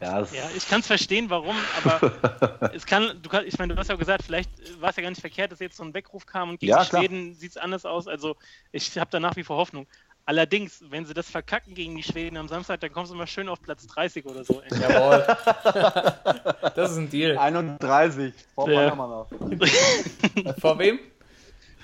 Ja, 0.00 0.20
das, 0.20 0.34
Ja, 0.34 0.42
ich 0.54 0.68
kann 0.68 0.80
es 0.80 0.86
verstehen, 0.86 1.30
warum, 1.30 1.56
aber 1.82 2.70
es 2.74 2.84
kann, 2.84 3.18
du 3.22 3.30
kann, 3.30 3.46
ich 3.46 3.58
meine, 3.58 3.72
du 3.74 3.80
hast 3.80 3.88
ja 3.88 3.94
auch 3.94 3.98
gesagt, 3.98 4.24
vielleicht 4.24 4.50
war 4.78 4.90
es 4.90 4.96
ja 4.96 5.02
gar 5.02 5.08
nicht 5.08 5.22
verkehrt, 5.22 5.50
dass 5.52 5.58
jetzt 5.58 5.78
so 5.78 5.84
ein 5.84 5.94
Weckruf 5.94 6.26
kam 6.26 6.50
und 6.50 6.60
gegen 6.60 6.70
Ja. 6.70 6.84
Schweden 6.84 7.32
sieht 7.34 7.52
es 7.52 7.56
anders 7.56 7.86
aus. 7.86 8.06
Also 8.06 8.36
ich 8.72 8.98
habe 8.98 9.10
da 9.10 9.20
nach 9.20 9.36
wie 9.36 9.42
vor 9.42 9.56
Hoffnung. 9.56 9.86
Allerdings, 10.28 10.82
wenn 10.90 11.06
sie 11.06 11.14
das 11.14 11.30
verkacken 11.30 11.74
gegen 11.74 11.94
die 11.96 12.02
Schweden 12.02 12.36
am 12.36 12.48
Samstag, 12.48 12.80
dann 12.80 12.92
kommst 12.92 13.10
du 13.12 13.14
immer 13.14 13.28
schön 13.28 13.48
auf 13.48 13.62
Platz 13.62 13.86
30 13.86 14.26
oder 14.26 14.42
so. 14.44 14.60
ey. 14.60 14.78
Jawohl. 14.80 15.24
das 16.74 16.90
ist 16.90 16.96
ein 16.98 17.08
Deal. 17.08 17.38
31. 17.38 18.34
Vor 18.54 18.68
Ja. 18.70 18.90
Panama 18.90 19.06
noch. 19.06 19.28
Vor 20.60 20.78
wem? 20.80 20.98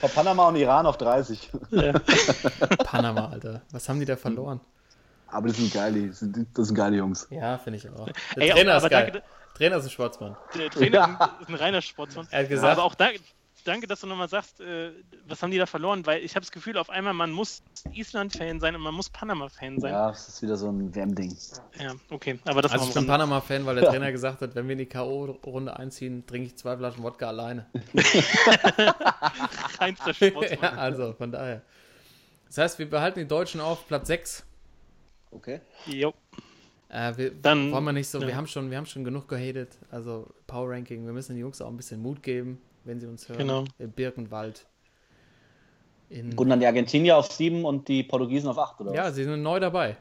Vor 0.01 0.09
Panama 0.09 0.49
und 0.49 0.57
Iran 0.57 0.87
auf 0.87 0.97
30. 0.99 1.51
Panama, 2.85 3.29
Alter. 3.29 3.63
Was 3.71 3.89
haben 3.89 4.01
die 4.01 4.07
da 4.07 4.17
verloren? 4.17 4.61
Aber 5.29 5.49
die 5.49 5.55
sind 5.55 5.73
geil, 5.73 5.93
die 5.93 6.09
sind, 6.11 6.37
das 6.55 6.67
sind 6.67 6.77
geile 6.77 6.97
Jungs. 6.97 7.27
Ja, 7.31 7.57
finde 7.59 7.79
ich 7.79 7.89
auch. 7.89 8.07
Der 8.37 8.43
Ey, 8.43 8.51
Trainer 8.51 8.77
ist 8.77 8.91
geil. 8.91 9.05
danke- 9.13 9.23
Trainer 9.57 9.77
ist 9.77 9.85
ein 9.85 9.91
Sportsmann. 9.91 10.37
Der 10.59 10.71
Trainer 10.71 11.37
ist 11.41 11.49
ein 11.49 11.55
reiner 11.55 11.81
Sportsmann. 11.81 12.27
Er 12.31 12.41
hat 12.43 12.49
gesagt- 12.49 12.73
Aber 12.79 12.85
auch 12.85 12.95
danke, 12.95 13.21
danke, 13.65 13.87
dass 13.87 14.01
du 14.01 14.07
nochmal 14.07 14.29
sagst, 14.29 14.61
äh, 14.61 14.93
was 15.27 15.43
haben 15.43 15.51
die 15.51 15.59
da 15.59 15.67
verloren? 15.67 16.05
Weil 16.07 16.23
ich 16.23 16.35
habe 16.35 16.41
das 16.45 16.51
Gefühl, 16.53 16.77
auf 16.79 16.91
einmal, 16.91 17.13
man 17.15 17.31
muss 17.33 17.63
Island-Fan 17.93 18.61
sein 18.61 18.75
und 18.75 18.81
man 18.83 18.95
muss 18.95 19.09
Panama-Fan 19.11 19.81
sein. 19.81 19.93
Ja, 19.93 19.99
Ja, 20.07 20.09
das 20.11 20.29
ist 20.29 20.43
wieder 20.43 20.57
so 20.57 20.69
ein 20.71 20.95
WM-Ding. 20.95 21.37
okay. 22.11 22.39
Aber 22.45 22.63
das 22.63 22.73
Also 22.73 22.85
war 22.85 22.89
ich 22.91 22.95
bin 22.95 23.07
Panama-Fan, 23.07 23.65
weil 23.67 23.77
der 23.77 23.91
Trainer 23.91 24.11
gesagt 24.13 24.41
hat, 24.43 24.55
wenn 24.55 24.67
wir 24.69 24.73
in 24.73 24.79
die 24.79 24.87
K.O.-Runde 24.87 25.71
einziehen, 25.71 26.27
trinke 26.27 26.47
ich 26.49 26.57
zwei 26.57 26.77
Flaschen 26.77 27.03
Wodka 27.03 27.29
alleine. 27.29 27.67
reinster 29.79 30.15
Sportsmann. 30.15 30.59
ja, 30.63 30.71
also 30.73 31.13
von 31.15 31.33
daher. 31.33 31.63
Das 32.47 32.59
heißt, 32.59 32.79
wir 32.79 32.89
behalten 32.91 33.21
die 33.21 33.27
Deutschen 33.29 33.61
auf 33.61 33.87
Platz 33.87 34.09
6. 34.09 34.45
Okay. 35.31 35.61
Jo. 35.87 36.13
Äh, 36.89 37.17
wir 37.17 37.31
Dann- 37.31 37.73
wollen 37.73 37.85
wir 37.85 37.93
nicht 37.93 38.09
so, 38.09 38.21
wir 38.21 38.29
ja. 38.29 38.37
haben 38.37 38.47
schon, 38.47 38.71
wir 38.71 38.77
haben 38.77 38.85
schon 38.87 39.05
genug 39.05 39.27
gehatet. 39.29 39.79
Also 39.91 40.29
Power 40.47 40.71
Ranking, 40.71 41.07
wir 41.07 41.13
müssen 41.15 41.33
den 41.33 41.41
Jungs 41.41 41.63
auch 41.63 41.69
ein 41.69 41.77
bisschen 41.79 42.03
Mut 42.03 42.23
geben, 42.23 42.61
wenn 42.85 43.01
sie 43.01 43.07
uns 43.07 43.29
hören. 43.29 43.39
Genau. 43.39 43.65
Im 43.79 43.91
Birkenwald. 43.93 44.67
In, 46.09 46.37
Gut, 46.37 46.51
dann 46.51 46.61
die 46.61 46.67
Argentinier 46.67 47.17
auf 47.17 47.33
7 47.33 47.65
und 47.65 47.89
die 47.89 48.03
Portugiesen 48.03 48.49
auf 48.49 48.59
8, 48.59 48.81
oder? 48.83 48.95
ja, 48.95 49.05
was? 49.05 49.15
sie 49.15 49.25
sind 49.25 49.43
neu 49.43 49.59
dabei. 49.61 49.97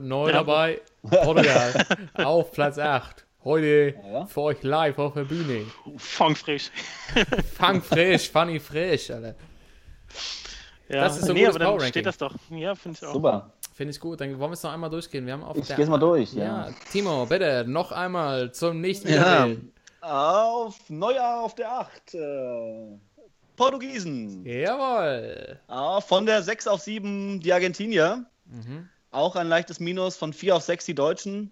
Neu 0.00 0.26
Ja. 0.28 0.32
dabei. 0.32 0.80
Portugal 1.02 1.86
auf 2.14 2.50
Platz 2.52 2.78
8. 2.78 3.24
Heute 3.44 3.94
ja. 4.10 4.26
für 4.26 4.40
euch 4.40 4.62
live 4.64 4.98
auf 4.98 5.14
der 5.14 5.22
Bühne. 5.24 5.66
Fang 5.98 6.34
frisch. 6.34 6.70
Fang 7.54 7.80
frisch, 7.80 8.28
funny 8.28 8.58
frisch, 8.58 9.10
Alter. 9.10 9.36
Ja. 10.88 11.02
Das 11.04 11.18
ist 11.18 11.26
so 11.26 11.32
nee, 11.32 11.40
gutes 11.40 11.54
aber 11.56 11.58
dann 11.60 11.68
Power 11.68 11.76
Ranking. 11.78 11.90
steht 11.90 12.06
das 12.06 12.18
doch. 12.18 12.34
Ja, 12.50 12.74
finde 12.74 12.98
ich 13.00 13.06
auch. 13.06 13.12
Super. 13.12 13.52
Finde 13.74 13.90
ich 13.92 14.00
gut. 14.00 14.20
Dann 14.20 14.30
wollen 14.38 14.50
wir 14.50 14.54
es 14.54 14.62
noch 14.62 14.72
einmal 14.72 14.90
durchgehen. 14.90 15.26
Wir 15.26 15.34
haben 15.34 15.44
auf 15.44 15.56
Ich 15.58 15.66
der- 15.66 15.76
geh's 15.76 15.88
mal 15.88 15.98
durch, 15.98 16.32
Ja, 16.32 16.44
ja. 16.44 16.68
Timo, 16.90 17.26
bitte 17.26 17.64
noch 17.68 17.92
einmal 17.92 18.50
zum 18.52 18.80
nicht 18.80 19.08
Ja. 19.08 19.46
Auf 20.10 20.78
Neujahr 20.88 21.40
auf 21.42 21.54
der 21.56 21.72
8. 21.72 22.14
Äh, 22.14 22.98
Portugiesen. 23.56 24.44
Jawohl. 24.46 25.58
Ah, 25.66 26.00
von 26.00 26.26
der 26.26 26.42
6 26.42 26.68
auf 26.68 26.80
7 26.80 27.40
die 27.40 27.52
Argentinier. 27.52 28.24
Mhm. 28.44 28.88
Auch 29.10 29.34
ein 29.34 29.48
leichtes 29.48 29.80
Minus 29.80 30.16
von 30.16 30.32
4 30.32 30.54
auf 30.56 30.62
6 30.62 30.84
die 30.84 30.94
Deutschen. 30.94 31.50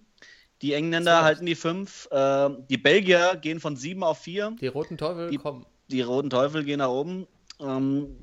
Die 0.63 0.73
Engländer 0.75 1.19
So. 1.19 1.25
halten 1.25 1.47
die 1.47 1.55
5. 1.57 2.09
Äh, 2.13 2.51
die 2.71 2.79
Belgier 2.79 3.37
gehen 3.41 3.59
von 3.59 3.75
7 3.77 4.05
auf 4.05 4.19
4. 4.19 4.53
Die 4.61 4.69
roten 4.69 4.97
Teufel 4.99 5.31
Die- 5.31 5.39
kommen. 5.39 5.67
Die 5.89 6.01
Roten 6.03 6.31
Teufel 6.31 6.65
gehen 6.65 6.79
nach 6.79 6.89
oben. 6.89 7.27
Ähm, 7.61 8.17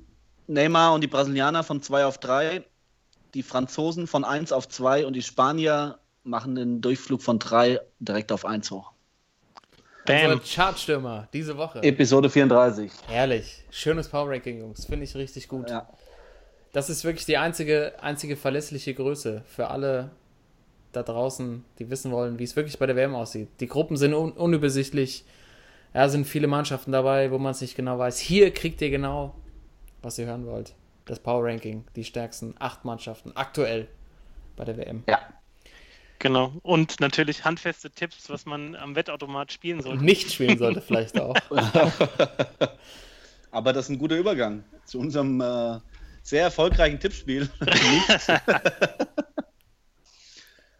Neymar 0.47 0.93
und 0.93 1.01
die 1.01 1.07
Brasilianer 1.07 1.63
von 1.63 1.81
2 1.81 2.05
auf 2.05 2.17
3. 2.19 2.63
Die 3.33 3.43
Franzosen 3.43 4.07
von 4.07 4.23
1 4.23 4.51
auf 4.51 4.67
2 4.69 5.05
und 5.05 5.13
die 5.13 5.21
Spanier 5.21 5.99
machen 6.23 6.55
den 6.55 6.81
Durchflug 6.81 7.21
von 7.21 7.37
3 7.39 7.79
direkt 7.99 8.31
auf 8.31 8.45
1 8.45 8.71
hoch. 8.71 8.90
Bam. 10.05 10.31
Unsere 10.31 10.41
Chartstürmer 10.41 11.27
diese 11.33 11.57
Woche. 11.57 11.83
Episode 11.83 12.29
34. 12.29 12.91
Herrlich. 13.07 13.63
Schönes 13.69 14.07
Power 14.07 14.29
Ranking, 14.29 14.59
Jungs. 14.59 14.85
Finde 14.85 15.05
ich 15.05 15.15
richtig 15.15 15.47
gut. 15.47 15.69
Ja. 15.69 15.87
Das 16.73 16.89
ist 16.89 17.03
wirklich 17.03 17.25
die 17.25 17.37
einzige, 17.37 17.93
einzige 18.01 18.35
verlässliche 18.35 18.93
Größe 18.93 19.43
für 19.45 19.67
alle 19.67 20.11
da 20.91 21.03
draußen, 21.03 21.63
die 21.79 21.89
wissen 21.89 22.11
wollen, 22.11 22.39
wie 22.39 22.43
es 22.43 22.55
wirklich 22.55 22.79
bei 22.79 22.85
der 22.85 22.95
WM 22.95 23.15
aussieht. 23.15 23.49
Die 23.59 23.67
Gruppen 23.67 23.97
sind 23.97 24.13
un 24.13 24.31
unübersichtlich. 24.31 25.23
Ja, 25.93 26.07
sind 26.07 26.25
viele 26.25 26.47
Mannschaften 26.47 26.91
dabei, 26.91 27.31
wo 27.31 27.37
man 27.37 27.51
es 27.51 27.61
nicht 27.61 27.75
genau 27.75 27.99
weiß. 27.99 28.17
Hier 28.19 28.53
kriegt 28.53 28.81
ihr 28.81 28.89
genau, 28.89 29.35
was 30.01 30.17
ihr 30.17 30.25
hören 30.25 30.45
wollt. 30.45 30.73
Das 31.05 31.19
Power 31.19 31.45
Ranking, 31.45 31.83
die 31.95 32.05
stärksten 32.05 32.55
acht 32.59 32.85
Mannschaften 32.85 33.33
aktuell 33.35 33.87
bei 34.55 34.63
der 34.63 34.77
WM. 34.77 35.03
Ja. 35.07 35.19
Genau. 36.21 36.53
Und 36.61 36.99
natürlich 36.99 37.45
handfeste 37.45 37.89
Tipps, 37.89 38.29
was 38.29 38.45
man 38.45 38.75
am 38.75 38.95
Wettautomat 38.95 39.51
spielen 39.51 39.81
sollte. 39.81 40.03
Nicht 40.03 40.31
spielen 40.31 40.59
sollte 40.59 40.79
vielleicht 40.79 41.19
auch. 41.19 41.35
Aber 43.51 43.73
das 43.73 43.85
ist 43.85 43.89
ein 43.89 43.97
guter 43.97 44.17
Übergang 44.17 44.63
zu 44.85 44.99
unserem 44.99 45.41
äh, 45.41 45.79
sehr 46.21 46.43
erfolgreichen 46.43 46.99
Tippspiel. 46.99 47.49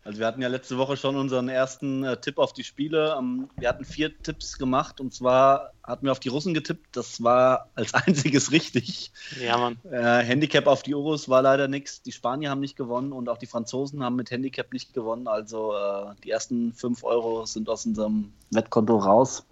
also 0.03 0.19
wir 0.19 0.26
hatten 0.26 0.41
ja 0.41 0.48
letzte 0.48 0.78
Woche 0.78 0.98
schon 0.98 1.15
unseren 1.15 1.48
ersten 1.48 2.03
äh, 2.03 2.18
Tipp 2.18 2.40
auf 2.40 2.53
die 2.53 2.64
Spiele. 2.64 3.15
Ähm, 3.19 3.49
wir 3.57 3.69
hatten 3.69 3.86
vier 3.86 4.18
Tipps 4.22 4.57
gemacht 4.57 4.99
und 4.99 5.14
zwar 5.14 5.73
hatten 5.84 6.06
wir 6.06 6.11
auf 6.11 6.19
die 6.19 6.30
Russen 6.30 6.53
getippt. 6.56 6.95
Das 6.95 7.23
war 7.23 7.69
als 7.76 7.94
einziges 7.94 8.52
richtig. 8.52 9.11
Ja, 9.40 9.57
Mann. 9.57 9.78
Äh, 9.84 10.23
Handicap 10.23 10.65
auf 10.65 10.82
die 10.82 10.95
Euros 10.95 11.30
war 11.30 11.44
leider 11.44 11.68
nichts. 11.68 12.02
Die 12.02 12.11
Spanier 12.11 12.49
haben 12.49 12.61
nicht 12.61 12.76
gewonnen 12.76 13.11
und 13.11 13.30
auch 13.30 13.38
die 13.38 13.45
Franzosen 13.45 14.03
haben 14.03 14.15
mit 14.15 14.32
Handicap 14.32 14.73
nicht 14.73 14.94
gewonnen. 14.94 15.28
Also 15.28 15.73
äh, 15.73 16.15
die 16.23 16.32
ersten 16.32 16.73
fünf 16.73 17.03
Euro 17.03 17.45
sind 17.45 17.69
aus 17.69 17.86
unserem 17.86 18.34
Wettkonto 18.49 18.98
raus. 18.98 19.45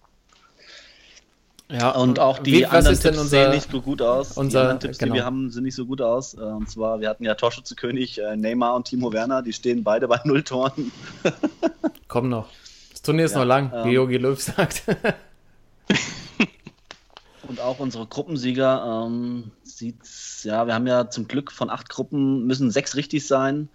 Ja, 1.71 1.91
Und 1.91 2.19
auch 2.19 2.39
die 2.39 2.53
wie- 2.53 2.65
anderen 2.65 2.97
Tipps 2.99 3.17
unser- 3.17 3.25
sehen 3.29 3.51
nicht 3.51 3.69
so 3.71 3.79
gut 3.81 4.01
aus. 4.01 4.33
die 4.33 4.39
unser- 4.39 4.61
anderen 4.61 4.79
Tipps, 4.79 4.97
genau. 4.97 5.13
die 5.13 5.19
wir 5.19 5.25
haben, 5.25 5.51
sehen 5.51 5.63
nicht 5.63 5.75
so 5.75 5.85
gut 5.85 6.01
aus. 6.01 6.33
Äh, 6.33 6.37
Und 6.41 6.69
zwar, 6.69 6.99
wir 6.99 7.09
hatten 7.09 7.23
ja 7.23 7.35
Torschützenkönig 7.35 8.19
äh, 8.19 8.35
Neymar 8.35 8.73
und 8.75 8.85
Timo 8.87 9.13
Werner, 9.13 9.43
die 9.43 9.53
stehen 9.53 9.83
beide 9.83 10.07
bei 10.07 10.19
null 10.23 10.41
Toren. 10.43 10.91
Komm 12.07 12.29
noch. 12.29 12.49
Das 12.91 13.03
Turnier 13.03 13.25
ist 13.25 13.33
Ja, 13.33 13.39
noch 13.39 13.45
lang, 13.45 13.71
wie 13.83 13.89
ähm, 13.89 13.93
Jogi 13.95 14.17
Löw 14.17 14.39
sagt. 14.41 14.83
Und 17.47 17.59
auch 17.61 17.79
unsere 17.79 18.05
Gruppensieger 18.05 19.05
ähm, 19.07 19.49
sieht's, 19.63 20.43
ja, 20.43 20.67
wir 20.67 20.73
haben 20.75 20.85
ja 20.85 21.09
zum 21.09 21.27
Glück 21.27 21.51
von 21.51 21.71
acht 21.71 21.89
Gruppen 21.89 22.45
müssen 22.45 22.69
sechs 22.69 22.95
richtig 22.95 23.25
sein. 23.25 23.69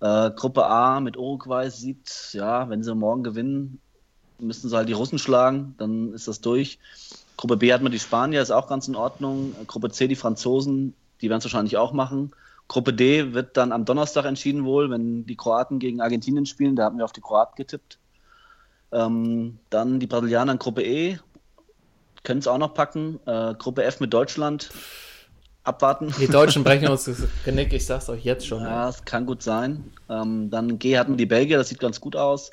Äh, 0.00 0.30
Gruppe 0.30 0.64
A 0.64 1.00
mit 1.00 1.18
Uruguay 1.18 1.68
sieht, 1.70 2.30
ja, 2.32 2.70
wenn 2.70 2.82
sie 2.82 2.94
morgen 2.94 3.22
gewinnen, 3.22 3.78
müssen 4.38 4.70
sie 4.70 4.76
halt 4.76 4.88
die 4.88 4.94
Russen 4.94 5.18
schlagen, 5.18 5.74
dann 5.76 6.14
ist 6.14 6.28
das 6.28 6.40
durch. 6.40 6.78
Gruppe 7.40 7.56
B 7.56 7.72
hat 7.72 7.80
man 7.80 7.90
die 7.90 7.98
Spanier, 7.98 8.42
ist 8.42 8.50
auch 8.50 8.66
ganz 8.66 8.86
in 8.86 8.94
Ordnung. 8.94 9.54
Gruppe 9.66 9.90
C 9.90 10.06
die 10.06 10.14
Franzosen, 10.14 10.92
die 11.22 11.30
werden 11.30 11.38
es 11.38 11.46
wahrscheinlich 11.46 11.78
auch 11.78 11.94
machen. 11.94 12.32
Gruppe 12.68 12.92
D 12.92 13.32
wird 13.32 13.56
dann 13.56 13.72
am 13.72 13.86
Donnerstag 13.86 14.26
entschieden 14.26 14.66
wohl, 14.66 14.90
wenn 14.90 15.24
die 15.24 15.36
Kroaten 15.36 15.78
gegen 15.78 16.02
Argentinien 16.02 16.44
spielen. 16.44 16.76
Da 16.76 16.84
haben 16.84 16.98
wir 16.98 17.04
auf 17.06 17.14
die 17.14 17.22
Kroaten 17.22 17.54
getippt. 17.56 17.98
Ähm, 18.92 19.58
dann 19.70 20.00
die 20.00 20.06
Brasilianer 20.06 20.52
in 20.52 20.58
Gruppe 20.58 20.82
E, 20.82 21.18
können 22.24 22.40
es 22.40 22.46
auch 22.46 22.58
noch 22.58 22.74
packen. 22.74 23.20
Äh, 23.24 23.54
Gruppe 23.54 23.84
F 23.84 24.00
mit 24.00 24.12
Deutschland. 24.12 24.70
Abwarten. 25.64 26.12
Die 26.20 26.26
Deutschen 26.26 26.62
brechen 26.62 26.88
uns 26.90 27.04
das 27.04 27.22
Genick, 27.46 27.72
ich 27.72 27.86
sag's 27.86 28.10
euch 28.10 28.22
jetzt 28.22 28.46
schon. 28.46 28.60
Ja, 28.60 28.90
es 28.90 29.02
kann 29.06 29.24
gut 29.24 29.42
sein. 29.42 29.94
Ähm, 30.10 30.50
dann 30.50 30.78
G 30.78 30.98
hatten 30.98 31.12
wir 31.12 31.16
die 31.16 31.24
Belgier, 31.26 31.56
das 31.56 31.70
sieht 31.70 31.80
ganz 31.80 32.02
gut 32.02 32.16
aus. 32.16 32.50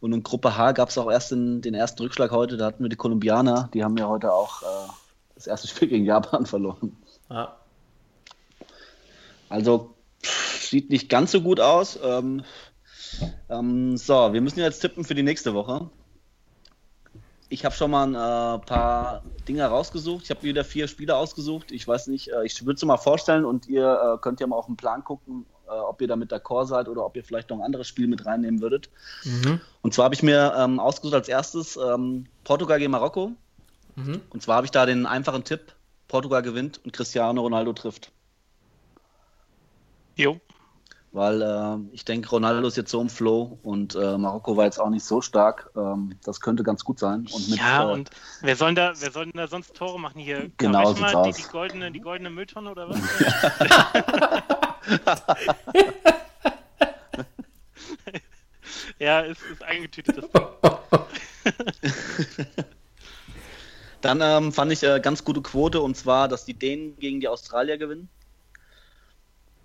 Und 0.00 0.12
in 0.12 0.22
Gruppe 0.22 0.56
H 0.56 0.72
gab 0.72 0.88
es 0.88 0.98
auch 0.98 1.10
erst 1.10 1.30
den, 1.30 1.60
den 1.60 1.74
ersten 1.74 2.02
Rückschlag 2.02 2.30
heute. 2.30 2.56
Da 2.56 2.66
hatten 2.66 2.82
wir 2.82 2.88
die 2.88 2.96
Kolumbianer. 2.96 3.68
Die 3.74 3.84
haben 3.84 3.96
ja 3.98 4.08
heute 4.08 4.32
auch 4.32 4.62
äh, 4.62 4.90
das 5.34 5.46
erste 5.46 5.68
Spiel 5.68 5.88
gegen 5.88 6.04
Japan 6.04 6.46
verloren. 6.46 6.96
Ja. 7.28 7.56
Also 9.48 9.94
sieht 10.22 10.90
nicht 10.90 11.08
ganz 11.08 11.32
so 11.32 11.42
gut 11.42 11.60
aus. 11.60 11.98
Ähm, 12.02 12.44
ähm, 13.50 13.96
so, 13.96 14.32
wir 14.32 14.40
müssen 14.40 14.60
jetzt 14.60 14.80
tippen 14.80 15.04
für 15.04 15.14
die 15.14 15.22
nächste 15.22 15.52
Woche. 15.52 15.90
Ich 17.48 17.64
habe 17.64 17.74
schon 17.74 17.90
mal 17.90 18.06
ein 18.06 18.14
äh, 18.14 18.64
paar 18.64 19.24
Dinge 19.48 19.64
rausgesucht. 19.64 20.24
Ich 20.24 20.30
habe 20.30 20.44
wieder 20.44 20.64
vier 20.64 20.86
Spiele 20.86 21.16
ausgesucht. 21.16 21.72
Ich 21.72 21.86
weiß 21.86 22.06
nicht, 22.06 22.28
äh, 22.28 22.44
ich 22.44 22.64
würde 22.64 22.76
es 22.76 22.84
mal 22.84 22.96
vorstellen 22.96 23.44
und 23.44 23.66
ihr 23.66 24.14
äh, 24.14 24.18
könnt 24.22 24.38
ja 24.38 24.46
mal 24.46 24.56
auf 24.56 24.66
den 24.66 24.76
Plan 24.76 25.02
gucken, 25.02 25.46
äh, 25.70 25.78
ob 25.78 26.00
ihr 26.00 26.08
damit 26.08 26.32
d'accord 26.32 26.66
seid 26.66 26.88
oder 26.88 27.04
ob 27.04 27.16
ihr 27.16 27.24
vielleicht 27.24 27.50
noch 27.50 27.58
ein 27.58 27.62
anderes 27.62 27.86
Spiel 27.86 28.08
mit 28.08 28.26
reinnehmen 28.26 28.60
würdet. 28.60 28.90
Mhm. 29.24 29.60
Und 29.82 29.94
zwar 29.94 30.06
habe 30.06 30.14
ich 30.14 30.22
mir 30.22 30.54
ähm, 30.56 30.80
ausgesucht 30.80 31.14
als 31.14 31.28
erstes 31.28 31.76
ähm, 31.76 32.26
Portugal 32.44 32.78
gegen 32.78 32.90
Marokko. 32.90 33.32
Mhm. 33.96 34.20
Und 34.30 34.42
zwar 34.42 34.56
habe 34.56 34.66
ich 34.66 34.70
da 34.70 34.86
den 34.86 35.06
einfachen 35.06 35.44
Tipp: 35.44 35.72
Portugal 36.08 36.42
gewinnt 36.42 36.80
und 36.84 36.92
Cristiano 36.92 37.40
Ronaldo 37.40 37.72
trifft. 37.72 38.12
Jo. 40.16 40.40
Weil 41.12 41.42
äh, 41.42 41.76
ich 41.92 42.04
denke, 42.04 42.28
Ronaldo 42.30 42.68
ist 42.68 42.76
jetzt 42.76 42.92
so 42.92 43.00
im 43.00 43.08
Flow 43.08 43.58
und 43.64 43.96
äh, 43.96 44.16
Marokko 44.16 44.56
war 44.56 44.66
jetzt 44.66 44.80
auch 44.80 44.90
nicht 44.90 45.04
so 45.04 45.20
stark. 45.20 45.70
Ähm, 45.76 46.16
das 46.24 46.40
könnte 46.40 46.62
ganz 46.62 46.84
gut 46.84 47.00
sein. 47.00 47.26
Und 47.32 47.48
mit, 47.48 47.58
ja, 47.58 47.88
äh, 47.88 47.92
und 47.92 48.10
wer 48.42 48.54
soll 48.54 48.74
da, 48.74 48.92
wer 48.96 49.10
soll 49.10 49.24
denn 49.24 49.36
da 49.36 49.48
sonst 49.48 49.74
Tore 49.74 49.98
machen 49.98 50.20
hier? 50.20 50.52
Genau 50.56 50.92
mal, 50.94 51.24
die, 51.24 51.42
die, 51.42 51.48
goldene, 51.48 51.90
die 51.90 52.00
goldene 52.00 52.30
Mülltonne 52.30 52.70
oder 52.70 52.88
was? 52.88 53.00
ja, 58.98 59.20
ist, 59.20 59.40
ist 59.52 59.62
eingetütet. 59.62 60.24
Dann 64.00 64.20
ähm, 64.22 64.52
fand 64.52 64.72
ich 64.72 64.82
äh, 64.82 65.00
ganz 65.00 65.24
gute 65.24 65.42
Quote 65.42 65.80
und 65.80 65.96
zwar, 65.96 66.28
dass 66.28 66.44
die 66.44 66.54
Dänen 66.54 66.98
gegen 66.98 67.20
die 67.20 67.28
Australier 67.28 67.76
gewinnen. 67.76 68.08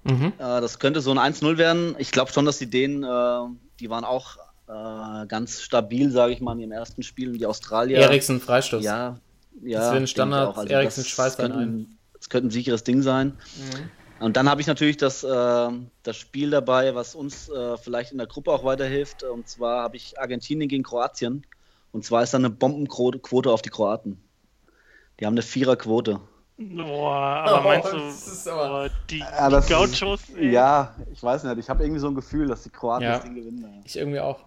Mhm. 0.03 0.33
Äh, 0.37 0.61
das 0.61 0.79
könnte 0.79 1.01
so 1.01 1.11
ein 1.11 1.33
1-0 1.33 1.57
werden. 1.57 1.95
Ich 1.97 2.11
glaube 2.11 2.31
schon, 2.31 2.45
dass 2.45 2.57
die 2.57 2.69
Dänen, 2.69 3.03
äh, 3.03 3.55
die 3.79 3.89
waren 3.89 4.03
auch 4.03 4.37
äh, 4.67 5.25
ganz 5.27 5.61
stabil, 5.61 6.11
sage 6.11 6.33
ich 6.33 6.41
mal, 6.41 6.53
in 6.53 6.59
ihrem 6.59 6.73
ersten 6.73 7.03
Spiel. 7.03 7.29
Und 7.29 7.39
die 7.39 7.45
Australier. 7.45 7.97
Eriksen 7.97 8.41
Freistoß. 8.41 8.83
Ja, 8.83 9.19
ja. 9.63 9.79
Das 9.79 9.87
wäre 9.89 9.97
ein 9.97 10.07
Standard. 10.07 10.57
Also 10.57 10.69
Eriksen 10.69 11.05
schweißt 11.05 11.39
dann 11.39 11.53
könnte, 11.53 11.85
das 12.17 12.29
könnte 12.29 12.47
ein 12.47 12.51
sicheres 12.51 12.83
Ding 12.83 13.01
sein. 13.01 13.37
Mhm. 13.55 13.89
Und 14.19 14.37
dann 14.37 14.49
habe 14.49 14.61
ich 14.61 14.67
natürlich 14.67 14.97
das, 14.97 15.23
äh, 15.23 15.69
das 16.03 16.15
Spiel 16.15 16.49
dabei, 16.49 16.95
was 16.95 17.15
uns 17.15 17.49
äh, 17.49 17.77
vielleicht 17.77 18.11
in 18.11 18.17
der 18.17 18.27
Gruppe 18.27 18.51
auch 18.51 18.63
weiterhilft. 18.63 19.23
Und 19.23 19.47
zwar 19.47 19.83
habe 19.83 19.97
ich 19.97 20.19
Argentinien 20.19 20.69
gegen 20.69 20.83
Kroatien. 20.83 21.45
Und 21.91 22.05
zwar 22.05 22.23
ist 22.23 22.33
da 22.33 22.37
eine 22.37 22.49
Bombenquote 22.49 23.51
auf 23.51 23.61
die 23.61 23.69
Kroaten. 23.69 24.21
Die 25.19 25.25
haben 25.25 25.33
eine 25.33 25.41
Viererquote. 25.41 26.19
Boah, 26.57 27.15
aber 27.45 27.59
Oh, 27.59 27.63
meinst 27.63 27.91
du, 27.91 27.97
das 27.97 28.27
ist 28.27 28.47
aber- 28.47 28.89
die, 29.09 29.19
Ja, 29.19 29.49
das 29.49 29.65
die 29.67 29.73
ist- 29.73 29.99
Gauchos? 29.99 30.21
ey. 30.37 30.51
Ja, 30.51 30.95
ich 31.11 31.21
weiß 31.21 31.43
nicht. 31.43 31.57
Ich 31.57 31.69
habe 31.69 31.83
irgendwie 31.83 31.99
so 31.99 32.07
ein 32.07 32.15
Gefühl, 32.15 32.47
dass 32.47 32.63
die 32.63 32.69
Kroaten 32.69 33.03
Ja. 33.03 33.13
das 33.15 33.23
Ding 33.23 33.35
gewinnen. 33.35 33.81
Ich 33.85 33.97
irgendwie 33.97 34.21
auch. 34.21 34.39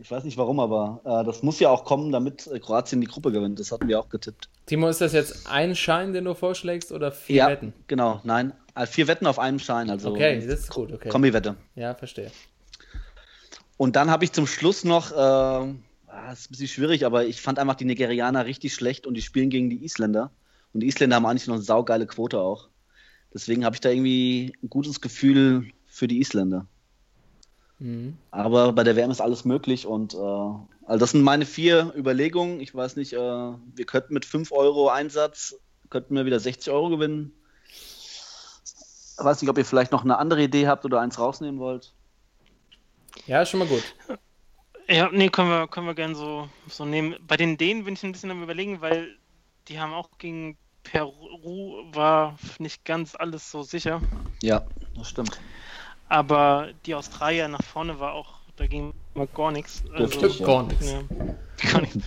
Ich 0.00 0.10
weiß 0.10 0.22
nicht 0.24 0.36
warum, 0.36 0.60
aber 0.60 1.00
äh, 1.04 1.24
das 1.24 1.42
muss 1.42 1.58
ja 1.58 1.70
auch 1.70 1.84
kommen, 1.84 2.12
damit 2.12 2.46
äh, 2.46 2.60
Kroatien 2.60 3.00
die 3.00 3.08
Gruppe 3.08 3.32
gewinnt. 3.32 3.58
Das 3.58 3.72
hatten 3.72 3.88
wir 3.88 3.98
auch 3.98 4.08
getippt. 4.08 4.48
Timo, 4.66 4.88
ist 4.88 5.00
das 5.00 5.12
jetzt 5.12 5.48
ein 5.48 5.74
Schein, 5.74 6.12
den 6.12 6.24
du 6.24 6.34
vorschlägst 6.34 6.92
oder 6.92 7.10
vier 7.10 7.36
ja, 7.36 7.48
Wetten? 7.48 7.72
genau. 7.88 8.20
Nein, 8.22 8.52
äh, 8.76 8.86
vier 8.86 9.08
Wetten 9.08 9.26
auf 9.26 9.38
einem 9.38 9.58
Schein. 9.58 9.90
Also 9.90 10.10
Okay, 10.10 10.36
das 10.46 10.60
ist 10.60 10.70
gut, 10.70 10.92
okay. 10.92 11.08
Kombi-Wette. 11.08 11.56
Ja, 11.74 11.94
verstehe. 11.94 12.30
Und 13.76 13.96
dann 13.96 14.10
habe 14.10 14.24
ich 14.24 14.32
zum 14.32 14.46
Schluss 14.46 14.84
noch, 14.84 15.10
äh, 15.10 15.14
ah, 15.14 15.72
das 16.06 16.40
ist 16.40 16.46
ein 16.46 16.50
bisschen 16.52 16.68
schwierig, 16.68 17.04
aber 17.04 17.26
ich 17.26 17.40
fand 17.40 17.58
einfach 17.58 17.74
die 17.74 17.84
Nigerianer 17.84 18.46
richtig 18.46 18.74
schlecht 18.74 19.06
und 19.06 19.14
die 19.14 19.22
spielen 19.22 19.50
gegen 19.50 19.68
die 19.68 19.84
Isländer. 19.84 20.30
Und 20.72 20.80
die 20.80 20.86
Isländer 20.86 21.16
haben 21.16 21.26
eigentlich 21.26 21.46
noch 21.48 21.54
eine 21.54 21.62
saugeile 21.62 22.06
Quote 22.06 22.38
auch. 22.38 22.68
Deswegen 23.34 23.64
habe 23.64 23.74
ich 23.74 23.80
da 23.80 23.90
irgendwie 23.90 24.54
ein 24.62 24.70
gutes 24.70 25.00
Gefühl 25.00 25.70
für 25.86 26.08
die 26.08 26.20
Isländer. 26.20 26.66
Mhm. 27.78 28.16
Aber 28.30 28.72
bei 28.72 28.84
der 28.84 28.96
WM 28.96 29.10
ist 29.10 29.20
alles 29.20 29.44
möglich 29.44 29.86
und 29.86 30.14
äh, 30.14 30.16
also 30.16 30.98
das 30.98 31.12
sind 31.12 31.22
meine 31.22 31.46
vier 31.46 31.92
Überlegungen. 31.96 32.60
Ich 32.60 32.74
weiß 32.74 32.96
nicht, 32.96 33.12
äh, 33.12 33.18
wir 33.18 33.86
könnten 33.86 34.14
mit 34.14 34.24
5 34.24 34.52
Euro 34.52 34.88
Einsatz, 34.88 35.56
könnten 35.90 36.14
wir 36.14 36.26
wieder 36.26 36.40
60 36.40 36.72
Euro 36.72 36.88
gewinnen. 36.88 37.32
Ich 37.74 39.24
weiß 39.24 39.42
nicht, 39.42 39.50
ob 39.50 39.58
ihr 39.58 39.64
vielleicht 39.64 39.92
noch 39.92 40.04
eine 40.04 40.18
andere 40.18 40.42
Idee 40.42 40.68
habt 40.68 40.84
oder 40.84 41.00
eins 41.00 41.18
rausnehmen 41.18 41.60
wollt. 41.60 41.92
Ja, 43.26 43.42
ist 43.42 43.50
schon 43.50 43.60
mal 43.60 43.68
gut. 43.68 43.82
Ja, 44.88 45.10
nee, 45.12 45.28
können 45.28 45.50
wir, 45.50 45.68
können 45.68 45.86
wir 45.86 45.94
gerne 45.94 46.14
so, 46.14 46.48
so 46.68 46.84
nehmen. 46.86 47.16
Bei 47.26 47.36
den 47.36 47.58
Dänen 47.58 47.84
bin 47.84 47.94
ich 47.94 48.02
ein 48.02 48.12
bisschen 48.12 48.30
am 48.30 48.42
überlegen, 48.42 48.80
weil 48.80 49.18
die 49.68 49.78
haben 49.78 49.92
auch 49.92 50.08
gegen 50.16 50.56
Peru 50.82 51.84
war 51.92 52.38
nicht 52.58 52.84
ganz 52.86 53.14
alles 53.14 53.50
so 53.50 53.62
sicher. 53.62 54.00
Ja, 54.42 54.64
das 54.96 55.10
stimmt. 55.10 55.38
Aber 56.08 56.68
die 56.86 56.94
Australier 56.94 57.48
nach 57.48 57.62
vorne 57.62 58.00
war 58.00 58.12
auch, 58.14 58.34
da 58.56 58.66
ging 58.66 58.94
mal 59.14 59.26
gar 59.26 59.50
nichts. 59.52 59.84
Also, 59.92 60.26
ja. 60.26 60.46
Gar 60.46 60.62
nichts. 60.64 60.90
Ja, 60.90 61.70
gar 61.72 61.80
nichts. 61.82 61.98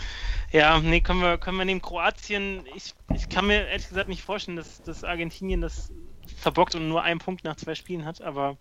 Ja, 0.51 0.79
nee, 0.79 1.01
können 1.01 1.21
wir, 1.21 1.37
können 1.37 1.57
wir 1.57 1.65
nehmen. 1.65 1.81
Kroatien, 1.81 2.63
ich, 2.75 2.93
ich 3.13 3.29
kann 3.29 3.47
mir 3.47 3.67
ehrlich 3.67 3.87
gesagt 3.87 4.09
nicht 4.09 4.21
vorstellen, 4.23 4.57
dass, 4.57 4.81
dass 4.83 5.03
Argentinien 5.03 5.61
das 5.61 5.91
verbockt 6.37 6.75
und 6.75 6.89
nur 6.89 7.03
einen 7.03 7.19
Punkt 7.19 7.43
nach 7.43 7.55
zwei 7.55 7.75
Spielen 7.75 8.05
hat, 8.05 8.21
aber 8.21 8.57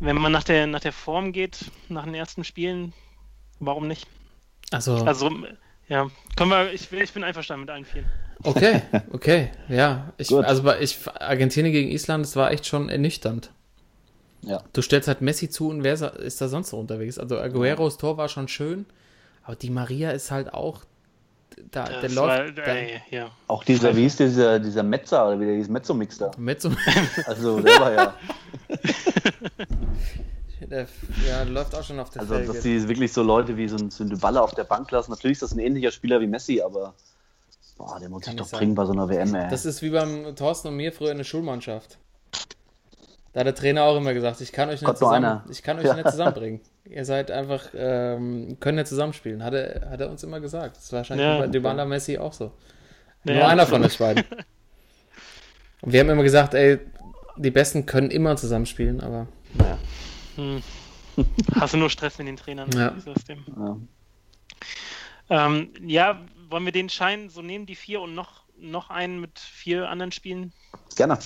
wenn 0.00 0.16
man 0.16 0.30
nach 0.32 0.44
der, 0.44 0.66
nach 0.66 0.80
der 0.80 0.92
Form 0.92 1.32
geht, 1.32 1.70
nach 1.88 2.04
den 2.04 2.14
ersten 2.14 2.44
Spielen, 2.44 2.92
warum 3.58 3.88
nicht? 3.88 4.06
Also, 4.70 5.04
Also, 5.04 5.30
ja, 5.88 6.10
können 6.36 6.50
wir, 6.50 6.72
ich, 6.72 6.92
ich 6.92 7.12
bin 7.12 7.24
einverstanden 7.24 7.62
mit 7.62 7.70
allen 7.70 7.84
vier. 7.84 8.04
Okay, 8.44 8.82
okay, 9.12 9.50
ja. 9.68 10.12
Ich, 10.16 10.32
also 10.32 10.62
bei- 10.62 10.80
ich, 10.80 10.98
Argentinien 11.20 11.72
gegen 11.72 11.90
Island, 11.90 12.24
das 12.24 12.36
war 12.36 12.50
echt 12.50 12.66
schon 12.66 12.88
ernüchternd. 12.88 13.50
Ja. 14.44 14.62
Du 14.72 14.82
stellst 14.82 15.08
halt 15.08 15.20
Messi 15.22 15.48
zu 15.48 15.68
und 15.68 15.84
wer 15.84 15.94
ist, 16.16 16.40
da 16.40 16.48
sonst 16.48 16.70
so 16.70 16.78
unterwegs? 16.78 17.18
Also 17.18 17.38
Agueros 17.38 17.96
Tor 17.96 18.16
war 18.16 18.28
schon 18.28 18.48
schön, 18.48 18.86
aber 19.44 19.56
die 19.56 19.70
Maria 19.70 20.10
ist 20.10 20.30
halt 20.30 20.52
auch, 20.52 20.82
da, 21.70 21.84
der 21.84 22.08
läuft, 22.10 22.56
war, 22.56 22.66
äh, 22.66 23.00
ja. 23.10 23.30
Auch 23.46 23.62
dieser, 23.62 23.94
wie 23.94 24.02
hieß 24.02 24.16
dieser, 24.16 24.58
dieser 24.58 24.82
Metzer 24.82 25.28
oder 25.28 25.38
wie 25.40 25.44
der 25.46 25.54
hieß, 25.56 25.68
Mezzo-Mix 25.68 26.18
da. 26.18 26.30
mit 26.38 26.60
so, 26.60 26.70
Also 27.26 27.60
der 27.60 27.80
war 27.80 27.92
ja. 27.92 28.14
der, 30.68 30.80
ja, 31.28 31.44
der 31.44 31.52
läuft 31.52 31.74
auch 31.74 31.84
schon 31.84 32.00
auf 32.00 32.10
der 32.10 32.22
Also, 32.22 32.34
Felge. 32.34 32.52
dass 32.52 32.62
die 32.62 32.88
wirklich 32.88 33.12
so 33.12 33.22
Leute 33.22 33.56
wie 33.56 33.68
so 33.68 33.76
ein, 33.76 33.90
so 33.90 34.02
ein 34.04 34.10
Dybala 34.10 34.40
auf 34.40 34.54
der 34.54 34.64
Bank 34.64 34.90
lassen. 34.90 35.10
Natürlich 35.10 35.36
ist 35.36 35.42
das 35.42 35.52
ein 35.52 35.58
ähnlicher 35.58 35.90
Spieler 35.92 36.20
wie 36.20 36.26
Messi, 36.26 36.60
aber 36.62 36.94
boah, 37.76 37.98
der 38.00 38.08
muss 38.08 38.22
Kann 38.22 38.32
sich 38.32 38.38
doch 38.40 38.46
sein. 38.46 38.58
bringen 38.58 38.74
bei 38.74 38.86
so 38.86 38.92
einer 38.92 39.08
WM, 39.08 39.34
ey. 39.34 39.50
Das 39.50 39.64
ist 39.66 39.82
wie 39.82 39.90
beim 39.90 40.34
Thorsten 40.36 40.68
und 40.68 40.76
mir 40.76 40.92
früher 40.92 41.10
in 41.10 41.18
der 41.18 41.24
Schulmannschaft. 41.24 41.98
Da 43.32 43.40
hat 43.40 43.46
der 43.46 43.54
Trainer 43.54 43.84
auch 43.84 43.96
immer 43.96 44.12
gesagt, 44.12 44.40
ich 44.42 44.52
kann 44.52 44.68
euch 44.68 44.82
nicht, 44.82 44.98
zusammen, 44.98 45.40
ich 45.50 45.62
kann 45.62 45.78
euch 45.78 45.94
nicht 45.94 46.08
zusammenbringen. 46.10 46.60
Ihr 46.84 47.04
seid 47.04 47.30
einfach, 47.30 47.68
ähm, 47.74 48.58
könnt 48.60 48.76
nicht 48.76 48.88
zusammenspielen. 48.88 49.42
Hat 49.42 49.54
er, 49.54 49.90
hat 49.90 50.00
er 50.00 50.10
uns 50.10 50.22
immer 50.22 50.40
gesagt. 50.40 50.76
Das 50.76 50.84
ist 50.84 50.92
wahrscheinlich 50.92 51.24
Ja. 51.26 51.38
bei 51.38 51.46
Dybala 51.46 51.84
Messi 51.86 52.18
auch 52.18 52.32
so. 52.34 52.52
Ja, 53.24 53.34
Nur 53.34 53.48
einer 53.48 53.66
von 53.66 53.82
euch 53.84 53.96
beiden. 53.98 54.24
Und 55.80 55.92
wir 55.92 56.00
haben 56.00 56.10
immer 56.10 56.22
gesagt, 56.22 56.54
ey, 56.54 56.78
die 57.36 57.50
Besten 57.50 57.86
können 57.86 58.10
immer 58.10 58.36
zusammenspielen, 58.36 59.00
aber 59.00 59.26
naja. 59.54 59.78
Hm. 60.36 60.62
Hast 61.54 61.74
du 61.74 61.78
nur 61.78 61.90
Stress 61.90 62.18
mit 62.18 62.26
den 62.28 62.36
Trainern? 62.36 62.70
Ja. 62.72 62.94
System. 63.00 63.44
Ja. 63.56 65.46
Ähm, 65.46 65.70
ja, 65.82 66.20
wollen 66.50 66.64
wir 66.64 66.72
den 66.72 66.88
Schein 66.88 67.30
so 67.30 67.42
nehmen, 67.42 67.66
die 67.66 67.74
vier 67.74 68.00
und 68.00 68.14
noch, 68.14 68.42
noch 68.58 68.90
einen 68.90 69.20
mit 69.20 69.38
vier 69.38 69.88
anderen 69.88 70.12
Spielen? 70.12 70.52
Gerne. 70.96 71.18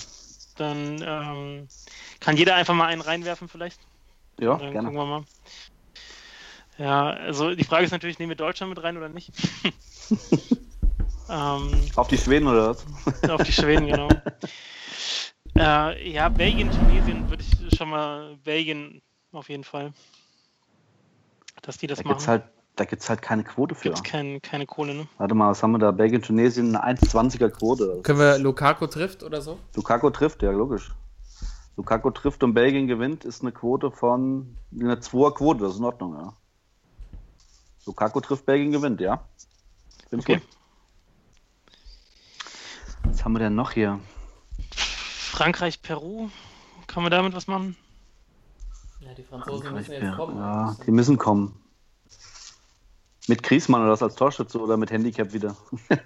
Dann 0.57 1.01
ähm, 1.05 1.67
kann 2.19 2.35
jeder 2.37 2.55
einfach 2.55 2.73
mal 2.73 2.87
einen 2.87 3.01
reinwerfen 3.01 3.47
vielleicht. 3.47 3.79
Ja, 4.39 4.55
Dann 4.57 4.71
gerne. 4.71 4.89
gucken 4.89 4.95
wir 4.95 5.05
mal. 5.05 5.23
Ja, 6.77 7.09
also 7.09 7.55
die 7.55 7.63
Frage 7.63 7.85
ist 7.85 7.91
natürlich, 7.91 8.19
nehmen 8.19 8.29
wir 8.29 8.35
Deutschland 8.35 8.69
mit 8.69 8.83
rein 8.83 8.97
oder 8.97 9.09
nicht? 9.09 9.31
ähm, 11.29 11.89
Auf 11.95 12.07
die 12.07 12.17
Schweden 12.17 12.47
oder 12.47 12.69
was? 12.69 12.85
auf 13.29 13.43
die 13.43 13.51
Schweden, 13.51 13.87
genau. 13.87 14.09
äh, 15.57 16.11
ja, 16.11 16.29
Belgien, 16.29 16.69
Tunesien 16.71 17.29
würde 17.29 17.43
ich 17.43 17.75
schon 17.75 17.89
mal 17.89 18.37
Belgien 18.43 19.01
auf 19.31 19.49
jeden 19.49 19.63
Fall. 19.63 19.91
Dass 21.63 21.77
die 21.77 21.87
das 21.87 21.99
Da 21.99 22.03
machen. 22.03 22.13
gibt's 22.13 22.27
halt, 22.27 22.43
da 22.77 22.85
gibt's 22.85 23.09
halt 23.09 23.21
keine 23.21 23.43
Quote 23.43 23.75
für. 23.75 23.89
Gibt's 23.89 24.03
kein, 24.03 24.41
keine 24.41 24.65
Kohle, 24.65 24.93
ne? 24.93 25.07
Warte 25.17 25.35
mal, 25.35 25.49
was 25.49 25.61
haben 25.61 25.71
wir 25.71 25.79
da? 25.79 25.91
Belgien, 25.91 26.21
Tunesien, 26.21 26.75
eine 26.75 26.97
1,20er 26.99 27.49
Quote. 27.49 28.01
Können 28.03 28.19
wir 28.19 28.37
Lukaku 28.37 28.87
trifft 28.87 29.23
oder 29.23 29.41
so? 29.41 29.59
Lukaku 29.75 30.09
trifft, 30.11 30.41
ja, 30.43 30.51
logisch. 30.51 30.91
Lukaku 31.75 32.09
trifft 32.11 32.43
und 32.43 32.53
Belgien 32.53 32.87
gewinnt, 32.87 33.25
ist 33.25 33.41
eine 33.41 33.51
Quote 33.51 33.91
von 33.91 34.55
eine 34.73 34.95
2er 34.95 35.33
Quote, 35.33 35.59
das 35.63 35.73
ist 35.73 35.79
in 35.79 35.85
Ordnung, 35.85 36.13
ja. 36.15 36.33
Lukaku 37.85 38.19
trifft, 38.21 38.45
Belgien 38.45 38.71
gewinnt, 38.71 39.01
ja. 39.01 39.21
Bin 40.09 40.19
Okay. 40.21 40.35
gut. 40.35 40.43
Was 43.03 43.23
haben 43.23 43.33
wir 43.33 43.39
denn 43.39 43.55
noch 43.55 43.71
hier? 43.71 43.99
Frankreich, 44.75 45.81
Peru. 45.81 46.29
Kann 46.87 47.03
man 47.03 47.11
damit 47.11 47.33
was 47.33 47.47
machen? 47.47 47.75
Ja, 49.01 49.13
die 49.13 49.23
Franzosen 49.23 49.73
müssen 49.73 49.91
Ja, 49.93 49.99
jetzt 49.99 50.15
kommen. 50.15 50.37
ja, 50.37 50.75
die 50.85 50.91
müssen 50.91 51.17
kommen. 51.17 51.59
Mit 53.27 53.43
Griesmann 53.43 53.81
oder 53.81 53.91
das 53.91 54.03
als 54.03 54.15
Torschütze 54.15 54.59
oder 54.59 54.77
mit 54.77 54.91
Handicap 54.91 55.33
wieder? 55.33 55.55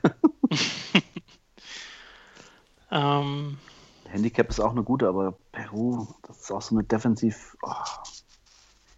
Ähm, 2.92 3.58
Handicap 4.10 4.50
ist 4.50 4.60
auch 4.60 4.72
eine 4.72 4.84
gute, 4.84 5.08
aber 5.08 5.34
Peru, 5.54 6.06
das 6.28 6.42
ist 6.42 6.52
auch 6.52 6.62
so 6.62 6.76
eine 6.76 6.84
Defensiv. 6.84 7.56
Oh. 7.64 7.72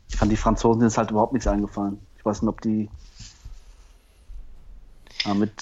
Ich 0.10 0.16
fand 0.16 0.32
die 0.32 0.38
Franzosen 0.38 0.80
denen 0.80 0.88
ist 0.88 0.98
halt 0.98 1.12
überhaupt 1.12 1.34
nichts 1.34 1.48
eingefallen. 1.48 2.00
Ich 2.18 2.26
weiß 2.26 2.42
nicht, 2.42 2.50
ob 2.50 2.62
die 2.62 2.90
ja, 5.24 5.34
mit 5.34 5.54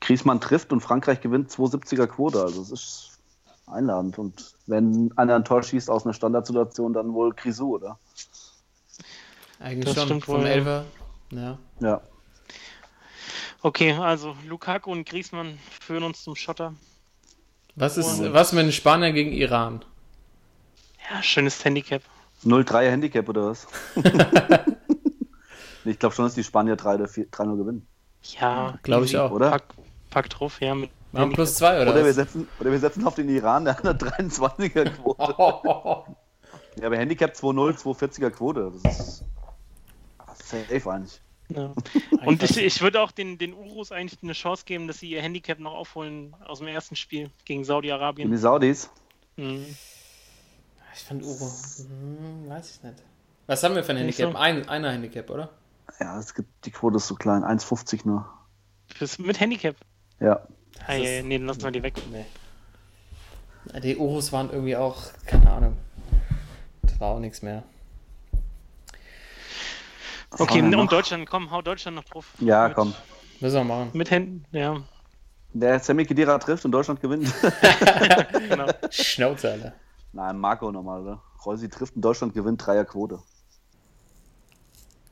Griezmann 0.00 0.40
trifft 0.40 0.72
und 0.72 0.80
Frankreich 0.80 1.20
gewinnt 1.20 1.50
270er 1.50 2.06
Quote. 2.06 2.42
Also 2.42 2.62
es 2.62 2.72
ist 2.72 3.18
einladend. 3.66 4.18
Und 4.18 4.54
wenn 4.66 5.12
einer 5.16 5.36
ein 5.36 5.44
Tor 5.44 5.62
schießt 5.62 5.88
aus 5.88 6.04
einer 6.04 6.14
Standardsituation, 6.14 6.92
dann 6.92 7.12
wohl 7.12 7.32
Grisou, 7.32 7.76
oder? 7.76 7.98
Eigentlich 9.60 9.84
Das 9.86 9.94
schon 9.94 10.06
stimmt 10.06 10.24
vom 10.24 10.36
wohl, 10.36 10.46
ja. 10.46 10.50
Elfer. 10.50 10.84
Ja. 11.30 11.58
Ja. 11.80 12.00
okay, 13.62 13.92
also 13.92 14.34
Lukaku 14.46 14.90
und 14.90 15.06
Griezmann 15.08 15.58
führen 15.80 16.02
uns 16.04 16.22
zum 16.22 16.36
Schotter. 16.36 16.74
Was 17.74 17.96
ist, 17.96 18.18
Und- 18.20 18.32
was 18.32 18.52
mit 18.52 18.64
den 18.64 18.72
Spaniern 18.72 19.14
gegen 19.14 19.32
Iran? 19.32 19.84
Ja, 21.10 21.22
schönes 21.22 21.64
Handicap. 21.64 22.02
0-3 22.44 22.90
Handicap 22.90 23.28
oder 23.28 23.46
was? 23.50 23.66
ich 25.84 25.98
glaube 25.98 26.14
schon, 26.14 26.24
dass 26.26 26.34
die 26.34 26.44
Spanier 26.44 26.76
3 26.76 26.94
oder 26.96 27.08
4 27.08 27.28
3-0 27.30 27.56
gewinnen. 27.56 27.86
Ja, 28.40 28.78
Glaube 28.82 29.06
ich 29.06 29.16
auch. 29.16 29.30
Oder? 29.30 29.50
Pack, 29.50 29.64
pack 30.10 30.30
drauf, 30.30 30.60
ja. 30.60 30.74
Mit 30.74 30.90
Machen 31.12 31.32
plus 31.32 31.54
zwei 31.54 31.80
oder, 31.80 31.92
Oder 31.92 32.04
wir, 32.04 32.12
setzen, 32.12 32.46
oder 32.60 32.70
wir 32.70 32.78
setzen 32.78 33.06
auf 33.06 33.14
den 33.14 33.30
Iran, 33.30 33.64
der 33.64 33.76
hat 33.78 33.86
eine 33.86 33.98
23er 33.98 34.84
Quote. 34.90 36.14
Ja, 36.80 36.86
aber 36.86 36.96
Handicap 36.96 37.32
2-0, 37.32 37.76
240er 37.82 38.30
Quote. 38.30 38.70
Das 38.84 39.00
ist 39.00 39.24
safe 40.50 40.90
eigentlich. 40.90 41.20
Ja. 41.48 41.74
Und 42.26 42.42
ich, 42.42 42.56
ich 42.58 42.80
würde 42.82 43.00
auch 43.00 43.10
den, 43.10 43.38
den 43.38 43.54
Urus 43.54 43.92
eigentlich 43.92 44.22
eine 44.22 44.32
Chance 44.32 44.64
geben, 44.66 44.86
dass 44.86 44.98
sie 44.98 45.10
ihr 45.10 45.22
Handicap 45.22 45.58
noch 45.58 45.74
aufholen 45.74 46.34
aus 46.44 46.58
dem 46.58 46.68
ersten 46.68 46.96
Spiel 46.96 47.30
gegen 47.44 47.60
In 47.60 47.62
die 47.62 47.66
Saudi-Arabien. 47.66 48.36
Saudis. 48.36 48.90
Mhm. 49.36 49.64
Ich 50.94 51.00
fand 51.00 51.22
Uro. 51.22 51.50
Hm, 51.78 52.48
weiß 52.48 52.76
ich 52.76 52.82
nicht. 52.82 53.02
Was 53.46 53.62
haben 53.62 53.74
wir 53.74 53.84
für 53.84 53.92
ein 53.92 53.98
Handicap? 53.98 54.32
so. 54.32 54.38
Ein, 54.38 54.68
einer 54.68 54.92
Handicap, 54.92 55.30
oder? 55.30 55.50
Ja, 56.00 56.18
es 56.18 56.34
gibt, 56.34 56.48
die 56.66 56.70
Quote 56.70 56.96
ist 56.96 57.06
so 57.06 57.14
klein, 57.14 57.44
1,50 57.44 58.00
nur. 58.04 58.28
Fürs, 58.94 59.18
mit 59.18 59.40
Handicap. 59.40 59.76
Ja. 60.20 60.46
Ah, 60.86 60.94
ja, 60.94 61.10
ja, 61.10 61.22
nee, 61.22 61.38
dann 61.38 61.46
lassen 61.46 61.62
wir 61.62 61.70
die 61.70 61.82
weg. 61.82 61.94
Nee. 62.10 62.26
Die 63.80 63.96
Urus 63.96 64.32
waren 64.32 64.50
irgendwie 64.50 64.76
auch, 64.76 64.96
keine 65.26 65.50
Ahnung. 65.50 65.76
Das 66.82 67.00
war 67.00 67.14
auch 67.14 67.20
nichts 67.20 67.42
mehr. 67.42 67.62
Okay, 70.30 70.56
wir 70.56 70.64
und 70.64 70.70
noch? 70.70 70.88
Deutschland, 70.88 71.28
komm, 71.28 71.50
hau 71.50 71.62
Deutschland 71.62 71.96
noch 71.96 72.04
drauf. 72.04 72.26
Ja, 72.38 72.68
mit, 72.68 72.76
komm. 72.76 72.94
Müssen 73.40 73.56
wir 73.56 73.64
machen. 73.64 73.90
Mit 73.94 74.10
Händen, 74.10 74.44
ja, 74.52 74.80
Der 75.52 75.78
Sammy 75.80 76.04
Khedira 76.04 76.38
trifft 76.38 76.64
und 76.64 76.72
Deutschland 76.72 77.00
gewinnt. 77.00 77.32
genau. 78.48 78.66
Schnauze, 78.90 79.50
Alter. 79.52 79.72
Nein, 80.12 80.38
Marco 80.38 80.70
nochmal, 80.70 81.02
oder? 81.02 81.22
Reusi 81.44 81.68
trifft 81.68 81.96
und 81.96 82.02
Deutschland 82.02 82.34
gewinnt, 82.34 82.64
Dreier 82.64 82.84
Quote. 82.84 83.20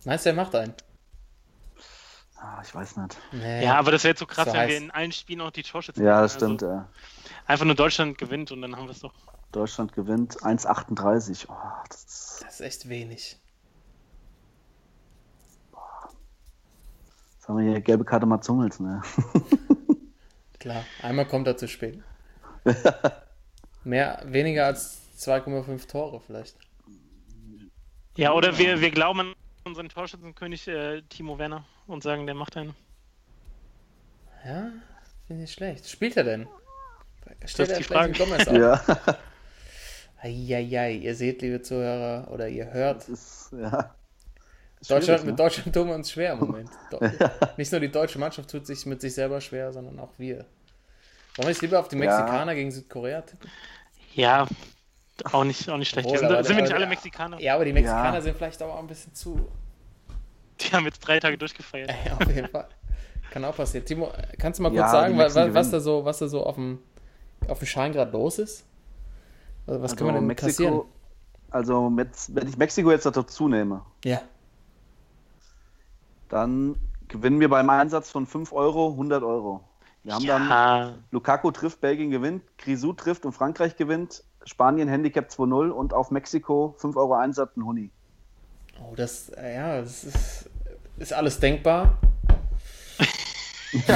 Meinst 0.05 0.25
du, 0.27 0.31
er 0.31 0.35
macht 0.37 0.55
einen? 0.55 0.75
Ah, 2.39 2.61
ich 2.63 2.75
weiß 2.75 2.97
nicht. 2.99 3.17
Nee. 3.33 3.65
Ja, 3.65 3.77
aber 3.79 3.91
das 3.93 4.05
wäre 4.05 4.11
jetzt 4.13 4.21
so 4.21 4.27
krass, 4.27 4.47
So 4.47 4.53
wenn 4.53 4.69
wir 4.69 4.75
heiß. 4.75 4.83
in 4.83 4.91
allen 4.91 5.13
Spielen 5.13 5.41
auch 5.41 5.51
die 5.51 5.63
Torschützen 5.63 6.05
Ja, 6.05 6.13
machen. 6.13 6.23
das 6.23 6.35
stimmt. 6.35 6.63
Also, 6.63 6.77
äh. 6.77 6.83
einfach 7.47 7.65
nur 7.65 7.75
Deutschland 7.75 8.19
gewinnt 8.19 8.53
und 8.53 8.61
dann 8.63 8.77
haben 8.77 8.85
wir 8.85 8.91
es 8.93 9.01
doch. 9.01 9.15
Deutschland 9.53 9.93
gewinnt 9.95 10.37
1,38. 10.43 11.47
Oh, 11.49 11.55
das 11.89 12.05
ist, 12.05 12.45
Das 12.45 12.55
ist 12.55 12.61
echt 12.61 12.89
wenig. 12.89 13.39
Jetzt 17.47 17.49
haben 17.49 17.65
wir 17.65 17.71
hier 17.71 17.81
gelbe 17.81 18.05
Karte 18.05 18.27
mal 18.27 18.41
Zungels, 18.41 18.81
ne? 18.81 19.01
Klar, 20.59 20.85
einmal 21.03 21.27
kommt 21.27 21.47
er 21.47 21.57
zu 21.57 21.69
spät. 21.69 22.03
Mehr, 23.85 24.21
weniger 24.25 24.67
als 24.67 25.01
2,5 25.19 25.89
Tore 25.89 26.21
vielleicht. 26.21 26.57
Ja, 28.17 28.33
oder 28.33 28.59
wir, 28.59 28.81
wir 28.81 28.91
glauben 28.91 29.21
an 29.21 29.35
unseren 29.65 29.89
Torschützenkönig 29.89 30.67
äh, 30.67 31.03
Timo 31.03 31.39
Werner 31.39 31.65
und 31.87 32.03
sagen, 32.03 32.27
der 32.27 32.35
macht 32.35 32.57
einen. 32.57 32.75
Ja, 34.45 34.73
finde 35.29 35.45
ich 35.45 35.53
schlecht. 35.53 35.89
Spielt 35.89 36.17
er 36.17 36.25
denn? 36.25 36.49
Steht 37.45 37.69
ist 37.69 37.71
er 37.71 37.79
die 37.79 37.85
Frage. 37.85 38.13
Ja, 38.59 38.83
Eieiei, 40.21 40.95
ihr 40.95 41.15
seht, 41.15 41.43
liebe 41.43 41.63
Zuhörer, 41.63 42.29
oder 42.33 42.49
ihr 42.49 42.73
hört, 42.73 43.03
das 43.03 43.09
ist, 43.09 43.53
ja. 43.53 43.95
Deutschland, 44.81 45.05
schwierig, 45.05 45.21
mit 45.25 45.31
ne? 45.33 45.37
Deutschland 45.37 45.75
tun 45.75 45.89
wir 45.89 45.95
uns 45.95 46.11
schwer 46.11 46.33
im 46.35 46.39
Moment. 46.41 46.71
Nicht 47.57 47.73
nur 47.73 47.81
die 47.81 47.91
deutsche 47.91 48.19
Mannschaft 48.19 48.51
tut 48.51 48.67
sich 48.67 48.85
mit 48.87 49.01
sich 49.01 49.15
selber 49.15 49.41
schwer, 49.41 49.73
sondern 49.73 49.99
auch 49.99 50.11
wir. 50.19 50.37
Wollen 50.37 50.47
wir 51.39 51.49
jetzt 51.49 51.63
lieber 51.63 51.81
auf 51.81 51.89
die 51.89 51.97
Ja. 51.97 52.05
Mexikaner 52.05 52.55
gegen 52.55 52.71
Südkorea 52.71 53.23
tippen? 53.23 53.51
Ja, 54.15 54.47
auch 55.33 55.45
nicht, 55.45 55.69
auch 55.69 55.77
nicht 55.79 55.89
schlecht. 55.89 56.07
Obwohl, 56.07 56.19
sind, 56.19 56.31
aber- 56.31 56.45
sind 56.45 56.57
wir 56.57 56.63
nicht 56.63 56.73
alle 56.75 56.87
Mexikaner? 56.87 57.41
Ja, 57.41 57.55
aber 57.55 57.65
die 57.65 57.73
Mexikaner 57.73 58.15
Ja. 58.17 58.21
sind 58.21 58.37
vielleicht 58.37 58.63
auch 58.63 58.79
ein 58.79 58.87
bisschen 58.87 59.15
zu. 59.15 59.49
Die 60.61 60.73
haben 60.73 60.85
jetzt 60.85 61.01
drei 61.01 61.19
Tage 61.21 61.37
durchgefeiert. 61.39 61.91
Ja, 62.07 62.15
auf 62.17 62.27
jeden 62.35 62.49
Fall. 62.49 62.69
Kann 63.31 63.45
auch 63.45 63.57
passieren. 63.57 63.85
Timo, 63.85 64.11
kannst 64.39 64.59
du 64.59 64.63
mal 64.63 64.69
kurz 64.71 64.79
Ja, 64.81 64.89
sagen, 64.91 65.17
Mexen 65.17 65.35
wa- 65.37 65.41
was 65.41 65.67
gewinnen. 65.67 65.73
da 65.73 65.81
so, 65.81 66.05
was 66.05 66.19
da 66.19 66.29
so 66.29 66.47
auf 66.47 66.55
dem, 66.55 66.79
auf 67.49 67.59
dem 67.59 67.67
Schein 67.67 67.93
gerade 67.93 68.13
los 68.13 68.39
ist? 68.39 68.65
Also, 69.67 69.83
was 69.83 69.97
können 69.97 70.11
wir 70.11 70.15
denn 70.15 70.27
Mexiko, 70.27 70.47
kassieren? 70.49 70.83
also 71.51 71.91
mit, 71.91 72.09
wenn 72.29 72.49
ich 72.49 72.57
Mexiko 72.57 72.91
jetzt 72.93 73.05
dazu 73.05 73.49
nehme, 73.49 73.83
Ja. 74.05 74.21
Dann 76.29 76.77
gewinnen 77.09 77.41
wir 77.41 77.49
beim 77.49 77.71
Einsatz 77.71 78.11
von 78.11 78.27
5 78.27 78.53
Euro 78.53 78.91
100 78.91 79.23
Euro. 79.23 79.65
Wir 80.03 80.15
haben 80.15 80.27
dann 80.27 80.49
Ja, 80.49 80.95
Lukaku 81.11 81.51
trifft, 81.51 81.81
Belgien 81.81 82.11
gewinnt, 82.11 82.43
Grisou 82.59 82.93
trifft 82.93 83.25
und 83.27 83.33
Frankreich 83.33 83.77
gewinnt, 83.77 84.23
Spanien 84.45 84.89
Handicap 84.89 85.29
2-0 85.29 85.71
und 85.71 85.93
auf 85.93 86.11
Mexiko 86.11 86.75
5 86.79 86.97
Euro 86.97 87.15
Einsatz 87.15 87.57
ein 87.57 87.65
Huni. 87.65 87.91
Oh, 88.81 88.95
das, 88.95 89.31
äh, 89.31 89.55
ja, 89.55 89.81
das 89.81 90.05
ist, 90.05 90.51
ist 90.99 91.13
alles 91.13 91.41
denkbar. 91.41 91.99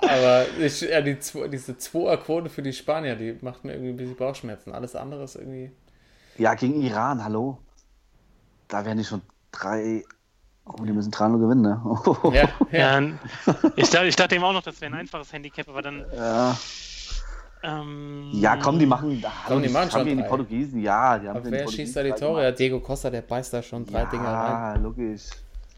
Aber 0.00 0.46
ich, 0.58 0.80
ja, 0.80 1.00
die, 1.00 1.16
diese 1.50 1.76
Zweier-Quote 1.78 2.48
für 2.48 2.62
die 2.62 2.72
Spanier, 2.72 3.16
die 3.16 3.36
macht 3.42 3.64
mir 3.64 3.72
irgendwie 3.72 3.90
ein 3.90 3.96
bisschen 3.96 4.16
Bauchschmerzen. 4.16 4.72
Alles 4.72 4.96
andere 4.96 5.24
ist 5.24 5.36
irgendwie. 5.36 5.72
Ja, 6.38 6.54
gegen 6.54 6.80
Iran, 6.82 7.22
hallo. 7.22 7.58
Da 8.68 8.84
wären 8.84 8.98
die 8.98 9.04
schon 9.04 9.22
drei. 9.52 10.04
Oh, 10.68 10.84
die 10.84 10.92
müssen 10.92 11.12
3-0 11.12 11.38
gewinnen, 11.38 11.62
ne? 11.62 11.80
Ja, 12.34 12.48
ja. 12.72 13.00
ja. 13.00 13.12
Ich, 13.76 13.88
dachte, 13.90 14.06
ich 14.06 14.16
dachte 14.16 14.34
eben 14.34 14.44
auch 14.44 14.52
noch, 14.52 14.62
das 14.62 14.80
wäre 14.80 14.92
ein 14.92 14.98
einfaches 14.98 15.32
Handicap, 15.32 15.68
aber 15.68 15.82
dann. 15.82 16.04
ja. 16.14 16.56
Ähm, 17.62 18.30
ja, 18.34 18.56
komm, 18.56 18.78
die 18.78 18.86
machen. 18.86 19.24
Komm, 19.46 19.62
die 19.62 19.68
machen 19.68 19.90
schon 19.90 20.04
die. 20.06 20.14
Portugiesen, 20.16 20.80
ja. 20.82 21.18
Die 21.18 21.26
haben 21.28 21.36
Aber 21.36 21.44
den 21.44 21.52
wer 21.52 21.60
Portugiesen 21.64 21.86
schießt 21.86 21.96
da 21.96 22.02
die 22.02 22.12
Tore? 22.12 22.42
Ja, 22.44 22.50
Diego 22.52 22.80
Costa, 22.80 23.10
der 23.10 23.22
beißt 23.22 23.52
da 23.54 23.62
schon 23.62 23.86
drei 23.86 24.00
ja, 24.00 24.04
Dinger 24.06 24.28
rein. 24.32 24.82
logisch. 24.82 25.22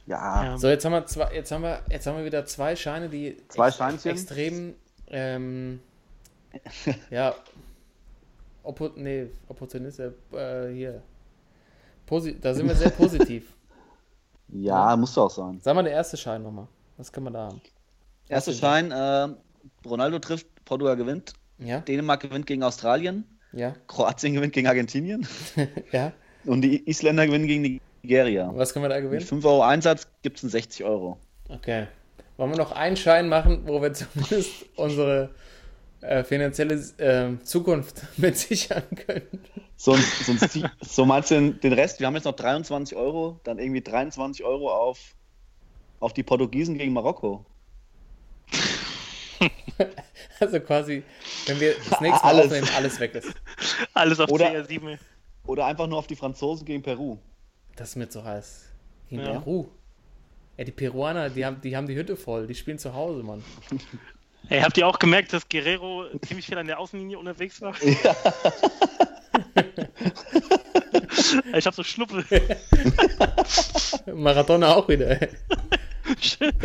Ja, 0.07 0.45
Ja. 0.45 0.59
So, 0.59 0.69
jetzt 0.69 0.85
haben 0.85 0.93
wir 0.93 1.07
zwei, 1.07 1.33
jetzt 1.35 1.53
haben 1.53 1.63
wir, 1.63 1.81
jetzt 1.89 2.07
haben 2.07 2.17
wir 2.19 2.25
wieder 2.25 2.45
zwei 2.47 2.75
Scheine, 2.75 3.09
die 3.09 3.37
Zwei 3.49 3.69
ex- 3.69 4.07
extrem, 4.07 4.75
ähm, 5.09 5.81
ja, 7.11 7.35
Oppo, 8.63 8.91
nee, 8.97 9.27
Opportunist, 9.49 10.01
äh, 10.01 10.11
hier, 10.73 11.01
Posi 12.07 12.39
da 12.41 12.55
sind 12.55 12.67
wir 12.69 12.75
sehr 12.75 12.91
positiv. 12.91 13.45
Ja, 14.53 14.97
muss 14.97 15.15
doch 15.15 15.27
auch 15.27 15.31
sein. 15.31 15.61
Sag 15.63 15.75
mal 15.75 15.83
der 15.83 15.93
erste 15.93 16.17
Schein 16.17 16.43
nochmal. 16.43 16.69
Was 16.97 17.13
können 17.13 17.27
wir 17.27 17.31
da 17.31 17.47
haben? 17.49 17.61
Erster 18.29 18.53
Schein: 18.53 18.91
äh, 18.91 19.29
Ronaldo 19.87 20.19
trifft, 20.19 20.47
Portugal 20.65 20.97
gewinnt, 20.97 21.33
Ja, 21.59 21.81
Dänemark 21.81 22.21
gewinnt 22.21 22.47
gegen 22.47 22.63
Australien, 22.63 23.25
ja, 23.53 23.75
Kroatien 23.87 24.35
gewinnt 24.35 24.53
gegen 24.53 24.67
Argentinien 24.67 25.27
ja. 25.93 26.13
und 26.45 26.63
die 26.63 26.89
Isländer 26.89 27.27
gewinnen 27.27 27.47
gegen 27.47 27.81
Nigeria. 28.03 28.51
Was 28.55 28.73
können 28.73 28.85
wir 28.85 28.89
da 28.91 28.97
Mit 28.97 29.05
gewinnen? 29.05 29.25
5 29.27 29.45
Euro 29.45 29.63
Einsatz 29.63 30.07
gibt 30.23 30.43
es 30.43 30.51
60 30.51 30.85
Euro. 30.85 31.19
Okay. 31.49 31.87
Wollen 32.37 32.51
wir 32.51 32.59
noch 32.59 32.73
einen 32.73 32.97
Schein 32.97 33.29
machen, 33.29 33.63
wo 33.67 33.81
wir 33.83 33.93
zumindest 33.93 34.67
unsere 34.77 35.31
äh, 36.01 36.23
finanzielle 36.25 36.75
äh, 36.99 37.39
Zukunft 37.45 38.03
mit 38.19 38.37
sichern 38.37 38.83
können? 38.95 39.27
So, 39.77 39.93
ein- 39.93 40.71
so, 40.81 41.05
meinst 41.05 41.31
du 41.31 41.35
den, 41.37 41.61
den 41.61 41.73
Rest? 41.73 42.01
Wir 42.01 42.07
haben 42.09 42.15
jetzt 42.15 42.25
noch 42.25 42.35
23 42.37 42.97
Euro, 42.97 43.39
dann 43.45 43.59
irgendwie 43.59 43.81
23 43.81 44.45
Euro 44.45 44.73
auf, 44.73 44.99
auf 46.01 46.13
die 46.13 46.23
Portugiesen 46.23 46.77
gegen 46.79 46.93
Marokko. 46.93 47.45
Also 50.41 50.61
quasi, 50.61 51.03
wenn 51.47 51.59
wir 51.61 51.75
das 51.89 52.01
nächste 52.01 52.25
Mal 52.25 52.31
Alles. 52.35 52.47
aufnehmen, 52.47 52.69
alles 52.77 53.01
weg 53.01 53.15
ist. 53.15 53.29
Alles 53.95 54.21
auf 54.21 54.31
Oder- 54.31 54.51
CR7. 54.51 54.99
Oder 55.47 55.67
einfach 55.67 55.87
nur 55.87 55.99
auf 55.99 56.07
die 56.07 56.15
Franzosen 56.17 56.65
gegen 56.65 56.83
Peru. 56.83 57.19
Das 57.77 57.91
ist 57.91 57.97
mir 57.97 58.09
zu 58.09 58.23
heiß. 58.25 58.67
In 59.11 59.21
Ja. 59.21 59.33
Peru. 59.39 59.67
Ja, 60.57 60.65
die 60.65 60.73
Peruaner, 60.73 61.31
die 61.31 61.45
haben, 61.45 61.61
die 61.61 61.77
haben 61.77 61.87
die 61.87 61.95
Hütte 61.97 62.17
voll. 62.17 62.47
Die 62.47 62.55
spielen 62.55 62.79
zu 62.79 62.95
Hause, 62.95 63.23
Mann. 63.23 63.43
Ey, 64.49 64.61
habt 64.61 64.79
ihr 64.79 64.87
auch 64.87 64.99
gemerkt, 64.99 65.33
dass 65.33 65.49
Guerrero 65.49 66.07
ziemlich 66.27 66.47
viel 66.47 66.57
an 66.59 66.67
der 66.67 66.79
Außenlinie 66.79 67.19
unterwegs 67.19 67.61
war? 67.61 67.75
ich 71.55 71.67
hab 71.67 71.75
so 71.75 71.83
Schnuppel. 71.83 72.25
Maradona 74.15 74.75
auch 74.75 74.89
wieder. 74.89 75.17
Der 75.17 75.29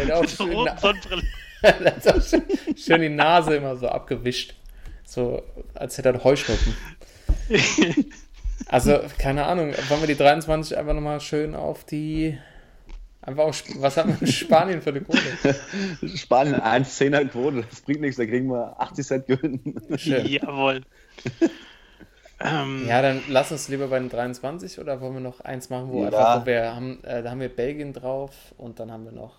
hat 0.06 0.12
auch 0.12 0.22
Mit 0.22 0.30
schön, 0.30 0.52
roten 0.54 0.78
Sonnenbrille. 0.78 1.24
hat 1.64 2.08
auch 2.08 2.22
schön, 2.22 2.44
schön 2.78 3.02
die 3.02 3.10
Nase 3.10 3.56
immer 3.56 3.76
so 3.76 3.90
abgewischt. 3.90 4.54
So, 5.06 5.44
als 5.74 5.98
hätte 5.98 6.10
er 6.10 6.24
Heuschnuppen. 6.24 6.76
Also, 8.68 9.02
keine 9.18 9.46
Ahnung, 9.46 9.74
wollen 9.90 10.02
wir 10.02 10.08
die 10.08 10.16
23 10.16 10.78
einfach 10.78 10.94
nochmal 10.94 11.20
schön 11.20 11.56
auf 11.56 11.84
die. 11.84 12.38
Einfach 13.26 13.50
Sp- 13.56 13.80
was 13.80 13.96
haben 13.98 14.10
wir 14.12 14.22
in 14.22 14.28
Spanien 14.32 14.82
für 14.82 14.90
eine 14.90 15.02
Quote? 15.02 15.20
Spanien 16.16 16.56
1,10er 16.56 17.26
Quote, 17.30 17.64
das 17.70 17.82
bringt 17.82 18.02
nichts, 18.02 18.18
da 18.18 18.26
kriegen 18.26 18.48
wir 18.50 18.76
80 18.80 19.06
Cent 19.08 19.28
Gewinn. 19.28 19.76
Jawohl. 19.98 20.82
ähm, 22.40 22.86
Ja, 22.88 23.02
dann 23.02 23.22
lass 23.30 23.52
uns 23.52 23.70
lieber 23.70 23.88
bei 23.88 24.00
den 24.00 24.10
23 24.10 24.80
oder 24.80 25.00
wollen 25.02 25.14
wir 25.14 25.22
noch 25.22 25.40
eins 25.42 25.70
machen, 25.70 25.90
wo 25.90 26.02
Ja. 26.02 26.08
einfach, 26.08 26.42
wo 26.42 26.46
wir 26.46 26.76
haben, 26.76 27.04
äh, 27.04 27.24
da 27.24 27.32
haben 27.32 27.40
wir 27.40 27.50
Belgien 27.50 27.94
drauf 27.94 28.54
und 28.58 28.80
dann 28.80 28.92
haben 28.92 29.06
wir 29.06 29.12
noch, 29.14 29.36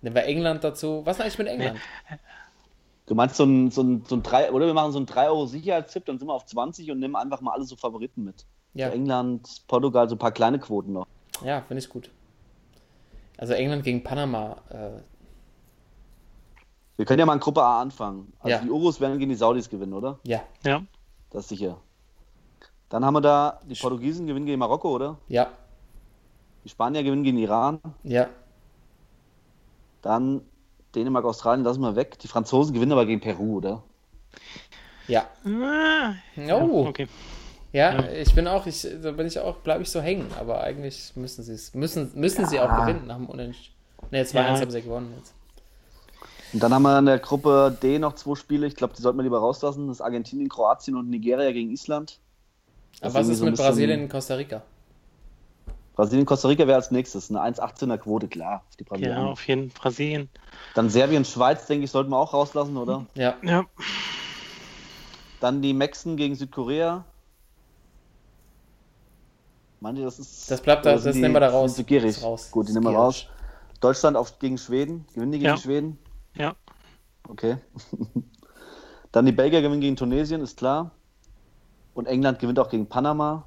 nehmen 0.00 0.14
wir 0.16 0.24
England 0.24 0.64
dazu. 0.64 1.02
Was 1.04 1.20
eigentlich 1.20 1.38
mit 1.38 1.48
England? 1.48 1.78
Du 3.06 3.14
meinst 3.14 3.36
so 3.36 3.44
ein, 3.44 3.70
so 3.70 3.82
ein, 3.82 4.04
so 4.08 4.14
ein 4.16 4.22
3, 4.22 4.50
oder 4.52 4.66
wir 4.66 4.74
machen 4.74 4.92
so 4.92 4.98
einen 4.98 5.06
3 5.06 5.26
Euro 5.28 5.44
Sicherheitstipp, 5.46 6.06
dann 6.06 6.18
sind 6.18 6.28
wir 6.28 6.34
auf 6.34 6.46
20 6.46 6.90
und 6.90 7.00
nehmen 7.00 7.16
einfach 7.16 7.40
mal 7.40 7.52
alle 7.52 7.64
so 7.64 7.76
Favoriten 7.76 8.24
mit. 8.24 8.46
Ja, 8.72 8.88
So 8.88 8.94
England, 8.94 9.62
Portugal, 9.66 10.08
so 10.08 10.14
ein 10.14 10.18
paar 10.18 10.30
kleine 10.32 10.58
Quoten 10.60 10.92
noch. 10.92 11.06
ja, 11.44 11.60
finde 11.66 11.82
ich 11.82 11.88
gut. 11.88 12.08
Also 13.40 13.54
England 13.54 13.84
gegen 13.84 14.02
Panama, 14.02 14.58
äh, 14.68 15.00
Wir 16.98 17.06
können 17.06 17.18
ja 17.20 17.24
mal 17.24 17.32
in 17.32 17.40
Gruppe 17.40 17.62
A 17.62 17.80
anfangen. 17.80 18.30
Also 18.40 18.50
Ja. 18.50 18.62
die 18.62 18.68
Urus 18.70 19.00
werden 19.00 19.18
gegen 19.18 19.30
die 19.30 19.34
Saudis 19.36 19.70
gewinnen, 19.70 19.94
oder? 19.94 20.18
ja, 20.24 20.42
ja. 20.62 20.82
Das 21.30 21.44
ist 21.44 21.48
sicher. 21.48 21.78
Dann 22.90 23.02
haben 23.04 23.14
wir 23.14 23.22
da, 23.22 23.60
die 23.64 23.74
Portugiesen 23.76 24.26
gewinnen 24.26 24.44
gegen 24.44 24.58
Marokko, 24.58 24.90
oder? 24.90 25.16
ja, 25.28 25.46
Die 26.64 26.68
Spanier 26.68 27.02
gewinnen 27.02 27.22
gegen 27.22 27.38
Iran. 27.38 27.80
ja, 28.02 28.28
Dann 30.02 30.42
Dänemark, 30.94 31.24
Australien 31.24 31.64
lassen 31.64 31.80
wir 31.80 31.96
weg. 31.96 32.18
Die 32.18 32.28
Franzosen 32.28 32.74
gewinnen 32.74 32.92
aber 32.92 33.06
gegen 33.06 33.20
Peru, 33.22 33.56
oder? 33.56 33.82
ja. 35.08 35.26
Ah, 35.46 36.12
Oh, 36.52 36.86
okay. 36.88 37.08
Ja, 37.72 37.92
Ja. 38.00 38.08
ich 38.10 38.34
bin 38.34 38.46
auch, 38.48 38.66
ich, 38.66 38.86
da 39.02 39.12
bin 39.12 39.26
ich 39.26 39.38
auch, 39.38 39.56
bleibe 39.58 39.82
ich 39.82 39.90
so 39.90 40.00
hängen, 40.00 40.26
aber 40.38 40.60
eigentlich 40.62 41.12
müssen 41.16 41.42
sie 41.42 41.52
es, 41.54 41.74
müssen, 41.74 42.10
müssen 42.14 42.46
sie 42.46 42.58
auch 42.60 42.68
Ja. 42.68 42.80
gewinnen 42.84 43.06
nach 43.06 43.16
dem 43.16 43.26
Unentschieden. 43.26 43.74
Ne, 44.10 44.22
2-1 44.24 44.34
Ja. 44.34 44.60
haben 44.60 44.70
sie 44.70 44.82
gewonnen 44.82 45.14
jetzt. 45.18 45.34
Und 46.52 46.60
dann 46.62 46.74
haben 46.74 46.82
wir 46.82 46.98
in 46.98 47.06
der 47.06 47.18
Gruppe 47.20 47.76
D 47.80 47.98
noch 48.00 48.14
zwei 48.14 48.34
Spiele. 48.34 48.66
Ich 48.66 48.74
glaube, 48.74 48.92
die 48.96 49.02
sollten 49.02 49.18
wir 49.18 49.22
lieber 49.22 49.38
rauslassen. 49.38 49.86
Das 49.86 49.98
ist 49.98 50.00
Argentinien, 50.00 50.48
Kroatien 50.48 50.96
und 50.96 51.08
Nigeria 51.08 51.52
gegen 51.52 51.70
Island. 51.70 52.18
Das 53.00 53.14
Aber 53.14 53.20
was 53.20 53.28
ist 53.28 53.38
so 53.38 53.44
mit 53.44 53.52
bisschen- 53.52 53.66
Brasilien 53.66 54.02
und 54.02 54.08
Costa 54.08 54.34
Rica? 54.34 54.62
Brasilien, 55.94 56.26
Costa 56.26 56.48
Rica 56.48 56.66
wäre 56.66 56.76
als 56.76 56.90
nächstes. 56.90 57.30
Eine 57.30 57.40
1,18er 57.42 57.98
Quote, 57.98 58.26
klar. 58.26 58.64
Auf 58.68 58.76
die 58.76 58.82
Ja, 58.84 58.88
Brasilianer. 58.88 59.28
auf 59.28 59.46
jeden 59.46 59.70
Fall 59.70 59.82
Brasilien. 59.82 60.28
Dann 60.74 60.90
Serbien, 60.90 61.24
Schweiz, 61.24 61.66
denke 61.66 61.84
ich, 61.84 61.90
sollten 61.92 62.10
wir 62.10 62.16
auch 62.18 62.32
rauslassen, 62.34 62.76
oder? 62.76 63.06
Ja, 63.14 63.34
Ja. 63.42 63.64
Dann 65.40 65.62
die 65.62 65.72
Mexen 65.72 66.16
gegen 66.16 66.34
Südkorea. 66.34 67.04
Meint 69.80 69.98
ihr, 69.98 70.04
das 70.04 70.18
ist. 70.18 70.50
Das 70.50 70.60
bleibt 70.60 70.84
da- 70.84 70.90
oder 70.90 70.96
das 70.96 71.04
sind 71.04 71.14
die- 71.16 71.20
nehmen 71.22 71.34
wir 71.34 71.40
da 71.40 71.48
sind 71.50 71.56
raus. 71.58 71.74
die 71.74 71.80
So 71.82 71.86
gierig? 71.86 72.22
Raus. 72.22 72.50
Gut, 72.50 72.66
die 72.66 72.70
Ist 72.70 72.74
nehmen 72.74 72.92
wir 72.92 72.98
raus. 72.98 73.26
Deutschland 73.80 74.16
auf, 74.16 74.38
gegen 74.38 74.58
Schweden. 74.58 75.06
Gewinnen 75.14 75.32
die 75.32 75.38
gegen 75.38 75.50
Ja. 75.50 75.56
Schweden? 75.56 75.98
Ja. 76.34 76.54
Okay. 77.28 77.56
Dann 79.12 79.26
die 79.26 79.32
Belgier 79.32 79.62
gewinnen 79.62 79.80
gegen 79.80 79.96
Tunesien, 79.96 80.40
ist 80.42 80.58
klar. 80.58 80.90
Und 81.94 82.06
England 82.06 82.38
gewinnt 82.38 82.58
auch 82.58 82.68
gegen 82.68 82.86
Panama. 82.86 83.44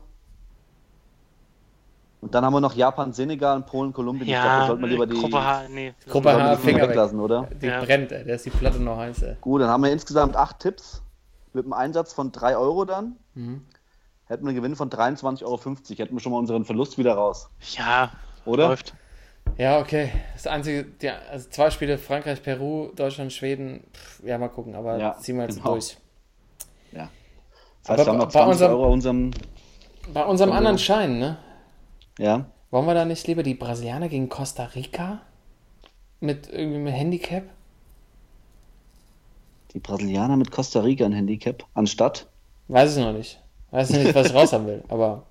Und 2.19 2.33
dann 2.33 2.45
haben 2.45 2.53
wir 2.53 2.61
noch 2.61 2.73
Japan, 2.73 3.11
Senegal 3.11 3.57
und 3.57 3.65
Polen, 3.65 3.91
Kolumbien. 3.91 4.27
ich 4.29 4.33
glaube, 4.33 4.47
da 4.47 4.59
Ja, 4.61 4.67
sollte 4.67 4.81
man 4.81 4.89
lieber 4.89 5.05
die, 5.07 5.15
Gruppe 5.19 5.43
H, 5.43 5.63
nee. 5.69 5.93
Gruppe 6.09 6.29
H, 6.31 6.35
Finger 6.37 6.57
Finger 6.57 6.81
weg. 6.83 6.89
weglassen, 6.89 7.19
oder? 7.19 7.49
Die 7.61 7.65
Ja. 7.65 7.83
brennt, 7.83 8.11
ey. 8.13 8.23
Der 8.23 8.35
ist 8.35 8.45
die 8.45 8.49
Platte 8.49 8.79
noch 8.81 8.97
heiß, 8.97 9.21
ey. 9.23 9.35
Gut, 9.41 9.61
dann 9.61 9.69
haben 9.69 9.83
wir 9.83 9.91
insgesamt 9.91 10.35
acht 10.37 10.59
Tipps 10.59 11.01
mit 11.51 11.65
einem 11.65 11.73
Einsatz 11.73 12.13
von 12.13 12.31
3 12.31 12.55
Euro 12.57 12.85
dann. 12.85 13.17
Mhm. 13.35 13.65
Hätten 14.27 14.43
wir 14.45 14.49
einen 14.49 14.57
Gewinn 14.57 14.75
von 14.75 14.89
23,50 14.89 15.43
Euro. 15.43 15.59
Hätten 15.97 16.13
wir 16.15 16.19
schon 16.19 16.31
mal 16.31 16.39
unseren 16.39 16.65
Verlust 16.65 16.97
wieder 16.97 17.13
raus. 17.13 17.49
Ja, 17.77 18.11
Oder? 18.45 18.69
läuft. 18.69 18.93
Ja, 19.57 19.79
okay. 19.79 20.09
Das 20.33 20.47
einzige, 20.47 20.85
die, 20.85 21.09
also 21.09 21.49
zwei 21.49 21.69
Spiele, 21.69 21.97
Frankreich, 21.97 22.41
Peru, 22.41 22.89
Deutschland, 22.95 23.33
Schweden. 23.33 23.83
Pff, 23.93 24.23
ja, 24.23 24.37
mal 24.37 24.47
gucken, 24.47 24.73
aber 24.75 24.97
Ja, 24.97 25.17
ziehen 25.17 25.35
wir 25.37 25.43
jetzt 25.43 25.57
genau. 25.57 25.71
durch. 25.73 25.97
Das 27.85 27.89
heißt, 27.89 27.99
Aber 27.99 28.05
wir 28.07 28.11
haben 28.13 28.17
noch 28.19 28.25
bei 28.27 28.31
20 28.31 28.51
unserem- 28.53 28.71
Euro 28.71 28.93
unserem. 28.93 29.31
Bei 30.13 30.23
unserem 30.25 30.49
Komm, 30.51 30.57
anderen 30.57 30.77
ja. 30.77 30.83
Schein, 30.83 31.19
ne? 31.19 31.37
Ja. 32.17 32.45
Wollen 32.71 32.85
wir 32.87 32.93
da 32.93 33.03
nicht 33.03 33.27
lieber 33.27 33.43
die 33.43 33.55
Brasilianer 33.55 34.07
gegen 34.07 34.29
Costa 34.29 34.63
Rica? 34.63 35.19
Mit 36.21 36.47
irgendwie 36.49 36.77
mit 36.79 36.93
Handicap? 36.93 37.43
Die 39.73 39.79
Brasilianer 39.79 40.37
mit 40.37 40.49
Costa 40.51 40.79
Rica 40.79 41.03
ein 41.03 41.11
Handicap. 41.11 41.65
Anstatt. 41.73 42.27
Weiß 42.69 42.95
ich 42.95 43.03
noch 43.03 43.11
nicht. 43.11 43.42
Weiß 43.73 43.89
nicht, 43.89 44.13
was 44.13 44.27
ich 44.27 44.33
raus 44.35 44.53
haben 44.53 44.67
will, 44.67 44.83
aber. 44.87 45.25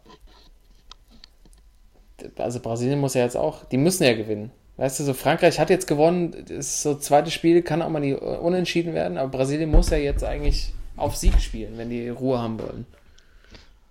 Also 2.36 2.58
Brasilien 2.58 2.98
muss 3.00 3.14
ja 3.14 3.22
jetzt 3.22 3.36
auch, 3.36 3.64
die 3.66 3.76
müssen 3.78 4.02
ja 4.02 4.14
gewinnen. 4.14 4.50
Weißt 4.78 4.98
du, 4.98 5.04
so 5.04 5.14
Frankreich 5.14 5.60
hat 5.60 5.70
jetzt 5.70 5.86
gewonnen, 5.86 6.32
das 6.32 6.50
ist 6.50 6.82
so 6.82 6.96
zweites 6.96 7.32
Spiel, 7.32 7.62
kann 7.62 7.82
auch 7.82 7.88
mal 7.88 8.02
die 8.02 8.14
unentschieden 8.14 8.94
werden, 8.94 9.16
aber 9.16 9.30
Brasilien 9.30 9.70
muss 9.70 9.90
ja 9.90 9.96
jetzt 9.96 10.24
eigentlich 10.24 10.72
auf 10.96 11.14
Sieg 11.16 11.40
spielen, 11.40 11.78
wenn 11.78 11.88
die 11.88 12.08
Ruhe 12.08 12.38
haben 12.40 12.58
wollen. 12.58 12.86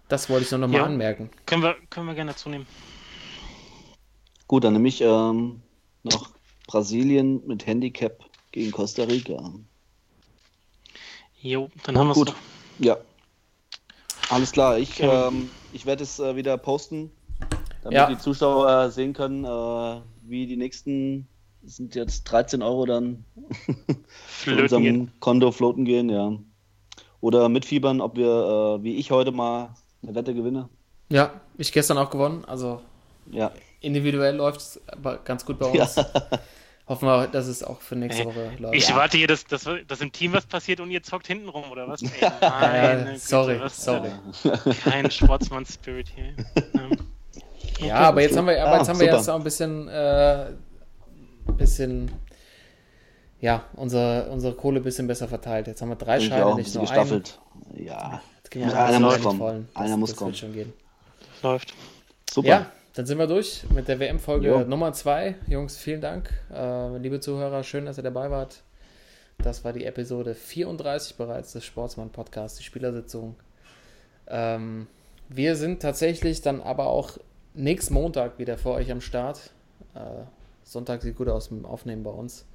Das 0.10 0.30
wollte 0.30 0.44
ich 0.46 0.52
nur 0.52 0.60
noch 0.60 0.68
mal 0.68 0.80
Ja. 0.80 0.84
anmerken. 0.86 1.30
Können 1.46 1.64
wir, 1.64 1.76
können 1.90 2.08
wir 2.08 2.16
gerne 2.16 2.32
dazu 2.32 2.50
nehmen. 2.50 2.68
Gut, 4.48 4.66
dann 4.66 4.74
nehme 4.74 4.90
ich 4.90 5.00
ähm, 5.00 5.62
noch 6.04 6.30
Brasilien 6.68 7.46
mit 7.48 7.66
Handicap 7.66 8.20
gegen 8.52 8.72
Costa 8.72 9.04
Rica. 9.04 9.54
Jo, 11.42 11.70
dann 11.84 11.98
haben 11.98 12.08
wir 12.08 12.12
es 12.12 12.18
Gut. 12.18 12.34
Ja. 12.80 12.98
Alles 14.32 14.52
klar, 14.54 14.78
ich, 14.78 15.00
ähm, 15.02 15.50
ich 15.74 15.86
werde 15.86 16.04
es 16.04 16.20
äh, 16.20 16.36
wieder 16.36 16.58
posten, 16.58 17.12
damit 17.84 17.98
Ja. 17.98 18.08
die 18.08 18.18
Zuschauer 18.18 18.86
äh, 18.86 18.90
sehen 18.90 19.14
können, 19.14 19.44
äh, 19.44 20.02
wie 20.24 20.48
die 20.48 20.56
nächsten, 20.56 21.28
sind 21.64 21.96
jetzt 21.96 22.24
13 22.24 22.62
Euro 22.62 22.86
dann 22.86 23.26
von 24.28 24.60
unserem 24.60 24.84
gehen. 24.84 25.12
Konto 25.20 25.52
floaten 25.52 25.84
gehen, 25.86 26.10
ja. 26.10 26.34
Oder 27.20 27.50
mitfiebern, 27.50 28.00
ob 28.02 28.16
wir, 28.16 28.80
äh, 28.80 28.84
wie 28.84 28.96
ich 28.96 29.12
heute 29.12 29.32
mal, 29.32 29.76
eine 30.02 30.16
Wette 30.16 30.34
gewinne. 30.34 30.70
Ja, 31.10 31.32
ich 31.58 31.72
gestern 31.74 31.98
auch 31.98 32.10
gewonnen. 32.10 32.46
Also 32.46 32.82
Ja, 33.32 33.52
individuell 33.82 34.36
läuft 34.38 34.62
es 34.62 34.82
aber 34.88 35.18
ganz 35.18 35.46
gut 35.46 35.60
bei 35.60 35.72
Ja. 35.76 35.88
Hoffen 36.92 37.08
wir, 37.08 37.28
dass 37.28 37.48
es 37.48 37.64
auch 37.64 37.80
für 37.80 37.96
nächste 37.96 38.24
Ey, 38.24 38.28
Woche 38.28 38.52
läuft. 38.60 38.76
Ich 38.76 38.94
warte 38.94 39.18
hier, 39.18 39.28
dass, 39.28 39.46
dass, 39.46 39.68
dass 39.88 40.02
im 40.02 40.12
Team 40.12 40.34
was 40.34 40.46
passiert 40.46 40.82
und 40.82 40.92
ihr 40.92 41.02
zockt 41.02 41.26
hinten 41.26 41.48
rum, 41.48 41.64
oder 41.72 41.88
was? 41.88 42.02
Ey, 42.02 42.10
meine 42.42 43.02
Äh, 43.02 43.06
Güte, 43.14 43.20
sorry, 43.20 43.60
was- 43.62 43.82
sorry. 43.84 44.12
Kein 44.84 45.10
Sportsmann-Spirit 45.10 46.08
hier. 46.14 46.34
Ähm, 46.74 46.98
Ja, 47.88 47.96
aber 47.96 48.22
jetzt 48.22 48.36
haben 48.38 48.46
wir, 48.48 48.62
aber 48.62 48.74
Ah, 48.74 48.78
jetzt 48.80 48.90
haben 48.90 49.00
wir 49.00 49.06
super. 49.08 49.18
jetzt 49.18 49.30
auch 49.30 49.36
ein 49.36 49.44
bisschen, 49.44 49.88
äh, 49.88 50.48
bisschen, 51.58 52.12
ja, 53.40 53.64
unsere, 53.74 54.30
unsere 54.30 54.54
Kohle 54.54 54.82
ein 54.82 54.84
bisschen 54.84 55.08
besser 55.08 55.28
verteilt. 55.28 55.68
Jetzt 55.68 55.82
haben 55.82 55.90
wir 55.90 55.96
drei 55.96 56.20
Scheine, 56.20 56.56
nicht 56.56 56.74
nur 56.76 56.84
gestaffelt. 56.84 57.40
Ja, 57.78 57.98
einen. 57.98 58.20
Jetzt 58.38 58.52
geben 58.52 58.66
wir 58.66 58.74
Ja, 58.74 58.80
alles 58.86 58.96
einer 58.98 59.06
muss 59.08 59.22
kommen. 59.22 59.68
Einer 59.74 59.98
muss 59.98 60.10
das 60.10 60.18
kommen. 60.20 60.32
Wird 60.32 60.38
schon 60.40 60.54
gehen. 60.54 60.74
läuft. 61.42 61.74
super. 62.30 62.48
Ja, 62.50 62.66
dann 62.94 63.06
sind 63.06 63.18
wir 63.18 63.28
durch 63.28 63.64
mit 63.74 63.88
der 63.88 64.00
WM-Folge. 64.00 64.66
Nummer 64.68 64.94
zwei. 64.94 65.36
Jungs, 65.48 65.78
vielen 65.78 66.02
Dank. 66.02 66.30
Äh, 66.54 66.98
liebe 66.98 67.20
Zuhörer, 67.20 67.64
schön, 67.64 67.86
dass 67.86 67.98
ihr 67.98 68.04
dabei 68.04 68.30
wart. 68.30 68.64
Das 69.38 69.64
war 69.64 69.74
die 69.74 69.86
Episode 69.86 70.36
34 70.36 71.16
bereits 71.16 71.54
des 71.54 71.66
Sportsmann-Podcasts, 71.66 72.58
die 72.58 72.64
Spielersitzung. 72.64 73.36
Ähm, 74.28 74.88
wir 75.30 75.56
sind 75.56 75.82
tatsächlich 75.82 76.42
dann 76.42 76.62
aber 76.62 76.88
auch 76.88 77.18
nächsten 77.54 77.94
Montag 77.94 78.38
wieder 78.40 78.58
für 78.58 78.72
euch 78.72 78.92
am 78.92 79.02
Start. 79.02 79.52
Äh, 79.96 80.00
Sonntag 80.64 81.02
sieht 81.02 81.16
gut 81.16 81.30
aus 81.30 81.50
mit 81.50 81.62
dem 81.62 81.66
Aufnehmen 81.66 82.04
bei 82.04 82.12
uns. 82.12 82.46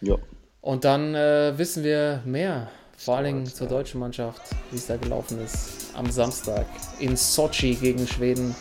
Ja. 0.00 0.16
Und 0.60 0.84
dann 0.84 1.14
äh, 1.14 1.56
wissen 1.56 1.84
wir 1.84 2.22
mehr, 2.24 2.68
vor 2.96 3.16
allen 3.16 3.26
Dingen 3.26 3.46
zur 3.46 3.68
deutschen 3.68 4.00
Mannschaft, 4.00 4.42
wie 4.70 4.76
es 4.76 4.86
da 4.86 4.96
gelaufen 4.96 5.42
ist 5.42 5.92
am 5.94 6.10
Samstag 6.10 6.66
in 6.98 7.16
Sochi 7.16 7.74
gegen 7.74 8.06
Schweden. 8.06 8.54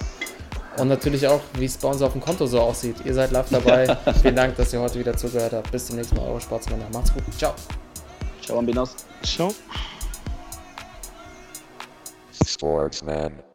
Und 0.77 0.87
natürlich 0.87 1.27
auch, 1.27 1.41
wie 1.57 1.65
es 1.65 1.77
bei 1.77 1.87
uns 1.87 2.01
auf 2.01 2.13
dem 2.13 2.21
Konto 2.21 2.47
so 2.47 2.59
aussieht. 2.59 2.95
Ihr 3.05 3.13
seid 3.13 3.31
live 3.31 3.47
dabei. 3.49 3.95
Vielen 4.21 4.35
Dank, 4.35 4.55
dass 4.55 4.73
ihr 4.73 4.79
heute 4.79 4.99
wieder 4.99 5.15
zugehört 5.15 5.53
habt. 5.53 5.71
Bis 5.71 5.85
zum 5.85 5.97
nächsten 5.97 6.15
Mal, 6.15 6.27
eure 6.27 6.41
Sportsmänner. 6.41 6.85
Macht's 6.91 7.13
gut. 7.13 7.23
Ciao. 7.37 7.53
Ciao, 8.41 8.57
Ambinos. 8.59 8.95
Ciao. 9.23 9.53
Sportsman. 12.45 13.52